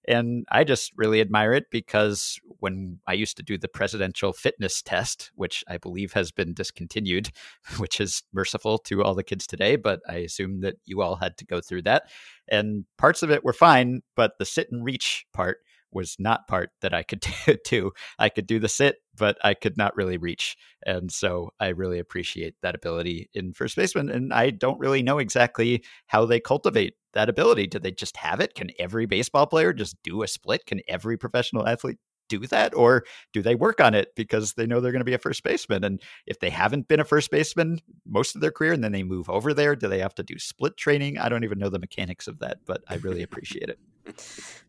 And 0.07 0.45
I 0.51 0.65
just 0.65 0.93
really 0.97 1.21
admire 1.21 1.53
it 1.53 1.71
because 1.71 2.39
when 2.59 2.99
I 3.07 3.13
used 3.13 3.37
to 3.37 3.43
do 3.43 3.57
the 3.57 3.69
presidential 3.69 4.33
fitness 4.33 4.83
test, 4.83 5.31
which 5.35 5.63
I 5.69 5.79
believe 5.79 6.13
has 6.15 6.33
been 6.33 6.55
discontinued, 6.55 7.31
which 7.79 8.01
is 8.01 8.23
merciful 8.33 8.79
to 8.79 9.03
all 9.03 9.15
the 9.15 9.23
kids 9.23 9.47
today, 9.47 9.77
but 9.77 10.01
I 10.09 10.17
assume 10.17 10.61
that 10.61 10.77
you 10.85 11.03
all 11.03 11.17
had 11.17 11.37
to 11.39 11.45
go 11.45 11.61
through 11.61 11.83
that. 11.83 12.05
And 12.49 12.85
parts 12.99 13.23
of 13.23 13.31
it 13.31 13.45
were 13.45 13.53
fine, 13.53 14.03
but 14.17 14.39
the 14.39 14.45
sit 14.45 14.73
and 14.73 14.85
reach 14.85 15.27
part 15.33 15.59
was 15.93 16.17
not 16.19 16.49
part 16.49 16.71
that 16.81 16.95
I 16.95 17.03
could 17.03 17.25
do. 17.65 17.93
I 18.19 18.29
could 18.29 18.47
do 18.47 18.59
the 18.59 18.69
sit, 18.69 18.97
but 19.17 19.37
I 19.45 19.55
could 19.55 19.77
not 19.77 19.97
really 19.97 20.17
reach. 20.17 20.57
And 20.85 21.13
so 21.13 21.51
I 21.61 21.69
really 21.69 21.99
appreciate 21.99 22.55
that 22.63 22.75
ability 22.75 23.29
in 23.35 23.53
first 23.53 23.77
baseman. 23.77 24.09
And 24.09 24.33
I 24.33 24.51
don't 24.51 24.81
really 24.81 25.03
know 25.03 25.19
exactly 25.19 25.85
how 26.07 26.25
they 26.25 26.41
cultivate 26.41 26.95
that 27.15 27.29
ability. 27.29 27.67
Do 27.67 27.79
they 27.79 27.91
just 27.91 28.17
have 28.17 28.41
it? 28.41 28.55
Can 28.55 28.71
every 28.79 29.07
baseball 29.07 29.47
player 29.47 29.73
just 29.73 30.03
do 30.03 30.23
a 30.23 30.29
split? 30.29 30.67
Can 30.67 30.81
every 30.89 31.17
professional 31.17 31.67
athlete 31.67 31.99
do 32.29 32.47
that? 32.47 32.75
Or 32.75 33.05
do 33.33 33.43
they 33.43 33.55
work 33.55 33.81
on 33.81 33.95
it 33.95 34.15
because 34.15 34.55
they 34.55 34.67
know 34.67 34.81
they're 34.81 34.93
going 34.93 35.01
to 35.01 35.05
be 35.05 35.15
a 35.15 35.19
first 35.19 35.43
baseman? 35.43 35.85
And 35.85 36.03
if 36.27 36.41
they 36.41 36.51
haven't 36.51 36.89
been 36.89 37.01
a 37.01 37.05
first 37.05 37.31
baseman 37.31 37.81
most 38.07 38.35
of 38.35 38.41
their 38.41 38.51
career 38.51 38.73
and 38.73 38.83
then 38.83 38.93
they 38.93 39.03
move 39.03 39.29
over 39.29 39.53
there, 39.53 39.77
do 39.77 39.89
they 39.89 39.99
have 39.99 40.15
to 40.17 40.23
do 40.23 40.39
split 40.39 40.77
training? 40.77 41.19
I 41.19 41.29
don't 41.29 41.45
even 41.45 41.59
know 41.59 41.69
the 41.69 41.79
mechanics 41.79 42.29
of 42.29 42.39
that, 42.41 42.59
but 42.67 42.83
I 42.89 42.97
really 42.97 43.23
appreciate 43.23 43.69
it. 43.69 43.79
I'm 44.07 44.15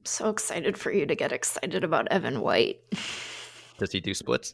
so 0.05 0.29
excited 0.29 0.77
for 0.77 0.91
you 0.91 1.05
to 1.05 1.15
get 1.15 1.31
excited 1.31 1.83
about 1.83 2.07
Evan 2.11 2.41
White. 2.41 2.81
Does 3.77 3.91
he 3.91 3.99
do 3.99 4.13
splits? 4.13 4.53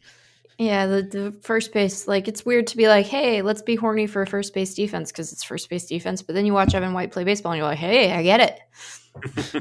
Yeah, 0.59 0.87
the, 0.87 1.01
the 1.03 1.31
first 1.41 1.71
base, 1.71 2.05
like 2.05 2.27
it's 2.27 2.45
weird 2.45 2.67
to 2.67 2.77
be 2.77 2.89
like, 2.89 3.05
hey, 3.05 3.41
let's 3.41 3.61
be 3.61 3.75
horny 3.75 4.07
for 4.07 4.25
first 4.25 4.53
base 4.53 4.75
defense 4.75 5.09
because 5.09 5.31
it's 5.31 5.41
first 5.41 5.69
base 5.69 5.85
defense. 5.85 6.21
But 6.21 6.35
then 6.35 6.45
you 6.45 6.51
watch 6.53 6.75
Evan 6.75 6.91
White 6.91 7.13
play 7.13 7.23
baseball 7.23 7.53
and 7.53 7.59
you're 7.59 7.67
like, 7.67 7.77
hey, 7.77 8.11
I 8.11 8.21
get 8.23 8.41
it. 8.41 8.59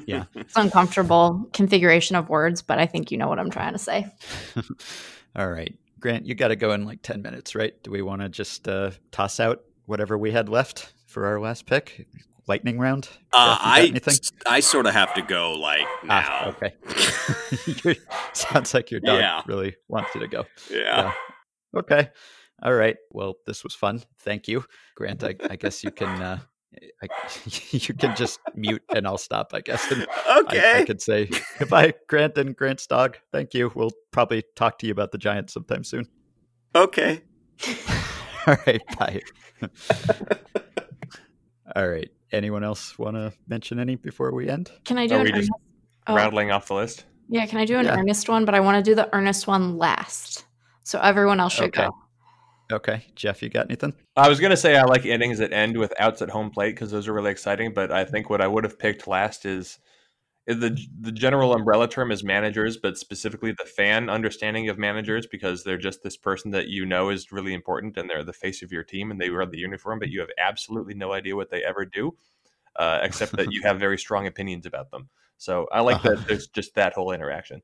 Yeah. 0.06 0.24
It's 0.34 0.56
uncomfortable 0.56 1.48
configuration 1.52 2.14
of 2.14 2.28
words, 2.28 2.62
but 2.62 2.78
I 2.78 2.86
think 2.86 3.10
you 3.10 3.16
know 3.16 3.28
what 3.28 3.38
I'm 3.38 3.50
trying 3.50 3.72
to 3.72 3.78
say. 3.78 4.06
All 5.36 5.48
right. 5.48 5.76
Grant, 5.98 6.26
you 6.26 6.34
got 6.34 6.48
to 6.48 6.56
go 6.56 6.72
in 6.72 6.84
like 6.84 7.02
10 7.02 7.22
minutes, 7.22 7.54
right? 7.54 7.72
Do 7.82 7.90
we 7.90 8.02
want 8.02 8.22
to 8.22 8.28
just 8.28 8.68
uh, 8.68 8.90
toss 9.10 9.40
out 9.40 9.62
whatever 9.86 10.16
we 10.16 10.30
had 10.30 10.48
left 10.48 10.92
for 11.08 11.26
our 11.26 11.40
last 11.40 11.66
pick? 11.66 12.06
Lightning 12.46 12.78
round? 12.78 13.08
Uh, 13.32 13.56
Jeff, 13.76 13.92
you 13.94 14.00
got 14.00 14.18
I? 14.46 14.56
I 14.56 14.60
sort 14.60 14.86
of 14.86 14.92
have 14.94 15.12
to 15.14 15.22
go 15.22 15.52
like 15.52 15.86
now. 16.04 16.22
Ah, 16.26 16.46
okay. 16.48 16.74
Sounds 18.32 18.72
like 18.72 18.90
your 18.90 19.00
dog 19.00 19.18
Yeah. 19.18 19.42
really 19.46 19.76
wants 19.88 20.14
you 20.14 20.20
to 20.22 20.28
go. 20.28 20.46
yeah. 20.70 21.12
Okay. 21.76 22.08
All 22.62 22.72
right. 22.72 22.96
Well, 23.10 23.34
this 23.46 23.62
was 23.64 23.74
fun. 23.74 24.02
Thank 24.20 24.48
you, 24.48 24.64
Grant. 24.96 25.22
I, 25.24 25.34
I 25.50 25.56
guess 25.56 25.84
you 25.84 25.90
can 25.90 26.08
uh, 26.22 26.38
I, 27.02 27.08
you 27.70 27.92
can 27.94 28.16
just 28.16 28.40
mute 28.54 28.82
and 28.94 29.06
I'll 29.06 29.18
stop. 29.18 29.52
I 29.52 29.60
guess. 29.60 29.90
And 29.92 30.06
Okay. 30.44 30.72
I, 30.76 30.78
I 30.80 30.84
could 30.86 31.02
say 31.02 31.28
goodbye, 31.58 31.92
Grant 32.08 32.38
and 32.38 32.56
Grant's 32.56 32.86
dog. 32.86 33.18
Thank 33.30 33.52
you. 33.52 33.70
We'll 33.74 33.92
probably 34.10 34.42
talk 34.56 34.78
to 34.78 34.86
you 34.86 34.92
about 34.92 35.12
the 35.12 35.18
Giants 35.18 35.52
sometime 35.52 35.84
soon. 35.84 36.08
okay. 36.74 37.20
All 38.46 38.56
right. 38.66 38.82
Bye. 38.98 39.20
All 41.76 41.88
right. 41.88 42.10
Anyone 42.32 42.62
else 42.64 42.98
want 42.98 43.16
to 43.16 43.32
mention 43.46 43.78
any 43.78 43.96
before 43.96 44.32
we 44.34 44.48
end? 44.48 44.70
Can 44.84 44.98
I 44.98 45.06
do 45.06 45.14
Are 45.14 45.18
an 45.18 45.24
we 45.24 45.32
just? 45.32 45.50
Oh, 46.06 46.14
Rattling 46.14 46.50
off 46.50 46.68
the 46.68 46.74
list. 46.74 47.04
yeah, 47.28 47.46
can 47.46 47.58
I 47.58 47.64
do 47.64 47.78
an 47.78 47.86
Yeah. 47.86 47.96
earnest 47.98 48.28
one? 48.28 48.44
But 48.44 48.54
I 48.54 48.60
want 48.60 48.82
to 48.82 48.90
do 48.90 48.94
the 48.94 49.12
earnest 49.14 49.46
one 49.46 49.76
last. 49.76 50.44
So 50.84 50.98
everyone 51.00 51.40
else 51.40 51.54
should 51.54 51.66
Okay. 51.76 51.84
go. 51.86 51.94
Okay. 52.70 53.04
Jeff, 53.14 53.42
you 53.42 53.48
got 53.48 53.66
anything? 53.66 53.94
I 54.16 54.28
was 54.28 54.40
gonna 54.40 54.56
say 54.56 54.76
I 54.76 54.82
like 54.84 55.06
innings 55.06 55.38
that 55.38 55.52
end 55.52 55.76
with 55.78 55.92
outs 55.98 56.20
at 56.22 56.30
home 56.30 56.50
plate 56.50 56.74
because 56.74 56.90
those 56.90 57.08
are 57.08 57.12
really 57.14 57.30
exciting. 57.30 57.72
But 57.72 57.90
I 57.92 58.04
think 58.04 58.28
what 58.30 58.40
I 58.40 58.46
would 58.46 58.64
have 58.64 58.78
picked 58.78 59.06
last 59.06 59.44
is 59.46 59.58
is 59.58 59.78
the 60.48 60.78
the 61.00 61.12
general 61.12 61.52
umbrella 61.52 61.88
term 61.88 62.10
is 62.10 62.24
managers, 62.24 62.76
but 62.76 62.96
specifically 62.96 63.52
the 63.52 63.64
fan 63.64 64.08
understanding 64.08 64.68
of 64.68 64.78
managers 64.78 65.26
because 65.26 65.62
they're 65.62 65.76
just 65.78 66.02
this 66.02 66.16
person 66.16 66.50
that 66.52 66.68
you 66.68 66.86
know 66.86 67.10
is 67.10 67.30
really 67.30 67.52
important 67.54 67.96
and 67.98 68.08
they're 68.08 68.24
the 68.24 68.32
face 68.32 68.62
of 68.62 68.72
your 68.72 68.82
team 68.82 69.10
and 69.10 69.20
they 69.20 69.30
wear 69.30 69.44
the 69.46 69.58
uniform, 69.58 69.98
but 69.98 70.08
you 70.08 70.20
have 70.20 70.30
absolutely 70.38 70.94
no 70.94 71.12
idea 71.12 71.36
what 71.36 71.50
they 71.50 71.62
ever 71.62 71.84
do, 71.84 72.16
uh, 72.76 72.98
except 73.02 73.36
that 73.36 73.52
you 73.52 73.62
have 73.66 73.78
very 73.78 73.98
strong 73.98 74.26
opinions 74.26 74.66
about 74.66 74.90
them. 74.90 75.08
So 75.36 75.68
I 75.70 75.80
like 75.80 75.96
Uh-huh. 75.96 76.10
that. 76.10 76.24
There's 76.26 76.48
just 76.48 76.74
that 76.74 76.94
whole 76.94 77.12
interaction. 77.12 77.62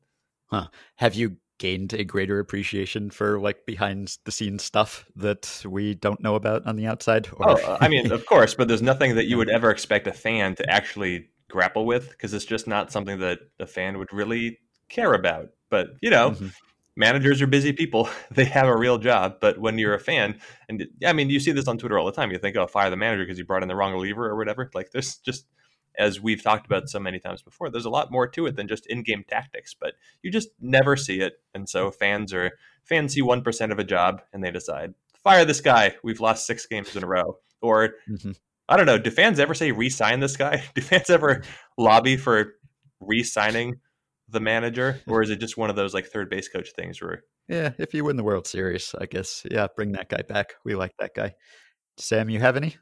Have 0.97 1.15
you 1.15 1.37
gained 1.59 1.93
a 1.95 2.05
greater 2.05 2.39
appreciation 2.39 3.11
for 3.11 3.39
like 3.41 3.65
behind 3.67 4.19
the 4.25 4.33
scenes 4.33 4.63
stuff 4.63 5.07
that 5.17 5.65
we 5.69 5.95
don't 5.95 6.21
know 6.23 6.35
about 6.35 6.67
on 6.67 6.77
the 6.77 6.87
outside? 6.87 7.29
Oh, 7.41 7.55
uh, 7.55 7.79
I 7.81 7.89
mean, 7.89 8.11
of 8.13 8.25
course, 8.27 8.55
but 8.55 8.69
there's 8.69 8.83
nothing 8.83 9.15
that 9.17 9.27
you 9.27 9.37
would 9.39 9.51
ever 9.51 9.71
expect 9.71 10.07
a 10.07 10.13
fan 10.13 10.55
to 10.57 10.71
actually 10.71 11.29
grapple 11.51 11.87
with 11.87 12.11
because 12.11 12.35
it's 12.35 12.45
just 12.45 12.67
not 12.67 12.93
something 12.93 13.19
that 13.21 13.39
a 13.61 13.67
fan 13.67 13.99
would 13.99 14.13
really 14.13 14.59
care 14.89 15.13
about. 15.15 15.51
But 15.71 15.89
you 16.01 16.11
know, 16.11 16.33
Mhm. 16.33 16.53
managers 16.97 17.43
are 17.43 17.47
busy 17.47 17.73
people; 17.73 18.09
they 18.31 18.45
have 18.47 18.69
a 18.69 18.77
real 18.77 18.99
job. 18.99 19.37
But 19.41 19.59
when 19.59 19.79
you're 19.79 19.95
a 19.95 20.01
fan, 20.01 20.39
and 20.69 20.87
I 21.05 21.13
mean, 21.13 21.31
you 21.31 21.41
see 21.41 21.53
this 21.53 21.69
on 21.69 21.79
Twitter 21.79 21.99
all 21.99 22.07
the 22.07 22.13
time. 22.13 22.31
You 22.31 22.39
think, 22.39 22.57
"Oh, 22.57 22.67
fire 22.67 22.91
the 22.91 22.97
manager 22.97 23.25
because 23.25 23.39
you 23.39 23.45
brought 23.45 23.63
in 23.63 23.69
the 23.69 23.77
wrong 23.77 23.93
reliever 23.93 24.27
or 24.27 24.37
whatever." 24.37 24.71
Like, 24.75 24.91
there's 24.93 25.17
just 25.19 25.47
as 25.97 26.21
we've 26.21 26.43
talked 26.43 26.67
about 26.67 26.89
so 26.89 26.99
many 26.99 27.21
times 27.21 27.41
before, 27.41 27.71
there's 27.71 27.85
a 27.85 27.91
lot 27.91 28.11
more 28.11 28.27
to 28.27 28.47
it 28.47 28.57
than 28.57 28.67
just 28.67 28.85
in-game 28.87 29.25
tactics, 29.29 29.75
but 29.75 29.95
you 30.23 30.31
just 30.31 30.49
never 30.61 30.97
see 30.97 31.21
it. 31.21 31.35
And 31.55 31.69
so 31.69 31.93
fans 31.93 32.33
are 32.35 32.51
fans 32.83 33.15
see 33.15 33.23
1% 33.23 33.71
of 33.71 33.79
a 33.79 33.85
job 33.85 34.21
and 34.33 34.43
they 34.43 34.51
decide, 34.51 34.95
fire 35.23 35.45
this 35.45 35.61
guy. 35.61 35.95
We've 36.03 36.19
lost 36.19 36.47
six 36.49 36.67
games 36.67 36.97
in 36.97 37.05
a 37.05 37.07
row. 37.07 37.39
Or 37.63 37.91
Mm-hmm. 38.11 38.33
I 38.69 38.77
don't 38.77 38.87
know, 38.87 38.99
do 38.99 39.11
fans 39.11 39.39
ever 39.41 39.55
say 39.55 39.73
re-sign 39.73 40.21
this 40.21 40.37
guy? 40.37 40.65
Do 40.75 40.81
fans 40.81 41.11
ever 41.11 41.43
lobby 41.77 42.17
for 42.17 42.55
re-signing 43.01 43.81
the 44.29 44.41
manager? 44.41 45.01
Or 45.07 45.23
is 45.23 45.31
it 45.31 45.37
just 45.41 45.57
one 45.57 45.71
of 45.71 45.77
those 45.77 45.93
like 45.93 46.07
third 46.07 46.31
base 46.31 46.49
coach 46.49 46.71
things 46.73 47.01
where 47.01 47.25
Yeah, 47.49 47.73
if 47.79 47.93
you 47.93 48.05
win 48.05 48.17
the 48.17 48.25
World 48.25 48.47
Series, 48.47 48.95
I 48.99 49.07
guess. 49.07 49.45
Yeah, 49.51 49.67
bring 49.77 49.93
that 49.93 50.09
guy 50.09 50.23
back. 50.27 50.55
We 50.65 50.75
like 50.75 50.93
that 50.99 51.15
guy. 51.15 51.35
Sam, 51.99 52.31
you 52.31 52.41
have 52.41 52.57
any? 52.57 52.77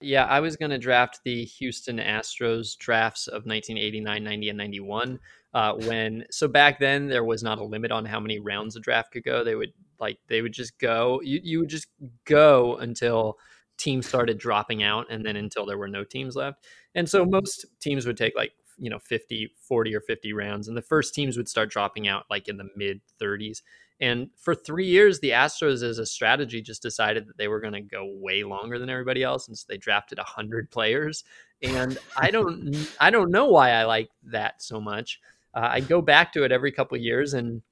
Yeah, 0.00 0.24
I 0.24 0.40
was 0.40 0.56
going 0.56 0.70
to 0.72 0.78
draft 0.78 1.20
the 1.24 1.44
Houston 1.44 1.98
Astros 1.98 2.76
drafts 2.76 3.28
of 3.28 3.46
1989, 3.46 4.24
90, 4.24 4.48
and 4.48 4.58
91. 4.58 5.18
Uh, 5.54 5.74
when 5.74 6.24
so 6.30 6.48
back 6.48 6.78
then 6.80 7.08
there 7.08 7.24
was 7.24 7.42
not 7.42 7.58
a 7.58 7.64
limit 7.64 7.92
on 7.92 8.04
how 8.04 8.18
many 8.18 8.38
rounds 8.38 8.74
a 8.74 8.80
draft 8.80 9.12
could 9.12 9.22
go. 9.22 9.44
They 9.44 9.54
would 9.54 9.72
like 10.00 10.18
they 10.26 10.42
would 10.42 10.52
just 10.52 10.78
go. 10.78 11.20
You 11.22 11.40
you 11.42 11.58
would 11.60 11.68
just 11.68 11.88
go 12.24 12.76
until 12.76 13.38
teams 13.78 14.06
started 14.06 14.38
dropping 14.38 14.82
out, 14.82 15.06
and 15.10 15.24
then 15.24 15.36
until 15.36 15.66
there 15.66 15.78
were 15.78 15.88
no 15.88 16.04
teams 16.04 16.36
left. 16.36 16.66
And 16.94 17.08
so 17.08 17.24
most 17.24 17.66
teams 17.80 18.06
would 18.06 18.16
take 18.16 18.34
like 18.36 18.52
you 18.78 18.90
know 18.90 18.98
50, 18.98 19.52
40 19.68 19.94
or 19.94 20.00
50 20.00 20.32
rounds, 20.32 20.68
and 20.68 20.76
the 20.76 20.82
first 20.82 21.14
teams 21.14 21.36
would 21.36 21.48
start 21.48 21.70
dropping 21.70 22.08
out 22.08 22.24
like 22.30 22.48
in 22.48 22.56
the 22.56 22.68
mid 22.76 23.00
30s. 23.20 23.62
And 24.00 24.30
for 24.36 24.54
three 24.54 24.86
years, 24.86 25.20
the 25.20 25.30
Astros, 25.30 25.84
as 25.84 25.98
a 25.98 26.06
strategy, 26.06 26.60
just 26.60 26.82
decided 26.82 27.28
that 27.28 27.38
they 27.38 27.46
were 27.46 27.60
going 27.60 27.74
to 27.74 27.80
go 27.80 28.04
way 28.04 28.42
longer 28.42 28.78
than 28.78 28.90
everybody 28.90 29.22
else, 29.22 29.46
and 29.46 29.56
so 29.56 29.64
they 29.68 29.78
drafted 29.78 30.18
hundred 30.18 30.70
players. 30.70 31.24
And 31.62 31.96
I 32.16 32.32
don't, 32.32 32.76
I 33.00 33.10
don't 33.10 33.30
know 33.30 33.46
why 33.46 33.70
I 33.70 33.84
like 33.84 34.10
that 34.24 34.60
so 34.60 34.80
much. 34.80 35.20
Uh, 35.54 35.68
I 35.70 35.80
go 35.80 36.02
back 36.02 36.32
to 36.32 36.42
it 36.42 36.50
every 36.50 36.72
couple 36.72 36.96
of 36.96 37.02
years 37.02 37.34
and 37.34 37.62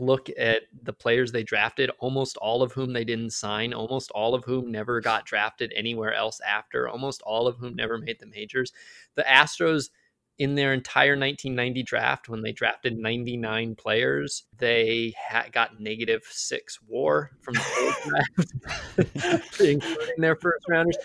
look 0.00 0.28
at 0.38 0.62
the 0.82 0.92
players 0.92 1.32
they 1.32 1.42
drafted, 1.42 1.90
almost 1.98 2.36
all 2.38 2.62
of 2.62 2.72
whom 2.72 2.92
they 2.92 3.04
didn't 3.04 3.30
sign, 3.30 3.72
almost 3.72 4.10
all 4.12 4.34
of 4.34 4.44
whom 4.44 4.70
never 4.70 5.00
got 5.00 5.26
drafted 5.26 5.72
anywhere 5.74 6.14
else 6.14 6.40
after, 6.40 6.88
almost 6.88 7.22
all 7.22 7.46
of 7.46 7.56
whom 7.56 7.74
never 7.74 7.98
made 7.98 8.18
the 8.20 8.26
majors. 8.26 8.72
The 9.14 9.22
Astros 9.22 9.90
in 10.38 10.54
their 10.54 10.72
entire 10.72 11.12
1990 11.12 11.82
draft, 11.82 12.28
when 12.28 12.42
they 12.42 12.52
drafted 12.52 12.98
99 12.98 13.74
players, 13.74 14.44
they 14.58 15.14
ha- 15.28 15.46
got 15.50 15.80
negative 15.80 16.22
six 16.28 16.78
WAR 16.86 17.30
from 17.40 17.54
the 17.54 17.60
whole 17.64 19.30
draft, 19.30 19.60
including 19.60 20.14
their 20.18 20.36
first 20.36 20.64
rounders. 20.68 20.98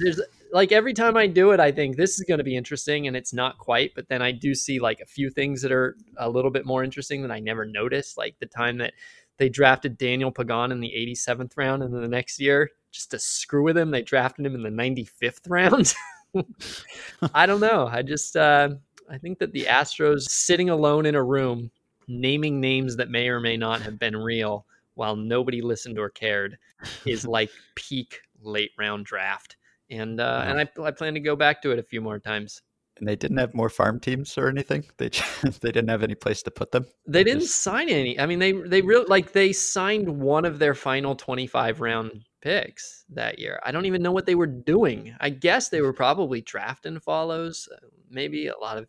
There's 0.00 0.20
like 0.52 0.70
every 0.70 0.92
time 0.92 1.16
I 1.16 1.26
do 1.26 1.52
it, 1.52 1.60
I 1.60 1.72
think 1.72 1.96
this 1.96 2.18
is 2.18 2.26
going 2.26 2.38
to 2.38 2.44
be 2.44 2.56
interesting, 2.56 3.06
and 3.06 3.16
it's 3.16 3.32
not 3.32 3.58
quite. 3.58 3.94
But 3.94 4.08
then 4.08 4.20
I 4.20 4.32
do 4.32 4.54
see 4.54 4.78
like 4.78 5.00
a 5.00 5.06
few 5.06 5.30
things 5.30 5.62
that 5.62 5.72
are 5.72 5.96
a 6.18 6.28
little 6.28 6.50
bit 6.50 6.66
more 6.66 6.84
interesting 6.84 7.22
than 7.22 7.30
I 7.30 7.40
never 7.40 7.64
noticed, 7.64 8.18
like 8.18 8.38
the 8.38 8.46
time 8.46 8.78
that 8.78 8.92
they 9.38 9.48
drafted 9.48 9.96
Daniel 9.96 10.30
Pagan 10.30 10.70
in 10.70 10.80
the 10.80 10.92
87th 10.94 11.52
round, 11.56 11.82
and 11.82 11.92
then 11.92 12.02
the 12.02 12.08
next 12.08 12.38
year, 12.38 12.70
just 12.90 13.10
to 13.12 13.18
screw 13.18 13.64
with 13.64 13.78
him, 13.78 13.90
they 13.90 14.02
drafted 14.02 14.44
him 14.44 14.54
in 14.54 14.62
the 14.62 14.68
95th 14.68 15.48
round. 15.48 15.94
I 17.34 17.46
don't 17.46 17.60
know. 17.60 17.86
I 17.90 18.02
just 18.02 18.36
uh, 18.36 18.70
I 19.10 19.18
think 19.18 19.38
that 19.38 19.52
the 19.52 19.64
Astros 19.64 20.22
sitting 20.22 20.68
alone 20.70 21.06
in 21.06 21.14
a 21.14 21.24
room, 21.24 21.70
naming 22.08 22.60
names 22.60 22.96
that 22.96 23.10
may 23.10 23.28
or 23.28 23.40
may 23.40 23.56
not 23.56 23.80
have 23.82 23.98
been 23.98 24.16
real, 24.16 24.66
while 24.94 25.16
nobody 25.16 25.62
listened 25.62 25.98
or 25.98 26.10
cared, 26.10 26.58
is 27.06 27.26
like 27.26 27.50
peak 27.74 28.20
late 28.42 28.72
round 28.78 29.06
draft. 29.06 29.56
And 29.90 30.20
uh, 30.20 30.44
and 30.46 30.58
I, 30.60 30.68
I 30.82 30.90
plan 30.90 31.14
to 31.14 31.20
go 31.20 31.36
back 31.36 31.62
to 31.62 31.70
it 31.70 31.78
a 31.78 31.82
few 31.82 32.00
more 32.00 32.18
times. 32.18 32.62
And 32.98 33.08
they 33.08 33.16
didn't 33.16 33.38
have 33.38 33.54
more 33.54 33.70
farm 33.70 33.98
teams 34.00 34.36
or 34.36 34.48
anything. 34.48 34.84
They 34.98 35.08
just, 35.08 35.42
they 35.62 35.72
didn't 35.72 35.88
have 35.88 36.02
any 36.02 36.14
place 36.14 36.42
to 36.44 36.50
put 36.50 36.72
them. 36.72 36.86
They 37.06 37.24
didn't 37.24 37.40
Just- 37.40 37.62
sign 37.62 37.88
any. 37.88 38.18
I 38.20 38.26
mean, 38.26 38.38
they 38.38 38.52
they 38.52 38.82
really 38.82 39.06
like 39.08 39.32
they 39.32 39.52
signed 39.52 40.08
one 40.08 40.44
of 40.44 40.58
their 40.58 40.74
final 40.74 41.14
twenty 41.16 41.46
five 41.46 41.80
round 41.80 42.24
picks 42.42 43.04
that 43.10 43.38
year. 43.38 43.60
I 43.64 43.70
don't 43.72 43.86
even 43.86 44.02
know 44.02 44.12
what 44.12 44.26
they 44.26 44.34
were 44.34 44.46
doing. 44.46 45.14
I 45.20 45.30
guess 45.30 45.68
they 45.68 45.80
were 45.80 45.92
probably 45.92 46.40
drafting 46.42 47.00
follows. 47.00 47.68
uh, 47.72 47.86
Maybe 48.10 48.48
a 48.48 48.58
lot 48.58 48.76
of 48.78 48.86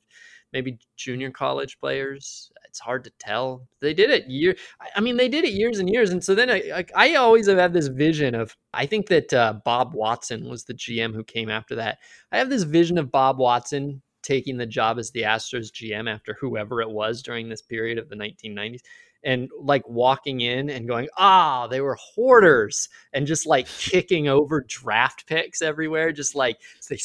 maybe 0.54 0.78
junior 0.96 1.32
college 1.32 1.80
players. 1.80 2.52
It's 2.68 2.80
hard 2.80 3.04
to 3.04 3.12
tell. 3.20 3.68
They 3.82 3.94
did 3.94 4.10
it 4.10 4.28
year. 4.28 4.56
I- 4.96 5.02
mean, 5.02 5.18
they 5.18 5.28
did 5.28 5.44
it 5.44 5.54
years 5.54 5.80
and 5.80 5.90
years. 5.90 6.12
And 6.12 6.24
so 6.24 6.36
then 6.36 6.50
I 6.50 6.62
I, 6.76 6.86
I 6.96 7.16
always 7.16 7.48
have 7.48 7.58
had 7.58 7.74
this 7.74 7.88
vision 7.88 8.36
of. 8.36 8.56
I 8.74 8.86
think 8.86 9.08
that 9.08 9.34
uh, 9.34 9.54
Bob 9.66 9.94
Watson 9.94 10.50
was 10.50 10.64
the 10.64 10.74
GM 10.74 11.14
who 11.14 11.24
came 11.24 11.50
after 11.50 11.76
that. 11.76 12.00
I 12.32 12.38
have 12.38 12.50
this 12.50 12.64
vision 12.64 12.98
of 12.98 13.12
Bob 13.12 13.38
Watson 13.38 14.02
taking 14.24 14.58
the 14.58 14.66
job 14.66 14.98
as 14.98 15.12
the 15.12 15.24
Astros 15.24 15.72
GM 15.72 16.10
after 16.10 16.38
whoever 16.40 16.82
it 16.82 16.90
was 16.90 17.22
during 17.22 17.50
this 17.50 17.62
period 17.62 17.98
of 17.98 18.10
the 18.10 18.16
1990s 18.16 18.80
and 19.24 19.50
like 19.60 19.88
walking 19.88 20.42
in 20.42 20.70
and 20.70 20.88
going, 20.88 21.08
ah, 21.18 21.68
they 21.68 21.82
were 21.82 21.96
hoarders 21.96 22.90
and 23.14 23.26
just 23.26 23.46
like 23.46 23.68
kicking 23.68 24.28
over 24.28 24.66
draft 24.68 25.26
picks 25.28 25.62
everywhere. 25.62 26.12
Just 26.12 26.36
like 26.36 26.58
they, 26.90 26.98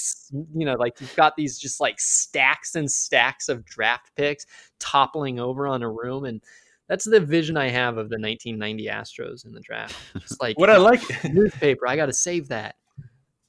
you 0.55 0.66
know, 0.66 0.75
like 0.75 1.01
you've 1.01 1.14
got 1.16 1.37
these 1.37 1.59
just 1.59 1.81
like 1.81 2.01
stacks 2.01 2.75
and 2.75 2.91
stacks 2.91 3.49
of 3.49 3.64
draft 3.64 4.11
picks 4.16 4.47
toppling 4.79 5.39
over 5.39 5.66
on 5.66 5.83
a 5.83 5.91
room. 5.91 6.25
And 6.25 6.43
that's 6.89 7.05
the 7.05 7.21
vision 7.21 7.57
I 7.57 7.69
have 7.69 7.99
of 7.99 8.09
the 8.09 8.19
1990 8.19 8.87
Astros 8.87 9.45
in 9.45 9.53
the 9.53 9.61
draft. 9.61 9.95
Just 10.19 10.41
like 10.41 10.59
what 10.59 10.71
I 10.71 10.77
like 10.79 11.03
newspaper, 11.33 11.87
I 11.87 11.97
got 11.97 12.07
to 12.07 12.12
save 12.12 12.49
that. 12.49 12.77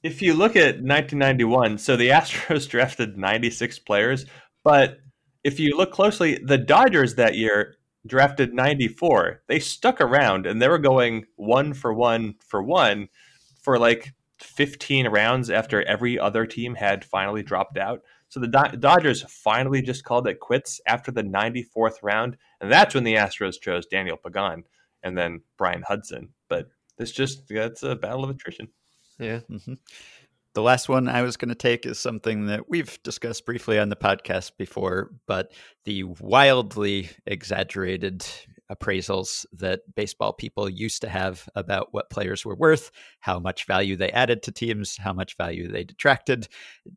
if 0.02 0.22
you 0.22 0.34
look 0.34 0.56
at 0.56 0.82
1991, 0.82 1.78
so 1.78 1.96
the 1.96 2.08
Astros 2.10 2.68
drafted 2.68 3.18
96 3.18 3.78
players, 3.80 4.26
but 4.62 4.98
if 5.42 5.58
you 5.58 5.76
look 5.76 5.90
closely, 5.90 6.38
the 6.44 6.58
Dodgers 6.58 7.14
that 7.14 7.34
year 7.34 7.76
drafted 8.06 8.54
94. 8.54 9.42
They 9.46 9.60
stuck 9.60 10.00
around 10.00 10.46
and 10.46 10.60
they 10.60 10.68
were 10.68 10.78
going 10.78 11.26
one 11.36 11.74
for 11.74 11.92
one 11.92 12.34
for 12.46 12.62
one 12.62 13.08
for 13.62 13.78
like 13.78 14.12
15 14.38 15.08
rounds 15.08 15.50
after 15.50 15.82
every 15.82 16.18
other 16.18 16.46
team 16.46 16.74
had 16.74 17.04
finally 17.04 17.42
dropped 17.42 17.76
out. 17.76 18.00
So 18.28 18.40
the 18.40 18.48
Do- 18.48 18.76
Dodgers 18.78 19.22
finally 19.28 19.82
just 19.82 20.04
called 20.04 20.26
it 20.28 20.40
quits 20.40 20.80
after 20.86 21.10
the 21.10 21.22
94th 21.22 21.96
round, 22.02 22.36
and 22.60 22.70
that's 22.70 22.94
when 22.94 23.04
the 23.04 23.16
Astros 23.16 23.60
chose 23.60 23.86
Daniel 23.86 24.16
Pagan 24.16 24.64
and 25.02 25.18
then 25.18 25.42
Brian 25.58 25.82
Hudson. 25.82 26.30
But 26.48 26.68
it's 26.98 27.10
just 27.10 27.48
that's 27.48 27.82
a 27.82 27.96
battle 27.96 28.24
of 28.24 28.30
attrition. 28.30 28.68
Yeah. 29.18 29.40
hmm 29.40 29.74
The 30.52 30.62
last 30.62 30.88
one 30.88 31.08
I 31.08 31.22
was 31.22 31.36
going 31.36 31.50
to 31.50 31.54
take 31.54 31.86
is 31.86 32.00
something 32.00 32.46
that 32.46 32.68
we've 32.68 33.00
discussed 33.04 33.46
briefly 33.46 33.78
on 33.78 33.88
the 33.88 33.96
podcast 33.96 34.52
before, 34.58 35.12
but 35.26 35.52
the 35.84 36.02
wildly 36.02 37.10
exaggerated 37.24 38.26
appraisals 38.70 39.46
that 39.52 39.82
baseball 39.94 40.32
people 40.32 40.68
used 40.68 41.02
to 41.02 41.08
have 41.08 41.48
about 41.54 41.88
what 41.92 42.10
players 42.10 42.44
were 42.44 42.54
worth, 42.54 42.90
how 43.20 43.38
much 43.38 43.66
value 43.66 43.96
they 43.96 44.10
added 44.10 44.42
to 44.42 44.52
teams, 44.52 44.96
how 44.96 45.12
much 45.12 45.36
value 45.36 45.68
they 45.68 45.84
detracted. 45.84 46.48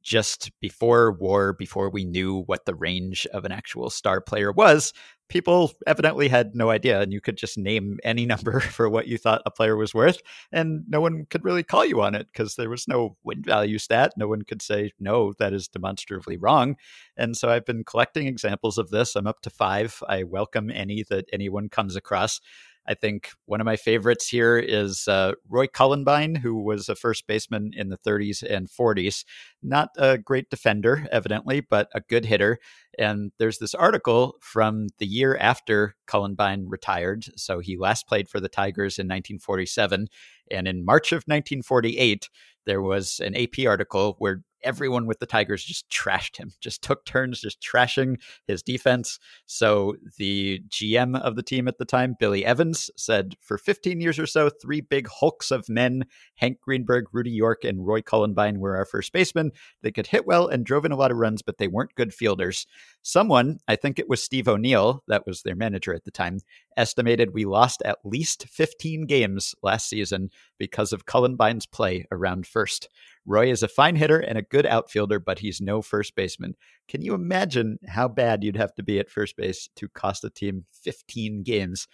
Just 0.01 0.51
before 0.60 1.12
WAR, 1.12 1.54
before 1.54 1.89
we 1.89 2.06
knew 2.06 2.43
what 2.43 2.66
the 2.66 2.76
range 2.76 3.28
of 3.34 3.45
an 3.45 3.51
actual 3.51 3.89
star 3.89 4.22
player 4.22 4.51
was, 4.51 4.93
people 5.34 5.73
evidently 5.88 6.27
had 6.27 6.55
no 6.55 6.69
idea. 6.69 7.01
And 7.01 7.11
you 7.11 7.19
could 7.19 7.38
just 7.38 7.57
name 7.57 7.97
any 8.03 8.25
number 8.34 8.59
for 8.59 8.88
what 8.88 9.07
you 9.07 9.17
thought 9.17 9.41
a 9.45 9.51
player 9.51 9.75
was 9.75 9.93
worth 9.93 10.21
and 10.51 10.84
no 10.88 11.01
one 11.01 11.25
could 11.29 11.43
really 11.43 11.63
call 11.63 11.84
you 11.84 12.01
on 12.01 12.13
it 12.13 12.27
because 12.31 12.55
there 12.55 12.69
was 12.69 12.88
no 12.88 13.17
win 13.23 13.41
value 13.41 13.79
stat. 13.79 14.13
No 14.15 14.27
one 14.27 14.43
could 14.43 14.61
say, 14.61 14.91
no, 14.99 15.34
that 15.39 15.51
is 15.51 15.67
demonstrably 15.67 16.38
wrong. 16.38 16.75
And 17.17 17.36
so 17.36 17.49
I've 17.49 17.65
been 17.65 17.84
collecting 17.84 18.27
examples 18.27 18.77
of 18.77 18.91
this. 18.91 19.15
I'm 19.15 19.25
up 19.25 19.41
to 19.41 19.49
five. 19.49 20.01
I 20.07 20.21
welcome 20.23 20.69
any 20.69 21.03
that 21.09 21.25
anyone 21.34 21.67
comes 21.67 21.95
across. 21.95 22.39
I 22.86 22.93
think 22.93 23.29
one 23.45 23.61
of 23.61 23.65
my 23.65 23.77
favorites 23.77 24.27
here 24.27 24.57
is 24.57 25.07
uh, 25.07 25.34
Roy 25.49 25.67
Cullenbine, 25.67 26.38
who 26.38 26.61
was 26.61 26.89
a 26.89 26.95
first 26.95 27.27
baseman 27.27 27.71
in 27.75 27.89
the 27.89 27.97
30s 27.97 28.43
and 28.43 28.69
40s. 28.69 29.23
Not 29.61 29.89
a 29.97 30.17
great 30.17 30.49
defender, 30.49 31.07
evidently, 31.11 31.61
but 31.61 31.88
a 31.93 32.01
good 32.01 32.25
hitter. 32.25 32.59
And 32.99 33.31
there's 33.39 33.59
this 33.59 33.73
article 33.73 34.36
from 34.41 34.88
the 34.99 35.05
year 35.05 35.38
after 35.38 35.95
Cullenbine 36.07 36.65
retired. 36.67 37.25
So 37.38 37.59
he 37.59 37.77
last 37.77 38.07
played 38.07 38.27
for 38.27 38.39
the 38.39 38.49
Tigers 38.49 38.99
in 38.99 39.05
1947. 39.05 40.07
And 40.51 40.67
in 40.67 40.86
March 40.86 41.11
of 41.11 41.23
1948, 41.23 42.29
there 42.65 42.81
was 42.81 43.19
an 43.19 43.36
AP 43.36 43.65
article 43.65 44.15
where 44.19 44.43
everyone 44.63 45.05
with 45.05 45.19
the 45.19 45.25
Tigers 45.25 45.63
just 45.63 45.89
trashed 45.89 46.37
him, 46.37 46.51
just 46.59 46.81
took 46.81 47.05
turns 47.05 47.41
just 47.41 47.61
trashing 47.61 48.19
his 48.47 48.63
defense. 48.63 49.19
So 49.45 49.95
the 50.17 50.61
GM 50.69 51.19
of 51.19 51.35
the 51.35 51.43
team 51.43 51.67
at 51.67 51.77
the 51.77 51.85
time, 51.85 52.15
Billy 52.19 52.45
Evans, 52.45 52.89
said 52.95 53.35
for 53.41 53.57
15 53.57 54.01
years 54.01 54.19
or 54.19 54.25
so, 54.25 54.49
three 54.49 54.81
big 54.81 55.07
hulks 55.07 55.51
of 55.51 55.69
men, 55.69 56.05
Hank 56.35 56.59
Greenberg, 56.61 57.05
Rudy 57.11 57.31
York, 57.31 57.63
and 57.63 57.85
Roy 57.85 58.01
Cullenbine 58.01 58.57
were 58.57 58.75
our 58.75 58.85
first 58.85 59.13
basemen. 59.13 59.51
They 59.81 59.91
could 59.91 60.07
hit 60.07 60.25
well 60.25 60.47
and 60.47 60.65
drove 60.65 60.85
in 60.85 60.91
a 60.91 60.97
lot 60.97 61.11
of 61.11 61.17
runs, 61.17 61.41
but 61.41 61.57
they 61.57 61.67
weren't 61.67 61.95
good 61.95 62.13
fielders. 62.13 62.65
Someone, 63.01 63.59
I 63.67 63.75
think 63.75 63.99
it 63.99 64.09
was 64.09 64.23
Steve 64.23 64.47
O'Neill, 64.47 65.03
that 65.07 65.27
was 65.27 65.41
their 65.41 65.55
manager 65.55 65.93
at 65.93 66.05
the 66.05 66.11
time, 66.11 66.39
estimated 66.77 67.33
we 67.33 67.45
lost 67.45 67.81
at 67.83 67.99
least 68.03 68.47
15 68.47 69.05
games 69.05 69.55
last 69.61 69.89
season 69.89 70.29
because 70.57 70.93
of 70.93 71.05
Cullenbine's 71.05 71.65
play 71.65 72.05
around 72.11 72.47
first. 72.47 72.87
Roy 73.25 73.50
is 73.50 73.63
a 73.63 73.67
fine 73.67 73.95
hitter 73.95 74.20
and 74.20 74.37
a 74.37 74.41
good 74.41 74.66
outfielder, 74.66 75.20
but 75.20 75.39
he's 75.39 75.62
no 75.62 75.82
first 75.82 76.16
baseman. 76.16 76.55
Can 76.87 77.01
you 77.01 77.13
imagine 77.13 77.79
how 77.87 78.08
bad 78.08 78.43
you'd 78.43 78.58
have 78.58 78.74
to 78.75 78.83
be 78.83 79.00
at 79.00 79.09
first 79.09 79.37
base 79.37 79.70
to 79.75 79.87
cost 79.89 80.24
a 80.24 80.29
team 80.29 80.66
15 80.83 81.43
games? 81.43 81.87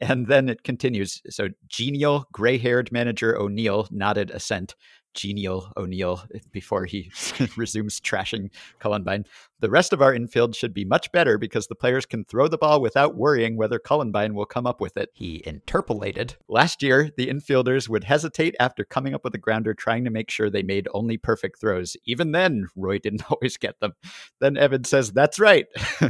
And 0.00 0.26
then 0.26 0.48
it 0.48 0.64
continues. 0.64 1.22
So, 1.30 1.48
genial, 1.68 2.26
gray 2.32 2.58
haired 2.58 2.90
manager 2.92 3.38
O'Neill 3.38 3.86
nodded 3.90 4.30
assent 4.30 4.74
genial 5.14 5.72
O'Neill 5.76 6.24
before 6.50 6.84
he 6.84 7.10
resumes 7.56 8.00
trashing 8.00 8.50
Cullenbine. 8.80 9.24
The 9.60 9.70
rest 9.70 9.92
of 9.92 10.02
our 10.02 10.12
infield 10.12 10.54
should 10.54 10.74
be 10.74 10.84
much 10.84 11.10
better 11.12 11.38
because 11.38 11.66
the 11.66 11.74
players 11.74 12.06
can 12.06 12.24
throw 12.24 12.48
the 12.48 12.58
ball 12.58 12.80
without 12.80 13.16
worrying 13.16 13.56
whether 13.56 13.78
Cullenbine 13.78 14.34
will 14.34 14.46
come 14.46 14.66
up 14.66 14.80
with 14.80 14.96
it. 14.96 15.10
He 15.14 15.42
interpolated. 15.46 16.36
Last 16.48 16.82
year, 16.82 17.10
the 17.16 17.28
infielders 17.28 17.88
would 17.88 18.04
hesitate 18.04 18.54
after 18.58 18.84
coming 18.84 19.14
up 19.14 19.24
with 19.24 19.34
a 19.34 19.38
grounder, 19.38 19.72
trying 19.72 20.04
to 20.04 20.10
make 20.10 20.30
sure 20.30 20.50
they 20.50 20.62
made 20.62 20.88
only 20.92 21.16
perfect 21.16 21.60
throws. 21.60 21.96
Even 22.04 22.32
then, 22.32 22.68
Roy 22.76 22.98
didn't 22.98 23.24
always 23.30 23.56
get 23.56 23.80
them. 23.80 23.92
Then 24.40 24.56
Evan 24.56 24.84
says, 24.84 25.12
That's 25.12 25.38
right. 25.38 25.66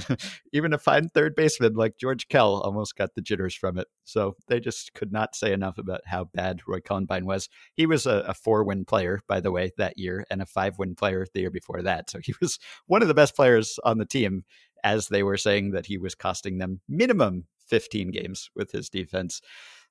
Even 0.53 0.73
a 0.73 0.79
fine 0.79 1.09
third 1.09 1.35
baseman 1.37 1.75
like 1.75 1.99
George 1.99 2.29
Kell 2.29 2.61
almost 2.61 2.97
got 2.97 3.15
the 3.15 3.23
jitters 3.23 3.55
from 3.55 3.79
it. 3.79 3.89
So 4.05 4.37
they 4.49 4.61
just 4.61 4.95
could 4.95 5.13
not 5.13 5.35
say 5.35 5.53
enough 5.53 5.79
about 5.79 6.03
how 6.07 6.25
bad 6.25 6.61
Roy 6.67 6.81
Cullenbine 6.81 7.25
was. 7.25 7.49
He 7.75 7.87
was 7.87 8.07
a, 8.07 8.25
a 8.29 8.35
four 8.35 8.65
win 8.65 8.85
player, 8.85 9.21
by 9.27 9.41
the 9.41 9.51
way, 9.51 9.73
that 9.79 9.99
year, 9.99 10.25
and 10.31 10.43
a 10.43 10.47
five 10.47 10.79
win 10.79 10.95
player 10.95 11.27
the 11.33 11.41
year 11.41 11.51
before 11.51 11.83
that. 11.83 12.11
So 12.11 12.19
he 12.23 12.35
was 12.41 12.59
one 12.87 13.03
of 13.03 13.09
the 13.09 13.15
best 13.15 13.34
players 13.35 13.79
on 13.85 13.99
the 13.99 14.07
team, 14.07 14.45
as 14.83 15.09
they 15.09 15.23
were 15.23 15.37
saying 15.37 15.73
that 15.73 15.87
he 15.87 15.99
was 15.99 16.15
costing 16.15 16.59
them 16.59 16.81
minimum 16.89 17.45
15 17.67 18.11
games 18.11 18.51
with 18.55 18.73
his 18.73 18.89
defense. 18.89 19.41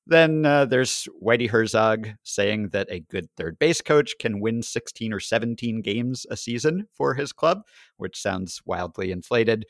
Then 0.06 0.46
uh, 0.46 0.66
there's 0.66 1.08
Whitey 1.24 1.50
Herzog 1.50 2.10
saying 2.24 2.70
that 2.70 2.88
a 2.90 3.00
good 3.00 3.30
third 3.38 3.58
base 3.58 3.80
coach 3.80 4.16
can 4.20 4.42
win 4.42 4.62
16 4.62 5.14
or 5.14 5.20
17 5.20 5.82
games 5.82 6.26
a 6.30 6.36
season 6.36 6.88
for 6.94 7.14
his 7.14 7.32
club, 7.32 7.62
which 7.98 8.22
sounds 8.22 8.62
wildly 8.66 9.12
inflated. 9.12 9.66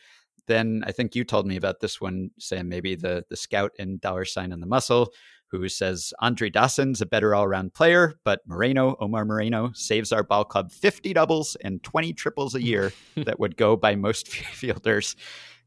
Then 0.48 0.84
I 0.86 0.92
think 0.92 1.16
you 1.16 1.24
told 1.24 1.46
me 1.46 1.56
about 1.56 1.82
this 1.82 2.02
one, 2.02 2.32
Sam, 2.40 2.68
maybe 2.68 2.96
the 2.96 3.24
the 3.30 3.38
scout 3.38 3.72
in 3.78 4.00
dollar 4.00 4.26
sign 4.26 4.52
on 4.52 4.60
the 4.60 4.66
muscle, 4.66 5.14
who 5.60 5.70
says 5.70 6.14
Andre 6.20 6.50
Dawson's 6.50 7.02
a 7.02 7.06
better 7.06 7.36
all 7.36 7.44
around 7.44 7.74
player, 7.74 8.16
but 8.24 8.42
Moreno, 8.48 8.96
Omar 9.00 9.26
Moreno, 9.26 9.72
saves 9.74 10.12
our 10.12 10.24
ball 10.24 10.46
club 10.46 10.72
50 10.72 11.14
doubles 11.14 11.56
and 11.64 11.84
20 11.84 12.14
triples 12.14 12.56
a 12.56 12.62
year 12.62 12.92
that 13.16 13.40
would 13.40 13.58
go 13.58 13.76
by 13.76 13.96
most 13.96 14.28
fielders 14.30 15.16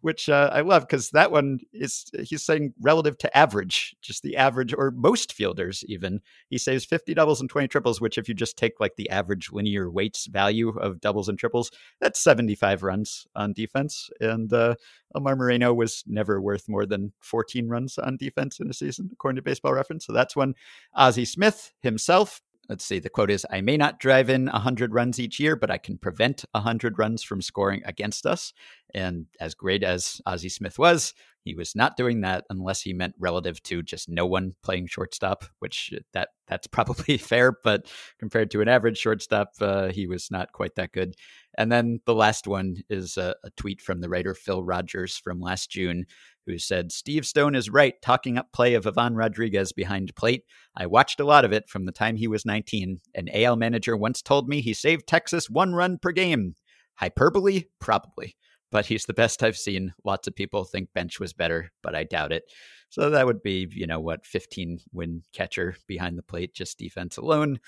which 0.00 0.28
uh, 0.28 0.50
I 0.52 0.60
love 0.60 0.82
because 0.82 1.10
that 1.10 1.30
one 1.30 1.60
is 1.72 2.06
he's 2.22 2.44
saying 2.44 2.74
relative 2.80 3.18
to 3.18 3.36
average, 3.36 3.96
just 4.00 4.22
the 4.22 4.36
average 4.36 4.74
or 4.76 4.90
most 4.92 5.32
fielders 5.32 5.84
even. 5.88 6.20
He 6.48 6.58
saves 6.58 6.84
50 6.84 7.14
doubles 7.14 7.40
and 7.40 7.50
20 7.50 7.68
triples, 7.68 8.00
which 8.00 8.18
if 8.18 8.28
you 8.28 8.34
just 8.34 8.56
take 8.56 8.80
like 8.80 8.96
the 8.96 9.10
average 9.10 9.50
linear 9.52 9.90
weights 9.90 10.26
value 10.26 10.70
of 10.78 11.00
doubles 11.00 11.28
and 11.28 11.38
triples, 11.38 11.70
that's 12.00 12.20
75 12.20 12.82
runs 12.82 13.26
on 13.34 13.52
defense. 13.52 14.10
And 14.20 14.52
uh, 14.52 14.76
Omar 15.14 15.36
Moreno 15.36 15.72
was 15.72 16.04
never 16.06 16.40
worth 16.40 16.68
more 16.68 16.86
than 16.86 17.12
14 17.20 17.68
runs 17.68 17.98
on 17.98 18.16
defense 18.16 18.60
in 18.60 18.70
a 18.70 18.74
season, 18.74 19.10
according 19.12 19.36
to 19.36 19.42
Baseball 19.42 19.72
Reference. 19.72 20.06
So 20.06 20.12
that's 20.12 20.36
when 20.36 20.54
Ozzie 20.94 21.24
Smith 21.24 21.72
himself 21.82 22.40
let's 22.68 22.84
see, 22.84 22.98
the 22.98 23.08
quote 23.08 23.30
is 23.30 23.46
I 23.50 23.60
may 23.60 23.76
not 23.76 24.00
drive 24.00 24.28
in 24.30 24.46
100 24.46 24.94
runs 24.94 25.18
each 25.18 25.38
year, 25.40 25.56
but 25.56 25.70
I 25.70 25.78
can 25.78 25.98
prevent 25.98 26.44
100 26.52 26.98
runs 26.98 27.22
from 27.22 27.42
scoring 27.42 27.82
against 27.84 28.26
us. 28.26 28.52
And 28.94 29.26
as 29.40 29.54
great 29.54 29.82
as 29.82 30.20
Ozzie 30.26 30.48
Smith 30.48 30.78
was, 30.78 31.14
he 31.46 31.54
was 31.54 31.76
not 31.76 31.96
doing 31.96 32.22
that 32.22 32.44
unless 32.50 32.82
he 32.82 32.92
meant 32.92 33.14
relative 33.20 33.62
to 33.64 33.80
just 33.80 34.08
no 34.08 34.26
one 34.26 34.54
playing 34.64 34.88
shortstop, 34.88 35.44
which 35.60 35.92
uh, 35.94 36.00
that 36.12 36.30
that's 36.48 36.66
probably 36.66 37.16
fair, 37.18 37.52
but 37.62 37.86
compared 38.18 38.50
to 38.50 38.60
an 38.60 38.68
average 38.68 38.98
shortstop, 38.98 39.50
uh, 39.60 39.88
he 39.88 40.08
was 40.08 40.28
not 40.30 40.52
quite 40.52 40.74
that 40.74 40.92
good. 40.92 41.14
And 41.56 41.70
then 41.70 42.00
the 42.04 42.14
last 42.14 42.48
one 42.48 42.78
is 42.90 43.16
a, 43.16 43.36
a 43.44 43.50
tweet 43.50 43.80
from 43.80 44.00
the 44.00 44.08
writer 44.08 44.34
Phil 44.34 44.64
Rogers 44.64 45.16
from 45.16 45.40
last 45.40 45.70
June, 45.70 46.06
who 46.46 46.58
said, 46.58 46.92
Steve 46.92 47.26
Stone 47.26 47.54
is 47.54 47.68
right, 47.68 47.94
talking 48.00 48.38
up 48.38 48.52
play 48.52 48.74
of 48.74 48.86
Ivan 48.86 49.14
Rodriguez 49.16 49.72
behind 49.72 50.14
plate. 50.16 50.44
I 50.76 50.86
watched 50.86 51.20
a 51.20 51.24
lot 51.24 51.44
of 51.44 51.52
it 51.52 51.68
from 51.68 51.86
the 51.86 51.92
time 51.92 52.16
he 52.16 52.28
was 52.28 52.46
19. 52.46 53.00
An 53.14 53.28
AL 53.34 53.56
manager 53.56 53.96
once 53.96 54.22
told 54.22 54.48
me 54.48 54.60
he 54.60 54.72
saved 54.74 55.06
Texas 55.06 55.50
one 55.50 55.74
run 55.74 55.98
per 55.98 56.12
game. 56.12 56.54
Hyperbole? 56.96 57.64
Probably 57.80 58.36
but 58.70 58.86
he's 58.86 59.04
the 59.06 59.14
best 59.14 59.42
I've 59.42 59.56
seen. 59.56 59.94
Lots 60.04 60.26
of 60.26 60.34
people 60.34 60.64
think 60.64 60.92
Bench 60.92 61.20
was 61.20 61.32
better, 61.32 61.72
but 61.82 61.94
I 61.94 62.04
doubt 62.04 62.32
it. 62.32 62.44
So 62.90 63.10
that 63.10 63.26
would 63.26 63.42
be, 63.42 63.68
you 63.70 63.86
know, 63.86 64.00
what, 64.00 64.26
15 64.26 64.80
win 64.92 65.22
catcher 65.32 65.76
behind 65.86 66.18
the 66.18 66.22
plate, 66.22 66.54
just 66.54 66.78
defense 66.78 67.16
alone. 67.16 67.58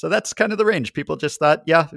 So 0.00 0.08
that's 0.08 0.32
kind 0.32 0.50
of 0.50 0.56
the 0.56 0.64
range. 0.64 0.94
People 0.94 1.16
just 1.16 1.38
thought, 1.38 1.62
yeah, 1.66 1.88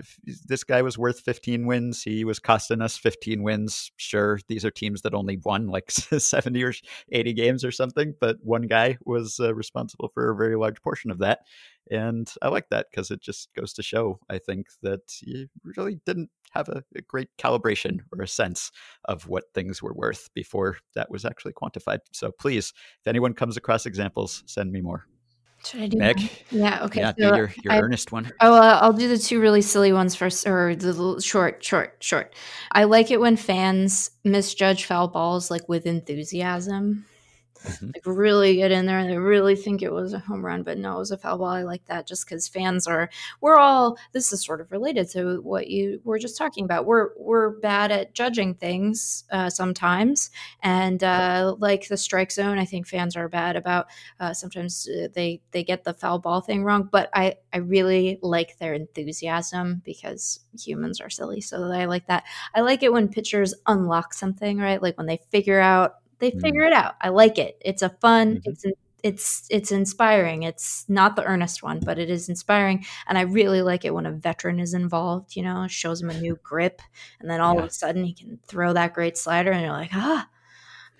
this 0.45 0.65
guy 0.65 0.81
was 0.81 0.97
worth 0.97 1.21
15 1.21 1.65
wins. 1.65 2.03
He 2.03 2.25
was 2.25 2.37
costing 2.37 2.81
us 2.81 2.97
15 2.97 3.43
wins. 3.43 3.93
Sure, 3.95 4.41
these 4.49 4.65
are 4.65 4.71
teams 4.71 5.03
that 5.03 5.13
only 5.13 5.37
won 5.37 5.67
like 5.67 5.89
70 5.91 6.61
or 6.65 6.73
80 7.13 7.31
games 7.31 7.63
or 7.63 7.71
something, 7.71 8.13
but 8.19 8.39
one 8.41 8.63
guy 8.63 8.97
was 9.05 9.39
uh, 9.39 9.55
responsible 9.55 10.09
for 10.13 10.29
a 10.29 10.35
very 10.35 10.57
large 10.57 10.81
portion 10.81 11.11
of 11.11 11.19
that. 11.19 11.43
And 11.89 12.29
I 12.41 12.49
like 12.49 12.67
that 12.71 12.87
because 12.91 13.09
it 13.09 13.21
just 13.21 13.47
goes 13.55 13.71
to 13.75 13.83
show, 13.83 14.19
I 14.29 14.37
think, 14.37 14.67
that 14.81 15.21
you 15.21 15.47
really 15.63 16.01
didn't 16.05 16.29
have 16.51 16.67
a, 16.67 16.83
a, 16.97 17.01
great 17.03 17.29
calibration 17.37 17.99
or 18.11 18.21
a 18.21 18.27
sense 18.27 18.69
of 19.05 19.29
what 19.29 19.45
things 19.53 19.81
were 19.81 19.93
worth 19.93 20.29
before 20.33 20.79
that 20.93 21.09
was 21.09 21.23
actually 21.23 21.53
quantified. 21.53 21.99
So 22.11 22.31
please, 22.37 22.73
if 22.99 23.07
anyone 23.07 23.33
comes 23.33 23.55
across 23.55 23.85
examples, 23.85 24.43
send 24.45 24.73
me 24.73 24.81
more. 24.81 25.05
Should 25.65 25.81
I 25.81 25.87
do 25.87 25.97
Meg? 25.97 26.17
Mine? 26.17 26.29
Yeah. 26.51 26.83
Okay. 26.85 27.01
Yeah, 27.01 27.13
so 27.17 27.31
do 27.31 27.37
your, 27.37 27.53
your 27.63 27.73
I, 27.73 27.79
earnest 27.79 28.11
one. 28.11 28.31
Oh, 28.41 28.53
uh, 28.53 28.79
I'll 28.81 28.93
do 28.93 29.07
the 29.07 29.17
two 29.17 29.39
really 29.39 29.61
silly 29.61 29.93
ones 29.93 30.15
first, 30.15 30.45
or 30.45 30.75
the 30.75 31.21
short, 31.23 31.63
short, 31.63 31.95
short. 32.01 32.35
I 32.71 32.83
like 32.83 33.11
it 33.11 33.19
when 33.19 33.37
fans 33.37 34.11
misjudge 34.23 34.85
foul 34.85 35.07
balls 35.07 35.49
like 35.49 35.67
with 35.69 35.85
enthusiasm 35.85 37.05
mm-hmm. 37.63 37.87
like 37.87 38.05
really 38.05 38.55
get 38.55 38.71
in 38.71 38.85
there 38.85 38.99
and 38.99 39.09
they 39.09 39.17
really 39.17 39.55
think 39.55 39.81
it 39.81 39.91
was 39.91 40.13
a 40.13 40.19
home 40.19 40.45
run, 40.45 40.63
but 40.63 40.77
no, 40.77 40.95
it 40.95 40.99
was 40.99 41.11
a 41.11 41.17
foul 41.17 41.37
ball. 41.37 41.47
I 41.47 41.63
like 41.63 41.85
that 41.85 42.07
just 42.07 42.25
because 42.25 42.47
fans 42.47 42.87
are 42.87 43.09
we're 43.41 43.57
all 43.57 43.97
this 44.11 44.31
is 44.31 44.43
sort 44.43 44.61
of 44.61 44.71
related 44.71 45.09
to 45.11 45.41
what 45.41 45.67
you 45.67 46.01
were 46.03 46.19
just 46.19 46.37
talking 46.37 46.65
about. 46.65 46.85
We're 46.85 47.09
we're 47.17 47.51
bad 47.59 47.91
at 47.91 48.13
judging 48.13 48.55
things 48.55 49.23
uh, 49.31 49.49
sometimes, 49.49 50.31
and 50.61 51.03
uh, 51.03 51.55
like 51.59 51.87
the 51.87 51.97
strike 51.97 52.31
zone, 52.31 52.57
I 52.57 52.65
think 52.65 52.87
fans 52.87 53.15
are 53.15 53.29
bad 53.29 53.55
about. 53.55 53.87
Uh, 54.19 54.33
sometimes 54.33 54.87
uh, 54.87 55.07
they 55.13 55.41
they 55.51 55.63
get 55.63 55.83
the 55.83 55.93
foul 55.93 56.19
ball 56.19 56.41
thing 56.41 56.63
wrong, 56.63 56.89
but 56.91 57.09
I 57.13 57.35
I 57.51 57.57
really 57.57 58.19
like 58.21 58.57
their 58.57 58.73
enthusiasm 58.73 59.81
because 59.85 60.39
humans 60.57 61.01
are 61.01 61.09
silly, 61.09 61.41
so 61.41 61.63
I 61.71 61.85
like 61.85 62.07
that. 62.07 62.23
I 62.53 62.61
like 62.61 62.83
it 62.83 62.93
when 62.93 63.07
pitchers 63.07 63.53
unlock 63.67 64.13
something, 64.13 64.57
right? 64.57 64.81
Like 64.81 64.97
when 64.97 65.07
they 65.07 65.19
figure 65.31 65.59
out 65.59 65.95
they 66.23 66.31
mm. 66.31 66.41
figure 66.41 66.63
it 66.63 66.73
out. 66.73 66.95
I 67.01 67.09
like 67.09 67.37
it. 67.37 67.57
It's 67.61 67.81
a 67.81 67.89
fun. 67.89 68.35
Mm-hmm. 68.35 68.51
It's 68.51 68.65
it's 69.03 69.47
it's 69.49 69.71
inspiring. 69.71 70.43
It's 70.43 70.85
not 70.87 71.15
the 71.15 71.25
earnest 71.25 71.61
one, 71.61 71.81
but 71.81 71.99
it 71.99 72.09
is 72.09 72.29
inspiring, 72.29 72.85
and 73.07 73.17
I 73.17 73.21
really 73.21 73.61
like 73.61 73.83
it 73.83 73.93
when 73.93 74.05
a 74.05 74.11
veteran 74.11 74.59
is 74.59 74.73
involved. 74.73 75.35
You 75.35 75.43
know, 75.43 75.67
shows 75.67 76.01
him 76.01 76.09
a 76.09 76.19
new 76.19 76.39
grip, 76.41 76.81
and 77.19 77.29
then 77.29 77.41
all 77.41 77.55
yeah. 77.55 77.61
of 77.61 77.67
a 77.67 77.73
sudden 77.73 78.05
he 78.05 78.13
can 78.13 78.39
throw 78.47 78.71
that 78.73 78.93
great 78.93 79.17
slider, 79.17 79.51
and 79.51 79.61
you're 79.61 79.71
like, 79.71 79.93
ah, 79.93 80.29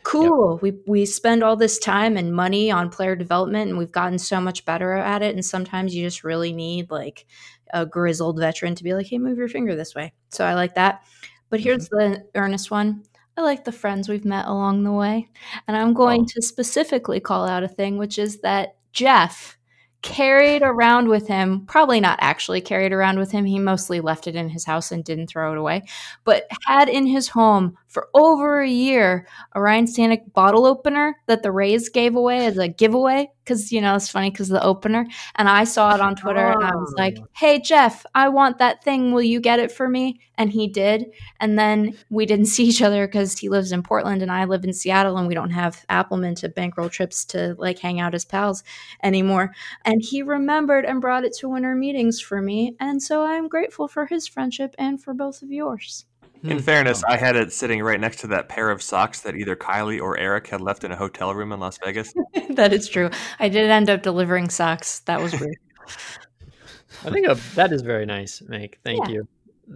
cool. 0.03 0.55
Yep. 0.55 0.61
We 0.61 0.79
we 0.85 1.05
spend 1.05 1.43
all 1.43 1.55
this 1.55 1.79
time 1.79 2.17
and 2.17 2.35
money 2.35 2.69
on 2.69 2.89
player 2.89 3.15
development, 3.15 3.69
and 3.69 3.77
we've 3.77 3.91
gotten 3.91 4.19
so 4.19 4.41
much 4.41 4.65
better 4.65 4.93
at 4.93 5.21
it. 5.21 5.33
And 5.33 5.45
sometimes 5.45 5.95
you 5.95 6.03
just 6.03 6.25
really 6.25 6.51
need 6.51 6.91
like 6.91 7.25
a 7.73 7.85
grizzled 7.85 8.37
veteran 8.37 8.75
to 8.75 8.83
be 8.83 8.93
like, 8.93 9.07
hey, 9.07 9.17
move 9.17 9.37
your 9.37 9.47
finger 9.47 9.75
this 9.75 9.95
way. 9.95 10.13
So 10.29 10.45
I 10.45 10.55
like 10.55 10.75
that. 10.75 11.03
But 11.49 11.61
here's 11.61 11.87
mm-hmm. 11.87 12.13
the 12.13 12.25
earnest 12.35 12.69
one. 12.69 13.03
I 13.35 13.41
like 13.41 13.63
the 13.63 13.71
friends 13.71 14.07
we've 14.07 14.25
met 14.25 14.47
along 14.47 14.83
the 14.83 14.91
way. 14.91 15.29
And 15.67 15.75
I'm 15.75 15.93
going 15.93 16.21
oh. 16.21 16.27
to 16.35 16.41
specifically 16.41 17.19
call 17.19 17.45
out 17.45 17.63
a 17.63 17.67
thing, 17.67 17.97
which 17.97 18.19
is 18.19 18.41
that 18.41 18.75
Jeff 18.91 19.57
carried 20.03 20.61
around 20.61 21.07
with 21.07 21.27
him, 21.27 21.65
probably 21.65 21.99
not 21.99 22.19
actually 22.21 22.61
carried 22.61 22.91
around 22.91 23.17
with 23.17 23.31
him. 23.31 23.45
He 23.45 23.57
mostly 23.57 24.01
left 24.01 24.27
it 24.27 24.35
in 24.35 24.49
his 24.49 24.65
house 24.65 24.91
and 24.91 25.03
didn't 25.03 25.27
throw 25.27 25.53
it 25.53 25.57
away, 25.57 25.83
but 26.25 26.45
had 26.67 26.89
in 26.89 27.07
his 27.07 27.29
home 27.29 27.77
for 27.93 28.09
over 28.15 28.59
a 28.59 28.67
year 28.67 29.27
a 29.53 29.61
Ryne 29.61 29.85
Stanek 29.85 30.33
bottle 30.33 30.65
opener 30.65 31.15
that 31.27 31.43
the 31.43 31.51
Rays 31.51 31.89
gave 31.89 32.15
away 32.15 32.47
as 32.47 32.57
a 32.57 32.67
giveaway. 32.67 33.29
Cause, 33.45 33.71
you 33.71 33.81
know, 33.81 33.95
it's 33.95 34.09
funny 34.09 34.31
because 34.31 34.47
the 34.47 34.63
opener. 34.63 35.05
And 35.35 35.49
I 35.49 35.65
saw 35.65 35.93
it 35.93 36.01
on 36.01 36.15
Twitter 36.15 36.47
oh. 36.47 36.53
and 36.53 36.63
I 36.63 36.75
was 36.75 36.93
oh. 36.97 37.01
like, 37.01 37.17
oh. 37.19 37.27
hey, 37.33 37.59
Jeff, 37.59 38.05
I 38.15 38.29
want 38.29 38.57
that 38.57 38.83
thing. 38.83 39.11
Will 39.11 39.21
you 39.21 39.39
get 39.39 39.59
it 39.59 39.71
for 39.71 39.87
me? 39.87 40.19
And 40.37 40.49
he 40.49 40.67
did. 40.67 41.11
And 41.39 41.59
then 41.59 41.95
we 42.09 42.25
didn't 42.25 42.45
see 42.47 42.65
each 42.65 42.81
other 42.81 43.05
because 43.05 43.37
he 43.37 43.49
lives 43.49 43.71
in 43.71 43.83
Portland 43.83 44.23
and 44.23 44.31
I 44.31 44.45
live 44.45 44.63
in 44.63 44.73
Seattle 44.73 45.17
and 45.17 45.27
we 45.27 45.35
don't 45.35 45.51
have 45.51 45.85
Appelman 45.89 46.35
to 46.37 46.49
bankroll 46.49 46.89
trips 46.89 47.25
to 47.25 47.55
like 47.59 47.77
hang 47.77 47.99
out 47.99 48.15
as 48.15 48.25
pals 48.25 48.63
anymore. 49.03 49.53
And 49.85 50.01
he 50.01 50.23
remembered 50.23 50.85
and 50.85 50.99
brought 50.99 51.25
it 51.25 51.35
to 51.39 51.49
winter 51.49 51.75
meetings 51.75 52.19
for 52.19 52.41
me. 52.41 52.75
And 52.79 53.03
so 53.03 53.23
I'm 53.23 53.47
grateful 53.47 53.87
for 53.87 54.07
his 54.07 54.27
friendship 54.27 54.73
and 54.79 55.03
for 55.03 55.13
both 55.13 55.43
of 55.43 55.51
yours. 55.51 56.05
In 56.43 56.57
Hmm. 56.57 56.63
fairness, 56.63 57.03
I 57.07 57.15
had 57.15 57.35
it 57.37 57.53
sitting 57.53 57.81
right 57.81 57.99
next 57.99 58.17
to 58.21 58.27
that 58.27 58.49
pair 58.49 58.69
of 58.69 58.81
socks 58.81 59.21
that 59.21 59.35
either 59.35 59.55
Kiley 59.55 60.01
or 60.01 60.17
Eric 60.17 60.47
had 60.47 60.59
left 60.59 60.83
in 60.83 60.91
a 60.91 60.95
hotel 60.95 61.33
room 61.33 61.53
in 61.53 61.59
Las 61.59 61.77
Vegas. 61.83 62.13
that 62.49 62.73
is 62.73 62.89
true. 62.89 63.09
I 63.39 63.47
did 63.49 63.69
end 63.69 63.89
up 63.89 64.01
delivering 64.03 64.49
socks. 64.49 64.99
That 65.01 65.21
was 65.21 65.31
weird. 65.39 65.55
I 67.05 67.09
think 67.09 67.27
a, 67.27 67.35
that 67.55 67.71
is 67.71 67.81
very 67.81 68.05
nice, 68.05 68.41
Meg. 68.41 68.77
Thank 68.83 69.07
Yeah. 69.07 69.13
you. 69.13 69.27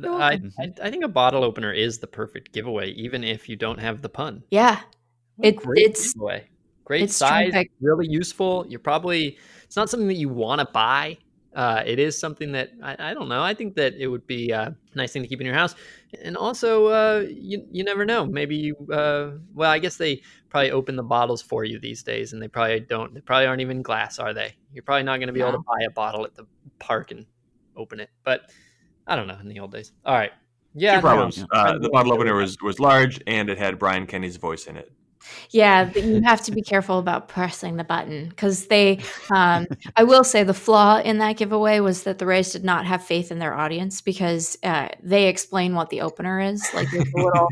You're 0.02 0.22
I. 0.22 0.40
I 0.60 0.74
I 0.84 0.92
think 0.92 1.06
a 1.06 1.08
bottle 1.10 1.44
opener 1.46 1.72
is 1.72 2.00
the 2.00 2.08
perfect 2.08 2.52
giveaway, 2.52 2.90
even 2.92 3.24
if 3.24 3.48
you 3.48 3.56
don't 3.56 3.80
have 3.80 4.02
the 4.02 4.10
pun. 4.10 4.44
Yeah. 4.52 4.80
What 5.38 5.48
It- 5.48 5.56
great 5.56 5.86
it's- 5.86 6.14
giveaway. 6.14 6.48
Great 6.84 7.04
it's 7.04 7.16
size, 7.18 7.52
terrific. 7.52 7.72
really 7.82 8.08
useful. 8.08 8.66
You're 8.70 8.80
probably 8.80 9.38
it's 9.64 9.76
not 9.76 9.90
something 9.90 10.08
that 10.08 10.16
you 10.16 10.30
want 10.30 10.60
to 10.60 10.68
buy. 10.74 11.18
Uh, 11.58 11.82
it 11.88 11.98
is 11.98 12.16
something 12.16 12.52
that 12.52 12.70
I, 12.84 13.10
I 13.10 13.14
don't 13.16 13.28
know. 13.28 13.42
I 13.42 13.56
think 13.56 13.74
that 13.78 13.96
it 13.96 14.06
would 14.06 14.28
be 14.28 14.52
a 14.52 14.76
nice 14.94 15.12
thing 15.12 15.24
to 15.24 15.28
keep 15.28 15.42
in 15.42 15.46
your 15.48 15.56
house, 15.56 15.74
and 16.22 16.38
also 16.38 16.86
uh, 16.86 17.26
you 17.28 17.66
you 17.72 17.84
never 17.84 18.06
know. 18.06 18.28
Maybe 18.28 18.56
you 18.56 18.76
uh, 18.94 19.32
well, 19.56 19.72
I 19.72 19.80
guess 19.80 19.98
they 19.98 20.22
probably 20.50 20.70
open 20.70 20.96
the 20.96 21.02
bottles 21.04 21.42
for 21.42 21.64
you 21.64 21.80
these 21.80 22.04
days, 22.04 22.32
and 22.32 22.40
they 22.40 22.48
probably 22.48 22.82
don't. 22.82 23.12
They 23.12 23.22
probably 23.22 23.48
aren't 23.48 23.62
even 23.62 23.82
glass, 23.82 24.20
are 24.20 24.36
they? 24.36 24.54
You're 24.72 24.84
probably 24.84 25.02
not 25.02 25.18
going 25.18 25.30
to 25.30 25.34
be 25.34 25.42
able 25.42 25.54
to 25.54 25.58
buy 25.58 25.84
a 25.88 25.90
bottle 25.90 26.26
at 26.26 26.36
the 26.36 26.46
park 26.78 27.10
and 27.10 27.26
open 27.76 28.02
it. 28.02 28.12
But 28.24 28.52
I 29.08 29.16
don't 29.16 29.26
know. 29.26 29.40
In 29.42 29.48
the 29.48 29.60
old 29.60 29.72
days, 29.72 29.94
all 30.06 30.14
right. 30.14 30.32
Yeah, 30.76 30.98
Two 30.98 31.02
problems. 31.02 31.44
I'm 31.54 31.76
Uh, 31.76 31.80
the 31.80 31.90
bottle 31.90 32.14
opener 32.14 32.36
was, 32.36 32.56
was 32.62 32.80
large 32.80 33.20
and 33.26 33.50
it 33.50 33.58
had 33.58 33.80
Brian 33.80 34.06
Kenny's 34.06 34.38
voice 34.38 34.68
in 34.68 34.78
it. 34.78 34.92
Yeah, 35.52 35.92
you 35.94 36.22
have 36.24 36.42
to 36.44 36.52
be 36.52 36.62
careful 36.62 37.00
about 37.00 37.28
pressing 37.28 37.78
the 37.78 37.84
button 37.84 38.30
because 38.30 38.68
they. 38.68 39.00
Um, 39.32 39.68
I 39.96 40.04
will 40.04 40.24
say 40.24 40.44
the 40.44 40.54
flaw 40.54 41.00
in 41.00 41.18
that 41.20 41.38
giveaway 41.38 41.80
was 41.80 42.04
that 42.04 42.20
the 42.20 42.26
Rays 42.26 42.52
did 42.52 42.64
not 42.64 42.86
have 42.86 43.04
faith 43.04 43.32
in 43.32 43.40
their 43.40 43.54
audience 43.54 44.02
because 44.02 44.58
uh, 44.64 44.90
they 45.02 45.28
explain 45.28 45.76
what 45.76 45.90
the 45.90 46.02
opener 46.02 46.40
is, 46.40 46.68
like 46.74 46.88
a 46.94 47.04
little, 47.14 47.48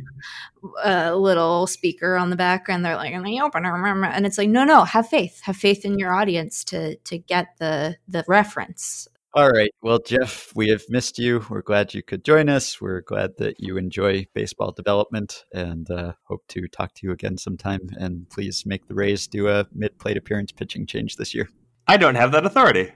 uh, 0.84 1.16
little 1.16 1.68
speaker 1.68 2.16
on 2.18 2.30
the 2.30 2.36
back, 2.36 2.68
and 2.70 2.84
they're 2.84 2.96
like, 2.96 3.14
"And 3.14 3.26
the 3.26 3.42
opener," 3.42 4.04
and 4.06 4.26
it's 4.26 4.38
like, 4.38 4.50
no, 4.50 4.64
no, 4.64 4.84
have 4.84 5.08
faith, 5.08 5.42
have 5.42 5.58
faith 5.58 5.86
in 5.86 5.98
your 5.98 6.14
audience 6.14 6.64
to 6.66 6.96
to 6.98 7.18
get 7.18 7.58
the 7.60 7.98
the 8.08 8.24
reference. 8.28 9.08
All 9.36 9.50
right. 9.52 9.72
Well, 9.82 10.00
Jeff, 10.00 10.54
we 10.56 10.70
have 10.70 10.84
missed 10.88 11.20
you. 11.20 11.46
We're 11.50 11.62
glad 11.62 11.94
you 11.94 12.02
could 12.02 12.24
join 12.24 12.48
us. 12.48 12.80
We're 12.80 13.02
glad 13.02 13.36
that 13.38 13.60
you 13.60 13.76
enjoy 13.76 14.26
baseball 14.34 14.72
development 14.72 15.44
and 15.54 15.92
uh, 15.92 16.14
hope 16.24 16.48
to 16.50 16.66
talk 16.70 16.94
to 16.96 17.02
you 17.06 17.12
again 17.12 17.38
sometime. 17.38 17.90
And 18.00 18.30
please 18.30 18.66
make 18.66 18.88
the 18.88 18.96
Rays 18.96 19.28
do 19.28 19.50
a 19.50 19.68
mid 19.74 20.00
plate 20.00 20.16
appearance 20.16 20.54
pitching 20.54 20.86
change 20.86 21.18
this 21.18 21.34
year. 21.36 21.50
I 21.86 21.98
don't 21.98 22.16
have 22.16 22.32
that 22.32 22.46
authority. 22.46 22.94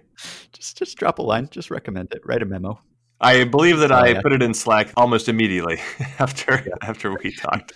Just 0.53 0.77
just 0.77 0.97
drop 0.97 1.19
a 1.19 1.21
line. 1.23 1.49
Just 1.51 1.69
recommend 1.69 2.13
it. 2.13 2.21
Write 2.25 2.41
a 2.41 2.45
memo. 2.45 2.81
I 3.19 3.43
believe 3.43 3.79
that 3.79 3.91
Oh, 3.91 3.95
I 3.95 4.07
yeah. 4.07 4.21
put 4.21 4.31
it 4.31 4.41
in 4.41 4.53
Slack 4.53 4.93
almost 4.95 5.27
immediately 5.27 5.77
after 6.19 6.65
after 6.81 7.13
we 7.21 7.33
talked 7.33 7.73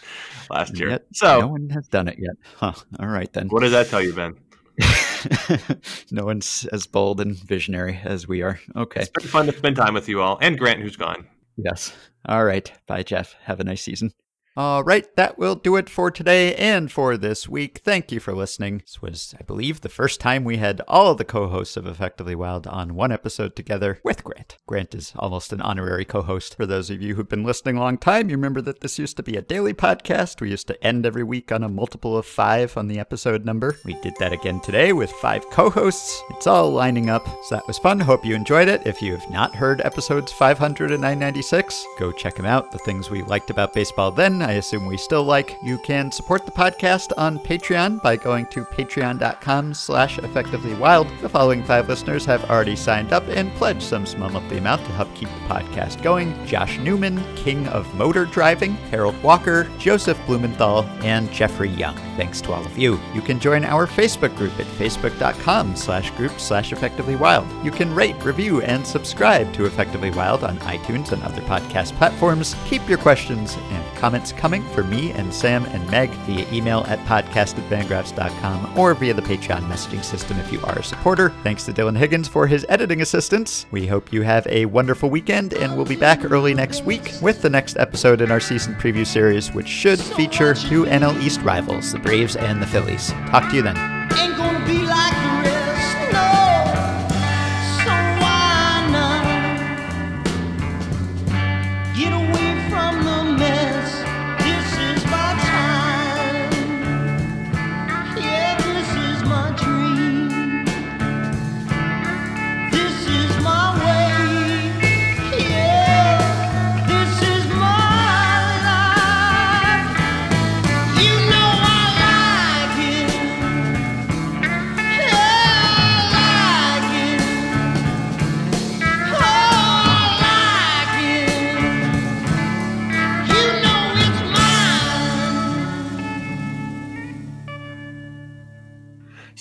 last 0.50 0.80
year. 0.80 0.90
Yet 0.92 1.06
So, 1.14 1.42
no 1.42 1.48
one 1.50 1.70
has 1.72 1.90
done 1.90 2.08
it 2.08 2.18
yet. 2.18 2.36
Huh. 2.56 2.72
All 2.98 3.08
right 3.10 3.32
then. 3.34 3.50
what 3.50 3.60
does 3.62 3.74
that 3.74 3.88
tell 3.88 4.02
you, 4.02 4.14
Ben? 4.14 4.36
no 6.12 6.26
one's 6.26 6.66
as 6.72 6.88
bold 6.88 7.22
and 7.22 7.36
visionary 7.36 8.00
as 8.04 8.28
we 8.28 8.42
are. 8.42 8.60
Okay. 8.76 9.02
It's 9.02 9.10
been 9.10 9.28
fun 9.28 9.46
to 9.48 9.54
spend 9.54 9.76
time 9.76 9.94
with 9.94 10.10
you 10.10 10.22
all, 10.22 10.38
and 10.42 10.58
Grant, 10.58 10.82
who's 10.82 10.96
gone. 10.96 11.28
Yes. 11.58 11.94
All 12.26 12.46
right. 12.46 12.72
Bye, 12.88 13.04
Jeff. 13.04 13.36
Have 13.44 13.60
a 13.60 13.64
nice 13.64 13.82
season. 13.82 14.14
All 14.56 14.84
right, 14.84 15.08
that 15.16 15.40
will 15.40 15.56
do 15.56 15.78
it 15.78 15.90
for 15.90 16.12
today 16.12 16.54
and 16.54 16.92
for 16.92 17.18
this 17.18 17.50
week. 17.50 17.82
Thank 17.84 18.12
you 18.12 18.20
for 18.20 18.36
listening. 18.36 18.84
This 18.86 19.02
was, 19.02 19.34
I 19.40 19.42
believe, 19.42 19.82
the 19.82 19.90
first 19.90 20.20
time 20.20 20.44
we 20.44 20.58
had 20.58 20.80
all 20.88 21.12
of 21.12 21.18
the 21.18 21.26
co 21.26 21.48
hosts 21.48 21.76
of 21.76 21.88
Effectively 21.88 22.36
Wild 22.36 22.68
on 22.68 22.94
one 22.94 23.12
episode 23.12 23.56
together 23.56 24.00
with 24.04 24.24
Grant. 24.24 24.60
Grant 24.68 24.94
is 24.94 25.12
almost 25.16 25.54
an 25.54 25.62
honorary 25.62 26.06
co 26.06 26.22
host. 26.22 26.56
For 26.56 26.68
those 26.68 26.92
of 26.92 27.02
you 27.02 27.16
who've 27.16 27.28
been 27.28 27.44
listening 27.44 27.78
a 27.78 27.80
long 27.80 27.98
time, 27.98 28.30
you 28.30 28.36
remember 28.36 28.62
that 28.62 28.82
this 28.82 29.00
used 29.00 29.18
to 29.18 29.24
be 29.24 29.38
a 29.38 29.42
daily 29.42 29.74
podcast. 29.74 30.40
We 30.40 30.52
used 30.52 30.68
to 30.68 30.84
end 30.84 31.08
every 31.08 31.24
week 31.24 31.52
on 31.52 31.64
a 31.64 31.70
multiple 31.70 32.16
of 32.16 32.28
five 32.28 32.78
on 32.78 32.88
the 32.88 33.00
episode 33.00 33.46
number. 33.46 33.80
We 33.84 34.00
did 34.02 34.14
that 34.20 34.34
again 34.34 34.60
today 34.60 34.94
with 34.94 35.12
five 35.14 35.50
co 35.50 35.72
hosts. 35.72 36.22
It's 36.30 36.46
all 36.46 36.70
lining 36.70 37.10
up, 37.10 37.26
so 37.46 37.56
that 37.56 37.66
was 37.66 37.80
fun. 37.80 38.00
Hope 38.00 38.24
you 38.24 38.36
enjoyed 38.36 38.68
it. 38.68 38.86
If 38.86 39.02
you 39.02 39.16
have 39.16 39.32
not 39.32 39.56
heard 39.56 39.82
episodes 39.82 40.32
500 40.32 40.92
and 40.92 41.02
996, 41.02 41.88
go 41.98 42.12
check 42.12 42.36
them 42.36 42.46
out. 42.46 42.72
The 42.72 42.78
things 42.78 43.10
we 43.10 43.24
liked 43.24 43.50
about 43.50 43.74
baseball 43.74 44.12
then, 44.12 44.43
I 44.44 44.54
assume 44.54 44.86
we 44.86 44.98
still 44.98 45.24
like. 45.24 45.58
You 45.64 45.78
can 45.78 46.12
support 46.12 46.46
the 46.46 46.52
podcast 46.52 47.12
on 47.18 47.40
Patreon 47.40 48.02
by 48.02 48.18
going 48.18 48.46
to 48.48 48.66
patreon.com 48.66 49.74
slash 49.74 50.18
effectively 50.20 50.74
wild. 50.74 51.08
The 51.22 51.30
following 51.30 51.64
five 51.64 51.88
listeners 51.88 52.26
have 52.26 52.50
already 52.50 52.76
signed 52.76 53.14
up 53.14 53.24
and 53.30 53.54
pledged 53.54 53.84
some 53.84 54.06
small 54.06 54.30
monthly 54.30 54.58
amount 54.58 54.84
to 54.86 54.92
help 54.92 55.14
keep 55.16 55.30
the 55.30 55.54
podcast 55.54 56.04
going. 56.04 56.46
Josh 56.46 56.78
Newman, 56.80 57.24
King 57.36 57.68
of 57.68 57.94
Motor 57.96 58.26
Driving, 58.26 58.74
Harold 58.92 59.22
Walker, 59.24 59.70
Joseph 59.78 60.20
Blumenthal, 60.26 60.84
and 61.02 61.32
Jeffrey 61.32 61.70
Young. 61.70 61.96
Thanks 62.18 62.42
to 62.42 62.52
all 62.52 62.66
of 62.66 62.78
you. 62.78 63.00
You 63.14 63.22
can 63.22 63.40
join 63.40 63.64
our 63.64 63.88
Facebook 63.88 64.36
group 64.36 64.60
at 64.60 64.66
facebook.com 64.66 65.76
slash 65.78 66.12
group 66.12 66.40
slash 66.40 66.74
effectively 66.74 67.16
wild. 67.16 67.48
You 67.64 67.72
can 67.72 67.96
rate, 67.96 68.22
review, 68.24 68.62
and 68.62 68.86
subscribe 68.86 69.54
to 69.54 69.66
Effectively 69.66 70.12
Wild 70.12 70.44
on 70.44 70.58
iTunes 70.60 71.12
and 71.12 71.24
other 71.24 71.42
podcast 71.44 71.94
platforms. 71.94 72.56
Keep 72.66 72.90
your 72.90 72.98
questions 72.98 73.56
and 73.72 73.98
comments 73.98 74.33
coming 74.38 74.64
for 74.70 74.84
me 74.84 75.12
and 75.12 75.34
Sam 75.34 75.66
and 75.66 75.90
Meg 75.90 76.10
via 76.26 76.46
email 76.52 76.86
at 76.88 77.00
podcast 77.00 77.34
at 77.34 77.56
podcast@fangraphs.com 77.70 78.78
or 78.78 78.94
via 78.94 79.14
the 79.14 79.22
Patreon 79.22 79.64
messaging 79.68 80.04
system 80.04 80.40
if 80.40 80.52
you 80.52 80.62
are 80.64 80.80
a 80.80 80.84
supporter. 80.84 81.32
Thanks 81.44 81.64
to 81.66 81.74
Dylan 81.74 81.98
Higgins 81.98 82.28
for 82.28 82.48
his 82.48 82.66
editing 82.70 83.02
assistance. 83.02 83.66
We 83.72 83.88
hope 83.88 84.14
you 84.14 84.22
have 84.22 84.48
a 84.48 84.66
wonderful 84.66 85.10
weekend, 85.10 85.54
and 85.54 85.76
we'll 85.76 85.86
be 85.86 85.96
back 85.96 86.30
early 86.32 86.54
next 86.54 86.84
week 86.86 87.14
with 87.22 87.42
the 87.42 87.50
next 87.50 87.78
episode 87.78 88.22
in 88.22 88.32
our 88.32 88.40
season 88.40 88.76
preview 88.76 89.06
series, 89.06 89.52
which 89.54 89.68
should 89.68 90.00
feature 90.00 90.54
two 90.54 90.86
NL 90.86 91.20
East 91.22 91.42
rivals, 91.42 91.92
the 91.92 92.00
Braves 92.00 92.36
and 92.36 92.62
the 92.62 92.68
Phillies. 92.68 93.12
Talk 93.30 93.50
to 93.50 93.56
you 93.56 93.62
then. 93.62 94.03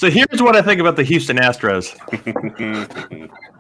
So 0.03 0.11
here's 0.11 0.43
what 0.43 0.57
I 0.57 0.63
think 0.63 0.81
about 0.81 0.97
the 0.97 1.05
Houston 1.05 1.37
Astros. 1.37 1.95